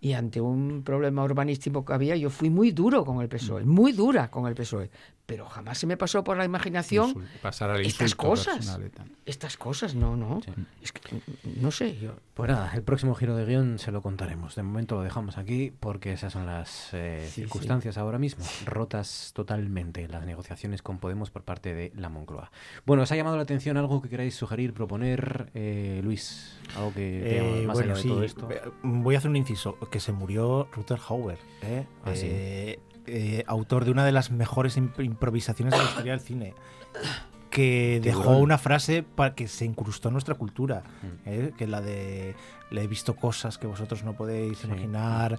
y 0.00 0.14
ante 0.14 0.40
un 0.40 0.82
problema 0.82 1.22
urbanístico 1.22 1.84
que 1.84 1.92
había, 1.92 2.16
yo 2.16 2.30
fui 2.30 2.48
muy 2.48 2.70
duro 2.70 3.04
con 3.04 3.20
el 3.20 3.28
PSOE, 3.28 3.64
mm. 3.64 3.68
muy 3.68 3.92
dura 3.92 4.30
con 4.30 4.46
el 4.46 4.54
PSOE 4.54 4.90
pero 5.30 5.48
jamás 5.48 5.78
se 5.78 5.86
me 5.86 5.96
pasó 5.96 6.24
por 6.24 6.36
la 6.36 6.44
imaginación 6.44 7.14
pasar 7.40 7.70
al 7.70 7.86
estas 7.86 8.16
cosas. 8.16 8.80
Estas 9.24 9.56
cosas, 9.56 9.94
no, 9.94 10.16
no. 10.16 10.40
Es 10.82 10.90
que, 10.90 11.22
no 11.60 11.70
sé, 11.70 11.96
yo... 12.00 12.14
Pues 12.34 12.50
nada, 12.50 12.72
el 12.74 12.82
próximo 12.82 13.14
giro 13.14 13.36
de 13.36 13.44
guion 13.44 13.78
se 13.78 13.92
lo 13.92 14.02
contaremos. 14.02 14.56
De 14.56 14.64
momento 14.64 14.96
lo 14.96 15.02
dejamos 15.02 15.38
aquí 15.38 15.72
porque 15.78 16.12
esas 16.12 16.32
son 16.32 16.46
las 16.46 16.88
eh, 16.94 17.28
circunstancias 17.30 17.96
ahora 17.96 18.18
mismo. 18.18 18.44
Rotas 18.66 19.30
totalmente 19.32 20.08
las 20.08 20.26
negociaciones 20.26 20.82
con 20.82 20.98
Podemos 20.98 21.30
por 21.30 21.44
parte 21.44 21.74
de 21.74 21.92
la 21.94 22.08
Moncloa. 22.08 22.50
Bueno, 22.84 23.04
¿os 23.04 23.12
ha 23.12 23.14
llamado 23.14 23.36
la 23.36 23.44
atención 23.44 23.76
algo 23.76 24.02
que 24.02 24.08
queráis 24.08 24.34
sugerir, 24.34 24.74
proponer, 24.74 25.52
eh, 25.54 26.00
Luis? 26.02 26.58
Algo 26.76 26.92
que 26.92 27.60
eh, 27.60 27.66
más 27.68 27.78
allá 27.78 27.94
de 27.94 28.02
todo 28.02 28.24
esto. 28.24 28.48
Voy 28.82 29.14
a 29.14 29.18
hacer 29.18 29.30
un 29.30 29.36
inciso, 29.36 29.78
que 29.92 30.00
se 30.00 30.10
murió 30.10 30.68
Ruther 30.72 30.98
Hauer. 31.08 31.38
¿eh? 31.62 31.86
Ah, 32.04 32.14
eh, 33.06 33.44
autor 33.46 33.84
de 33.84 33.90
una 33.90 34.04
de 34.04 34.12
las 34.12 34.30
mejores 34.30 34.76
improvisaciones 34.76 35.72
de 35.72 35.78
la 35.78 35.84
historia 35.84 36.12
del 36.12 36.20
cine, 36.20 36.54
que 37.50 38.00
dejó 38.02 38.38
una 38.38 38.58
frase 38.58 39.02
para 39.02 39.34
que 39.34 39.48
se 39.48 39.64
incrustó 39.64 40.08
en 40.08 40.14
nuestra 40.14 40.36
cultura, 40.36 40.82
mm. 41.02 41.28
¿eh? 41.28 41.52
que 41.56 41.66
la 41.66 41.80
de 41.80 42.34
le 42.70 42.84
he 42.84 42.86
visto 42.86 43.16
cosas 43.16 43.58
que 43.58 43.66
vosotros 43.66 44.04
no 44.04 44.14
podéis 44.14 44.64
imaginar, 44.64 45.38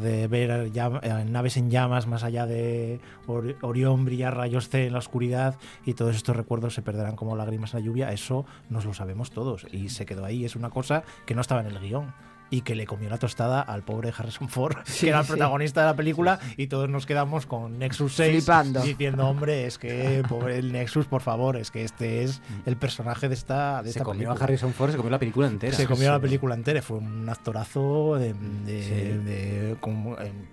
de 0.00 0.26
ver 0.28 0.70
eh, 0.72 1.24
naves 1.28 1.58
en 1.58 1.70
llamas 1.70 2.06
más 2.06 2.24
allá 2.24 2.46
de 2.46 3.00
Orión, 3.26 4.06
brillar 4.06 4.34
rayos 4.34 4.70
C 4.70 4.86
en 4.86 4.94
la 4.94 4.98
oscuridad 4.98 5.56
y 5.84 5.92
todos 5.94 6.16
estos 6.16 6.36
recuerdos 6.36 6.74
se 6.74 6.82
perderán 6.82 7.16
como 7.16 7.36
lágrimas 7.36 7.74
en 7.74 7.80
la 7.80 7.86
lluvia, 7.86 8.12
eso 8.12 8.46
nos 8.70 8.86
lo 8.86 8.94
sabemos 8.94 9.30
todos 9.30 9.66
y 9.70 9.90
se 9.90 10.06
quedó 10.06 10.24
ahí, 10.24 10.44
es 10.44 10.56
una 10.56 10.70
cosa 10.70 11.04
que 11.26 11.34
no 11.34 11.42
estaba 11.42 11.60
en 11.60 11.66
el 11.66 11.78
guion 11.78 12.14
y 12.50 12.62
que 12.62 12.74
le 12.74 12.86
comió 12.86 13.08
la 13.08 13.18
tostada 13.18 13.60
al 13.60 13.82
pobre 13.82 14.12
Harrison 14.16 14.48
Ford, 14.48 14.76
que 15.00 15.08
era 15.08 15.20
el 15.20 15.26
protagonista 15.26 15.80
de 15.80 15.86
la 15.86 15.96
película, 15.96 16.40
y 16.56 16.66
todos 16.66 16.88
nos 16.88 17.06
quedamos 17.06 17.46
con 17.46 17.78
Nexus 17.78 18.14
6 18.14 18.46
diciendo, 18.84 19.28
hombre, 19.28 19.66
es 19.66 19.78
que 19.78 20.22
pobre 20.28 20.58
el 20.58 20.72
Nexus, 20.72 21.06
por 21.06 21.22
favor, 21.22 21.56
es 21.56 21.70
que 21.70 21.84
este 21.84 22.24
es 22.24 22.42
el 22.66 22.76
personaje 22.76 23.28
de 23.28 23.34
esta, 23.34 23.82
de 23.82 23.92
se 23.92 24.00
comió 24.00 24.32
a 24.32 24.34
Harrison 24.34 24.72
Ford, 24.72 24.90
se 24.90 24.96
comió 24.96 25.10
la 25.10 25.18
película 25.18 25.46
entera. 25.46 25.76
Se 25.76 25.86
comió 25.86 26.10
la 26.10 26.20
película 26.20 26.54
entera, 26.54 26.82
fue 26.82 26.98
un 26.98 27.28
actorazo 27.28 28.16
de, 28.16 28.30
en 28.30 29.78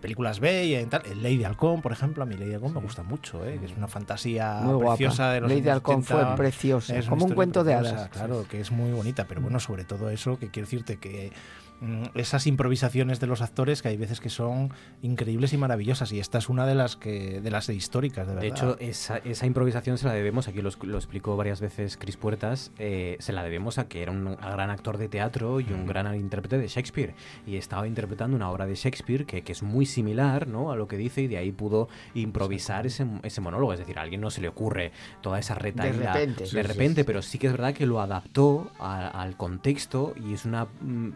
películas 0.01 0.39
B 0.39 0.65
y 0.65 0.75
en 0.75 0.89
tal. 0.89 1.01
El 1.05 1.23
Lady 1.23 1.43
Halcón, 1.43 1.81
por 1.81 1.91
ejemplo, 1.91 2.23
a 2.23 2.25
mí 2.25 2.35
Lady 2.35 2.53
Halcón 2.53 2.73
me 2.73 2.81
gusta 2.81 3.03
mucho, 3.03 3.43
¿eh? 3.45 3.57
que 3.59 3.65
es 3.65 3.75
una 3.75 3.87
fantasía 3.87 4.61
preciosa 4.79 5.31
de 5.31 5.41
los 5.41 5.49
Lady 5.49 5.69
Halcón 5.69 6.03
fue 6.03 6.23
preciosa, 6.35 6.95
es 6.95 7.07
como 7.07 7.25
un 7.25 7.33
cuento 7.33 7.63
de 7.63 7.73
hadas. 7.73 8.09
Claro, 8.09 8.45
que 8.47 8.59
es 8.59 8.71
muy 8.71 8.91
bonita, 8.91 9.25
pero 9.27 9.41
bueno, 9.41 9.59
sobre 9.59 9.83
todo 9.83 10.09
eso, 10.09 10.37
que 10.37 10.49
quiero 10.49 10.67
decirte 10.67 10.97
que 10.97 11.31
Mm, 11.66 11.66
esas 12.15 12.47
improvisaciones 12.47 13.19
de 13.19 13.27
los 13.27 13.41
actores 13.41 13.81
que 13.81 13.89
hay 13.89 13.97
veces 13.97 14.19
que 14.19 14.29
son 14.29 14.73
increíbles 15.01 15.53
y 15.53 15.57
maravillosas 15.57 16.11
y 16.11 16.19
esta 16.19 16.39
es 16.39 16.49
una 16.49 16.65
de 16.65 16.73
las 16.73 16.95
que 16.95 17.39
de 17.39 17.51
las 17.51 17.69
históricas 17.69 18.27
de 18.27 18.33
verdad. 18.33 18.41
De 18.41 18.47
hecho 18.47 18.77
esa, 18.79 19.17
esa 19.17 19.45
improvisación 19.45 19.97
se 19.97 20.07
la 20.07 20.13
debemos 20.13 20.47
aquí 20.47 20.61
lo, 20.61 20.71
lo 20.81 20.97
explicó 20.97 21.37
varias 21.37 21.61
veces 21.61 21.97
Cris 21.97 22.17
Puertas 22.17 22.71
eh, 22.79 23.17
se 23.19 23.31
la 23.31 23.43
debemos 23.43 23.77
a 23.77 23.87
que 23.87 24.01
era 24.01 24.11
un 24.11 24.35
gran 24.35 24.69
actor 24.71 24.97
de 24.97 25.07
teatro 25.07 25.59
y 25.59 25.71
un 25.71 25.85
gran 25.85 26.13
intérprete 26.15 26.57
de 26.57 26.67
Shakespeare 26.67 27.13
y 27.45 27.57
estaba 27.57 27.87
interpretando 27.87 28.35
una 28.35 28.49
obra 28.49 28.65
de 28.65 28.75
Shakespeare 28.75 29.25
que, 29.25 29.43
que, 29.43 29.51
es 29.51 29.61
muy 29.61 29.85
similar 29.85 30.47
¿no? 30.47 30.71
a 30.71 30.75
lo 30.75 30.87
que 30.87 30.97
dice 30.97 31.21
y 31.21 31.27
de 31.27 31.37
ahí 31.37 31.51
pudo 31.51 31.89
improvisar 32.15 32.87
ese, 32.87 33.05
ese 33.23 33.41
monólogo. 33.41 33.73
Es 33.73 33.79
decir 33.79 33.99
a 33.99 34.01
alguien 34.01 34.21
no 34.21 34.31
se 34.31 34.41
le 34.41 34.47
ocurre 34.47 34.91
toda 35.21 35.39
esa 35.39 35.55
reta 35.55 35.83
de 35.83 35.91
repente, 35.91 36.45
de 36.45 36.63
repente 36.63 37.05
pero 37.05 37.21
sí 37.21 37.37
que 37.37 37.47
es 37.47 37.53
verdad 37.53 37.73
que 37.73 37.85
lo 37.85 38.01
adaptó 38.01 38.71
al 38.79 39.37
contexto 39.37 40.15
y 40.15 40.33
es 40.33 40.45
una 40.45 40.65
mm, 40.65 41.11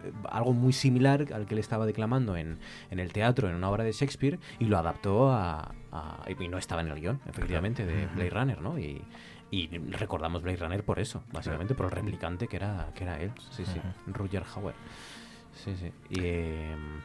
algo 0.52 0.60
muy 0.60 0.74
similar 0.74 1.28
al 1.34 1.45
que 1.45 1.56
le 1.56 1.62
estaba 1.62 1.86
declamando 1.86 2.36
en, 2.36 2.58
en 2.89 2.99
el 2.99 3.12
teatro, 3.14 3.49
en 3.49 3.56
una 3.56 3.70
obra 3.70 3.84
de 3.84 3.91
Shakespeare, 3.91 4.39
y 4.60 4.66
lo 4.66 4.78
adaptó 4.78 5.32
a, 5.32 5.74
y 6.39 6.47
no 6.47 6.58
estaba 6.58 6.82
en 6.82 6.88
el 6.88 6.99
guion, 6.99 7.20
efectivamente, 7.28 7.86
de 7.86 8.08
Blade 8.08 8.30
Runner, 8.30 8.62
¿no? 8.62 8.78
Y, 8.78 9.02
y 9.52 9.68
recordamos 9.68 10.41
Blade 10.41 10.58
Runner 10.58 10.84
por 10.84 10.99
eso, 10.99 11.24
básicamente 11.32 11.76
por 11.76 11.88
el 11.88 11.91
replicante 11.91 12.47
que 12.47 12.56
era, 12.56 12.89
que 12.95 13.04
era 13.04 13.20
él, 13.20 13.32
sí, 13.52 13.66
sí, 13.66 13.80
Roger 14.08 14.43
Hauer. 14.56 14.76
Sí, 15.54 15.76
sí. 15.76 15.91
Y, 16.10 16.26
em, 16.26 17.02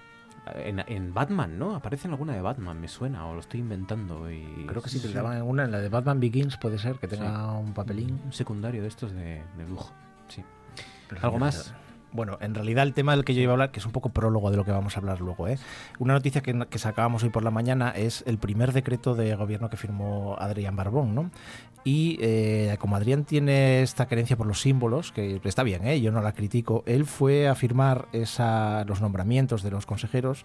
en, 0.55 0.85
en, 0.87 1.13
Batman, 1.13 1.59
¿no? 1.59 1.75
Aparece 1.75 2.07
en 2.07 2.13
alguna 2.13 2.33
de 2.35 2.41
Batman, 2.41 2.81
me 2.81 2.87
suena, 2.87 3.27
o 3.27 3.35
lo 3.35 3.41
estoy 3.41 3.61
inventando. 3.61 4.31
Y... 4.31 4.65
Creo 4.67 4.81
que 4.81 4.89
sí, 4.89 5.01
daban 5.13 5.37
en 5.39 5.43
una, 5.43 5.65
en 5.65 5.73
la 5.73 5.81
de 5.81 5.89
Batman 5.89 6.21
Begins 6.21 6.57
puede 6.57 6.79
ser, 6.79 6.99
que 6.99 7.09
tenga 7.09 7.53
un 7.53 7.75
papelín. 7.75 8.21
secundario 8.31 8.83
de 8.83 8.89
estos 8.89 9.13
de, 9.13 9.43
lujo, 9.69 9.93
sí. 10.29 10.45
¿Algo 11.21 11.39
más? 11.39 11.75
Bueno, 12.13 12.39
en 12.41 12.55
realidad 12.55 12.85
el 12.85 12.95
tema 12.95 13.15
del 13.15 13.25
que 13.25 13.35
yo 13.35 13.43
iba 13.43 13.53
a 13.53 13.55
hablar, 13.55 13.73
que 13.73 13.81
es 13.81 13.87
un 13.87 13.93
poco 13.93 14.09
prólogo 14.09 14.51
de 14.51 14.57
lo 14.57 14.65
que 14.65 14.71
vamos 14.71 14.97
a 14.97 15.01
hablar 15.01 15.21
luego, 15.21 15.49
¿eh? 15.49 15.59
una 15.99 16.15
noticia 16.15 16.41
que, 16.41 16.67
que 16.71 16.79
sacábamos 16.79 17.23
hoy 17.23 17.31
por 17.31 17.45
la 17.45 17.51
mañana 17.51 17.91
es 17.91 18.25
el 18.27 18.39
primer 18.39 18.73
decreto 18.73 19.15
de 19.15 19.35
gobierno 19.35 19.69
que 19.69 19.77
firmó 19.77 20.37
Adrián 20.39 20.77
Barbón, 20.77 21.15
¿no? 21.15 21.31
Y 21.85 22.19
eh, 22.21 22.77
como 22.81 22.97
Adrián 22.97 23.25
tiene 23.25 23.83
esta 23.83 24.07
creencia 24.07 24.37
por 24.37 24.49
los 24.49 24.61
símbolos, 24.61 25.13
que 25.13 25.41
está 25.45 25.63
bien, 25.63 25.87
¿eh? 25.87 26.01
yo 26.01 26.11
no 26.11 26.21
la 26.21 26.33
critico, 26.33 26.83
él 26.85 27.07
fue 27.07 27.47
a 27.47 27.55
firmar 27.55 28.09
esa, 28.13 28.85
los 28.87 29.01
nombramientos 29.01 29.63
de 29.63 29.71
los 29.71 29.87
consejeros 29.87 30.45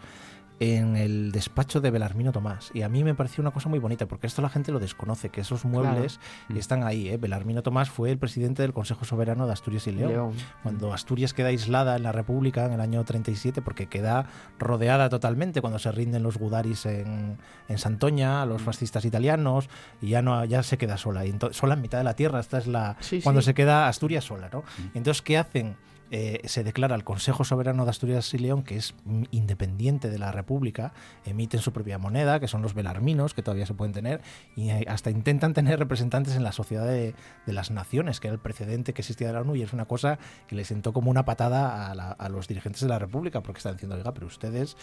en 0.62 0.95
el 0.95 1.32
despacho 1.32 1.82
de 1.82 1.89
Belarmino 1.89 2.32
Tomás. 2.32 2.70
Y 2.76 2.84
a 2.84 2.89
mí 2.89 3.03
me 3.03 3.16
pareció 3.16 3.41
una 3.41 3.49
cosa 3.49 3.68
muy 3.68 3.80
bonita, 3.80 4.07
porque 4.07 4.28
esto 4.28 4.43
la 4.43 4.49
gente 4.49 4.72
lo 4.72 4.80
desconoce, 4.80 5.30
que 5.30 5.41
esos 5.41 5.66
muebles 5.66 6.20
mm. 6.49 6.57
están 6.57 6.84
ahí. 6.84 7.09
¿eh? 7.09 7.18
Belarmino 7.18 7.64
Tomás 7.64 7.89
fue 7.89 8.12
el 8.12 8.20
presidente 8.20 8.62
del 8.62 8.72
Consejo 8.72 9.03
Soberano 9.03 9.47
de 9.47 9.53
Asturias 9.53 9.88
y 9.88 9.91
León. 9.91 10.34
Cuando 10.62 10.93
Asturias 10.93 11.34
queda 11.34 11.47
aislada 11.47 11.95
en 11.95 12.03
la 12.03 12.12
República 12.12 12.68
en 12.68 12.74
el 12.74 12.82
año 12.82 13.03
37, 13.03 13.64
porque 13.64 13.88
queda 13.88 14.28
rodeada 14.59 15.09
totalmente 15.09 15.62
cuando 15.62 15.80
se 15.80 15.91
rinden 15.91 16.22
los 16.22 16.38
gudaris 16.38 16.86
en, 16.86 17.39
en 17.68 17.78
Santoña, 17.80 18.45
los 18.45 18.62
mm. 18.62 18.66
fascistas 18.66 19.03
italianos, 19.03 19.68
y 19.99 20.09
ya, 20.09 20.22
no, 20.22 20.45
ya 20.45 20.62
se 20.62 20.78
queda 20.78 20.97
sola. 20.97 21.26
Y 21.26 21.34
sola 21.53 21.74
en 21.74 21.82
mitad 21.82 21.97
de 21.97 22.03
la 22.03 22.14
tierra. 22.14 22.39
Esta 22.39 22.59
es 22.59 22.68
la. 22.68 22.97
cuando 23.24 23.41
se 23.41 23.55
queda 23.55 23.88
Asturias 23.88 24.26
sola, 24.26 24.47
¿no? 24.53 24.59
Mm. 24.59 24.97
Entonces, 24.97 25.24
¿qué 25.24 25.39
hacen? 25.39 25.76
Eh, 26.14 26.41
se 26.43 26.66
declara 26.66 26.93
el 26.93 27.05
Consejo 27.05 27.45
Soberano 27.45 27.86
de 27.86 27.89
Asturias 27.89 28.34
y 28.34 28.38
León, 28.38 28.64
que 28.64 28.76
es 28.76 28.93
independiente 29.32 30.09
de 30.09 30.20
la 30.20 30.34
República, 30.34 30.91
emiten 31.26 31.62
su 31.62 31.72
propia 31.72 31.97
moneda, 31.97 32.41
que 32.41 32.49
son 32.49 32.62
los 32.62 32.74
belarminos, 32.74 33.34
que 33.34 33.41
todavía 33.41 33.66
se 33.66 33.74
pueden 33.74 33.93
tener, 33.93 34.20
y 34.57 34.72
hasta 34.88 35.09
intentan 35.09 35.53
tener 35.53 35.80
representantes 35.80 36.36
en 36.36 36.43
la 36.43 36.51
sociedad 36.51 36.86
de, 36.86 37.16
las 37.45 37.72
naciones, 37.72 38.20
que 38.20 38.28
era 38.28 38.34
el 38.34 38.41
precedente 38.41 38.93
que 38.93 39.01
existía 39.01 39.28
de 39.28 39.34
la 39.34 39.41
ONU, 39.41 39.55
y 39.55 39.62
es 39.62 39.72
una 39.72 39.86
cosa 39.86 40.20
que 40.47 40.55
le 40.55 40.66
sentó 40.66 40.91
como 40.91 41.09
una 41.09 41.24
patada 41.24 41.91
a, 41.91 42.30
los 42.30 42.47
dirigentes 42.47 42.82
de 42.82 42.89
la 42.89 42.99
República, 42.99 43.41
porque 43.41 43.59
están 43.59 43.74
diciendo, 43.74 43.95
oiga, 43.95 44.14
pero 44.14 44.28
ustedes, 44.28 44.76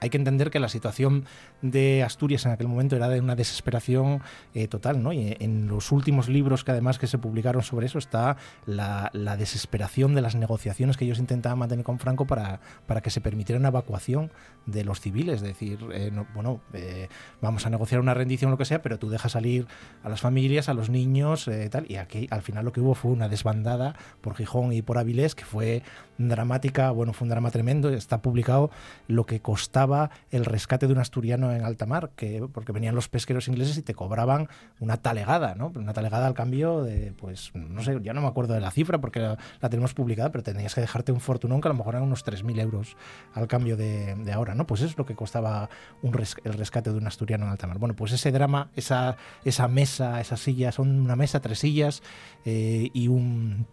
hay 0.00 0.10
que 0.10 0.18
entender 0.18 0.50
que 0.50 0.60
la 0.60 0.68
situación 0.68 1.24
de 1.62 2.02
Asturias 2.02 2.44
en 2.44 2.52
aquel 2.52 2.68
momento 2.68 2.96
era 2.96 3.08
de 3.08 3.20
una 3.20 3.34
desesperación 3.34 4.22
eh, 4.54 4.68
total, 4.68 5.02
¿no? 5.02 5.12
Y 5.14 5.36
en 5.40 5.68
los 5.68 5.90
últimos 5.90 6.28
libros 6.28 6.64
que 6.64 6.72
además 6.72 6.98
que 6.98 7.06
se 7.06 7.16
publicaron 7.16 7.62
sobre 7.62 7.86
eso 7.86 7.98
está 7.98 8.36
la, 8.66 9.10
la 9.14 9.36
desesperación 9.38 10.14
de 10.14 10.20
las 10.20 10.34
negociaciones 10.34 10.49
negociaciones 10.50 10.96
que 10.96 11.04
ellos 11.04 11.20
intentaban 11.20 11.60
mantener 11.60 11.84
con 11.84 12.00
Franco 12.00 12.26
para, 12.26 12.60
para 12.86 13.00
que 13.02 13.10
se 13.10 13.20
permitiera 13.20 13.60
una 13.60 13.68
evacuación 13.68 14.32
de 14.66 14.82
los 14.82 15.00
civiles, 15.00 15.36
es 15.36 15.42
decir, 15.42 15.78
eh, 15.92 16.10
bueno, 16.34 16.60
eh, 16.72 17.08
vamos 17.40 17.66
a 17.66 17.70
negociar 17.70 18.00
una 18.00 18.14
rendición 18.14 18.48
o 18.48 18.52
lo 18.52 18.58
que 18.58 18.64
sea, 18.64 18.82
pero 18.82 18.98
tú 18.98 19.08
dejas 19.08 19.32
salir 19.32 19.68
a 20.02 20.08
las 20.08 20.20
familias, 20.20 20.68
a 20.68 20.74
los 20.74 20.90
niños, 20.90 21.46
eh, 21.46 21.68
tal, 21.70 21.86
y 21.88 21.96
aquí 21.96 22.26
al 22.30 22.42
final 22.42 22.64
lo 22.64 22.72
que 22.72 22.80
hubo 22.80 22.94
fue 22.94 23.12
una 23.12 23.28
desbandada 23.28 23.94
por 24.20 24.34
Gijón 24.34 24.72
y 24.72 24.82
por 24.82 24.98
Avilés, 24.98 25.36
que 25.36 25.44
fue 25.44 25.82
dramática, 26.18 26.90
bueno, 26.90 27.12
fue 27.12 27.26
un 27.26 27.30
drama 27.30 27.50
tremendo, 27.50 27.88
está 27.88 28.20
publicado 28.20 28.70
lo 29.08 29.24
que 29.24 29.40
costaba 29.40 30.10
el 30.30 30.44
rescate 30.44 30.86
de 30.86 30.92
un 30.92 30.98
asturiano 30.98 31.52
en 31.52 31.64
alta 31.64 31.86
mar, 31.86 32.10
que, 32.16 32.46
porque 32.52 32.72
venían 32.72 32.94
los 32.94 33.08
pesqueros 33.08 33.48
ingleses 33.48 33.78
y 33.78 33.82
te 33.82 33.94
cobraban 33.94 34.48
una 34.80 34.98
talegada, 34.98 35.54
¿no? 35.54 35.72
Una 35.74 35.92
talegada 35.92 36.26
al 36.26 36.34
cambio 36.34 36.82
de, 36.82 37.12
pues, 37.16 37.52
no 37.54 37.82
sé, 37.82 37.98
ya 38.02 38.12
no 38.12 38.20
me 38.20 38.26
acuerdo 38.26 38.54
de 38.54 38.60
la 38.60 38.70
cifra 38.70 39.00
porque 39.00 39.20
la, 39.20 39.38
tenemos 39.70 39.94
publicada, 39.94 40.30
pero 40.30 40.39
tenías 40.42 40.74
que 40.74 40.80
dejarte 40.80 41.12
un 41.12 41.20
fortunón 41.20 41.60
que 41.60 41.68
a 41.68 41.72
lo 41.72 41.76
mejor 41.76 41.94
eran 41.94 42.06
unos 42.06 42.24
3.000 42.24 42.60
euros 42.60 42.96
al 43.34 43.46
cambio 43.48 43.76
de, 43.76 44.16
ahora, 44.32 44.54
¿no? 44.54 44.66
Pues 44.66 44.80
eso 44.80 44.90
es 44.90 44.98
lo 44.98 45.06
que 45.06 45.14
costaba 45.14 45.68
un 46.02 46.14
el 46.44 46.52
rescate 46.54 46.90
de 46.90 46.98
un 46.98 47.06
asturiano 47.06 47.46
en 47.46 47.52
alta 47.52 47.66
mar. 47.66 47.78
Bueno, 47.78 47.94
pues 47.94 48.12
ese 48.12 48.32
drama, 48.32 48.70
esa, 48.76 49.16
esa 49.44 49.68
mesa, 49.68 50.20
esas 50.20 50.40
sillas, 50.40 50.74
son 50.74 51.00
una 51.00 51.16
mesa, 51.16 51.40
tres 51.40 51.60
sillas 51.60 52.02
eh, 52.44 52.90
y 52.92 53.08
un 53.08 53.66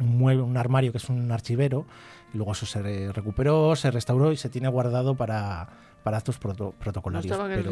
un, 0.00 0.22
un 0.22 0.56
armario 0.56 0.92
que 0.92 0.98
es 0.98 1.08
un 1.08 1.30
archivero, 1.30 1.86
y 2.32 2.36
luego 2.36 2.52
eso 2.52 2.66
se 2.66 3.12
recuperó, 3.12 3.76
se 3.76 3.90
restauró 3.90 4.32
y 4.32 4.36
se 4.36 4.48
tiene 4.48 4.68
guardado 4.68 5.14
para, 5.14 5.68
para 6.02 6.18
actos 6.18 6.38
protocolarios. 6.38 7.26
¿No 7.26 7.44
estaba 7.44 7.52
en 7.52 7.58
el 7.58 7.66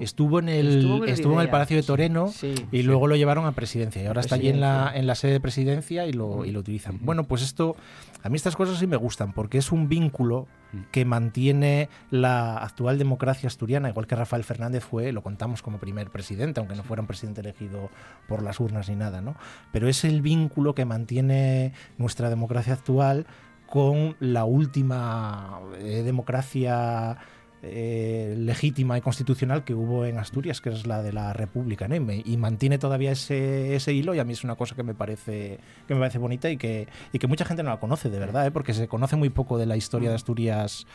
Estuvo 0.00 0.38
en 0.38 0.48
el, 0.48 1.02
estuvo 1.06 1.34
en 1.34 1.40
el, 1.40 1.50
Palacio 1.50 1.76
de 1.76 1.82
Toreno 1.82 2.32
y 2.70 2.82
luego 2.82 3.06
lo 3.06 3.16
llevaron 3.16 3.46
a 3.46 3.52
presidencia. 3.52 4.02
Y 4.02 4.06
ahora 4.06 4.20
está 4.20 4.36
allí 4.36 4.48
en 4.48 4.60
la, 4.60 4.92
en 4.94 5.06
la 5.06 5.14
sede 5.14 5.32
de 5.32 5.40
presidencia 5.40 6.06
y 6.06 6.12
lo, 6.12 6.44
y 6.44 6.50
lo 6.50 6.60
utilizan. 6.60 6.98
Bueno, 7.02 7.24
pues 7.24 7.42
esto, 7.42 7.76
a 8.22 8.28
mí 8.28 8.36
estas 8.36 8.56
cosas 8.56 8.78
sí 8.78 8.86
me 8.86 8.96
gustan 8.96 9.32
porque 9.32 9.58
es 9.58 9.72
un 9.72 9.88
vínculo 9.88 10.46
que 10.90 11.04
mantiene 11.04 11.88
la 12.10 12.56
actual 12.56 12.98
democracia 12.98 13.46
asturiana, 13.46 13.88
igual 13.90 14.06
que 14.06 14.16
Rafael 14.16 14.44
Fernández 14.44 14.84
fue, 14.84 15.12
lo 15.12 15.22
contamos 15.22 15.62
como 15.62 15.78
primer 15.78 16.10
presidente, 16.10 16.60
aunque 16.60 16.74
no 16.74 16.82
fuera 16.82 17.02
un 17.02 17.06
presidente 17.06 17.42
elegido 17.42 17.90
por 18.26 18.42
las 18.42 18.58
urnas 18.58 18.88
ni 18.88 18.96
nada, 18.96 19.20
¿no? 19.20 19.36
Pero 19.70 19.88
es 19.88 20.04
el 20.04 20.22
vínculo 20.22 20.74
que 20.74 20.84
mantiene 20.84 21.72
nuestra 21.98 22.30
democracia 22.30 22.72
actual 22.72 23.26
con 23.66 24.16
la 24.20 24.44
última 24.44 25.60
eh, 25.78 26.02
democracia 26.04 27.18
eh, 27.64 28.34
legítima 28.36 28.98
y 28.98 29.00
constitucional 29.00 29.62
que 29.62 29.72
hubo 29.72 30.04
en 30.04 30.18
Asturias, 30.18 30.60
que 30.60 30.70
es 30.70 30.84
la 30.84 31.00
de 31.00 31.12
la 31.12 31.32
República, 31.32 31.86
y, 31.94 32.36
mantiene 32.36 32.78
todavía 32.78 33.12
ese, 33.12 33.76
ese, 33.76 33.92
hilo 33.92 34.16
y 34.16 34.18
a 34.18 34.24
mí 34.24 34.32
es 34.32 34.42
una 34.42 34.56
cosa 34.56 34.74
que 34.74 34.82
me 34.82 34.94
parece 34.94 35.60
que 35.86 35.94
me 35.94 36.00
parece 36.00 36.18
bonita 36.18 36.50
y 36.50 36.56
que, 36.56 36.88
y 37.12 37.20
que 37.20 37.28
mucha 37.28 37.44
gente 37.44 37.62
no 37.62 37.70
la 37.70 37.78
conoce 37.78 38.10
de 38.10 38.18
verdad, 38.18 38.46
¿eh? 38.46 38.50
porque 38.50 38.74
se 38.74 38.88
conoce 38.88 39.14
muy 39.14 39.30
poco 39.30 39.58
de 39.58 39.66
la 39.66 39.76
historia 39.76 40.08
de 40.08 40.16
Asturias 40.16 40.86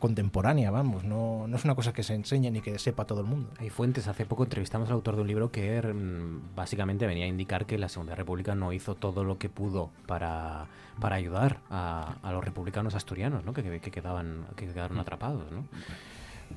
contemporánea, 0.00 0.72
vamos, 0.72 1.04
no, 1.04 1.46
no 1.46 1.56
es 1.56 1.64
una 1.64 1.76
cosa 1.76 1.92
que 1.92 2.02
se 2.02 2.14
enseñe 2.14 2.50
ni 2.50 2.60
que 2.60 2.76
sepa 2.78 3.04
todo 3.04 3.20
el 3.20 3.26
mundo. 3.26 3.50
Hay 3.58 3.70
fuentes, 3.70 4.08
hace 4.08 4.26
poco 4.26 4.42
entrevistamos 4.42 4.88
al 4.88 4.94
autor 4.94 5.14
de 5.14 5.22
un 5.22 5.28
libro 5.28 5.52
que 5.52 5.80
mm, 5.80 6.56
básicamente 6.56 7.06
venía 7.06 7.26
a 7.26 7.28
indicar 7.28 7.66
que 7.66 7.78
la 7.78 7.88
Segunda 7.88 8.16
República 8.16 8.56
no 8.56 8.72
hizo 8.72 8.96
todo 8.96 9.22
lo 9.22 9.38
que 9.38 9.48
pudo 9.48 9.90
para, 10.06 10.66
para 10.98 11.16
ayudar 11.16 11.58
a, 11.70 12.16
los 12.32 12.42
republicanos 12.42 12.94
asturianos, 12.94 13.44
¿no? 13.44 13.52
que, 13.52 13.62
que, 13.80 13.90
quedaban, 13.90 14.46
que 14.56 14.66
quedaron 14.66 14.96
mm. 14.96 15.00
atrapados. 15.00 15.52
¿no? 15.52 15.64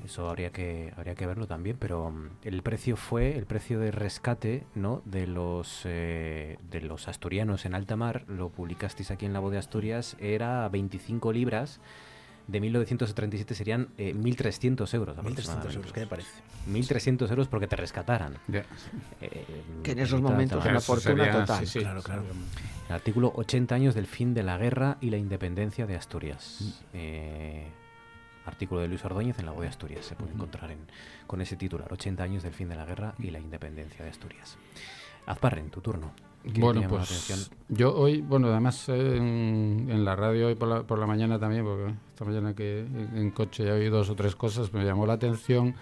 Eso 0.04 0.28
habría 0.28 0.50
que, 0.50 0.92
habría 0.96 1.14
que 1.14 1.26
verlo 1.26 1.46
también, 1.46 1.76
pero 1.78 2.10
mm, 2.10 2.30
el 2.44 2.62
precio 2.62 2.96
fue, 2.96 3.36
el 3.36 3.44
precio 3.44 3.78
de 3.78 3.90
rescate 3.90 4.64
¿no? 4.74 5.02
de, 5.04 5.26
los, 5.26 5.82
eh, 5.84 6.58
de 6.70 6.80
los 6.80 7.08
asturianos 7.08 7.66
en 7.66 7.74
alta 7.74 7.94
mar, 7.94 8.24
lo 8.26 8.48
publicasteis 8.48 9.10
aquí 9.10 9.26
en 9.26 9.34
la 9.34 9.40
voz 9.40 9.52
de 9.52 9.58
Asturias, 9.58 10.16
era 10.18 10.68
25 10.70 11.32
libras 11.32 11.80
de 12.46 12.60
1937 12.60 13.54
serían 13.54 13.88
1.300 13.96 14.92
eh, 14.92 14.96
euros. 14.96 15.16
1.300 15.16 15.74
euros, 15.74 15.92
¿qué 15.92 16.00
te 16.00 16.06
parece? 16.06 16.30
1.300 16.68 17.30
euros 17.30 17.48
porque 17.48 17.66
te 17.66 17.76
rescataran. 17.76 18.38
Eh, 18.50 18.64
que 19.82 19.92
en 19.92 19.98
esos 19.98 20.20
momentos 20.20 20.62
era 20.62 20.72
una 20.72 20.80
fortuna 20.80 21.30
total. 21.30 21.64
claro, 21.66 22.02
claro. 22.02 22.22
El 22.88 22.94
artículo 22.94 23.32
80 23.34 23.74
años 23.74 23.94
del 23.94 24.06
fin 24.06 24.34
de 24.34 24.42
la 24.42 24.58
guerra 24.58 24.98
y 25.00 25.10
la 25.10 25.16
independencia 25.16 25.86
de 25.86 25.96
Asturias. 25.96 26.58
Mm. 26.60 26.72
Eh, 26.94 27.66
artículo 28.44 28.82
de 28.82 28.88
Luis 28.88 29.02
Ordóñez 29.04 29.38
en 29.38 29.46
la 29.46 29.52
voz 29.52 29.62
de 29.62 29.68
Asturias. 29.68 30.04
Se 30.04 30.14
puede 30.14 30.32
mm. 30.32 30.36
encontrar 30.36 30.70
en, 30.70 30.78
con 31.26 31.40
ese 31.40 31.56
titular, 31.56 31.90
80 31.90 32.22
años 32.22 32.42
del 32.42 32.52
fin 32.52 32.68
de 32.68 32.76
la 32.76 32.84
guerra 32.84 33.14
y 33.18 33.30
la 33.30 33.38
independencia 33.38 34.04
de 34.04 34.10
Asturias. 34.10 34.58
Azparren, 35.26 35.70
tu 35.70 35.80
turno. 35.80 36.12
Bueno, 36.44 36.82
pues 36.88 37.50
yo 37.68 37.94
hoy, 37.94 38.20
bueno, 38.20 38.48
además 38.48 38.88
en, 38.88 40.04
la 40.04 40.14
radio 40.14 40.48
hoy 40.48 40.54
por 40.54 40.68
la, 40.68 40.82
por 40.82 40.98
la, 40.98 41.06
mañana 41.06 41.38
también, 41.38 41.64
porque 41.64 41.94
esta 42.10 42.24
mañana 42.24 42.54
que 42.54 42.80
en, 42.80 43.30
coche 43.30 43.64
ya 43.64 43.72
oí 43.72 43.88
dos 43.88 44.10
o 44.10 44.14
tres 44.14 44.36
cosas, 44.36 44.72
me 44.72 44.84
llamó 44.84 45.06
la 45.06 45.14
atención 45.14 45.74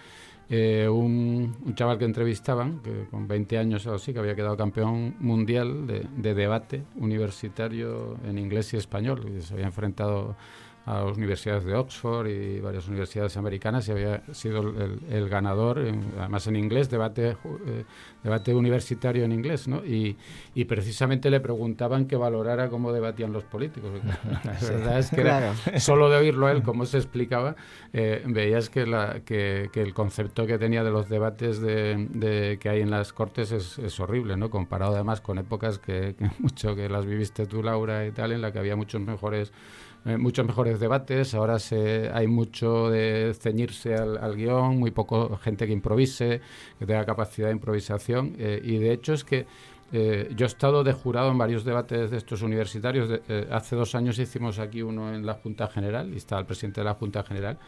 eh, 0.49 0.87
un, 0.89 1.55
un, 1.65 1.75
chaval 1.75 1.97
que 1.97 2.05
entrevistaban, 2.05 2.79
que 2.79 3.07
con 3.11 3.27
20 3.27 3.57
años 3.57 3.85
o 3.87 3.93
así, 3.93 4.13
que 4.13 4.19
había 4.19 4.35
quedado 4.35 4.55
campeón 4.55 5.15
mundial 5.19 5.85
de, 5.85 6.07
de 6.15 6.33
debate 6.33 6.83
universitario 6.95 8.17
en 8.25 8.37
inglés 8.37 8.73
y 8.73 8.77
español, 8.77 9.29
y 9.37 9.41
se 9.41 9.53
había 9.53 9.65
enfrentado 9.65 10.35
a 10.85 11.01
las 11.01 11.17
universidades 11.17 11.63
de 11.63 11.75
Oxford 11.75 12.27
y 12.27 12.59
varias 12.59 12.87
universidades 12.89 13.37
americanas 13.37 13.87
y 13.87 13.91
había 13.91 14.21
sido 14.33 14.73
el, 15.09 15.29
ganador, 15.29 15.79
además 16.19 16.45
en 16.47 16.57
inglés, 16.57 16.89
debate, 16.89 17.37
eh, 17.65 17.85
debate 18.21 18.53
universitario 18.53 19.23
en 19.23 19.31
inglés, 19.31 19.67
¿no? 19.67 19.83
Y, 19.85 20.17
y, 20.53 20.65
precisamente 20.65 21.29
le 21.29 21.39
preguntaban 21.39 22.05
que 22.05 22.17
valorara 22.17 22.67
cómo 22.67 22.91
debatían 22.91 23.31
los 23.31 23.45
políticos. 23.45 23.91
La 24.43 24.51
verdad 24.59 24.99
es 24.99 25.09
que 25.09 25.79
solo 25.79 26.09
de 26.09 26.17
oírlo 26.17 26.47
a 26.47 26.51
él, 26.51 26.63
cómo 26.63 26.85
se 26.85 26.97
explicaba, 26.97 27.55
eh, 27.93 28.21
veías 28.25 28.69
que, 28.69 28.85
la, 28.85 29.21
que, 29.21 29.69
que, 29.71 29.81
el 29.81 29.93
concepto 29.93 30.45
que 30.45 30.57
tenía 30.57 30.83
de 30.83 30.91
los 30.91 31.07
debates 31.07 31.61
de, 31.61 32.07
de 32.09 32.57
que 32.59 32.67
hay 32.67 32.81
en 32.81 32.91
las 32.91 33.13
cortes 33.13 33.53
es, 33.53 33.79
es, 33.79 33.99
horrible, 34.01 34.35
¿no? 34.35 34.49
Comparado 34.49 34.95
además 34.95 35.21
con 35.21 35.37
épocas 35.37 35.79
que, 35.79 36.15
que 36.17 36.29
mucho 36.39 36.75
que 36.75 36.89
las 36.89 37.05
viviste 37.05 37.45
tú, 37.45 37.63
Laura, 37.63 38.05
y 38.05 38.11
tal, 38.11 38.33
en 38.33 38.41
la 38.41 38.51
que 38.51 38.59
había 38.59 38.75
muchos 38.75 38.99
mejores 38.99 39.53
eh, 40.05 40.17
muchos 40.17 40.45
mejores 40.45 40.72
debates, 40.79 41.33
ahora 41.33 41.59
se, 41.59 42.09
hay 42.13 42.27
mucho 42.27 42.89
de 42.89 43.35
ceñirse 43.39 43.95
al, 43.95 44.35
guion, 44.35 44.77
muy 44.77 44.91
poco 44.91 45.37
gente 45.37 45.67
que 45.67 45.73
improvise, 45.73 46.41
que 46.79 46.85
tenga 46.85 47.05
capacidad 47.05 47.47
de 47.47 47.53
improvisación, 47.53 48.35
eh, 48.37 48.61
y 48.63 48.77
de 48.77 48.93
hecho 48.93 49.13
es 49.13 49.23
que 49.23 49.45
eh, 49.95 50.33
yo 50.35 50.47
he 50.47 50.47
estado 50.47 50.83
de 50.83 50.91
jurado 50.91 51.29
en 51.29 51.37
varios 51.37 51.63
debates 51.63 52.09
de 52.09 52.17
estos 52.17 52.41
universitarios. 52.41 53.21
Eh, 53.27 53.47
hace 53.51 53.75
dos 53.75 53.93
años 53.93 54.17
hicimos 54.17 54.57
aquí 54.57 54.81
uno 54.81 55.13
en 55.13 55.23
la 55.23 55.35
Junta 55.35 55.67
General 55.67 56.11
y 56.11 56.17
estaba 56.17 56.41
el 56.41 56.47
presidente 56.47 56.81
de 56.81 56.85
la 56.85 56.95
Junta 56.95 57.21
General 57.21 57.59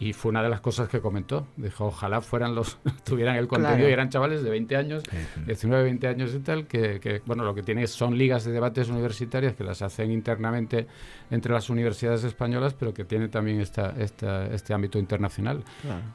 y 0.00 0.12
fue 0.12 0.30
una 0.30 0.42
de 0.42 0.48
las 0.48 0.60
cosas 0.60 0.88
que 0.88 1.00
comentó. 1.00 1.46
Dijo, 1.56 1.86
ojalá 1.86 2.22
fueran 2.22 2.56
los, 2.56 2.78
tuvieran 3.04 3.36
el 3.36 3.46
contenido 3.46 3.88
y 3.88 3.92
eran 3.92 4.08
chavales 4.08 4.42
de 4.42 4.50
20 4.50 4.76
años, 4.76 5.04
19, 5.46 5.84
20 5.84 6.08
años 6.08 6.34
y 6.34 6.40
tal, 6.40 6.66
que, 6.66 7.22
bueno, 7.24 7.44
lo 7.44 7.54
que 7.54 7.62
tiene 7.62 7.86
son 7.86 8.18
ligas 8.18 8.44
de 8.44 8.50
debates 8.50 8.88
universitarias 8.88 9.54
que 9.54 9.62
las 9.62 9.80
hacen 9.80 10.10
internamente 10.10 10.88
entre 11.30 11.52
las 11.52 11.70
universidades 11.70 12.24
españolas, 12.24 12.74
pero 12.74 12.92
que 12.92 13.04
tiene 13.04 13.28
también 13.28 13.60
esta, 13.60 13.94
este 13.96 14.74
ámbito 14.74 14.98
internacional. 14.98 15.62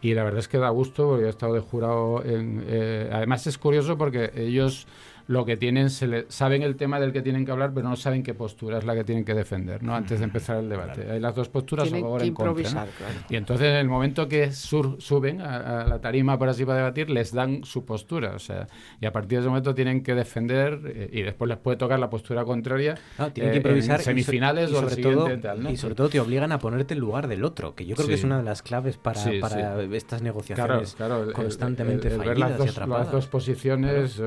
Y 0.01 0.15
la 0.15 0.25
verdad 0.25 0.39
es 0.39 0.49
que 0.49 0.57
da 0.57 0.67
gusto, 0.67 1.07
porque 1.07 1.27
he 1.27 1.29
estado 1.29 1.53
de 1.53 1.61
jurado 1.61 2.25
en... 2.25 2.61
Eh, 2.67 3.09
además 3.09 3.47
es 3.47 3.57
curioso 3.57 3.97
porque 3.97 4.31
ellos 4.35 4.85
lo 5.27 5.43
que 5.43 5.57
tienen, 5.57 5.89
se 5.89 6.07
le, 6.07 6.25
saben 6.29 6.61
el 6.61 6.75
tema 6.75 6.99
del 6.99 7.11
que 7.11 7.21
tienen 7.21 7.45
que 7.45 7.51
hablar, 7.51 7.71
pero 7.73 7.89
no 7.89 7.95
saben 7.95 8.21
qué 8.21 8.35
postura 8.35 8.77
es 8.77 8.85
la 8.85 8.93
que 8.93 9.03
tienen 9.03 9.25
que 9.25 9.33
defender, 9.33 9.81
¿no? 9.81 9.95
Antes 9.95 10.19
de 10.19 10.25
empezar 10.25 10.57
el 10.57 10.69
debate. 10.69 11.09
Hay 11.11 11.19
las 11.19 11.33
dos 11.33 11.49
posturas 11.49 11.91
a 11.91 11.99
favor 11.99 12.21
en 12.21 12.33
contra. 12.33 12.87
Y 13.29 13.35
entonces 13.35 13.67
en 13.67 13.75
el 13.77 13.87
momento 13.87 14.27
que 14.27 14.51
suben 14.51 15.41
a, 15.41 15.85
la 15.85 15.99
tarima 15.99 16.37
por 16.37 16.49
así 16.49 16.63
para 16.63 16.77
debatir, 16.77 17.09
les 17.09 17.33
dan 17.33 17.63
su 17.63 17.85
postura, 17.85 18.33
o 18.35 18.39
sea, 18.39 18.67
y 19.01 19.05
a 19.05 19.11
partir 19.11 19.37
de 19.37 19.41
ese 19.41 19.49
momento 19.49 19.73
tienen 19.73 20.03
que 20.03 20.13
defender 20.13 20.79
eh, 20.85 21.09
y 21.11 21.21
después 21.23 21.49
les 21.49 21.57
puede 21.57 21.77
tocar 21.77 21.99
la 21.99 22.09
postura 22.09 22.45
contraria. 22.45 22.95
tienen 23.33 23.51
que 23.51 23.57
eh, 23.57 23.61
improvisar 23.61 23.99
en 23.99 24.05
semifinales 24.05 24.69
y, 24.69 24.75
sobre 24.75 24.97
todo, 24.97 25.39
tal, 25.39 25.71
y 25.71 25.77
sobre 25.77 25.95
todo 25.95 26.09
te 26.09 26.19
obligan 26.19 26.51
a 26.51 26.59
ponerte 26.59 26.93
en 26.93 26.99
lugar 26.99 27.27
del 27.27 27.43
otro, 27.43 27.73
que 27.73 27.85
yo 27.85 27.95
creo 27.95 28.07
que 28.07 28.13
es 28.13 28.23
una 28.23 28.37
de 28.37 28.43
las 28.43 28.61
claves 28.61 28.97
para, 28.97 29.19
para 29.41 29.81
estas 29.81 30.21
negociaciones 30.21 30.95
constantemente 31.33 32.11
fallidas 32.11 32.37
las 32.37 32.65
y 32.67 32.69
atrapadas. 32.69 33.05
Las 33.05 33.11
dos 33.11 33.27
posiciones 33.27 34.21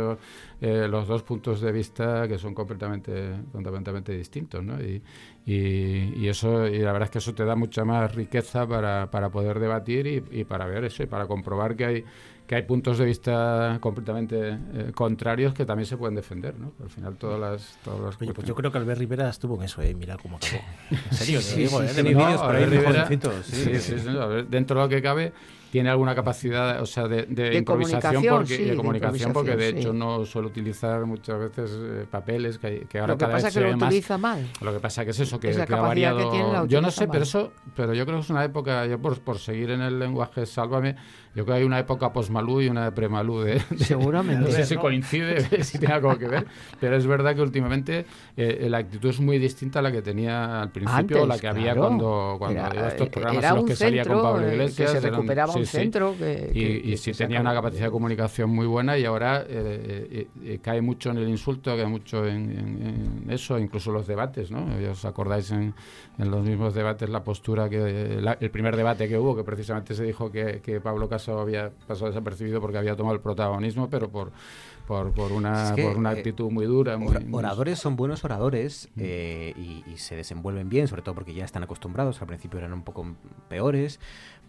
eh, 0.60 0.87
los 0.88 1.06
dos 1.06 1.22
puntos 1.22 1.60
de 1.60 1.72
vista 1.72 2.26
que 2.26 2.38
son 2.38 2.54
completamente, 2.54 3.34
completamente 3.52 4.16
distintos, 4.16 4.64
¿no? 4.64 4.80
Y, 4.80 5.02
y, 5.46 6.28
eso, 6.28 6.66
y 6.66 6.78
la 6.78 6.92
verdad 6.92 7.06
es 7.06 7.10
que 7.10 7.18
eso 7.18 7.34
te 7.34 7.44
da 7.44 7.56
mucha 7.56 7.84
más 7.84 8.14
riqueza 8.14 8.66
para, 8.66 9.10
para 9.10 9.30
poder 9.30 9.60
debatir 9.60 10.06
y, 10.06 10.40
y, 10.40 10.44
para 10.44 10.66
ver 10.66 10.84
eso 10.84 11.02
y 11.02 11.06
para 11.06 11.26
comprobar 11.26 11.76
que 11.76 11.84
hay 11.84 12.04
que 12.48 12.54
hay 12.54 12.62
puntos 12.62 12.96
de 12.96 13.04
vista 13.04 13.76
completamente 13.78 14.58
eh, 14.72 14.92
contrarios 14.94 15.52
que 15.52 15.66
también 15.66 15.84
se 15.84 15.98
pueden 15.98 16.14
defender, 16.14 16.58
¿no? 16.58 16.72
Al 16.82 16.88
final 16.88 17.14
todas 17.16 17.38
las... 17.38 17.78
Todas 17.84 18.00
las 18.00 18.22
Oye, 18.22 18.32
pues 18.32 18.46
yo 18.46 18.54
creo 18.54 18.72
que 18.72 18.78
Albert 18.78 18.98
Rivera 18.98 19.28
estuvo 19.28 19.56
en 19.56 19.64
eso, 19.64 19.82
¿eh? 19.82 19.94
Mira 19.94 20.16
cómo 20.16 20.38
acabó. 20.38 20.62
En 21.10 21.16
serio, 21.16 21.42
sí, 21.42 21.68
sí, 21.68 21.76
sí, 23.78 23.98
sí, 23.98 24.08
dentro 24.48 24.80
de 24.80 24.86
lo 24.86 24.88
que 24.88 25.02
cabe 25.02 25.34
tiene 25.70 25.90
alguna 25.90 26.14
capacidad, 26.14 26.80
o 26.80 26.86
sea, 26.86 27.08
de, 27.08 27.24
de, 27.26 27.56
improvisación 27.56 28.24
porque, 28.28 28.58
de 28.58 28.76
comunicación, 28.76 29.32
porque 29.32 29.56
de 29.56 29.68
hecho 29.68 29.92
no 29.92 30.24
suele 30.24 30.48
utilizar 30.48 31.04
muchas 31.04 31.38
veces 31.38 31.70
eh, 31.72 32.06
papeles 32.10 32.58
que, 32.58 32.86
que 32.88 32.98
ahora 32.98 33.12
lo 33.12 33.18
que 33.18 33.24
cada 33.24 33.34
pasa 33.34 33.46
vez 33.46 33.54
que 33.54 33.60
se 33.60 33.66
lo 33.66 33.76
utiliza 33.76 34.18
mal. 34.18 34.46
Lo 34.60 34.72
que 34.72 34.80
pasa 34.80 35.04
que 35.04 35.10
es 35.10 35.20
eso, 35.20 35.38
que, 35.38 35.50
que 35.50 35.74
ha 35.74 35.80
variado. 35.80 36.66
yo 36.66 36.80
no 36.80 36.90
sé, 36.90 37.06
pero 37.08 37.22
eso, 37.22 37.52
pero 37.76 37.92
yo 37.94 38.06
creo 38.06 38.18
que 38.18 38.24
es 38.24 38.30
una 38.30 38.44
época, 38.44 38.86
yo 38.86 38.98
por, 38.98 39.20
por 39.20 39.38
seguir 39.38 39.70
en 39.70 39.82
el 39.82 39.98
lenguaje, 39.98 40.46
sálvame, 40.46 40.96
yo 41.38 41.44
creo 41.44 41.54
que 41.54 41.60
hay 41.60 41.64
una 41.64 41.78
época 41.78 42.12
post-Malú 42.12 42.62
y 42.62 42.68
una 42.68 42.86
de 42.86 42.92
pre-Malú. 42.92 43.40
De, 43.40 43.60
Seguramente. 43.78 44.48
No 44.48 44.50
sé 44.50 44.64
si 44.64 44.76
coincide, 44.76 45.62
si 45.64 45.78
tiene 45.78 45.94
algo 45.94 46.18
que 46.18 46.26
ver, 46.26 46.46
pero 46.80 46.96
es 46.96 47.06
verdad 47.06 47.34
que 47.36 47.42
últimamente 47.42 48.06
eh, 48.36 48.66
la 48.68 48.78
actitud 48.78 49.10
es 49.10 49.20
muy 49.20 49.38
distinta 49.38 49.78
a 49.78 49.82
la 49.82 49.92
que 49.92 50.02
tenía 50.02 50.60
al 50.62 50.72
principio, 50.72 51.26
la 51.26 51.38
que 51.38 51.46
había 51.46 51.76
cuando, 51.76 52.36
cuando 52.38 52.58
era, 52.58 52.88
estos 52.88 53.08
programas 53.10 53.44
en 53.44 53.54
los 53.54 53.64
que 53.66 53.76
salía 53.76 54.04
con 54.04 54.20
Pablo 54.20 54.52
Iglesias. 54.52 54.92
Que 54.92 55.00
se 55.00 55.10
recuperaba 55.10 55.52
un 55.58 55.66
centro. 55.66 56.14
y, 56.54 56.96
sí 56.96 57.12
tenía 57.12 57.40
una 57.40 57.54
capacidad 57.54 57.86
de 57.86 57.90
comunicación 57.90 58.50
muy 58.50 58.66
buena 58.66 58.98
y 58.98 59.04
ahora 59.04 59.44
eh, 59.48 60.26
eh, 60.44 60.58
cae 60.62 60.80
mucho 60.80 61.10
en 61.10 61.18
el 61.18 61.28
insulto, 61.28 61.76
cae 61.76 61.86
mucho 61.86 62.26
en, 62.26 63.26
eso, 63.28 63.58
incluso 63.58 63.92
los 63.92 64.06
debates, 64.06 64.50
¿no? 64.50 64.66
¿Os 64.90 65.04
acordáis 65.04 65.50
en, 65.50 65.74
en 66.18 66.30
los 66.30 66.44
mismos 66.44 66.74
debates 66.74 67.08
la 67.08 67.22
postura 67.22 67.68
que 67.68 68.18
el 68.40 68.50
primer 68.50 68.76
debate 68.76 69.08
que 69.08 69.18
hubo, 69.18 69.36
que 69.36 69.44
precisamente 69.44 69.94
se 69.94 70.04
dijo 70.04 70.30
que, 70.30 70.60
que 70.60 70.80
Pablo 70.80 71.08
Casado 71.08 71.40
había 71.40 71.70
pasado 71.86 72.08
desapercibido 72.08 72.60
porque 72.60 72.78
había 72.78 72.96
tomado 72.96 73.14
el 73.14 73.20
protagonismo, 73.20 73.88
pero 73.88 74.08
por, 74.08 74.32
por, 74.86 75.12
por, 75.12 75.32
una, 75.32 75.74
por 75.76 75.96
una 75.96 76.12
eh, 76.12 76.16
actitud 76.16 76.50
muy 76.50 76.64
dura. 76.64 76.98
oradores 77.30 77.78
son 77.78 77.94
buenos 77.94 78.24
oradores 78.24 78.88
mm. 78.94 79.00
eh, 79.02 79.82
y, 79.86 79.96
se 79.98 80.16
desenvuelven 80.16 80.68
bien, 80.68 80.88
sobre 80.88 81.02
todo 81.02 81.14
porque 81.14 81.34
ya 81.34 81.44
están 81.44 81.62
acostumbrados, 81.62 82.20
al 82.22 82.28
principio 82.28 82.58
eran 82.58 82.72
un 82.72 82.82
poco 82.82 83.06
peores, 83.48 84.00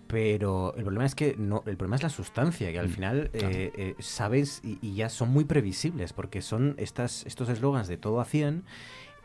pero 0.09 0.73
el 0.75 0.81
problema 0.83 1.05
es 1.05 1.13
que 1.13 1.35
no, 1.37 1.63
el 1.67 1.77
problema 1.77 1.95
es 1.95 2.01
la 2.03 2.09
sustancia, 2.09 2.71
que 2.71 2.79
al 2.79 2.87
mm, 2.87 2.91
final 2.91 3.29
eh, 3.33 3.95
sabes 3.99 4.59
y, 4.63 4.79
y, 4.81 4.95
ya 4.95 5.07
son 5.07 5.29
muy 5.29 5.45
previsibles, 5.45 6.13
porque 6.13 6.41
son 6.41 6.73
estas, 6.77 7.27
estos 7.27 7.47
eslogans 7.47 7.87
de 7.87 7.97
todo 7.97 8.19
a 8.19 8.25
100 8.25 8.63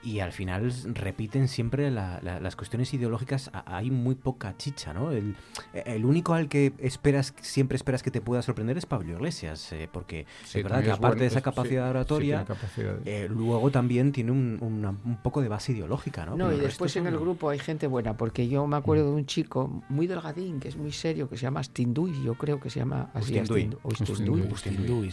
y 0.05 0.21
al 0.21 0.33
final 0.33 0.73
repiten 0.93 1.49
siempre 1.49 1.91
las 1.91 2.57
cuestiones 2.57 2.93
ideológicas. 2.95 3.51
Hay 3.67 3.91
muy 3.91 4.15
poca 4.15 4.55
chicha, 4.57 4.93
¿no? 4.93 5.11
El, 5.11 5.35
el, 5.73 6.05
único 6.05 6.35
al 6.35 6.49
que 6.49 6.73
esperas 6.79 7.35
siempre 7.41 7.77
esperas 7.77 8.03
que 8.03 8.11
te 8.11 8.21
pueda 8.21 8.43
sorprender 8.43 8.77
es 8.77 8.87
Pablo 8.87 9.13
Iglesias, 9.13 9.73
eh, 9.73 9.89
porque 9.91 10.27
es 10.45 10.63
verdad 10.63 10.83
que 10.83 10.91
aparte 10.91 11.21
de 11.21 11.27
esa 11.27 11.41
capacidad 11.41 11.89
oratoria, 11.89 12.45
eh, 13.05 13.29
luego 13.31 13.71
también 13.71 14.13
tiene 14.13 14.31
un, 14.31 14.59
un, 14.61 15.17
poco 15.23 15.41
de 15.41 15.49
base 15.49 15.73
ideológica, 15.73 16.27
¿no? 16.27 16.37
No, 16.37 16.53
y 16.53 16.59
después 16.59 16.95
en 16.97 17.07
el 17.07 17.19
grupo 17.19 17.49
hay 17.49 17.59
gente 17.59 17.87
buena, 17.87 18.17
porque 18.17 18.49
yo 18.49 18.67
me 18.67 18.77
acuerdo 18.77 19.07
de 19.07 19.17
un 19.17 19.27
chico 19.27 19.83
muy 19.89 20.07
delgadín, 20.07 20.61
que 20.61 20.69
es 20.69 20.77
muy 20.77 20.93
serio, 20.93 21.29
que 21.29 21.37
se 21.37 21.43
llama 21.43 21.63
Stinduy, 21.63 22.23
yo 22.23 22.35
creo 22.35 22.61
que 22.61 22.69
se 22.69 22.81
llama 22.81 23.11
así, 23.15 23.41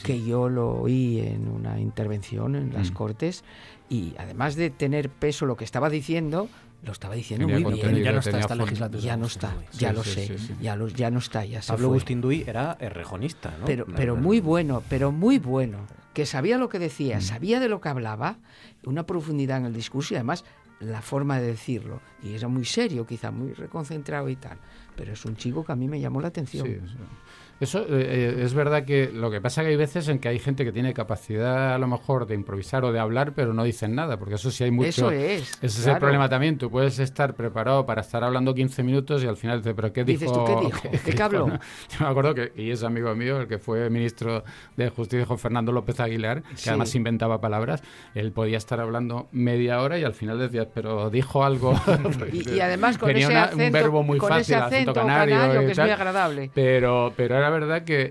que 0.03 0.26
yo 0.26 0.49
lo 0.49 0.81
oí 0.81 1.19
en 1.19 1.47
una 1.47 1.80
intervención 1.80 2.55
en 2.55 2.73
las 2.73 2.91
mm. 2.91 2.93
Cortes 2.93 3.43
y 3.91 4.15
además 4.18 4.55
de 4.55 4.69
tener 4.69 5.09
peso 5.09 5.45
lo 5.45 5.57
que 5.57 5.65
estaba 5.65 5.89
diciendo, 5.89 6.47
lo 6.81 6.93
estaba 6.93 7.13
diciendo 7.13 7.45
muy 7.45 7.61
bien. 7.61 8.01
Ya 8.01 8.13
no 8.13 8.19
está 8.19 8.39
esta 8.39 8.55
legislatura. 8.55 9.03
Ya 9.03 9.18
no 9.18 9.26
está, 9.26 9.53
ya 9.73 9.91
lo 9.91 10.01
sé. 10.05 10.38
Ya, 10.61 10.77
lo, 10.77 10.88
ya 10.88 11.11
no 11.11 11.19
está, 11.19 11.43
ya 11.43 11.59
Pablo. 11.68 11.89
Agustín 11.89 12.22
Duy 12.22 12.45
era 12.47 12.76
rejonista, 12.76 13.53
¿no? 13.59 13.65
Pero, 13.65 13.85
pero 13.85 14.15
muy 14.15 14.39
bueno, 14.39 14.81
pero 14.88 15.11
muy 15.11 15.39
bueno. 15.39 15.80
Que 16.13 16.26
sabía 16.26 16.57
lo 16.57 16.69
que 16.69 16.80
decía, 16.80 17.18
mm. 17.18 17.22
sabía 17.22 17.59
de 17.59 17.68
lo 17.68 17.81
que 17.81 17.89
hablaba, 17.89 18.38
una 18.85 19.05
profundidad 19.05 19.57
en 19.57 19.65
el 19.65 19.73
discurso 19.73 20.13
y 20.13 20.18
además 20.18 20.45
la 20.80 21.01
forma 21.01 21.41
de 21.41 21.47
decirlo. 21.47 21.99
Y 22.23 22.34
era 22.34 22.47
muy 22.47 22.63
serio, 22.63 23.05
quizá 23.05 23.30
muy 23.30 23.51
reconcentrado 23.51 24.30
y 24.30 24.38
tal. 24.38 24.57
Pero 24.95 25.11
es 25.11 25.26
un 25.26 25.35
chico 25.35 25.65
que 25.65 25.73
a 25.73 25.76
mí 25.76 25.89
me 25.89 25.99
llamó 25.99 26.22
la 26.22 26.30
atención. 26.30 26.80
Eso 27.61 27.85
eh, 27.88 28.41
es 28.43 28.55
verdad 28.55 28.85
que 28.85 29.11
lo 29.13 29.29
que 29.29 29.39
pasa 29.39 29.61
que 29.61 29.69
hay 29.69 29.75
veces 29.75 30.07
en 30.07 30.17
que 30.17 30.29
hay 30.29 30.39
gente 30.39 30.65
que 30.65 30.71
tiene 30.71 30.95
capacidad 30.95 31.75
a 31.75 31.77
lo 31.77 31.88
mejor 31.88 32.25
de 32.25 32.33
improvisar 32.33 32.83
o 32.83 32.91
de 32.91 32.99
hablar, 32.99 33.33
pero 33.35 33.53
no 33.53 33.63
dicen 33.63 33.93
nada, 33.93 34.17
porque 34.17 34.33
eso 34.33 34.49
sí 34.49 34.63
hay 34.63 34.71
mucho. 34.71 34.89
Eso 34.89 35.11
es. 35.11 35.51
Ese 35.61 35.81
es 35.81 35.85
el 35.85 35.99
problema 35.99 36.27
también. 36.27 36.57
Tú 36.57 36.71
puedes 36.71 36.97
estar 36.97 37.35
preparado 37.35 37.85
para 37.85 38.01
estar 38.01 38.23
hablando 38.23 38.55
15 38.55 38.81
minutos 38.81 39.23
y 39.23 39.27
al 39.27 39.38
final 39.38 39.59
dices, 39.59 39.75
¿pero 39.75 39.93
qué 39.93 40.03
dijo? 40.03 40.19
Dices, 40.21 40.33
¿tú 40.33 40.43
qué 40.43 40.65
dijo? 40.65 41.03
¿Qué, 41.05 41.11
¿Qué 41.15 41.21
habló? 41.21 41.47
Yo 41.49 41.99
me 41.99 42.07
acuerdo 42.07 42.33
que, 42.33 42.51
y 42.55 42.71
es 42.71 42.83
amigo 42.83 43.13
mío, 43.13 43.41
el 43.41 43.47
que 43.47 43.59
fue 43.59 43.88
ministro 43.91 44.43
de 44.75 44.89
Justicia, 44.89 45.27
Juan 45.27 45.38
Fernando 45.38 45.71
López 45.71 45.99
Aguilar, 45.99 46.41
que 46.41 46.67
además 46.67 46.95
inventaba 46.95 47.41
palabras, 47.41 47.83
él 48.15 48.31
podía 48.31 48.57
estar 48.57 48.79
hablando 48.79 49.29
media 49.31 49.81
hora 49.81 49.99
y 49.99 50.03
al 50.03 50.15
final 50.15 50.39
decías, 50.39 50.67
pero 50.73 51.11
dijo 51.11 51.43
algo. 51.43 51.79
y, 52.33 52.59
además 52.59 52.97
con 52.97 53.11
ese 53.11 53.35
acento, 53.35 53.63
un 53.65 53.71
verbo 53.71 54.01
muy 54.01 54.17
con 54.17 54.29
fácil, 54.29 54.55
ese 54.55 54.63
acento, 54.63 54.93
canario, 54.93 55.59
que 55.59 55.71
es 55.73 55.77
muy 55.77 55.91
agradable. 55.91 56.49
Pero, 56.55 57.13
pero 57.15 57.38
era 57.38 57.51
verdad 57.52 57.84
que 57.84 58.10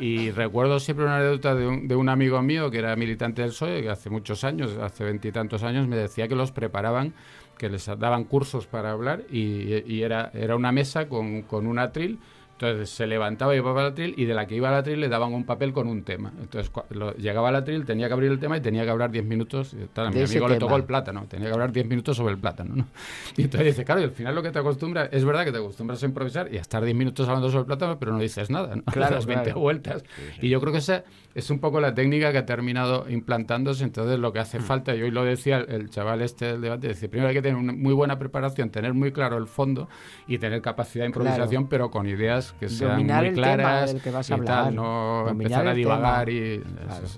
y, 0.00 0.30
recuerdo 0.32 0.80
siempre 0.80 1.04
una 1.04 1.18
anécdota 1.18 1.54
de 1.54 1.66
un, 1.66 1.88
de 1.88 1.94
un, 1.94 2.08
amigo 2.08 2.42
mío 2.42 2.70
que 2.70 2.78
era 2.78 2.96
militante 2.96 3.42
del 3.42 3.50
PSOE, 3.50 3.82
que 3.82 3.90
hace 3.90 4.10
muchos 4.10 4.44
años, 4.44 4.76
hace 4.78 5.04
veintitantos 5.04 5.62
años, 5.62 5.86
me 5.86 5.96
decía 5.96 6.28
que 6.28 6.34
los 6.34 6.52
preparaban, 6.52 7.14
que 7.58 7.68
les 7.68 7.86
daban 7.86 8.24
cursos 8.24 8.66
para 8.66 8.90
hablar 8.90 9.22
y, 9.30 9.82
y 9.86 10.02
era, 10.02 10.30
era 10.34 10.56
una 10.56 10.72
mesa 10.72 11.08
con, 11.08 11.42
con 11.42 11.66
un 11.66 11.78
atril 11.78 12.18
entonces 12.68 12.90
se 12.90 13.06
levantaba 13.06 13.54
y 13.54 13.58
iba 13.58 13.72
al 13.72 13.86
atril 13.86 14.14
y 14.16 14.24
de 14.24 14.34
la 14.34 14.46
que 14.46 14.54
iba 14.54 14.68
al 14.68 14.76
atril 14.76 15.00
le 15.00 15.08
daban 15.08 15.34
un 15.34 15.44
papel 15.44 15.72
con 15.72 15.88
un 15.88 16.04
tema. 16.04 16.32
Entonces 16.40 16.70
llegaba 17.18 17.48
al 17.48 17.56
atril, 17.56 17.84
tenía 17.84 18.06
que 18.06 18.12
abrir 18.12 18.30
el 18.30 18.38
tema 18.38 18.56
y 18.56 18.60
tenía 18.60 18.84
que 18.84 18.90
hablar 18.90 19.10
10 19.10 19.24
minutos. 19.24 19.74
Y 19.74 20.00
a 20.00 20.10
mi 20.10 20.22
amigo 20.22 20.48
le 20.48 20.58
tocó 20.58 20.76
el 20.76 20.84
plátano, 20.84 21.26
tenía 21.28 21.48
que 21.48 21.52
hablar 21.52 21.72
10 21.72 21.86
minutos 21.86 22.16
sobre 22.16 22.34
el 22.34 22.38
plátano. 22.38 22.76
¿no? 22.76 22.86
Y 23.36 23.42
entonces 23.42 23.66
dice, 23.66 23.84
claro, 23.84 24.00
y 24.00 24.04
al 24.04 24.12
final 24.12 24.34
lo 24.34 24.42
que 24.42 24.50
te 24.50 24.58
acostumbras, 24.58 25.08
es 25.10 25.24
verdad 25.24 25.44
que 25.44 25.52
te 25.52 25.58
acostumbras 25.58 26.02
a 26.02 26.06
improvisar 26.06 26.52
y 26.52 26.58
a 26.58 26.60
estar 26.60 26.84
10 26.84 26.96
minutos 26.96 27.26
hablando 27.28 27.48
sobre 27.48 27.60
el 27.60 27.66
plátano, 27.66 27.98
pero 27.98 28.12
no 28.12 28.20
dices 28.20 28.50
nada, 28.50 28.76
¿no? 28.76 28.82
Claro, 28.92 29.16
las 29.16 29.26
20 29.26 29.54
vueltas. 29.54 30.04
Y 30.40 30.48
yo 30.48 30.60
creo 30.60 30.72
que 30.72 30.78
esa 30.78 31.04
es 31.34 31.50
un 31.50 31.58
poco 31.58 31.80
la 31.80 31.94
técnica 31.94 32.32
que 32.32 32.38
ha 32.38 32.46
terminado 32.46 33.08
implantándose. 33.08 33.84
Entonces 33.84 34.18
lo 34.18 34.32
que 34.32 34.38
hace 34.38 34.58
mm. 34.58 34.62
falta, 34.62 34.94
y 34.94 35.02
hoy 35.02 35.10
lo 35.10 35.24
decía 35.24 35.58
el, 35.58 35.90
chaval 35.90 36.22
este 36.22 36.46
del 36.46 36.60
debate, 36.60 36.88
dice, 36.88 37.08
primero 37.08 37.28
hay 37.28 37.34
que 37.34 37.42
tener 37.42 37.56
una 37.56 37.72
muy 37.72 37.94
buena 37.94 38.18
preparación, 38.18 38.70
tener 38.70 38.94
muy 38.94 39.12
claro 39.12 39.38
el 39.38 39.46
fondo 39.46 39.88
y 40.26 40.38
tener 40.38 40.60
capacidad 40.62 41.04
de 41.04 41.08
improvisación, 41.08 41.68
pero 41.68 41.90
con 41.90 42.08
ideas 42.08 42.54
que 42.58 42.68
sean 42.68 43.06
muy 43.06 43.32
claras 43.32 43.94
que 43.94 44.10
vas 44.10 44.30
a 44.30 44.34
hablar, 44.34 44.64
tal, 44.64 44.74
no 44.74 45.28
empezar 45.28 45.66
a 45.66 45.74
divagar 45.74 46.28
y 46.28 46.62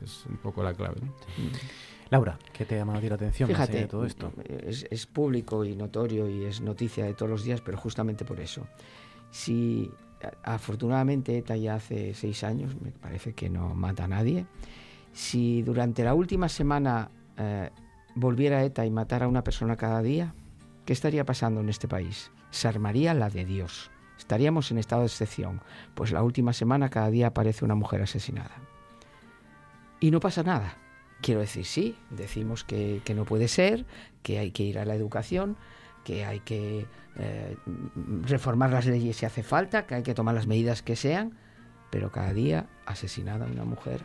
es, 0.03 0.24
un 0.28 0.36
poco 0.39 0.62
la 0.62 0.74
clave. 0.74 0.97
Laura, 2.11 2.39
¿qué 2.53 2.65
te 2.65 2.74
ha 2.74 2.78
llamado 2.78 3.01
la 3.09 3.15
atención 3.15 3.49
Fíjate, 3.49 3.78
de 3.78 3.86
todo 3.86 4.05
esto? 4.05 4.32
Es, 4.47 5.07
público 5.07 5.65
y 5.65 5.74
notorio 5.74 6.28
y 6.28 6.45
es 6.45 6.61
noticia 6.61 7.05
de 7.05 7.15
todos 7.15 7.31
los 7.31 7.45
días, 7.45 7.61
pero 7.61 7.77
justamente 7.78 8.24
por 8.24 8.41
eso. 8.41 8.66
Si 9.31 9.91
afortunadamente 10.43 11.37
ETA 11.37 11.57
ya 11.57 11.75
hace 11.75 12.15
seis 12.15 12.45
años, 12.45 12.77
me 12.81 12.91
parece 12.91 13.35
que 13.35 13.51
no 13.51 13.75
mata 13.75 14.05
a 14.05 14.09
nadie, 14.09 14.47
Si 15.13 15.63
durante 15.63 16.03
la 16.03 16.15
última 16.15 16.49
semana 16.49 17.09
eh, 17.37 17.71
volviera 18.15 18.65
ETA 18.65 18.85
y 18.85 18.91
matara 18.91 19.27
a 19.27 19.29
una 19.29 19.45
persona 19.45 19.77
cada 19.77 20.03
día, 20.03 20.35
¿qué 20.85 20.93
estaría 20.93 21.25
pasando 21.25 21.61
en 21.61 21.69
este 21.69 21.87
país? 21.89 22.31
Se 22.51 22.69
armaría 22.69 23.15
la 23.15 23.31
de 23.31 23.45
Dios. 23.45 23.91
Estaríamos 24.19 24.71
en 24.71 24.79
estado 24.79 25.03
de 25.03 25.09
excepción, 25.09 25.61
pues 25.95 26.13
la 26.13 26.23
última 26.23 26.53
semana 26.53 26.89
cada 26.89 27.11
día 27.11 27.29
aparece 27.29 27.65
una 27.65 27.75
mujer 27.75 28.03
asesinada. 28.03 28.57
Y 30.01 30.11
no 30.11 30.21
pasa 30.21 30.43
nada. 30.43 30.77
Quiero 31.21 31.41
decir, 31.41 31.65
sí, 31.65 31.97
decimos 32.11 32.65
que, 32.65 33.01
no 33.15 33.25
puede 33.25 33.49
ser, 33.49 33.87
que 34.23 34.39
hay 34.39 34.51
que 34.51 34.63
ir 34.63 34.79
a 34.79 34.85
la 34.85 34.95
educación, 34.95 35.57
que 36.05 36.25
hay 36.25 36.41
que 36.41 36.87
eh, 37.16 37.57
reformar 38.23 38.70
las 38.70 38.86
leyes 38.86 39.16
si 39.16 39.27
hace 39.27 39.43
falta, 39.43 39.86
que 39.86 39.95
hay 39.95 40.03
que 40.03 40.15
tomar 40.15 40.35
las 40.35 40.47
medidas 40.47 40.82
que 40.82 40.97
sean, 40.97 41.36
pero 41.91 42.11
cada 42.11 42.32
día 42.32 42.66
asesinada 42.86 43.47
una 43.47 43.65
mujer 43.65 44.01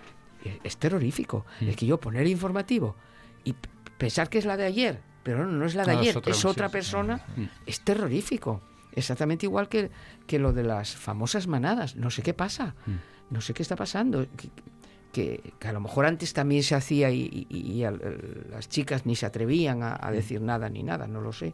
es, 0.63 0.77
terrorífico. 0.77 1.45
Mm. 1.61 1.69
Es 1.69 1.75
que 1.75 1.85
yo 1.85 1.99
poner 1.99 2.27
informativo 2.27 2.95
y 3.43 3.55
pensar 3.97 4.29
que 4.29 4.37
es 4.37 4.45
la 4.45 4.57
de 4.57 4.65
ayer, 4.65 4.99
pero 5.23 5.45
no, 5.45 5.51
no 5.51 5.65
es 5.65 5.75
la 5.75 5.85
de 5.85 5.91
ayer, 5.91 6.21
es 6.25 6.45
otra, 6.45 6.69
persona, 6.69 7.21
mm. 7.35 7.43
es 7.65 7.81
terrorífico. 7.81 8.61
Exactamente 8.91 9.45
igual 9.45 9.69
que, 9.69 9.91
que, 10.27 10.39
lo 10.39 10.53
de 10.53 10.63
las 10.63 10.95
famosas 10.95 11.47
manadas. 11.47 11.95
No 11.95 12.09
sé 12.09 12.21
qué 12.21 12.33
pasa, 12.33 12.75
mm. 12.85 13.33
no 13.33 13.41
sé 13.41 13.53
qué 13.53 13.63
está 13.63 13.75
pasando. 13.75 14.27
Que, 15.11 15.53
que, 15.59 15.67
a 15.67 15.73
lo 15.73 15.79
mejor 15.79 16.05
antes 16.05 16.33
también 16.33 16.61
se 16.61 16.75
hacía 16.75 17.09
y, 17.09 17.83
las 18.51 18.69
chicas 18.69 19.07
ni 19.07 19.15
se 19.15 19.25
atrevían 19.25 19.81
a, 19.81 19.97
a, 19.99 20.11
decir 20.11 20.41
nada 20.41 20.69
ni 20.69 20.83
nada, 20.83 21.07
no 21.07 21.21
lo 21.21 21.33
sé. 21.33 21.53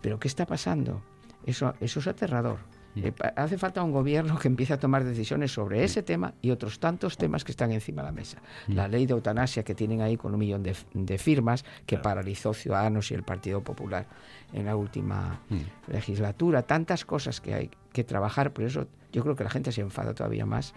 Pero 0.00 0.18
¿qué 0.18 0.28
está 0.28 0.46
pasando? 0.46 1.02
Eso, 1.44 1.74
eso 1.80 2.00
es 2.00 2.06
aterrador. 2.06 2.58
Mm. 2.94 3.06
Eh, 3.06 3.14
hace 3.36 3.58
falta 3.58 3.82
un 3.82 3.92
gobierno 3.92 4.38
que 4.38 4.48
empiece 4.48 4.72
a 4.72 4.78
tomar 4.78 5.04
decisiones 5.04 5.52
sobre 5.52 5.84
ese 5.84 6.02
tema 6.02 6.34
y 6.40 6.50
otros 6.50 6.78
tantos 6.78 7.16
temas 7.16 7.44
que 7.44 7.52
están 7.52 7.72
encima 7.72 8.02
de 8.02 8.08
la 8.08 8.12
mesa. 8.12 8.38
Mm. 8.66 8.72
La 8.74 8.88
ley 8.88 9.06
de 9.06 9.12
eutanasia 9.12 9.62
que 9.62 9.74
tienen 9.74 10.00
ahí 10.00 10.16
con 10.16 10.32
un 10.32 10.40
millón 10.40 10.62
de, 10.62 11.18
firmas 11.18 11.64
que 11.86 11.98
paralizó 11.98 12.54
Ciudadanos 12.54 13.10
y 13.10 13.14
el 13.14 13.22
Partido 13.22 13.62
Popular 13.62 14.06
en 14.52 14.66
la 14.66 14.76
última 14.76 15.40
mm. 15.48 15.92
legislatura. 15.92 16.62
Tantas 16.62 17.04
cosas 17.04 17.40
que 17.40 17.54
hay 17.54 17.70
que 17.92 18.04
trabajar, 18.04 18.52
por 18.52 18.64
eso 18.64 18.86
yo 19.12 19.22
creo 19.22 19.36
que 19.36 19.44
la 19.44 19.50
gente 19.50 19.72
se 19.72 19.80
enfada 19.80 20.14
todavía 20.14 20.46
más 20.46 20.74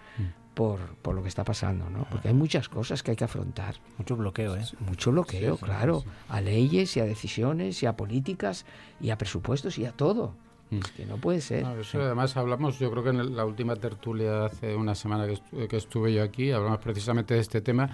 por, 0.54 0.80
por, 1.02 1.14
lo 1.14 1.22
que 1.22 1.28
está 1.28 1.44
pasando, 1.44 1.88
¿no? 1.90 2.06
Porque 2.10 2.28
hay 2.28 2.34
muchas 2.34 2.68
cosas 2.68 3.02
que 3.02 3.12
hay 3.12 3.16
que 3.16 3.24
afrontar. 3.24 3.76
Mucho 3.98 4.16
bloqueo, 4.16 4.56
¿eh? 4.56 4.64
Mucho 4.80 5.12
bloqueo, 5.12 5.56
claro. 5.56 6.04
A 6.28 6.40
leyes 6.40 6.96
y 6.96 7.00
a 7.00 7.04
decisiones 7.04 7.82
y 7.82 7.86
a 7.86 7.96
políticas 7.96 8.66
y 9.00 9.10
a 9.10 9.18
presupuestos 9.18 9.78
y 9.78 9.86
a 9.86 9.92
todo. 9.92 10.34
Mm. 10.72 10.80
que 10.96 11.04
no 11.04 11.18
puede 11.18 11.42
ser. 11.42 11.66
además 11.66 12.34
hablamos, 12.38 12.78
yo 12.78 12.90
creo 12.90 13.04
que 13.04 13.10
en 13.10 13.36
la 13.36 13.44
última 13.44 13.76
tertulia 13.76 14.46
hace 14.46 14.74
una 14.74 14.94
semana 14.94 15.26
que, 15.26 15.76
estuve 15.76 16.14
yo 16.14 16.22
aquí, 16.22 16.50
hablamos 16.50 16.78
precisamente 16.78 17.34
de 17.34 17.40
este 17.40 17.60
tema 17.60 17.90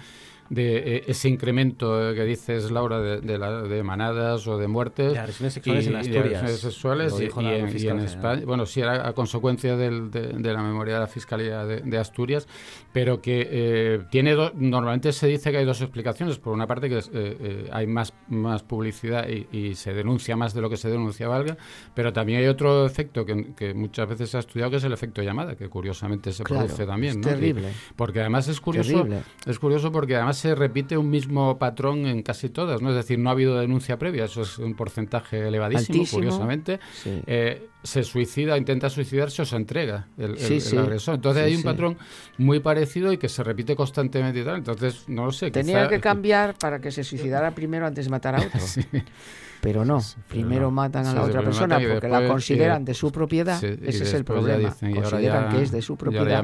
de 0.49 0.97
eh, 0.97 1.03
ese 1.07 1.29
incremento 1.29 2.13
que 2.13 2.23
dices, 2.23 2.71
Laura, 2.71 2.99
de, 2.99 3.19
de, 3.21 3.83
manadas 3.83 4.47
o 4.47 4.57
de 4.57 4.67
muertes. 4.67 5.13
De 5.13 5.19
agresiones 5.19 5.53
sexuales 5.53 5.87
en 5.87 5.95
Asturias. 5.95 6.59
sexuales 6.59 7.13
y, 7.19 7.87
en, 7.87 7.99
España. 7.99 8.41
Bueno, 8.45 8.65
sí, 8.65 8.81
era 8.81 9.07
a 9.07 9.13
consecuencia 9.13 9.77
del, 9.77 10.09
de, 10.09 10.53
la 10.53 10.63
memoria 10.63 10.95
de 10.95 10.99
la 11.01 11.07
Fiscalía 11.07 11.65
de, 11.65 11.97
Asturias, 11.99 12.47
pero 12.93 13.21
que 13.21 13.47
eh, 13.51 13.99
tiene 14.09 14.35
normalmente 14.55 15.11
se 15.11 15.27
dice 15.27 15.51
que 15.51 15.57
hay 15.57 15.65
dos 15.65 15.81
explicaciones. 15.81 16.39
Por 16.39 16.53
una 16.53 16.65
parte, 16.65 16.89
que 16.89 16.99
eh, 17.13 17.69
hay 17.71 17.85
más, 17.85 18.13
más 18.29 18.63
publicidad 18.63 19.27
y, 19.27 19.75
se 19.75 19.93
denuncia 19.93 20.35
más 20.35 20.53
de 20.53 20.61
lo 20.61 20.69
que 20.69 20.77
se 20.77 20.89
denunciaba 20.89 21.35
algo, 21.35 21.55
pero 21.93 22.11
también 22.11 22.39
hay 22.39 22.47
otro 22.47 22.85
efecto 22.85 23.25
que, 23.25 23.73
muchas 23.75 24.09
veces 24.09 24.31
se 24.31 24.37
ha 24.37 24.39
estudiado, 24.39 24.71
que 24.71 24.77
es 24.77 24.83
el 24.83 24.93
efecto 24.93 25.21
llamada, 25.21 25.55
que 25.55 25.69
curiosamente 25.69 26.31
se 26.31 26.43
produce 26.43 26.85
también. 26.85 27.19
Es 27.19 27.21
terrible. 27.21 27.69
porque 27.95 28.21
además 28.21 28.47
es 28.47 28.59
curioso, 28.59 29.07
es 29.45 29.59
curioso 29.59 29.91
porque 29.91 30.15
además 30.15 30.38
se 30.39 30.55
repite 30.55 30.97
un 30.97 31.09
mismo 31.09 31.59
patrón 31.59 32.05
en 32.05 32.23
casi 32.23 32.49
todas, 32.49 32.81
¿no? 32.81 32.89
Es 32.89 32.95
decir, 32.95 33.19
no 33.19 33.29
ha 33.29 33.33
habido 33.33 33.59
denuncia 33.59 33.99
previa, 33.99 34.25
eso 34.25 34.41
es 34.41 34.57
un 34.57 34.73
porcentaje 34.73 35.47
elevadísimo, 35.47 36.05
curiosamente. 36.09 36.79
Eh, 37.05 37.67
se 37.83 38.03
suicida, 38.03 38.57
intenta 38.57 38.89
suicidarse 38.89 39.41
o 39.41 39.45
se 39.45 39.55
entrega 39.55 40.07
el, 40.17 40.35
agresor. 40.77 41.15
Entonces 41.15 41.43
hay 41.43 41.55
un 41.55 41.63
patrón 41.63 41.97
muy 42.37 42.59
parecido 42.59 43.13
y 43.13 43.17
que 43.17 43.29
se 43.29 43.43
repite 43.43 43.75
constantemente 43.75 44.39
y 44.41 44.43
tal. 44.43 44.57
Entonces, 44.57 45.07
no 45.07 45.25
lo 45.25 45.31
sé. 45.31 45.51
Tenía 45.51 45.87
que 45.87 45.99
cambiar 45.99 46.57
para 46.57 46.79
que 46.79 46.91
se 46.91 47.03
suicidara 47.03 47.51
primero 47.51 47.85
antes 47.85 48.05
de 48.05 48.11
matar 48.11 48.35
a 48.35 48.39
otro. 48.39 48.59
Pero 49.61 49.83
no, 49.83 49.99
primero 50.27 50.71
matan 50.71 51.05
a 51.05 51.13
la 51.13 51.23
otra 51.23 51.41
persona 51.41 51.79
porque 51.79 52.07
la 52.07 52.27
consideran 52.27 52.85
de 52.85 52.93
su 52.93 53.11
propiedad. 53.11 53.61
Ese 53.63 54.03
es 54.03 54.13
el 54.13 54.23
problema. 54.23 54.73
consideran 54.93 55.55
que 55.55 55.63
es 55.63 55.71
de 55.71 55.81
su 55.81 55.97
propiedad. 55.97 56.43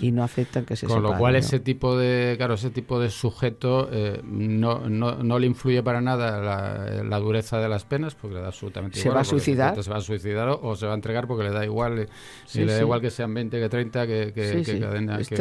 Y 0.00 0.12
no 0.12 0.24
aceptan 0.24 0.64
que 0.64 0.76
se 0.76 0.86
Con 0.86 1.02
lo 1.02 1.16
cual 1.16 1.36
ese 1.36 1.60
tipo 1.60 1.96
de, 1.96 2.34
claro, 2.36 2.54
ese 2.54 2.70
tipo 2.70 3.00
de 3.00 3.10
sujeto 3.10 3.88
eh, 3.92 4.20
no, 4.24 4.88
no, 4.88 5.22
no, 5.22 5.38
le 5.38 5.46
influye 5.46 5.82
para 5.82 6.00
nada 6.00 7.02
la, 7.02 7.18
dureza 7.18 7.58
de 7.58 7.68
las 7.68 7.84
penas 7.84 8.14
porque 8.14 8.34
le 8.34 8.40
da 8.40 8.48
absolutamente 8.48 8.98
igual. 8.98 9.12
Se 9.12 9.14
va 9.14 9.20
a 9.20 9.24
suicidar. 9.24 9.82
Se 9.82 9.90
va 9.90 9.98
a 9.98 10.00
suicidar 10.00 10.48
o, 10.60 10.76
se 10.76 10.86
va 10.86 10.92
a 10.92 10.94
entregar 10.94 11.26
porque 11.26 11.44
le 11.44 11.50
da 11.50 11.64
igual. 11.64 12.00
Eh, 12.00 12.08
y 12.54 12.64
le 12.64 12.74
da 12.74 12.80
igual 12.80 13.00
que 13.00 13.10
sean 13.10 13.32
20 13.32 13.58
que 13.58 13.68
30 13.68 14.06
que, 14.06 14.32
que, 14.34 14.62
que 14.62 14.80
cadena 14.80 15.18
que, 15.18 15.36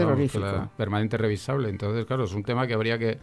permanente 0.77 1.17
revisable. 1.17 1.69
Entonces, 1.69 2.05
claro, 2.05 2.25
es 2.25 2.33
un 2.33 2.43
tema 2.43 2.67
que 2.67 2.73
habría 2.73 2.97
que 2.97 3.19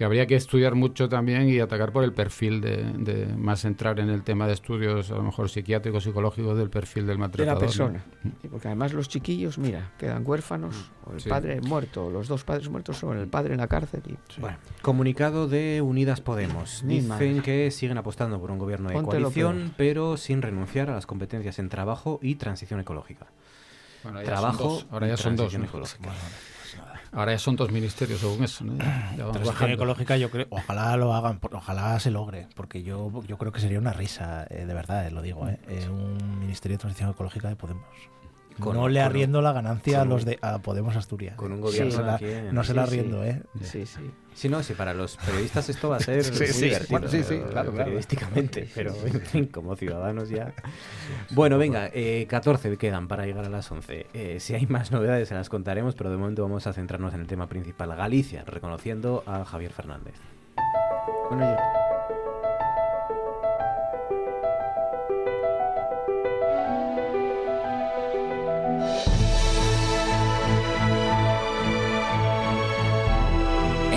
que 0.00 0.06
habría 0.06 0.26
que 0.26 0.34
estudiar 0.34 0.76
mucho 0.76 1.10
también 1.10 1.46
y 1.50 1.60
atacar 1.60 1.92
por 1.92 2.04
el 2.04 2.14
perfil 2.14 2.62
de, 2.62 3.34
más 3.36 3.66
entrar 3.66 4.00
en 4.00 4.08
el 4.08 4.22
tema 4.22 4.46
de 4.46 4.54
estudios 4.54 5.10
a 5.10 5.16
lo 5.16 5.22
mejor 5.22 5.50
psiquiátricos, 5.50 6.04
psicológicos 6.04 6.56
del 6.56 6.70
perfil 6.70 7.06
del 7.06 7.18
maltratador. 7.18 7.58
De 7.58 7.60
la 7.60 7.66
persona. 7.66 8.04
porque 8.50 8.68
además 8.68 8.94
los 8.94 9.10
chiquillos, 9.10 9.58
mira, 9.58 9.92
quedan 9.98 10.22
huérfanos 10.26 10.90
o 11.04 11.12
el 11.12 11.22
padre 11.24 11.60
muerto, 11.60 12.08
los 12.08 12.28
dos 12.28 12.44
padres 12.44 12.70
muertos 12.70 12.96
son 12.96 13.18
el 13.18 13.28
padre 13.28 13.52
en 13.52 13.60
la 13.60 13.66
cárcel. 13.66 14.00
Y, 14.06 14.40
bueno, 14.40 14.56
comunicado 14.80 15.48
de 15.48 15.82
Unidas 15.82 16.22
Podemos. 16.22 16.82
Dicen 16.82 17.42
que 17.42 17.70
siguen 17.70 17.98
apostando 17.98 18.40
por 18.40 18.50
un 18.50 18.58
gobierno 18.58 18.88
de 18.88 19.02
coalición, 19.02 19.74
pero 19.76 20.16
sin 20.16 20.40
renunciar 20.40 20.88
a 20.88 20.94
las 20.94 21.04
competencias 21.04 21.58
en 21.58 21.68
trabajo 21.68 22.18
y 22.22 22.36
transición 22.36 22.80
ecológica. 22.80 23.26
trabajo, 24.24 24.80
ahora 24.90 25.08
ya 25.08 25.18
son 25.18 25.36
dos. 25.36 25.54
Ahora 27.12 27.32
ya 27.32 27.38
son 27.38 27.56
dos 27.56 27.70
ministerios 27.72 28.20
según 28.20 28.44
eso. 28.44 28.64
¿no? 28.64 28.76
Transición 29.32 29.70
ecológica, 29.72 30.16
yo 30.16 30.30
creo, 30.30 30.46
ojalá 30.50 30.96
lo 30.96 31.12
hagan, 31.12 31.40
ojalá 31.52 31.98
se 31.98 32.10
logre, 32.10 32.46
porque 32.54 32.82
yo, 32.82 33.10
yo 33.26 33.36
creo 33.36 33.52
que 33.52 33.60
sería 33.60 33.78
una 33.78 33.92
risa, 33.92 34.46
eh, 34.48 34.64
de 34.66 34.74
verdad, 34.74 35.06
eh, 35.06 35.10
lo 35.10 35.22
digo, 35.22 35.48
eh, 35.48 35.88
un 35.88 36.38
ministerio 36.38 36.76
de 36.76 36.82
transición 36.82 37.10
ecológica 37.10 37.48
de 37.48 37.56
Podemos 37.56 37.84
no 38.60 38.88
le 38.88 39.00
arriendo 39.00 39.42
la 39.42 39.52
ganancia 39.52 40.02
a 40.02 40.04
los 40.04 40.24
de 40.24 40.38
a 40.42 40.58
Podemos 40.58 40.96
Asturias. 40.96 41.36
Con 41.36 41.52
un 41.52 41.60
gobierno 41.60 42.18
No 42.52 42.64
se 42.64 42.74
la 42.74 42.82
arriendo, 42.82 43.24
¿eh? 43.24 43.42
Sí, 43.62 43.86
sí. 43.86 44.10
Sí, 44.34 44.48
no, 44.48 44.62
sí, 44.62 44.74
para 44.74 44.94
los 44.94 45.16
periodistas 45.16 45.68
esto 45.68 45.88
va 45.90 45.96
a 45.96 46.00
ser 46.00 46.24
muy 46.32 46.46
divertido. 46.62 47.08
sí, 47.08 47.22
sí, 47.24 47.40
claro, 47.50 47.72
periodísticamente, 47.72 48.68
pero 48.74 48.94
en 49.04 49.20
fin, 49.20 49.46
como 49.46 49.76
ciudadanos 49.76 50.28
ya. 50.28 50.54
Bueno, 51.32 51.58
venga, 51.58 51.90
eh, 51.92 52.26
14 52.28 52.76
quedan 52.76 53.08
para 53.08 53.26
llegar 53.26 53.44
a 53.44 53.48
las 53.48 53.70
11. 53.70 54.06
Eh, 54.14 54.40
si 54.40 54.54
hay 54.54 54.66
más 54.66 54.92
novedades 54.92 55.28
se 55.28 55.34
las 55.34 55.48
contaremos, 55.48 55.94
pero 55.94 56.10
de 56.10 56.16
momento 56.16 56.42
vamos 56.42 56.66
a 56.66 56.72
centrarnos 56.72 57.12
en 57.14 57.20
el 57.20 57.26
tema 57.26 57.48
principal, 57.48 57.94
Galicia, 57.94 58.44
reconociendo 58.46 59.22
a 59.26 59.44
Javier 59.44 59.72
Fernández. 59.72 60.14
Bueno, 61.28 61.44
yo... 61.44 62.39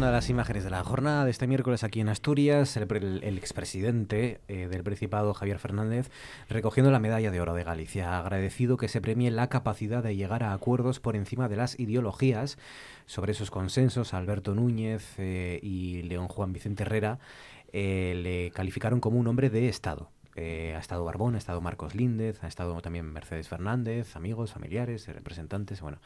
Una 0.00 0.06
de 0.06 0.12
las 0.14 0.30
imágenes 0.30 0.64
de 0.64 0.70
la 0.70 0.82
jornada 0.82 1.26
de 1.26 1.30
este 1.30 1.46
miércoles 1.46 1.84
aquí 1.84 2.00
en 2.00 2.08
Asturias, 2.08 2.74
el, 2.78 3.36
expresidente 3.36 4.40
eh, 4.48 4.66
del 4.66 4.82
Principado, 4.82 5.34
Javier 5.34 5.58
Fernández, 5.58 6.10
recogiendo 6.48 6.90
la 6.90 6.98
medalla 6.98 7.30
de 7.30 7.38
oro 7.38 7.52
de 7.52 7.64
Galicia, 7.64 8.18
agradecido 8.18 8.78
que 8.78 8.88
se 8.88 9.02
premie 9.02 9.30
la 9.30 9.50
capacidad 9.50 10.02
de 10.02 10.16
llegar 10.16 10.42
a 10.42 10.54
acuerdos 10.54 11.00
por 11.00 11.16
encima 11.16 11.50
de 11.50 11.56
las 11.56 11.78
ideologías. 11.78 12.56
Sobre 13.04 13.32
esos 13.32 13.50
consensos, 13.50 14.14
Alberto 14.14 14.54
Núñez 14.54 15.16
eh, 15.18 15.60
y 15.62 16.00
León 16.04 16.28
Juan 16.28 16.54
Vicente 16.54 16.84
Herrera 16.84 17.18
eh, 17.70 18.14
le 18.16 18.52
calificaron 18.52 19.00
como 19.00 19.18
un 19.18 19.26
hombre 19.26 19.50
de 19.50 19.68
Estado. 19.68 20.08
Ha 20.34 20.78
estado 20.78 21.04
Barbón, 21.04 21.34
ha 21.34 21.38
estado 21.38 21.60
Marcos 21.60 21.94
Líndez, 21.94 22.42
ha 22.42 22.46
estado 22.46 22.80
también 22.80 23.12
Mercedes 23.12 23.46
Fernández, 23.46 24.16
amigos, 24.16 24.52
familiares, 24.52 25.06
representantes, 25.06 25.82
bueno, 25.82 25.98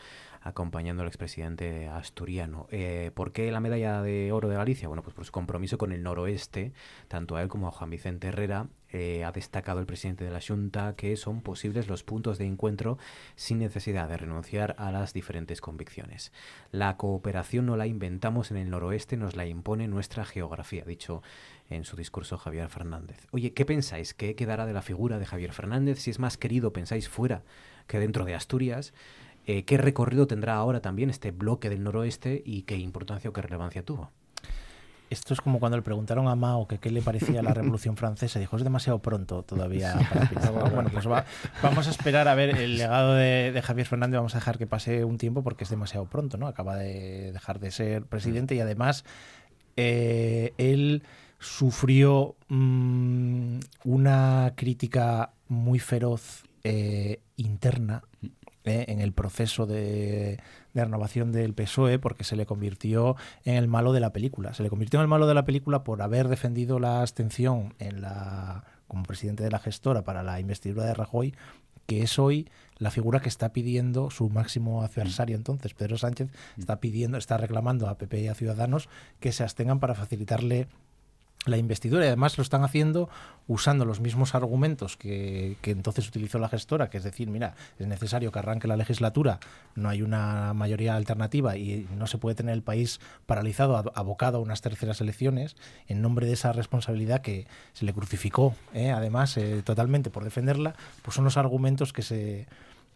acompañando 0.44 1.02
al 1.02 1.08
expresidente 1.08 1.88
asturiano. 1.88 2.68
Eh, 2.70 3.10
¿Por 3.14 3.32
qué 3.32 3.50
la 3.50 3.60
medalla 3.60 4.02
de 4.02 4.30
oro 4.30 4.48
de 4.48 4.56
Galicia? 4.56 4.88
Bueno, 4.88 5.02
pues 5.02 5.16
por 5.16 5.24
su 5.24 5.32
compromiso 5.32 5.78
con 5.78 5.90
el 5.90 6.02
noroeste, 6.02 6.74
tanto 7.08 7.36
a 7.36 7.42
él 7.42 7.48
como 7.48 7.66
a 7.66 7.70
Juan 7.70 7.88
Vicente 7.88 8.28
Herrera, 8.28 8.68
eh, 8.90 9.24
ha 9.24 9.32
destacado 9.32 9.80
el 9.80 9.86
presidente 9.86 10.22
de 10.22 10.30
la 10.30 10.42
Junta 10.46 10.94
que 10.96 11.16
son 11.16 11.40
posibles 11.40 11.88
los 11.88 12.04
puntos 12.04 12.36
de 12.36 12.44
encuentro 12.44 12.98
sin 13.36 13.58
necesidad 13.58 14.06
de 14.08 14.18
renunciar 14.18 14.76
a 14.78 14.92
las 14.92 15.14
diferentes 15.14 15.62
convicciones. 15.62 16.30
La 16.70 16.98
cooperación 16.98 17.64
no 17.64 17.78
la 17.78 17.86
inventamos 17.86 18.50
en 18.50 18.58
el 18.58 18.68
noroeste, 18.68 19.16
nos 19.16 19.36
la 19.36 19.46
impone 19.46 19.88
nuestra 19.88 20.26
geografía, 20.26 20.84
dicho 20.84 21.22
en 21.70 21.84
su 21.84 21.96
discurso 21.96 22.36
Javier 22.36 22.68
Fernández. 22.68 23.26
Oye, 23.30 23.54
¿qué 23.54 23.64
pensáis? 23.64 24.12
¿Qué 24.12 24.36
quedará 24.36 24.66
de 24.66 24.74
la 24.74 24.82
figura 24.82 25.18
de 25.18 25.24
Javier 25.24 25.54
Fernández? 25.54 26.00
Si 26.00 26.10
es 26.10 26.18
más 26.18 26.36
querido, 26.36 26.74
pensáis 26.74 27.08
fuera 27.08 27.42
que 27.86 27.98
dentro 27.98 28.26
de 28.26 28.34
Asturias. 28.34 28.92
Eh, 29.46 29.64
¿Qué 29.64 29.76
recorrido 29.76 30.26
tendrá 30.26 30.54
ahora 30.54 30.80
también 30.80 31.10
este 31.10 31.30
bloque 31.30 31.68
del 31.68 31.82
noroeste 31.82 32.42
y 32.44 32.62
qué 32.62 32.76
importancia 32.76 33.28
o 33.30 33.32
qué 33.32 33.42
relevancia 33.42 33.82
tuvo? 33.82 34.10
Esto 35.10 35.34
es 35.34 35.40
como 35.40 35.60
cuando 35.60 35.76
le 35.76 35.82
preguntaron 35.82 36.26
a 36.28 36.34
Mao 36.34 36.66
que 36.66 36.78
qué 36.78 36.90
le 36.90 37.02
parecía 37.02 37.42
la 37.42 37.52
Revolución 37.54 37.96
Francesa. 37.96 38.38
Dijo, 38.38 38.56
es 38.56 38.64
demasiado 38.64 39.00
pronto 39.00 39.42
todavía 39.42 39.94
para 40.10 40.50
Bueno, 40.70 40.90
pues 40.90 41.04
vamos 41.62 41.86
a 41.86 41.90
esperar 41.90 42.26
a 42.26 42.34
ver 42.34 42.50
el 42.56 42.78
legado 42.78 43.14
de, 43.14 43.60
Javier 43.62 43.86
Fernández. 43.86 44.16
Vamos 44.16 44.34
a 44.34 44.38
dejar 44.38 44.58
que 44.58 44.66
pase 44.66 45.04
un 45.04 45.18
tiempo 45.18 45.42
porque 45.42 45.64
es 45.64 45.70
demasiado 45.70 46.06
pronto, 46.06 46.38
¿no? 46.38 46.46
Acaba 46.46 46.76
de 46.76 47.32
dejar 47.32 47.60
de 47.60 47.70
ser 47.70 48.06
presidente 48.06 48.54
y 48.54 48.60
además 48.60 49.04
eh, 49.76 50.52
él 50.56 51.02
sufrió 51.38 52.34
mm, 52.48 53.58
una 53.84 54.52
crítica 54.56 55.32
muy 55.48 55.78
feroz 55.78 56.44
eh, 56.64 57.20
interna 57.36 58.02
eh, 58.64 58.86
en 58.88 59.00
el 59.00 59.12
proceso 59.12 59.66
de, 59.66 60.40
renovación 60.74 61.32
del 61.32 61.52
PSOE 61.52 61.98
porque 61.98 62.24
se 62.24 62.34
le 62.34 62.46
convirtió 62.46 63.14
en 63.44 63.56
el 63.56 63.68
malo 63.68 63.92
de 63.92 64.00
la 64.00 64.12
película. 64.12 64.54
Se 64.54 64.62
le 64.62 64.70
convirtió 64.70 64.98
en 64.98 65.02
el 65.02 65.08
malo 65.08 65.26
de 65.26 65.34
la 65.34 65.44
película 65.44 65.84
por 65.84 66.00
haber 66.00 66.28
defendido 66.28 66.78
la 66.78 67.02
abstención 67.02 67.74
en 67.78 68.00
la, 68.00 68.64
como 68.88 69.02
presidente 69.02 69.44
de 69.44 69.50
la 69.50 69.58
gestora 69.58 70.02
para 70.02 70.22
la 70.22 70.40
investidura 70.40 70.86
de 70.86 70.94
Rajoy, 70.94 71.34
que 71.84 72.02
es 72.02 72.18
hoy 72.18 72.48
la 72.78 72.90
figura 72.90 73.20
que 73.20 73.28
está 73.28 73.52
pidiendo 73.52 74.10
su 74.10 74.30
máximo 74.30 74.82
adversario 74.82 75.36
entonces. 75.36 75.74
Pedro 75.74 75.98
Sánchez 75.98 76.30
está 76.56 76.80
pidiendo, 76.80 77.18
está 77.18 77.36
reclamando 77.36 77.86
a 77.88 77.98
PP 77.98 78.22
y 78.22 78.28
a 78.28 78.34
Ciudadanos 78.34 78.88
que 79.20 79.32
se 79.32 79.42
abstengan 79.42 79.78
para 79.78 79.94
facilitarle 79.94 80.68
la 81.46 81.56
investidura 81.56 82.04
y 82.04 82.08
además 82.08 82.38
lo 82.38 82.42
están 82.42 82.64
haciendo 82.64 83.08
usando 83.46 83.84
los 83.84 84.00
mismos 84.00 84.34
argumentos 84.34 84.96
que, 84.96 85.56
entonces 85.62 86.08
utilizó 86.08 86.38
la 86.38 86.48
gestora, 86.48 86.88
que 86.88 86.98
es 86.98 87.04
decir, 87.04 87.28
mira, 87.28 87.54
es 87.78 87.86
necesario 87.86 88.32
que 88.32 88.38
arranque 88.38 88.66
la 88.66 88.76
legislatura, 88.76 89.40
no 89.74 89.88
hay 89.88 90.02
una 90.02 90.54
mayoría 90.54 90.96
alternativa 90.96 91.56
y 91.56 91.86
no 91.96 92.06
se 92.06 92.18
puede 92.18 92.34
tener 92.34 92.54
el 92.54 92.62
país 92.62 93.00
paralizado, 93.26 93.92
abocado 93.94 94.38
a 94.38 94.40
unas 94.40 94.62
terceras 94.62 95.00
elecciones, 95.00 95.56
en 95.86 96.00
nombre 96.00 96.26
de 96.26 96.32
esa 96.32 96.52
responsabilidad 96.52 97.20
que 97.20 97.46
se 97.74 97.84
le 97.84 97.92
crucificó, 97.92 98.54
¿eh? 98.72 98.90
además, 98.90 99.36
eh, 99.36 99.62
totalmente 99.62 100.10
por 100.10 100.24
defenderla, 100.24 100.74
pues 101.02 101.14
son 101.14 101.24
los 101.24 101.36
argumentos 101.36 101.92
que 101.92 102.02
se, 102.02 102.46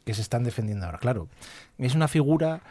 que 0.07 0.15
se 0.15 0.23
están 0.23 0.45
defendiendo 0.45 0.87
ahora. 0.87 0.99
Claro, 0.99 1.29
es 1.77 1.95
una 1.95 2.09
figura 2.09 2.63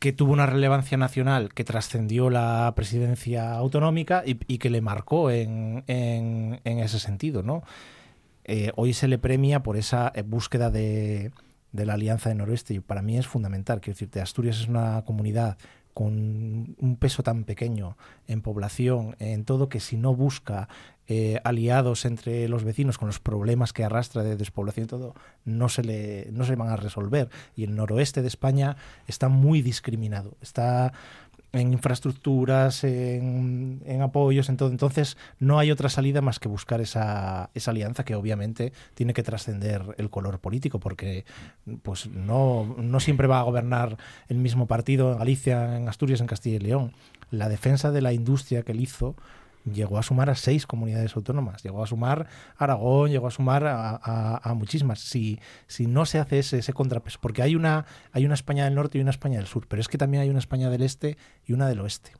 que 0.00 0.14
tuvo 0.14 0.32
una 0.32 0.46
relevancia 0.46 0.96
nacional 0.96 1.52
que 1.52 1.62
trascendió 1.62 2.30
la 2.30 2.72
presidencia 2.74 3.52
autonómica 3.52 4.22
y, 4.24 4.34
que 4.34 4.70
le 4.70 4.80
marcó 4.80 5.30
en, 5.30 5.84
ese 6.64 6.98
sentido. 6.98 7.42
¿no? 7.42 7.62
Eh, 8.44 8.72
hoy 8.76 8.94
se 8.94 9.08
le 9.08 9.18
premia 9.18 9.62
por 9.62 9.76
esa 9.76 10.10
eh, 10.14 10.22
búsqueda 10.22 10.70
de, 10.70 11.32
de, 11.72 11.86
la 11.86 11.94
Alianza 11.94 12.30
de 12.30 12.34
Noroeste 12.34 12.72
y 12.72 12.80
para 12.80 13.02
mí 13.02 13.18
es 13.18 13.26
fundamental. 13.26 13.82
Quiero 13.82 13.94
decirte, 13.94 14.22
Asturias 14.22 14.60
es 14.60 14.68
una 14.68 15.04
comunidad 15.04 15.58
con 15.92 16.76
un 16.78 16.96
peso 16.98 17.22
tan 17.22 17.44
pequeño 17.44 17.98
en 18.26 18.40
población, 18.40 19.16
en 19.18 19.44
todo, 19.44 19.68
que 19.68 19.80
si 19.80 19.98
no 19.98 20.14
busca 20.14 20.70
eh, 21.12 21.40
aliados 21.42 22.04
entre 22.04 22.46
los 22.46 22.62
vecinos 22.62 22.96
con 22.96 23.08
los 23.08 23.18
problemas 23.18 23.72
que 23.72 23.82
arrastra 23.82 24.22
de 24.22 24.36
despoblación 24.36 24.84
y 24.84 24.86
todo, 24.86 25.16
no 25.44 25.68
se, 25.68 25.82
le, 25.82 26.28
no 26.30 26.44
se 26.44 26.54
van 26.54 26.68
a 26.68 26.76
resolver. 26.76 27.28
Y 27.56 27.64
el 27.64 27.74
noroeste 27.74 28.22
de 28.22 28.28
España 28.28 28.76
está 29.08 29.28
muy 29.28 29.60
discriminado. 29.60 30.36
Está 30.40 30.92
en 31.50 31.72
infraestructuras, 31.72 32.84
en, 32.84 33.82
apoyos, 34.00 34.48
en 34.50 34.56
todo. 34.56 34.70
Entonces, 34.70 35.16
no 35.40 35.58
hay 35.58 35.72
otra 35.72 35.88
salida 35.88 36.20
más 36.20 36.38
que 36.38 36.48
buscar 36.48 36.80
esa, 36.80 37.50
esa 37.54 37.72
alianza 37.72 38.04
que 38.04 38.14
obviamente 38.14 38.72
tiene 38.94 39.12
que 39.12 39.24
trascender 39.24 39.82
el 39.98 40.10
color 40.10 40.38
político, 40.38 40.78
porque 40.78 41.24
pues 41.82 42.06
no, 42.06 42.76
no 42.78 43.00
siempre 43.00 43.26
va 43.26 43.40
a 43.40 43.42
gobernar 43.42 43.96
el 44.28 44.38
mismo 44.38 44.68
partido 44.68 45.10
en 45.10 45.18
Galicia, 45.18 45.76
en 45.76 45.88
Asturias, 45.88 46.20
en 46.20 46.28
Castilla 46.28 46.54
y 46.54 46.60
León. 46.60 46.92
La 47.32 47.48
defensa 47.48 47.90
de 47.90 48.00
la 48.00 48.12
industria 48.12 48.62
que 48.62 48.70
él 48.70 48.80
hizo 48.80 49.16
llegó 49.64 49.98
a 49.98 50.02
sumar 50.02 50.30
a 50.30 50.34
seis 50.34 50.66
comunidades 50.66 51.16
autónomas, 51.16 51.62
llegó 51.62 51.82
a 51.82 51.86
sumar 51.86 52.26
a 52.56 52.64
Aragón, 52.64 53.10
llegó 53.10 53.26
a 53.26 53.30
sumar 53.30 53.64
a, 53.66 54.54
muchísimas. 54.54 55.00
Si, 55.00 55.38
si 55.66 55.86
no 55.86 56.06
se 56.06 56.18
hace 56.18 56.38
ese, 56.38 56.58
ese 56.58 56.72
contrapeso, 56.72 57.18
porque 57.20 57.42
hay 57.42 57.56
una, 57.56 57.86
hay 58.12 58.24
una 58.24 58.34
España 58.34 58.64
del 58.64 58.74
norte 58.74 58.98
y 58.98 59.00
una 59.00 59.10
España 59.10 59.38
del 59.38 59.46
sur, 59.46 59.66
pero 59.68 59.80
es 59.80 59.88
que 59.88 59.98
también 59.98 60.22
hay 60.22 60.30
una 60.30 60.38
España 60.38 60.70
del 60.70 60.82
este 60.82 61.16
y 61.46 61.52
una 61.52 61.68
del 61.68 61.80
oeste. 61.80 62.12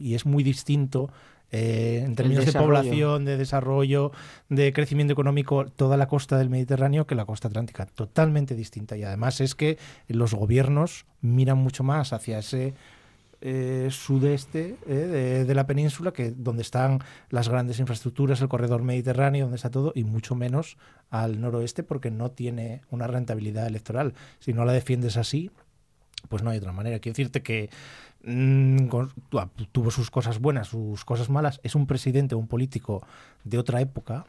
Y 0.00 0.14
es 0.14 0.26
muy 0.26 0.42
distinto 0.42 1.10
eh, 1.52 2.02
en 2.04 2.16
términos 2.16 2.44
de 2.44 2.52
población, 2.52 3.24
de 3.24 3.36
desarrollo, 3.36 4.10
de 4.48 4.72
crecimiento 4.72 5.12
económico, 5.12 5.66
toda 5.66 5.96
la 5.96 6.08
costa 6.08 6.38
del 6.38 6.50
Mediterráneo 6.50 7.06
que 7.06 7.14
la 7.14 7.24
costa 7.24 7.48
atlántica. 7.48 7.86
Totalmente 7.86 8.54
distinta. 8.56 8.96
Y 8.96 9.04
además 9.04 9.40
es 9.40 9.54
que 9.54 9.78
los 10.08 10.34
gobiernos 10.34 11.06
miran 11.20 11.58
mucho 11.58 11.84
más 11.84 12.12
hacia 12.12 12.38
ese 12.40 12.74
eh, 13.40 13.88
sudeste 13.90 14.76
eh, 14.86 15.44
de, 15.46 15.54
la 15.54 15.66
península, 15.66 16.12
que 16.12 16.30
donde 16.30 16.62
están 16.62 17.00
las 17.30 17.48
grandes 17.48 17.78
infraestructuras, 17.78 18.40
el 18.40 18.48
corredor 18.48 18.82
mediterráneo, 18.82 19.44
donde 19.44 19.56
está 19.56 19.70
todo, 19.70 19.92
y 19.94 20.04
mucho 20.04 20.34
menos 20.34 20.76
al 21.10 21.40
noroeste, 21.40 21.82
porque 21.82 22.10
no 22.10 22.30
tiene 22.30 22.82
una 22.90 23.06
rentabilidad 23.06 23.66
electoral. 23.66 24.14
Si 24.38 24.52
no 24.52 24.64
la 24.64 24.72
defiendes 24.72 25.16
así, 25.16 25.50
pues 26.28 26.42
no 26.42 26.50
hay 26.50 26.58
otra 26.58 26.72
manera. 26.72 26.98
Quiero 26.98 27.14
decirte 27.14 27.42
que 27.42 27.70
mm, 28.24 28.88
tuvo 29.72 29.90
sus 29.90 30.10
cosas 30.10 30.40
buenas, 30.40 30.68
sus 30.68 31.04
cosas 31.04 31.28
malas. 31.28 31.60
Es 31.62 31.74
un 31.74 31.86
presidente, 31.86 32.34
un 32.34 32.48
político 32.48 33.06
de 33.44 33.58
otra 33.58 33.80
época 33.80 34.26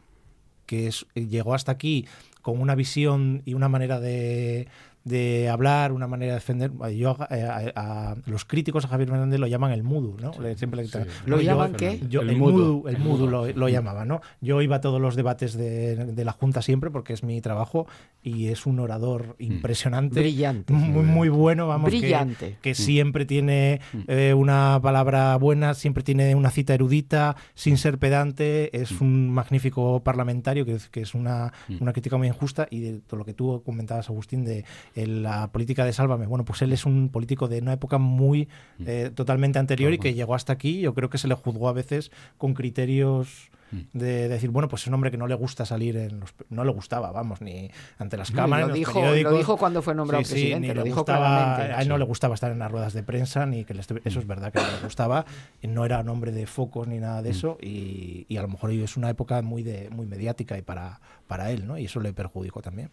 que 0.66 0.90
llegó 1.14 1.54
hasta 1.54 1.72
aquí 1.72 2.06
con 2.42 2.60
una 2.60 2.74
visión 2.74 3.42
y 3.46 3.54
una 3.54 3.70
manera 3.70 4.00
de, 4.00 4.68
de 5.08 5.48
hablar, 5.48 5.92
una 5.92 6.06
manera 6.06 6.32
de 6.32 6.38
defender. 6.38 6.70
Yo 6.94 7.16
eh, 7.30 7.72
a, 7.74 8.14
los 8.26 8.44
críticos 8.44 8.84
a 8.84 8.88
Javier 8.88 9.08
Fernández 9.08 9.40
lo 9.40 9.46
llaman 9.46 9.72
el 9.72 9.82
mudo, 9.82 10.16
¿no? 10.20 10.32
Siempre, 10.56 10.86
¿Lo 11.26 11.40
llaman 11.40 11.74
qué? 11.74 12.00
el, 12.10 12.36
mudo, 12.36 12.88
el, 12.88 12.98
mudo, 12.98 13.26
lo, 13.26 13.46
lo, 13.46 13.68
llamaba, 13.68 14.04
¿no? 14.04 14.20
Yo 14.40 14.62
iba 14.62 14.76
a 14.76 14.80
todos 14.80 15.00
los 15.00 15.16
debates 15.16 15.54
de, 15.54 15.96
de, 15.96 16.24
la 16.24 16.32
Junta 16.32 16.62
siempre 16.62 16.90
porque 16.90 17.12
es 17.12 17.22
mi 17.22 17.40
trabajo 17.40 17.86
y 18.22 18.48
es 18.48 18.66
un 18.66 18.80
orador 18.80 19.36
mm. 19.38 19.42
impresionante. 19.42 20.20
Brillante. 20.20 20.72
Muy, 20.72 21.04
muy 21.04 21.28
bueno, 21.28 21.66
vamos. 21.66 21.90
Brillante. 21.90 22.56
Que, 22.60 22.72
mm. 22.72 22.74
siempre 22.74 23.24
tiene 23.24 23.80
mm. 23.92 23.98
eh, 24.08 24.34
una 24.34 24.78
palabra 24.82 25.36
buena, 25.36 25.74
siempre 25.74 26.02
tiene 26.02 26.34
una 26.34 26.50
cita 26.50 26.74
erudita, 26.74 27.36
sin 27.54 27.78
ser 27.78 27.98
pedante, 27.98 28.76
es 28.78 29.00
un 29.00 29.30
magnífico 29.30 30.02
parlamentario, 30.02 30.64
que, 30.64 30.78
que 30.90 31.02
es 31.02 31.14
una, 31.14 31.52
una 31.80 31.92
crítica 31.92 32.16
muy 32.16 32.28
injusta 32.28 32.66
y 32.70 32.80
de 32.80 33.00
todo 33.00 33.18
lo 33.18 33.24
que 33.24 33.34
tú 33.34 33.62
comentabas, 33.64 34.08
Agustín, 34.08 34.44
de 34.44 34.64
en 35.02 35.22
la 35.22 35.52
política 35.52 35.84
de 35.84 35.92
Sálvame. 35.92 36.26
Bueno, 36.26 36.44
pues 36.44 36.60
él 36.62 36.72
es 36.72 36.84
un 36.84 37.08
político 37.08 37.46
de 37.46 37.60
una 37.60 37.72
época 37.72 37.98
muy 37.98 38.48
mm. 38.78 38.84
eh, 38.86 39.10
totalmente 39.14 39.58
anterior 39.58 39.92
y 39.92 39.98
que 39.98 40.12
llegó 40.12 40.34
hasta 40.34 40.52
aquí. 40.52 40.80
Yo 40.80 40.92
creo 40.92 41.08
que 41.08 41.18
se 41.18 41.28
le 41.28 41.34
juzgó 41.34 41.68
a 41.68 41.72
veces 41.72 42.10
con 42.36 42.54
criterios 42.54 43.50
mm. 43.70 43.76
de 43.92 44.28
decir, 44.28 44.50
bueno, 44.50 44.68
pues 44.68 44.82
es 44.82 44.88
un 44.88 44.94
hombre 44.94 45.12
que 45.12 45.16
no 45.16 45.28
le 45.28 45.36
gusta 45.36 45.64
salir 45.64 45.96
en 45.96 46.18
los, 46.18 46.34
no 46.50 46.64
le 46.64 46.72
gustaba, 46.72 47.12
vamos, 47.12 47.40
ni 47.40 47.70
ante 47.98 48.16
las 48.16 48.32
cámaras. 48.32 48.68
lo, 48.68 48.74
dijo, 48.74 49.00
lo 49.00 49.36
dijo 49.36 49.56
cuando 49.56 49.82
fue 49.82 49.94
nombrado 49.94 50.24
presidente, 50.24 50.74
lo 50.74 50.82
dijo 50.82 51.04
A 51.06 51.80
él 51.80 51.88
no 51.88 51.96
le 51.96 52.04
gustaba 52.04 52.34
estar 52.34 52.50
en 52.50 52.58
las 52.58 52.70
ruedas 52.70 52.92
de 52.92 53.04
prensa, 53.04 53.46
ni 53.46 53.64
que 53.64 53.74
eso 53.74 53.94
es 54.04 54.16
mm. 54.24 54.28
verdad 54.28 54.52
que 54.52 54.58
no 54.58 54.66
le 54.66 54.82
gustaba, 54.82 55.26
no 55.62 55.84
era 55.84 56.00
un 56.00 56.08
hombre 56.08 56.32
de 56.32 56.46
focos 56.46 56.88
ni 56.88 56.98
nada 56.98 57.22
de 57.22 57.30
eso, 57.30 57.56
y, 57.62 58.26
y, 58.28 58.36
a 58.36 58.42
lo 58.42 58.48
mejor 58.48 58.72
es 58.72 58.96
una 58.96 59.10
época 59.10 59.42
muy 59.42 59.62
de, 59.62 59.90
muy 59.90 60.06
mediática 60.06 60.58
y 60.58 60.62
para, 60.62 61.00
para 61.28 61.52
él, 61.52 61.68
¿no? 61.68 61.78
Y 61.78 61.84
eso 61.84 62.00
le 62.00 62.12
perjudicó 62.12 62.62
también. 62.62 62.90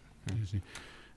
Sí, 0.48 0.60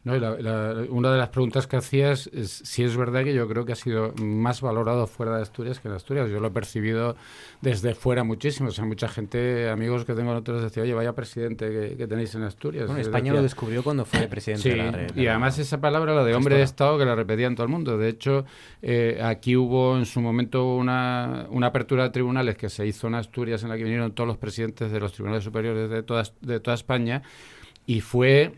No, 0.06 0.14
una 0.14 1.12
de 1.12 1.18
las 1.18 1.28
preguntas 1.28 1.68
que 1.68 1.76
hacías 1.76 2.28
es 2.28 2.62
si 2.64 2.84
es 2.84 2.96
verdad 2.96 3.26
que 3.26 3.34
yo 3.34 3.50
creo 3.50 3.66
que 3.66 3.74
ha 3.74 3.76
sido 3.76 4.14
más 4.22 4.62
valorado 4.62 5.08
fuera 5.08 5.36
de 5.36 5.42
Asturias 5.42 5.82
que 5.82 5.90
en 5.90 5.94
Asturias. 5.94 6.30
Yo 6.30 6.40
lo 6.40 6.48
he 6.48 6.52
percibido 6.52 7.18
desde 7.60 7.94
fuera 7.96 8.24
muchísimo. 8.24 8.70
O 8.70 8.72
sea, 8.72 8.86
mucha 8.86 9.10
gente, 9.10 9.70
amigos 9.70 10.06
que 10.06 10.14
tengo 10.14 10.32
en 10.32 10.38
otros, 10.38 10.64
decía, 10.64 10.84
oye, 10.84 10.94
vaya 10.94 11.14
presidente 11.14 11.98
que, 11.98 12.08
tenéis 12.08 12.34
en 12.36 12.44
Asturias. 12.44 12.88
Bueno, 12.88 13.02
España 13.02 13.34
lo 13.34 13.42
descubrió 13.42 13.84
cuando 13.84 14.06
fue 14.06 14.28
presidente 14.28 14.70
de 14.70 14.78
la, 14.78 15.08
Y 15.16 15.28
además 15.28 15.60
esa 15.60 15.82
palabra, 15.82 16.16
la 16.16 16.24
de 16.24 16.34
hombre 16.34 16.56
de 16.56 16.64
Estado, 16.64 16.98
que 16.98 17.04
la 17.04 17.16
repetían 17.16 17.56
todo 17.56 17.66
el 17.66 17.72
mundo. 17.72 17.98
De 17.98 18.08
hecho, 18.08 18.46
eh, 18.82 19.20
aquí 19.22 19.58
hubo 19.58 19.98
en 19.98 20.06
su 20.06 20.22
momento 20.22 20.76
una, 20.76 21.46
una 21.50 21.68
apertura 21.68 22.04
de 22.04 22.12
tribunales 22.12 22.56
que 22.56 22.70
se 22.70 22.88
hizo 22.88 23.08
en 23.08 23.16
Asturias 23.16 23.64
en 23.64 23.70
la 23.70 23.76
que 23.76 23.84
vinieron 23.84 24.14
todos 24.14 24.28
los 24.28 24.38
presidentes 24.38 24.94
de 24.94 25.00
los 25.02 25.12
tribunales 25.12 25.44
superiores 25.44 25.90
de 25.90 26.04
toda, 26.04 26.24
de 26.40 26.62
toda 26.62 26.76
España 26.76 27.22
y 27.86 28.02
fue 28.02 28.54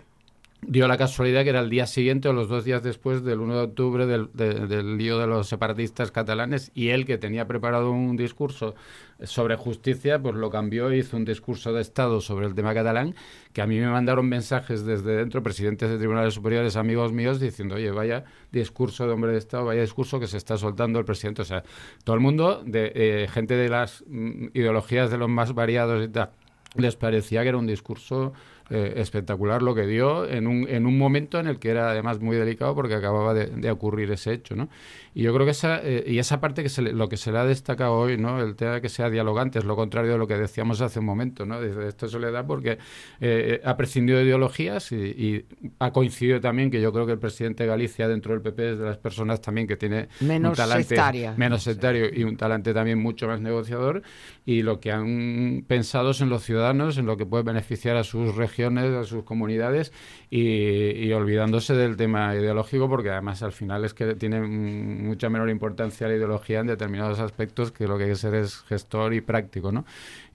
dio 0.61 0.87
la 0.87 0.97
casualidad 0.97 1.43
que 1.43 1.49
era 1.49 1.59
el 1.59 1.69
día 1.69 1.87
siguiente 1.87 2.29
o 2.29 2.33
los 2.33 2.47
dos 2.47 2.63
días 2.63 2.83
después 2.83 3.23
del 3.23 3.39
1 3.39 3.55
de 3.55 3.61
octubre 3.61 4.05
del, 4.05 4.97
lío 4.97 5.17
de 5.17 5.25
los 5.25 5.47
separatistas 5.47 6.11
catalanes 6.11 6.71
y 6.75 6.89
él 6.89 7.05
que 7.05 7.17
tenía 7.17 7.47
preparado 7.47 7.91
un 7.91 8.15
discurso 8.15 8.75
sobre 9.23 9.55
justicia 9.55 10.21
pues 10.21 10.35
lo 10.35 10.51
cambió 10.51 10.93
y 10.93 10.99
hizo 10.99 11.17
un 11.17 11.25
discurso 11.25 11.73
de 11.73 11.81
Estado 11.81 12.21
sobre 12.21 12.45
el 12.45 12.53
tema 12.53 12.75
catalán 12.75 13.15
que 13.53 13.61
a 13.61 13.67
mí 13.67 13.79
me 13.79 13.87
mandaron 13.87 14.29
mensajes 14.29 14.85
desde 14.85 15.15
dentro 15.15 15.41
presidentes 15.41 15.89
de 15.89 15.97
tribunales 15.97 16.35
superiores 16.35 16.75
amigos 16.75 17.11
míos 17.11 17.39
diciendo 17.39 17.75
oye 17.75 17.89
vaya 17.89 18.23
discurso 18.51 19.07
de 19.07 19.13
hombre 19.13 19.31
de 19.31 19.39
Estado 19.39 19.65
vaya 19.65 19.81
discurso 19.81 20.19
que 20.19 20.27
se 20.27 20.37
está 20.37 20.57
soltando 20.57 20.99
el 20.99 21.05
presidente 21.05 21.41
o 21.41 21.45
sea 21.45 21.63
todo 22.03 22.15
el 22.15 22.21
mundo 22.21 22.61
de 22.63 22.91
eh, 22.93 23.27
gente 23.31 23.55
de 23.55 23.67
las 23.67 24.03
mm, 24.07 24.49
ideologías 24.53 25.09
de 25.09 25.17
los 25.17 25.29
más 25.29 25.53
variados 25.53 26.05
y 26.05 26.07
tal 26.07 26.29
les 26.75 26.95
parecía 26.95 27.41
que 27.41 27.49
era 27.49 27.57
un 27.57 27.67
discurso 27.67 28.33
eh, 28.73 28.93
espectacular 29.01 29.61
lo 29.61 29.75
que 29.75 29.85
dio 29.85 30.25
en 30.25 30.47
un, 30.47 30.65
en 30.69 30.85
un 30.85 30.97
momento 30.97 31.41
en 31.41 31.47
el 31.47 31.59
que 31.59 31.71
era 31.71 31.91
además 31.91 32.21
muy 32.21 32.37
delicado 32.37 32.73
porque 32.73 32.95
acababa 32.95 33.33
de, 33.33 33.69
ocurrir 33.69 34.09
ese 34.11 34.31
hecho, 34.31 34.55
¿no? 34.55 34.69
Y 35.13 35.23
yo 35.23 35.33
creo 35.33 35.45
que 35.45 35.51
esa, 35.51 35.81
eh, 35.83 36.05
y 36.07 36.19
esa 36.19 36.39
parte 36.39 36.63
que 36.63 36.69
se 36.69 36.81
lo 36.81 37.09
que 37.09 37.17
se 37.17 37.33
le 37.33 37.39
ha 37.39 37.43
destacado 37.43 37.95
hoy, 37.95 38.15
¿no? 38.15 38.41
El 38.41 38.55
tema 38.55 38.75
de 38.75 38.81
que 38.81 38.87
sea 38.87 39.09
dialogante 39.09 39.59
es 39.59 39.65
lo 39.65 39.75
contrario 39.75 40.13
de 40.13 40.17
lo 40.17 40.25
que 40.25 40.37
decíamos 40.37 40.79
hace 40.79 40.99
un 40.99 41.05
momento, 41.05 41.45
¿no? 41.45 41.59
Desde 41.59 41.85
esto 41.85 42.07
se 42.07 42.17
le 42.17 42.31
da 42.31 42.47
porque 42.47 42.77
eh, 43.19 43.59
ha 43.65 43.75
prescindido 43.75 44.19
de 44.19 44.23
ideologías 44.23 44.93
y, 44.93 45.45
ha 45.79 45.91
coincidido 45.91 46.39
también 46.39 46.71
que 46.71 46.79
yo 46.79 46.93
creo 46.93 47.05
que 47.05 47.11
el 47.11 47.19
presidente 47.19 47.63
de 47.63 47.69
Galicia 47.69 48.07
dentro 48.07 48.31
del 48.31 48.41
PP 48.41 48.71
es 48.71 48.79
de 48.79 48.85
las 48.85 48.97
personas 48.97 49.41
también 49.41 49.67
que 49.67 49.75
tiene 49.75 50.07
menos 50.21 50.51
un 50.51 50.55
talante 50.55 51.33
menos 51.35 51.63
sectario 51.63 52.07
y 52.13 52.23
un 52.23 52.37
talante 52.37 52.73
también 52.73 52.99
mucho 52.99 53.27
más 53.27 53.41
negociador 53.41 54.01
y 54.45 54.61
lo 54.61 54.79
que 54.79 54.93
han 54.93 55.65
pensado 55.67 56.11
es 56.11 56.21
en 56.21 56.29
los 56.29 56.43
ciudadanos, 56.43 56.97
en 56.97 57.05
lo 57.05 57.17
que 57.17 57.25
puede 57.25 57.43
beneficiar 57.43 57.97
a 57.97 58.03
sus 58.03 58.35
regiones 58.35 58.60
a 58.65 59.03
sus 59.03 59.23
comunidades 59.23 59.91
y, 60.29 61.11
olvidándose 61.11 61.73
del 61.73 61.97
tema 61.97 62.35
ideológico 62.35 62.89
porque 62.89 63.09
además 63.09 63.43
al 63.43 63.51
final 63.51 63.85
es 63.85 63.93
que 63.93 64.15
tiene 64.15 64.41
mucha 64.41 65.29
menor 65.29 65.49
importancia 65.49 66.07
la 66.07 66.15
ideología 66.15 66.59
en 66.59 66.67
determinados 66.67 67.19
aspectos 67.19 67.71
que 67.71 67.87
lo 67.87 67.97
que 67.97 68.05
hay 68.05 68.09
que 68.11 68.15
ser 68.15 68.35
es 68.35 68.61
gestor 68.61 69.13
y 69.13 69.21
práctico, 69.21 69.71
¿no? 69.71 69.85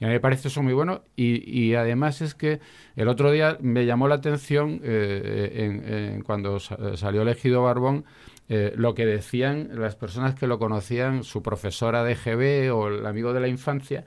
Y 0.01 0.05
a 0.05 0.09
mí 0.09 0.15
me 0.15 0.21
parece 0.21 0.49
eso 0.49 0.63
muy 0.63 0.75
bueno 0.75 1.03
y, 1.17 1.75
además 1.75 2.21
es 2.21 2.35
que 2.35 2.61
el 2.95 3.09
otro 3.09 3.31
día 3.31 3.59
me 3.61 3.87
llamó 3.87 4.09
la 4.09 4.17
atención 4.17 4.81
eh, 4.83 6.13
en, 6.15 6.23
cuando 6.23 6.59
salió 6.61 7.23
elegido 7.23 7.63
Barbón 7.63 8.05
eh, 8.49 8.73
lo 8.77 8.95
que 8.95 9.05
decían 9.05 9.71
las 9.73 9.97
personas 9.97 10.37
que 10.37 10.47
lo 10.47 10.59
conocían, 10.59 11.25
su 11.25 11.43
profesora 11.43 12.05
de 12.05 12.15
GB 12.15 12.73
o 12.73 12.89
el 12.89 13.05
amigo 13.05 13.33
de 13.33 13.41
la 13.41 13.49
infancia, 13.49 14.05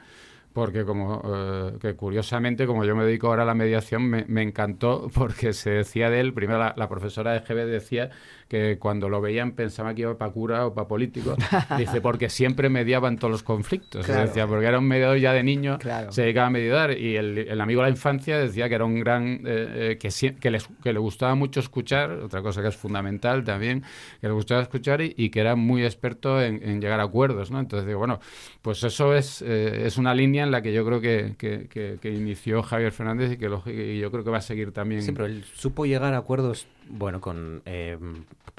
porque 0.53 0.85
como 0.85 1.21
eh, 1.26 1.77
que 1.80 1.95
curiosamente, 1.95 2.65
como 2.67 2.84
yo 2.85 2.95
me 2.95 3.05
dedico 3.05 3.27
ahora 3.27 3.43
a 3.43 3.45
la 3.45 3.55
mediación, 3.55 4.03
me, 4.09 4.26
me 4.26 4.41
encantó 4.41 5.09
porque 5.13 5.53
se 5.53 5.71
decía 5.71 6.09
de 6.09 6.19
él, 6.19 6.34
primero 6.34 6.59
la, 6.59 6.73
la 6.77 6.89
profesora 6.89 7.34
de 7.34 7.39
GB 7.41 7.65
decía 7.67 8.09
que 8.49 8.80
cuando 8.80 9.09
lo 9.09 9.21
veían 9.21 9.51
pensaban 9.51 9.95
que 9.95 10.01
iba 10.01 10.17
para 10.17 10.31
cura 10.31 10.65
o 10.65 10.73
para 10.73 10.88
político. 10.88 11.35
Dice, 11.77 12.01
porque 12.01 12.30
siempre 12.30 12.67
mediaban 12.67 13.19
todos 13.19 13.31
los 13.31 13.43
conflictos. 13.43 14.07
Decía, 14.07 14.47
porque 14.47 14.65
era 14.65 14.80
un 14.80 14.88
mediador 14.88 15.19
ya 15.19 15.34
de 15.34 15.43
niño, 15.43 15.77
se 16.09 16.23
dedicaba 16.23 16.47
a 16.47 16.49
mediar. 16.49 16.97
Y 16.97 17.15
el, 17.15 17.61
amigo 17.61 17.81
de 17.81 17.88
la 17.88 17.91
infancia 17.91 18.39
decía 18.39 18.67
que 18.67 18.76
era 18.76 18.85
un 18.85 18.99
gran. 18.99 19.41
Eh, 19.45 19.91
eh, 19.91 19.97
que, 19.99 20.09
que, 20.39 20.49
les, 20.49 20.67
que, 20.81 20.91
le 20.91 20.99
gustaba 20.99 21.35
mucho 21.35 21.59
escuchar, 21.59 22.11
otra 22.11 22.41
cosa 22.41 22.63
que 22.63 22.69
es 22.69 22.76
fundamental 22.76 23.43
también, 23.43 23.84
que 24.19 24.27
le 24.27 24.34
gustaba 24.34 24.63
escuchar 24.63 25.01
y, 25.01 25.30
que 25.30 25.39
era 25.39 25.55
muy 25.55 25.84
experto 25.85 26.41
en, 26.41 26.81
llegar 26.81 26.99
a 26.99 27.03
acuerdos. 27.03 27.51
¿no? 27.51 27.59
Entonces, 27.59 27.85
digo, 27.85 27.99
bueno, 27.99 28.19
pues 28.63 28.84
eso 28.84 29.13
es, 29.13 29.43
eh, 29.43 29.84
es 29.85 29.99
una 29.99 30.15
línea 30.15 30.43
en 30.43 30.49
la 30.49 30.63
que 30.63 30.73
yo 30.73 30.84
creo 30.85 30.99
que, 30.99 31.35
que, 31.38 32.09
inició 32.09 32.63
Javier 32.63 32.91
Fernández 32.91 33.34
y 33.34 33.38
que 33.38 33.45
y 33.67 33.99
yo 33.99 34.09
creo 34.09 34.23
que 34.23 34.31
va 34.31 34.38
a 34.38 34.41
seguir 34.41 34.71
también. 34.71 35.03
Sí, 35.03 35.11
pero 35.11 35.27
él 35.27 35.43
supo 35.53 35.85
llegar 35.85 36.15
a 36.15 36.17
acuerdos 36.17 36.67
bueno, 36.89 37.21
con 37.21 37.61
eh, 37.65 37.97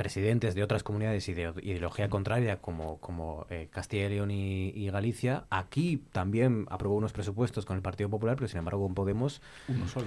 presidentes 0.01 0.55
de 0.55 0.63
otras 0.63 0.83
comunidades 0.83 1.29
y 1.29 1.35
de 1.35 1.53
ideología 1.61 2.09
contraria 2.09 2.57
como, 2.57 2.97
como 3.01 3.47
eh, 3.51 3.69
Castilla 3.71 4.07
y 4.07 4.09
León 4.09 4.31
y, 4.31 4.89
Galicia. 4.89 5.45
Aquí 5.51 6.03
también 6.11 6.65
aprobó 6.71 6.95
unos 6.95 7.13
presupuestos 7.13 7.67
con 7.67 7.77
el 7.77 7.83
Partido 7.83 8.09
Popular, 8.09 8.37
pero 8.37 8.49
sin 8.49 8.61
embargo 8.61 8.83
con 8.83 8.95
Podemos... 8.95 9.43
Uno 9.69 9.87
solo. 9.89 10.07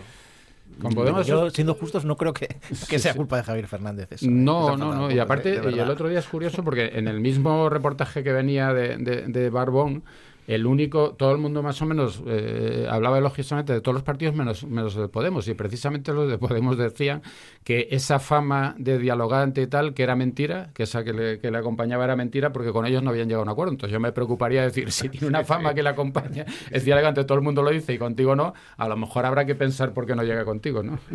Con 0.82 0.96
Podemos, 0.96 1.28
yo, 1.28 1.52
siendo 1.52 1.76
justos, 1.76 2.06
no 2.06 2.18
creo 2.18 2.34
que, 2.34 2.56
que 2.90 2.98
sea 2.98 3.14
culpa 3.14 3.38
de 3.38 3.44
Javier 3.44 3.68
Fernández. 3.68 4.24
no, 4.24 4.76
no, 4.76 4.96
no. 4.96 5.12
Y 5.12 5.20
aparte, 5.20 5.62
y 5.72 5.78
el 5.78 5.90
otro 5.92 6.10
día 6.10 6.18
es 6.18 6.28
curioso 6.28 6.64
porque 6.64 6.94
en 6.96 7.08
el 7.08 7.20
mismo 7.20 7.70
reportaje 7.70 8.24
que 8.24 8.34
venía 8.34 8.74
de, 8.74 8.98
de, 8.98 9.28
de 9.28 9.50
Barbón, 9.52 10.04
el 10.48 10.66
único, 10.66 11.14
todo 11.14 11.32
el 11.32 11.38
mundo 11.38 11.64
más 11.64 11.82
o 11.82 11.86
menos 11.86 12.22
eh, 12.28 12.88
hablaba 12.90 13.18
elogiosamente 13.18 13.74
de 13.74 13.82
todos 13.82 13.94
los 13.94 14.04
partidos 14.04 14.36
menos, 14.36 14.66
menos 14.66 14.96
de 14.96 15.08
Podemos 15.08 15.48
y 15.48 15.54
precisamente 15.54 16.14
los 16.14 16.30
de 16.30 16.38
Podemos 16.38 16.78
decían 16.78 17.22
que 17.64 17.88
esa 17.92 18.20
fama 18.20 18.76
de 18.78 18.98
dialogante 18.98 19.62
y 19.62 19.68
tal, 19.68 19.94
que 19.94 20.04
era 20.04 20.16
mentira, 20.16 20.70
que 20.74 20.84
esa 20.84 21.04
que 21.04 21.14
le, 21.14 21.40
que 21.40 21.52
le 21.52 21.58
acompañaba 21.58 22.04
era 22.04 22.16
mentira 22.16 22.52
porque 22.52 22.72
con 22.72 22.86
ellos 22.86 23.04
no 23.04 23.12
habían 23.12 23.28
llegado 23.28 23.42
a 23.42 23.46
un 23.46 23.50
acuerdo. 23.50 23.72
Entonces 23.72 23.94
yo 23.94 24.00
me 24.00 24.12
preocuparía 24.12 24.64
decir, 24.64 24.92
si 24.92 25.10
tiene 25.10 25.28
una 25.28 25.44
fama 25.46 25.74
que 25.74 25.84
le 25.84 25.90
acompaña, 25.90 26.46
es 26.72 26.84
dialogante, 26.84 27.24
todo 27.24 27.38
el 27.38 27.44
mundo 27.44 27.62
lo 27.62 27.70
dice 27.72 27.94
y 27.94 27.98
contigo 27.98 28.36
no, 28.36 28.54
a 28.78 28.88
lo 28.88 28.98
mejor 28.98 29.26
habrá 29.26 29.46
que 29.46 29.56
pensar 29.56 29.94
por 29.94 30.06
qué 30.06 30.16
no 30.16 30.24
llega 30.24 30.46
contigo, 30.46 30.84
¿no? 30.84 31.00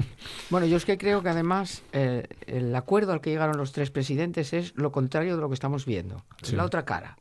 Bueno, 0.51 0.67
yo 0.67 0.77
es 0.77 0.85
que 0.85 0.97
creo 0.97 1.23
que 1.23 1.29
además 1.29 1.83
eh, 1.93 2.27
el 2.47 2.75
acuerdo 2.75 3.13
al 3.13 3.21
que 3.21 3.31
llegaron 3.31 3.57
los 3.59 3.73
tres 3.73 3.91
presidentes 3.91 4.53
es 4.53 4.73
lo 4.77 4.93
contrario 4.93 5.37
de 5.37 5.43
lo 5.43 5.49
que 5.49 5.55
estamos 5.55 5.85
viendo. 5.85 6.25
Es 6.43 6.53
la 6.55 6.65
otra 6.65 6.85
cara. 6.85 7.19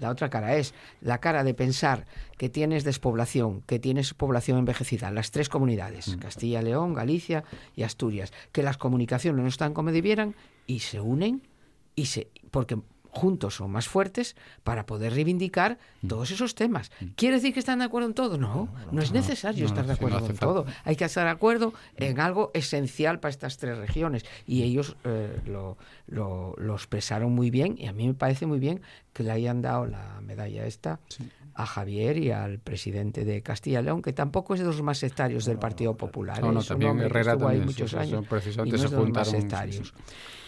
La 0.00 0.10
otra 0.10 0.28
cara 0.28 0.56
es 0.56 0.74
la 1.00 1.18
cara 1.18 1.43
de 1.44 1.54
pensar 1.54 2.06
que 2.38 2.48
tienes 2.48 2.84
despoblación, 2.84 3.62
que 3.62 3.78
tienes 3.78 4.14
población 4.14 4.58
envejecida, 4.58 5.10
las 5.10 5.30
tres 5.30 5.48
comunidades, 5.48 6.16
mm. 6.16 6.18
Castilla, 6.18 6.62
León, 6.62 6.94
Galicia 6.94 7.44
y 7.76 7.82
Asturias, 7.82 8.32
que 8.52 8.62
las 8.62 8.76
comunicaciones 8.76 9.42
no 9.42 9.48
están 9.48 9.74
como 9.74 9.92
debieran 9.92 10.34
y 10.66 10.80
se 10.80 11.00
unen 11.00 11.42
y 11.94 12.06
se 12.06 12.28
porque 12.50 12.78
juntos 13.14 13.54
son 13.54 13.70
más 13.70 13.88
fuertes 13.88 14.36
para 14.64 14.86
poder 14.86 15.14
reivindicar 15.14 15.78
mm. 16.02 16.08
todos 16.08 16.30
esos 16.30 16.54
temas. 16.54 16.90
Mm. 17.00 17.04
¿Quiere 17.16 17.36
decir 17.36 17.54
que 17.54 17.60
están 17.60 17.78
de 17.78 17.84
acuerdo 17.86 18.08
en 18.08 18.14
todo? 18.14 18.36
No, 18.36 18.68
no, 18.90 19.00
es 19.00 19.12
necesario 19.12 19.66
estar 19.66 19.86
de 19.86 19.92
acuerdo 19.92 20.26
en 20.26 20.36
todo. 20.36 20.66
Hay 20.84 20.96
que 20.96 21.04
estar 21.04 21.24
de 21.24 21.30
acuerdo 21.30 21.72
en 21.96 22.20
algo 22.20 22.50
esencial 22.54 23.20
para 23.20 23.30
estas 23.30 23.56
tres 23.56 23.78
regiones. 23.78 24.24
Y 24.46 24.62
ellos 24.62 24.96
eh, 25.04 25.40
lo, 25.46 25.76
lo, 26.06 26.74
expresaron 26.74 27.32
muy 27.32 27.50
bien 27.50 27.76
y 27.78 27.86
a 27.86 27.92
mí 27.92 28.06
me 28.06 28.14
parece 28.14 28.46
muy 28.46 28.58
bien 28.58 28.82
que 29.12 29.22
le 29.22 29.30
hayan 29.30 29.62
dado 29.62 29.86
la 29.86 30.20
medalla 30.20 30.66
esta. 30.66 30.98
a 31.54 31.66
Javier 31.66 32.18
y 32.18 32.32
al 32.32 32.58
presidente 32.58 33.24
de 33.24 33.40
Castilla 33.42 33.78
y 33.78 33.84
León, 33.84 34.02
que 34.02 34.12
tampoco 34.12 34.54
es 34.54 34.60
de 34.60 34.66
los 34.66 34.82
más 34.82 34.98
sectarios 34.98 35.44
del 35.44 35.58
Partido 35.58 35.96
Popular. 35.96 36.40
No, 36.40 36.50
no, 36.50 36.64
también 36.64 36.98
Herrera 36.98 37.38
también, 37.38 37.64
muchos 37.64 37.94
años 37.94 38.24
y 38.26 38.58
no 38.58 38.64
es 38.64 38.90
de 38.90 38.96
los 38.96 39.10
más 39.10 39.28
sectarios. 39.28 39.94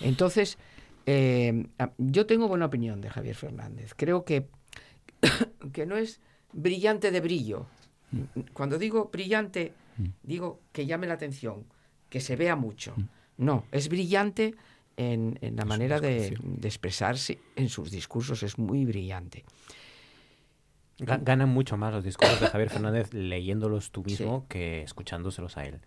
Entonces, 0.01 0.59
eh, 1.07 1.67
yo 1.99 2.27
tengo 2.27 2.49
buena 2.49 2.67
opinión 2.67 3.01
de 3.01 3.11
Javier 3.11 3.37
Fernández. 3.37 3.95
Creo 3.97 4.25
que, 4.25 4.49
que 5.73 5.87
no 5.87 5.97
es 5.97 6.21
brillante 6.53 7.11
de 7.11 7.21
brillo. 7.21 7.67
Cuando 8.53 8.79
digo 8.79 9.11
brillante, 9.13 9.73
digo 10.23 10.61
que 10.73 10.87
llame 10.87 11.07
la 11.07 11.15
atención, 11.15 11.65
que 12.09 12.21
se 12.21 12.37
vea 12.37 12.57
mucho. 12.57 12.95
No, 13.37 13.65
es 13.73 13.89
brillante 13.89 14.55
en, 14.97 15.39
la 15.41 15.65
manera 15.65 16.01
de, 16.01 16.39
expresarse 16.63 17.39
en 17.55 17.69
sus 17.69 17.91
discursos, 17.91 18.43
es 18.43 18.59
muy 18.59 18.85
brillante. 18.85 19.45
Ganan 20.99 21.51
mucho 21.51 21.77
más 21.77 21.93
los 21.93 22.05
discursos 22.05 22.41
de 22.41 22.47
Javier 22.47 22.71
Fernández 22.71 23.13
leyéndolos 23.13 23.91
tú 23.91 24.03
mismo 24.03 24.47
que 24.49 24.83
escuchándoselos 24.83 25.57
a 25.59 25.65
él 25.65 25.81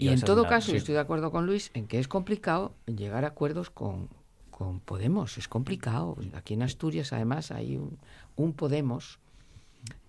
y 0.00 0.08
en 0.08 0.20
todo 0.20 0.46
caso, 0.46 0.74
estoy 0.74 0.94
de 0.94 1.00
acuerdo 1.00 1.30
con 1.30 1.46
Luis 1.46 1.70
en 1.74 1.86
que 1.86 1.98
es 1.98 2.08
complicado 2.08 2.74
llegar 2.86 3.24
a 3.24 3.28
acuerdos 3.28 3.70
con, 3.70 4.08
con 4.50 4.80
Podemos. 4.80 5.38
Es 5.38 5.48
complicado. 5.48 6.16
Aquí 6.34 6.54
en 6.54 6.62
Asturias, 6.62 7.12
además, 7.12 7.50
hay 7.50 7.76
un, 7.76 8.52
Podemos 8.52 9.18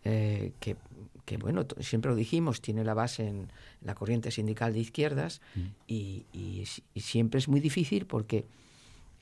eh, 0.04 0.54
que, 0.60 0.78
que, 1.26 1.38
bueno, 1.38 1.66
siempre 1.80 2.10
lo 2.12 2.16
dijimos, 2.16 2.62
tiene 2.62 2.84
la 2.84 2.94
base 2.94 3.28
en 3.28 3.52
la 3.82 3.96
corriente 3.96 4.32
sindical 4.32 4.74
de 4.74 4.80
izquierdas 4.80 5.42
mm. 5.56 5.62
y, 5.88 6.26
y, 6.34 6.66
siempre 7.00 7.40
es 7.40 7.48
muy 7.48 7.60
difícil 7.60 8.06
porque 8.06 8.46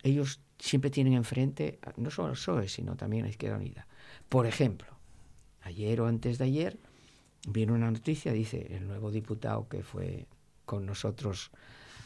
ellos 0.03 0.39
siempre 0.59 0.89
tienen 0.89 1.13
enfrente 1.13 1.79
no 1.97 2.11
solo 2.11 2.29
el 2.29 2.33
PSOE, 2.33 2.67
sino 2.67 2.95
también 2.95 3.25
a 3.25 3.29
Izquierda 3.29 3.57
Unida. 3.57 3.87
Por 4.29 4.45
ejemplo, 4.45 4.87
ayer 5.63 6.01
o 6.01 6.07
antes 6.07 6.37
de 6.37 6.45
ayer 6.45 6.77
viene 7.47 7.73
una 7.73 7.91
noticia, 7.91 8.31
dice 8.31 8.67
el 8.71 8.87
nuevo 8.87 9.11
diputado 9.11 9.67
que 9.67 9.83
fue 9.83 10.25
con 10.65 10.85
nosotros 10.85 11.51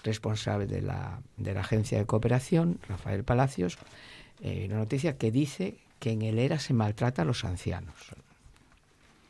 responsable 0.03 0.67
de 0.67 0.81
la, 0.81 1.21
de 1.37 1.53
la 1.53 1.61
agencia 1.61 1.97
de 1.97 2.05
cooperación, 2.05 2.79
Rafael 2.87 3.23
Palacios, 3.23 3.77
eh, 4.41 4.65
una 4.67 4.77
noticia 4.77 5.17
que 5.17 5.31
dice 5.31 5.79
que 5.99 6.11
en 6.11 6.21
el 6.21 6.39
ERA 6.39 6.59
se 6.59 6.73
maltrata 6.73 7.23
a 7.23 7.25
los 7.25 7.43
ancianos. 7.43 7.95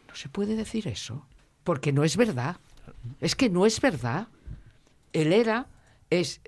No 0.07 0.15
se 0.15 0.29
puede 0.29 0.55
decir 0.55 0.87
eso, 0.87 1.25
porque 1.63 1.91
no 1.91 2.03
es 2.03 2.17
verdad. 2.17 2.57
Es 3.21 3.35
que 3.35 3.49
no 3.49 3.65
es 3.65 3.79
verdad. 3.81 4.27
El 5.13 5.33
ERA 5.33 5.67
es, 6.09 6.41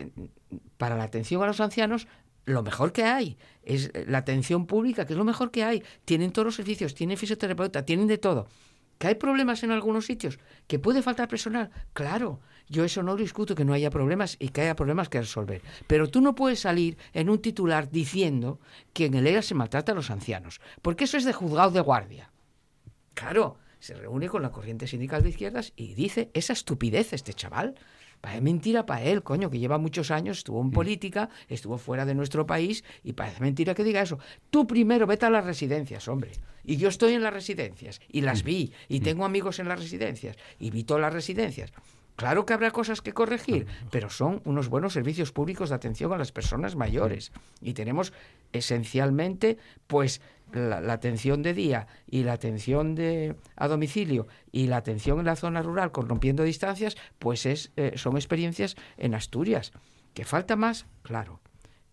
para 0.77 0.95
la 0.95 1.03
atención 1.03 1.41
a 1.43 1.47
los 1.47 1.59
ancianos, 1.59 2.07
lo 2.49 2.63
mejor 2.63 2.91
que 2.91 3.03
hay. 3.03 3.37
Es 3.63 3.91
la 4.07 4.19
atención 4.19 4.65
pública, 4.65 5.05
que 5.05 5.13
es 5.13 5.17
lo 5.17 5.25
mejor 5.25 5.51
que 5.51 5.63
hay. 5.63 5.83
Tienen 6.05 6.31
todos 6.31 6.45
los 6.45 6.55
servicios, 6.55 6.95
tienen 6.95 7.17
fisioterapeuta, 7.17 7.85
tienen 7.85 8.07
de 8.07 8.17
todo. 8.17 8.47
¿Que 8.97 9.07
hay 9.07 9.15
problemas 9.15 9.63
en 9.63 9.71
algunos 9.71 10.05
sitios? 10.05 10.39
¿Que 10.67 10.77
puede 10.77 11.01
faltar 11.01 11.29
personal? 11.29 11.71
Claro, 11.93 12.41
yo 12.67 12.83
eso 12.83 13.01
no 13.01 13.15
discuto, 13.15 13.55
que 13.55 13.63
no 13.63 13.73
haya 13.73 13.89
problemas 13.89 14.35
y 14.39 14.49
que 14.49 14.61
haya 14.61 14.75
problemas 14.75 15.07
que 15.07 15.21
resolver. 15.21 15.61
Pero 15.87 16.09
tú 16.09 16.19
no 16.21 16.35
puedes 16.35 16.59
salir 16.59 16.97
en 17.13 17.29
un 17.29 17.39
titular 17.39 17.89
diciendo 17.89 18.59
que 18.91 19.05
en 19.05 19.13
el 19.13 19.25
ERA 19.25 19.41
se 19.41 19.55
maltrata 19.55 19.93
a 19.93 19.95
los 19.95 20.11
ancianos, 20.11 20.59
porque 20.81 21.05
eso 21.05 21.17
es 21.17 21.23
de 21.23 21.33
juzgado 21.33 21.71
de 21.71 21.79
guardia. 21.79 22.31
Claro, 23.13 23.57
se 23.79 23.95
reúne 23.95 24.27
con 24.27 24.41
la 24.41 24.51
corriente 24.51 24.85
sindical 24.85 25.23
de 25.23 25.29
izquierdas 25.29 25.71
y 25.75 25.93
dice 25.93 26.29
esa 26.33 26.53
estupidez 26.53 27.13
este 27.13 27.33
chaval. 27.33 27.75
Parece 28.21 28.41
mentira 28.41 28.85
para 28.85 29.03
él, 29.03 29.23
coño, 29.23 29.49
que 29.49 29.59
lleva 29.59 29.77
muchos 29.77 30.11
años, 30.11 30.39
estuvo 30.39 30.61
en 30.61 30.67
mm. 30.67 30.71
política, 30.71 31.29
estuvo 31.47 31.77
fuera 31.77 32.05
de 32.05 32.15
nuestro 32.15 32.45
país 32.45 32.83
y 33.03 33.13
parece 33.13 33.41
mentira 33.41 33.73
que 33.73 33.83
diga 33.83 34.01
eso. 34.01 34.19
Tú 34.49 34.67
primero 34.67 35.07
vete 35.07 35.25
a 35.25 35.29
las 35.29 35.45
residencias, 35.45 36.07
hombre. 36.07 36.31
Y 36.65 36.77
yo 36.77 36.89
estoy 36.89 37.13
en 37.13 37.23
las 37.23 37.33
residencias 37.33 38.01
y 38.09 38.21
las 38.21 38.43
mm. 38.43 38.45
vi 38.45 38.73
y 38.89 38.99
mm. 38.99 39.03
tengo 39.03 39.25
amigos 39.25 39.59
en 39.59 39.69
las 39.69 39.79
residencias 39.79 40.35
y 40.59 40.71
vi 40.71 40.83
todas 40.83 41.01
las 41.01 41.13
residencias. 41.13 41.71
Claro 42.19 42.45
que 42.45 42.51
habrá 42.51 42.71
cosas 42.71 43.01
que 43.01 43.13
corregir, 43.13 43.65
pero 43.91 44.09
son 44.09 44.41
unos 44.43 44.67
buenos 44.67 44.91
servicios 44.91 45.31
públicos 45.31 45.69
de 45.69 45.75
atención 45.75 46.11
a 46.11 46.17
las 46.17 46.33
personas 46.33 46.75
mayores. 46.75 47.31
Y 47.61 47.71
tenemos 47.75 48.11
esencialmente, 48.51 49.57
pues, 49.87 50.19
la, 50.53 50.93
atención 50.93 51.41
de 51.41 51.53
día 51.53 51.87
y 52.07 52.23
la 52.23 52.33
atención 52.33 52.95
de, 52.95 53.35
a 53.55 53.67
domicilio 53.67 54.27
y 54.51 54.67
la 54.67 54.77
atención 54.77 55.19
en 55.19 55.25
la 55.25 55.35
zona 55.35 55.61
rural 55.61 55.91
con 55.91 56.07
rompiendo 56.07 56.43
distancias, 56.43 56.95
pues 57.19 57.45
es, 57.45 57.71
eh, 57.75 57.93
son 57.95 58.15
experiencias 58.15 58.75
en 58.97 59.15
Asturias. 59.15 59.71
¿Que 60.13 60.25
falta 60.25 60.55
más? 60.55 60.85
Claro. 61.01 61.39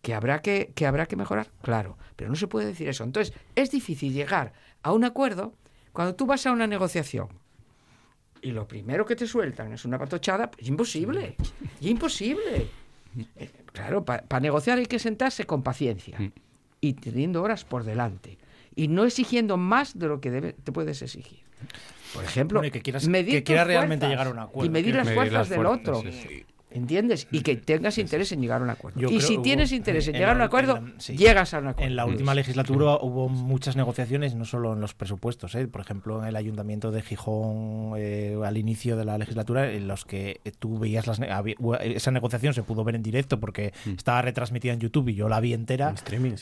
¿Que 0.02 0.14
habrá 0.14 0.40
que, 0.40 0.72
que 0.74 0.86
habrá 0.86 1.06
que 1.06 1.16
mejorar? 1.16 1.50
Claro. 1.62 1.98
Pero 2.16 2.30
no 2.30 2.36
se 2.36 2.46
puede 2.46 2.66
decir 2.66 2.88
eso. 2.88 3.04
Entonces, 3.04 3.34
es 3.54 3.70
difícil 3.70 4.12
llegar 4.12 4.52
a 4.82 4.92
un 4.92 5.04
acuerdo 5.04 5.54
cuando 5.92 6.14
tú 6.14 6.26
vas 6.26 6.46
a 6.46 6.52
una 6.52 6.66
negociación 6.66 7.28
y 8.46 8.52
lo 8.52 8.68
primero 8.68 9.04
que 9.04 9.16
te 9.16 9.26
sueltan 9.26 9.72
es 9.72 9.84
una 9.84 9.98
patochada, 9.98 10.50
pues 10.50 10.68
imposible. 10.68 11.36
imposible. 11.80 12.68
Eh, 13.34 13.50
claro, 13.72 14.04
para 14.04 14.40
negociar 14.40 14.76
hay 14.76 14.84
que 14.84 14.98
sentarse 14.98 15.46
con 15.46 15.62
paciencia 15.62 16.18
y 16.82 16.92
teniendo 16.92 17.42
horas 17.42 17.64
por 17.64 17.82
delante 17.82 18.36
y 18.76 18.88
no 18.88 19.04
exigiendo 19.04 19.56
más 19.56 19.98
de 19.98 20.06
lo 20.06 20.20
que 20.20 20.52
te 20.52 20.70
puedes 20.70 21.02
exigir. 21.02 21.40
Por 22.14 22.22
ejemplo, 22.22 22.60
que 22.60 22.82
quieras, 22.82 23.08
medir 23.08 23.42
que 23.42 23.64
realmente 23.64 24.06
llegar 24.06 24.28
a 24.28 24.30
un 24.30 24.38
acuerdo. 24.38 24.66
Y 24.66 24.70
medir 24.70 24.94
las 24.94 25.10
fuerzas 25.12 25.48
del 25.48 25.66
otro. 25.66 26.02
¿Entiendes? 26.76 27.26
Y 27.30 27.40
que 27.40 27.56
tengas 27.56 27.96
interés 27.96 28.32
en 28.32 28.42
llegar 28.42 28.60
a 28.60 28.64
un 28.64 28.70
acuerdo. 28.70 29.10
y 29.10 29.20
si 29.22 29.38
tienes 29.38 29.72
interés 29.72 30.06
en, 30.08 30.14
llegar 30.14 30.30
a 30.30 30.34
un 30.34 30.42
acuerdo, 30.42 30.78
llegas 31.08 31.54
a 31.54 31.58
un 31.58 31.68
acuerdo. 31.68 31.88
En 31.88 31.96
la 31.96 32.04
última 32.04 32.34
legislatura 32.34 32.98
hubo 33.00 33.30
muchas 33.30 33.76
negociaciones, 33.76 34.34
no 34.34 34.44
solo 34.44 34.74
en 34.74 34.80
los 34.80 34.92
presupuestos. 34.92 35.54
¿eh? 35.54 35.66
Por 35.68 35.80
ejemplo, 35.80 36.20
en 36.20 36.28
el 36.28 36.36
ayuntamiento 36.36 36.90
de 36.90 37.00
Gijón, 37.00 37.94
eh, 37.96 38.36
al 38.44 38.58
inicio 38.58 38.96
de 38.96 39.06
la 39.06 39.16
legislatura, 39.16 39.72
en 39.72 39.88
los 39.88 40.04
que 40.04 40.40
tú 40.58 40.78
veías 40.78 41.06
las 41.06 41.18
esa 41.80 42.10
negociación 42.10 42.52
se 42.52 42.62
pudo 42.62 42.84
ver 42.84 42.94
en 42.94 43.02
directo 43.02 43.40
porque 43.40 43.72
mm. 43.86 43.92
estaba 43.92 44.20
retransmitida 44.20 44.74
en 44.74 44.80
YouTube 44.80 45.08
y 45.08 45.14
yo 45.14 45.30
la 45.30 45.40
vi 45.40 45.54
entera. 45.54 45.94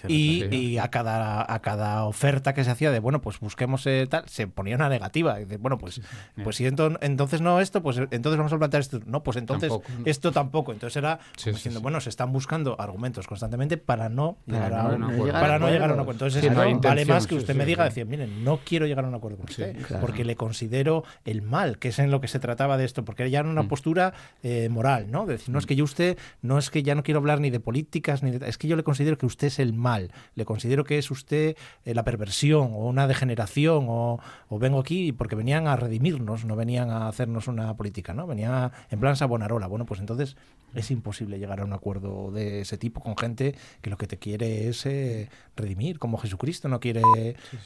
y, 0.08 0.78
a 0.78 0.88
cada 0.88 1.46
a 1.52 1.60
cada 1.60 2.04
oferta 2.04 2.54
que 2.54 2.64
se 2.64 2.70
hacía 2.70 2.90
de 2.90 2.98
bueno, 2.98 3.20
pues 3.20 3.38
busquemos 3.38 3.86
eh, 3.86 4.06
tal, 4.10 4.28
se 4.28 4.48
ponía 4.48 4.74
una 4.74 4.88
negativa. 4.88 5.40
Y 5.40 5.44
bueno, 5.44 5.78
pues, 5.78 6.00
pues 6.42 6.56
si 6.56 6.66
entonces 6.66 7.40
no 7.40 7.60
esto, 7.60 7.82
pues 7.82 7.98
entonces 7.98 8.36
vamos 8.36 8.52
a 8.52 8.58
plantear 8.58 8.80
esto. 8.80 9.00
No, 9.06 9.22
pues 9.22 9.36
entonces 9.36 9.72
esto 10.04 10.23
tampoco. 10.32 10.72
Entonces 10.72 10.96
era 10.96 11.18
diciendo, 11.44 11.80
bueno, 11.80 12.00
se 12.00 12.10
están 12.10 12.32
buscando 12.32 12.80
argumentos 12.80 13.26
constantemente 13.26 13.76
para 13.76 14.08
no 14.08 14.38
llegar 14.46 14.74
a, 14.74 14.86
un, 14.88 15.30
para 15.30 15.58
no 15.58 15.68
llegar 15.68 15.90
a 15.90 15.94
un 15.94 16.00
acuerdo. 16.00 16.26
Entonces 16.26 16.54
vale 16.82 17.04
más 17.04 17.26
que 17.26 17.34
usted 17.34 17.54
me 17.54 17.64
diga, 17.64 17.84
decir, 17.84 18.06
miren, 18.06 18.44
no 18.44 18.60
quiero 18.64 18.86
llegar 18.86 19.04
a 19.04 19.08
un 19.08 19.14
acuerdo 19.14 19.38
con 19.38 19.48
usted, 19.48 19.76
porque 20.00 20.24
le 20.24 20.36
considero 20.36 21.04
el 21.24 21.42
mal, 21.42 21.78
que 21.78 21.88
es 21.88 21.98
en 21.98 22.10
lo 22.10 22.20
que 22.20 22.28
se 22.28 22.38
trataba 22.38 22.76
de 22.76 22.84
esto, 22.84 23.04
porque 23.04 23.28
ya 23.30 23.40
era 23.40 23.48
una 23.48 23.62
mm. 23.62 23.68
postura 23.68 24.14
eh, 24.42 24.68
moral, 24.68 25.10
¿no? 25.10 25.26
decir, 25.26 25.50
no 25.50 25.58
es 25.58 25.66
que 25.66 25.76
yo 25.76 25.84
usted, 25.84 26.18
no 26.42 26.58
es 26.58 26.70
que 26.70 26.82
ya 26.82 26.94
no 26.94 27.02
quiero 27.02 27.18
hablar 27.18 27.40
ni 27.40 27.50
de 27.50 27.60
políticas, 27.60 28.22
ni 28.22 28.30
de, 28.30 28.48
es 28.48 28.58
que 28.58 28.68
yo 28.68 28.76
le 28.76 28.82
considero 28.82 29.18
que 29.18 29.26
usted 29.26 29.48
es 29.48 29.58
el 29.58 29.72
mal, 29.72 30.12
le 30.34 30.44
considero 30.44 30.84
que 30.84 30.98
es 30.98 31.10
usted 31.10 31.56
eh, 31.84 31.94
la 31.94 32.04
perversión 32.04 32.72
o 32.72 32.86
una 32.86 33.06
degeneración 33.06 33.86
o, 33.88 34.20
o, 34.48 34.58
vengo 34.58 34.78
aquí 34.78 35.12
porque 35.12 35.36
venían 35.36 35.66
a 35.66 35.76
redimirnos, 35.76 36.44
no 36.44 36.56
venían 36.56 36.90
a 36.90 37.08
hacernos 37.08 37.48
una 37.48 37.76
política, 37.76 38.14
¿no? 38.14 38.26
Venían 38.26 38.70
en 38.90 39.00
plan 39.00 39.16
Sabonarola. 39.16 39.66
Bueno, 39.66 39.84
pues 39.86 40.00
entonces 40.00 40.13
es 40.20 40.90
imposible 40.90 41.38
llegar 41.38 41.60
a 41.60 41.64
un 41.64 41.72
acuerdo 41.72 42.30
de 42.32 42.60
ese 42.60 42.78
tipo 42.78 43.00
con 43.00 43.16
gente 43.16 43.54
que 43.80 43.90
lo 43.90 43.96
que 43.96 44.06
te 44.06 44.18
quiere 44.18 44.68
es 44.68 44.86
eh, 44.86 45.28
redimir, 45.56 45.98
como 45.98 46.18
Jesucristo 46.18 46.68
no 46.68 46.80
quiere 46.80 47.02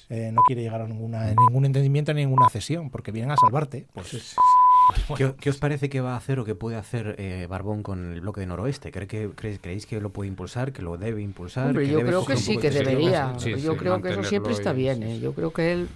eh, 0.09 0.31
no 0.33 0.43
quiere 0.43 0.63
llegar 0.63 0.83
a 0.83 0.87
ninguna, 0.87 1.35
ningún 1.35 1.65
entendimiento 1.65 2.13
ni 2.13 2.23
ninguna 2.23 2.49
cesión, 2.51 2.91
porque 2.91 3.13
vienen 3.13 3.31
a 3.33 3.37
salvarte. 3.37 3.87
Pues, 3.95 4.37
pues 5.09 5.35
¿Qué, 5.39 5.51
os 5.51 5.59
parece 5.59 5.89
que 5.89 6.01
va 6.01 6.15
a 6.15 6.17
hacer 6.17 6.39
o 6.39 6.45
que 6.45 6.55
puede 6.55 6.77
hacer 6.77 7.17
eh, 7.19 7.47
Barbón 7.49 7.83
con 7.83 8.13
el 8.13 8.21
bloque 8.21 8.41
de 8.41 8.47
noroeste? 8.47 8.91
¿Cree 8.93 9.07
que, 9.07 9.31
¿Creéis 9.31 9.87
que 9.87 10.01
lo 10.01 10.11
puede 10.11 10.29
impulsar, 10.29 10.73
que 10.73 10.83
lo 10.83 10.97
debe 10.97 11.23
impulsar? 11.23 11.79
yo 11.81 12.01
creo 12.01 12.25
que 12.25 12.37
sí, 12.37 12.57
que 12.59 12.71
debería. 12.71 13.37
yo 13.39 13.77
creo 13.77 14.01
que 14.01 14.11
eso 14.11 14.25
siempre 14.25 14.53
está 14.53 14.73
bien. 14.73 15.21
Yo 15.21 15.33
creo 15.33 15.53
que 15.53 15.73
él, 15.73 15.89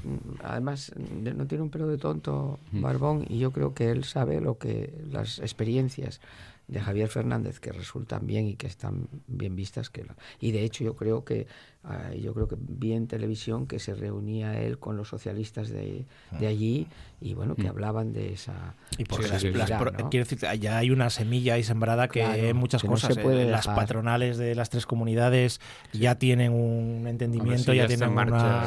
además, 0.43 0.93
no 0.97 1.47
tiene 1.47 1.65
un 1.65 1.71
pelo 1.71 1.89
de 1.89 1.99
tonto, 1.99 2.59
mm. 2.73 2.83
Barbón, 2.83 3.25
y 3.29 3.39
yo 3.39 3.53
creo 3.53 3.75
que 3.75 3.91
él 3.91 4.05
sabe 4.05 4.41
lo 4.41 4.59
que 4.59 4.93
las 5.11 5.39
experiencias 5.39 6.21
de 6.69 6.81
Javier 6.81 7.09
Fernández 7.09 7.61
que 7.61 7.73
resultan 7.73 8.27
bien 8.27 8.47
y 8.47 8.55
que 8.55 8.67
están 8.67 9.09
bien 9.27 9.55
vistas 9.57 9.91
que 9.91 10.07
y 10.41 10.53
de 10.53 10.65
hecho 10.65 10.85
yo 10.85 10.97
creo 10.97 11.25
que 11.25 11.47
Ah, 11.85 12.15
yo 12.15 12.33
creo 12.33 12.47
que 12.47 12.57
vi 12.57 12.93
en 12.93 13.09
televisión 13.09 13.67
que 13.67 13.81
se 13.81 13.95
reunía 13.95 14.61
él 14.61 14.79
con 14.79 14.97
los 14.97 15.09
socialistas 15.09 15.69
de, 15.69 16.05
de 16.39 16.47
allí 16.47 16.87
y 17.21 17.35
bueno, 17.35 17.57
que 17.57 17.65
mm. 17.65 17.71
hablaban 17.71 18.13
de 18.13 18.33
esa... 18.33 18.75
Y 18.99 19.05
porque 19.05 19.29
las, 19.29 19.43
quiero 19.43 20.27
decir, 20.27 20.39
ya 20.61 20.79
hay 20.79 20.91
una 20.91 21.11
semilla 21.11 21.55
ahí 21.55 21.65
sembrada 21.65 22.07
que 22.07 22.55
muchas 22.55 22.85
cosas, 22.85 23.17
eh, 23.17 23.47
las 23.51 23.67
patronales 23.67 24.39
de 24.39 24.55
las 24.55 24.71
tres 24.71 24.87
comunidades 24.87 25.61
ya 25.93 26.17
tienen 26.17 26.53
un 26.53 27.07
entendimiento, 27.09 27.73
ya, 27.73 27.87
tienen 27.87 28.11
una... 28.11 28.65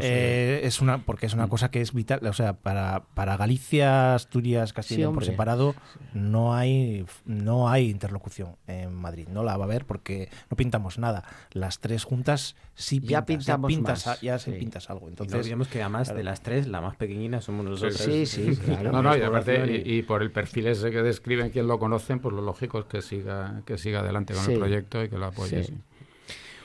Eh, 0.00 0.60
es 0.64 0.80
una 0.80 0.98
porque 0.98 1.26
es 1.26 1.34
una 1.34 1.46
mm. 1.46 1.50
cosa 1.50 1.70
que 1.70 1.82
es 1.82 1.92
vital, 1.92 2.26
o 2.26 2.32
sea, 2.32 2.54
para, 2.54 3.04
para 3.14 3.36
Galicia, 3.36 4.14
Asturias, 4.14 4.72
Castilla 4.72 5.10
por 5.10 5.24
separado, 5.24 5.74
no 6.14 6.54
hay, 6.54 7.04
no 7.26 7.68
hay 7.68 7.90
interlocución 7.90 8.56
en 8.66 8.94
Madrid, 8.94 9.28
no 9.28 9.42
la 9.42 9.56
va 9.56 9.64
a 9.64 9.66
haber 9.66 9.84
porque 9.84 10.30
no 10.50 10.56
pintamos 10.56 10.98
nada. 10.98 11.24
Las 11.52 11.80
tres 11.80 12.04
juntas 12.04 12.29
sí 12.74 13.00
ya 13.02 13.24
pintamos 13.24 13.72
ya, 14.20 14.38
se 14.38 14.52
pintas 14.52 14.90
algo. 14.90 15.08
Entonces, 15.08 15.44
digamos 15.44 15.68
que 15.68 15.82
además 15.82 16.14
de 16.14 16.22
las 16.22 16.42
tres, 16.42 16.66
la 16.66 16.80
más 16.80 16.96
pequeñina 16.96 17.40
somos 17.40 17.64
nosotros. 17.64 17.96
Sí, 17.96 18.26
sí, 18.26 18.56
claro. 18.56 18.92
No, 18.92 19.02
no, 19.02 19.16
y 19.16 19.22
aparte, 19.22 19.82
y, 19.84 20.02
por 20.02 20.22
el 20.22 20.30
perfil 20.30 20.68
ese 20.68 20.90
que 20.90 21.02
describen 21.02 21.50
quien 21.50 21.66
lo 21.66 21.78
conocen, 21.78 22.20
pues 22.20 22.34
lo 22.34 22.42
lógico 22.42 22.80
es 22.80 22.84
que 22.86 23.02
siga, 23.02 23.62
que 23.64 23.78
siga 23.78 24.00
adelante 24.00 24.34
con 24.34 24.50
el 24.50 24.58
proyecto 24.58 25.04
y 25.04 25.08
que 25.08 25.18
lo 25.18 25.26
apoye. 25.26 25.66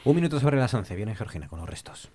Un 0.05 0.15
minuto 0.15 0.39
sobre 0.39 0.57
las 0.57 0.73
11, 0.73 0.95
viene 0.95 1.15
Georgina 1.15 1.47
con 1.47 1.59
los 1.59 1.69
restos. 1.69 2.11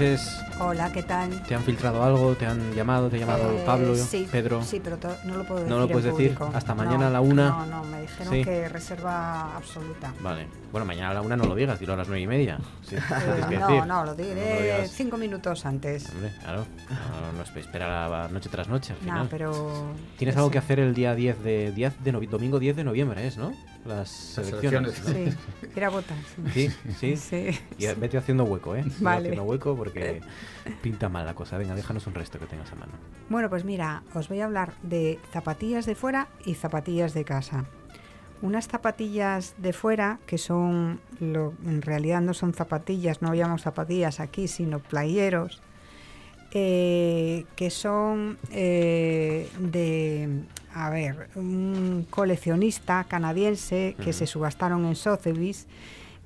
Noches. 0.00 0.40
Hola, 0.58 0.90
¿qué 0.92 1.02
tal? 1.02 1.42
¿Te 1.42 1.54
han 1.54 1.62
filtrado 1.62 2.02
algo? 2.02 2.34
¿Te 2.34 2.46
han 2.46 2.72
llamado? 2.74 3.08
¿Te 3.10 3.16
ha 3.16 3.20
llamado 3.20 3.50
Eh, 3.52 3.62
Pablo? 3.66 3.94
sí, 3.94 4.26
¿Pedro? 4.30 4.62
Sí, 4.62 4.80
pero 4.82 4.96
no 5.24 5.36
lo 5.36 5.44
puedo 5.44 5.60
decir 5.60 5.70
¿No 5.70 5.78
lo 5.78 5.84
en 5.84 5.90
puedes 5.92 6.04
decir? 6.06 6.34
público. 6.34 6.50
¿Hasta 6.56 6.74
No, 6.74 6.82
mañana 6.84 7.06
a 7.08 7.10
la 7.10 7.20
una? 7.20 7.50
No, 7.50 7.66
no, 7.66 7.84
me 7.84 8.00
dijeron 8.02 8.32
Sí. 8.32 8.44
que 8.44 8.68
reserva 8.70 9.56
absoluta. 9.56 10.12
Vale. 10.22 10.46
Bueno, 10.72 10.86
mañana 10.86 11.10
a 11.10 11.14
la 11.14 11.20
una 11.22 11.36
no 11.36 11.44
lo 11.44 11.54
digas, 11.54 11.78
dilo 11.80 11.92
a 11.92 11.96
las 11.96 12.08
nueve 12.08 12.22
y 12.22 12.26
media. 12.26 12.58
Sí, 12.82 12.96
Eh, 12.96 13.00
que 13.48 13.58
no, 13.58 13.66
decir. 13.68 13.86
no, 13.86 14.04
lo 14.04 14.12
No 14.12 14.14
diré 14.14 14.62
digas. 14.62 14.90
cinco 14.90 15.16
minutos 15.18 15.66
antes. 15.66 16.08
Hombre, 16.10 16.32
claro. 16.40 16.64
No, 16.88 17.32
no, 17.38 17.44
espe- 17.44 17.60
espera 17.60 18.08
la 18.08 18.28
noche 18.28 18.48
tras 18.48 18.68
noche 18.68 18.92
al 18.94 18.98
No, 19.00 19.04
final. 19.04 19.26
pero... 19.30 19.90
Tienes 20.16 20.36
algo 20.36 20.50
que 20.50 20.58
hacer 20.58 20.78
el 20.80 20.94
día 20.94 21.14
10 21.14 21.42
de, 21.42 21.72
10 21.72 22.02
de 22.02 22.12
domingo 22.12 22.58
10 22.58 22.74
de 22.76 22.84
noviembre, 22.84 23.26
¿es, 23.26 23.36
no? 23.36 23.52
Las 23.84 24.36
elecciones. 24.38 24.98
elecciones. 25.00 25.34
Sí, 25.34 25.70
ir 25.76 25.84
a 25.84 25.88
votar. 25.88 26.16
Sí, 26.52 26.70
sí. 26.98 27.16
Sí. 27.16 27.58
Y 27.78 27.86
vete 27.94 28.18
haciendo 28.18 28.44
hueco, 28.44 28.76
¿eh? 28.76 28.82
Vete 28.84 28.96
Vale. 29.00 29.28
haciendo 29.28 29.44
hueco 29.44 29.74
porque 29.74 30.20
pinta 30.82 31.08
mal 31.08 31.24
la 31.24 31.34
cosa. 31.34 31.56
Venga, 31.56 31.74
déjanos 31.74 32.06
un 32.06 32.14
resto 32.14 32.38
que 32.38 32.46
tengas 32.46 32.70
a 32.72 32.76
mano. 32.76 32.92
Bueno, 33.30 33.48
pues 33.48 33.64
mira, 33.64 34.02
os 34.14 34.28
voy 34.28 34.40
a 34.40 34.44
hablar 34.44 34.74
de 34.82 35.18
zapatillas 35.32 35.86
de 35.86 35.94
fuera 35.94 36.28
y 36.44 36.54
zapatillas 36.54 37.14
de 37.14 37.24
casa. 37.24 37.64
Unas 38.42 38.68
zapatillas 38.68 39.54
de 39.58 39.72
fuera 39.72 40.18
que 40.26 40.38
son, 40.38 41.00
lo, 41.18 41.54
en 41.64 41.82
realidad 41.82 42.20
no 42.22 42.32
son 42.34 42.54
zapatillas, 42.54 43.20
no 43.20 43.34
llamamos 43.34 43.62
zapatillas 43.62 44.18
aquí, 44.18 44.48
sino 44.48 44.78
playeros, 44.78 45.60
eh, 46.52 47.44
que 47.54 47.70
son 47.70 48.38
eh, 48.50 49.48
de, 49.58 50.42
a 50.74 50.90
ver, 50.90 51.28
un 51.34 52.06
coleccionista 52.10 53.04
canadiense 53.04 53.96
que 54.02 54.12
se 54.12 54.26
subastaron 54.26 54.84
en 54.84 54.96
Sotheby's. 54.96 55.66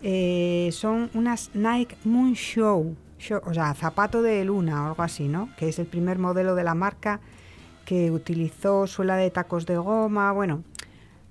Eh, 0.03 0.69
son 0.73 1.11
unas 1.15 1.51
Nike 1.55 1.97
Moon 2.05 2.35
Show, 2.35 2.95
Show, 3.19 3.41
o 3.45 3.55
sea, 3.55 3.73
zapato 3.75 4.21
de 4.21 4.45
luna 4.45 4.85
o 4.85 4.87
algo 4.89 5.03
así, 5.03 5.29
¿no? 5.29 5.49
Que 5.57 5.69
es 5.69 5.79
el 5.79 5.87
primer 5.87 6.19
modelo 6.19 6.55
de 6.55 6.65
la 6.65 6.75
marca 6.75 7.21
que 7.85 8.11
utilizó 8.11 8.87
suela 8.87 9.16
de 9.16 9.31
tacos 9.31 9.66
de 9.66 9.79
goma. 9.79 10.31
Bueno, 10.33 10.62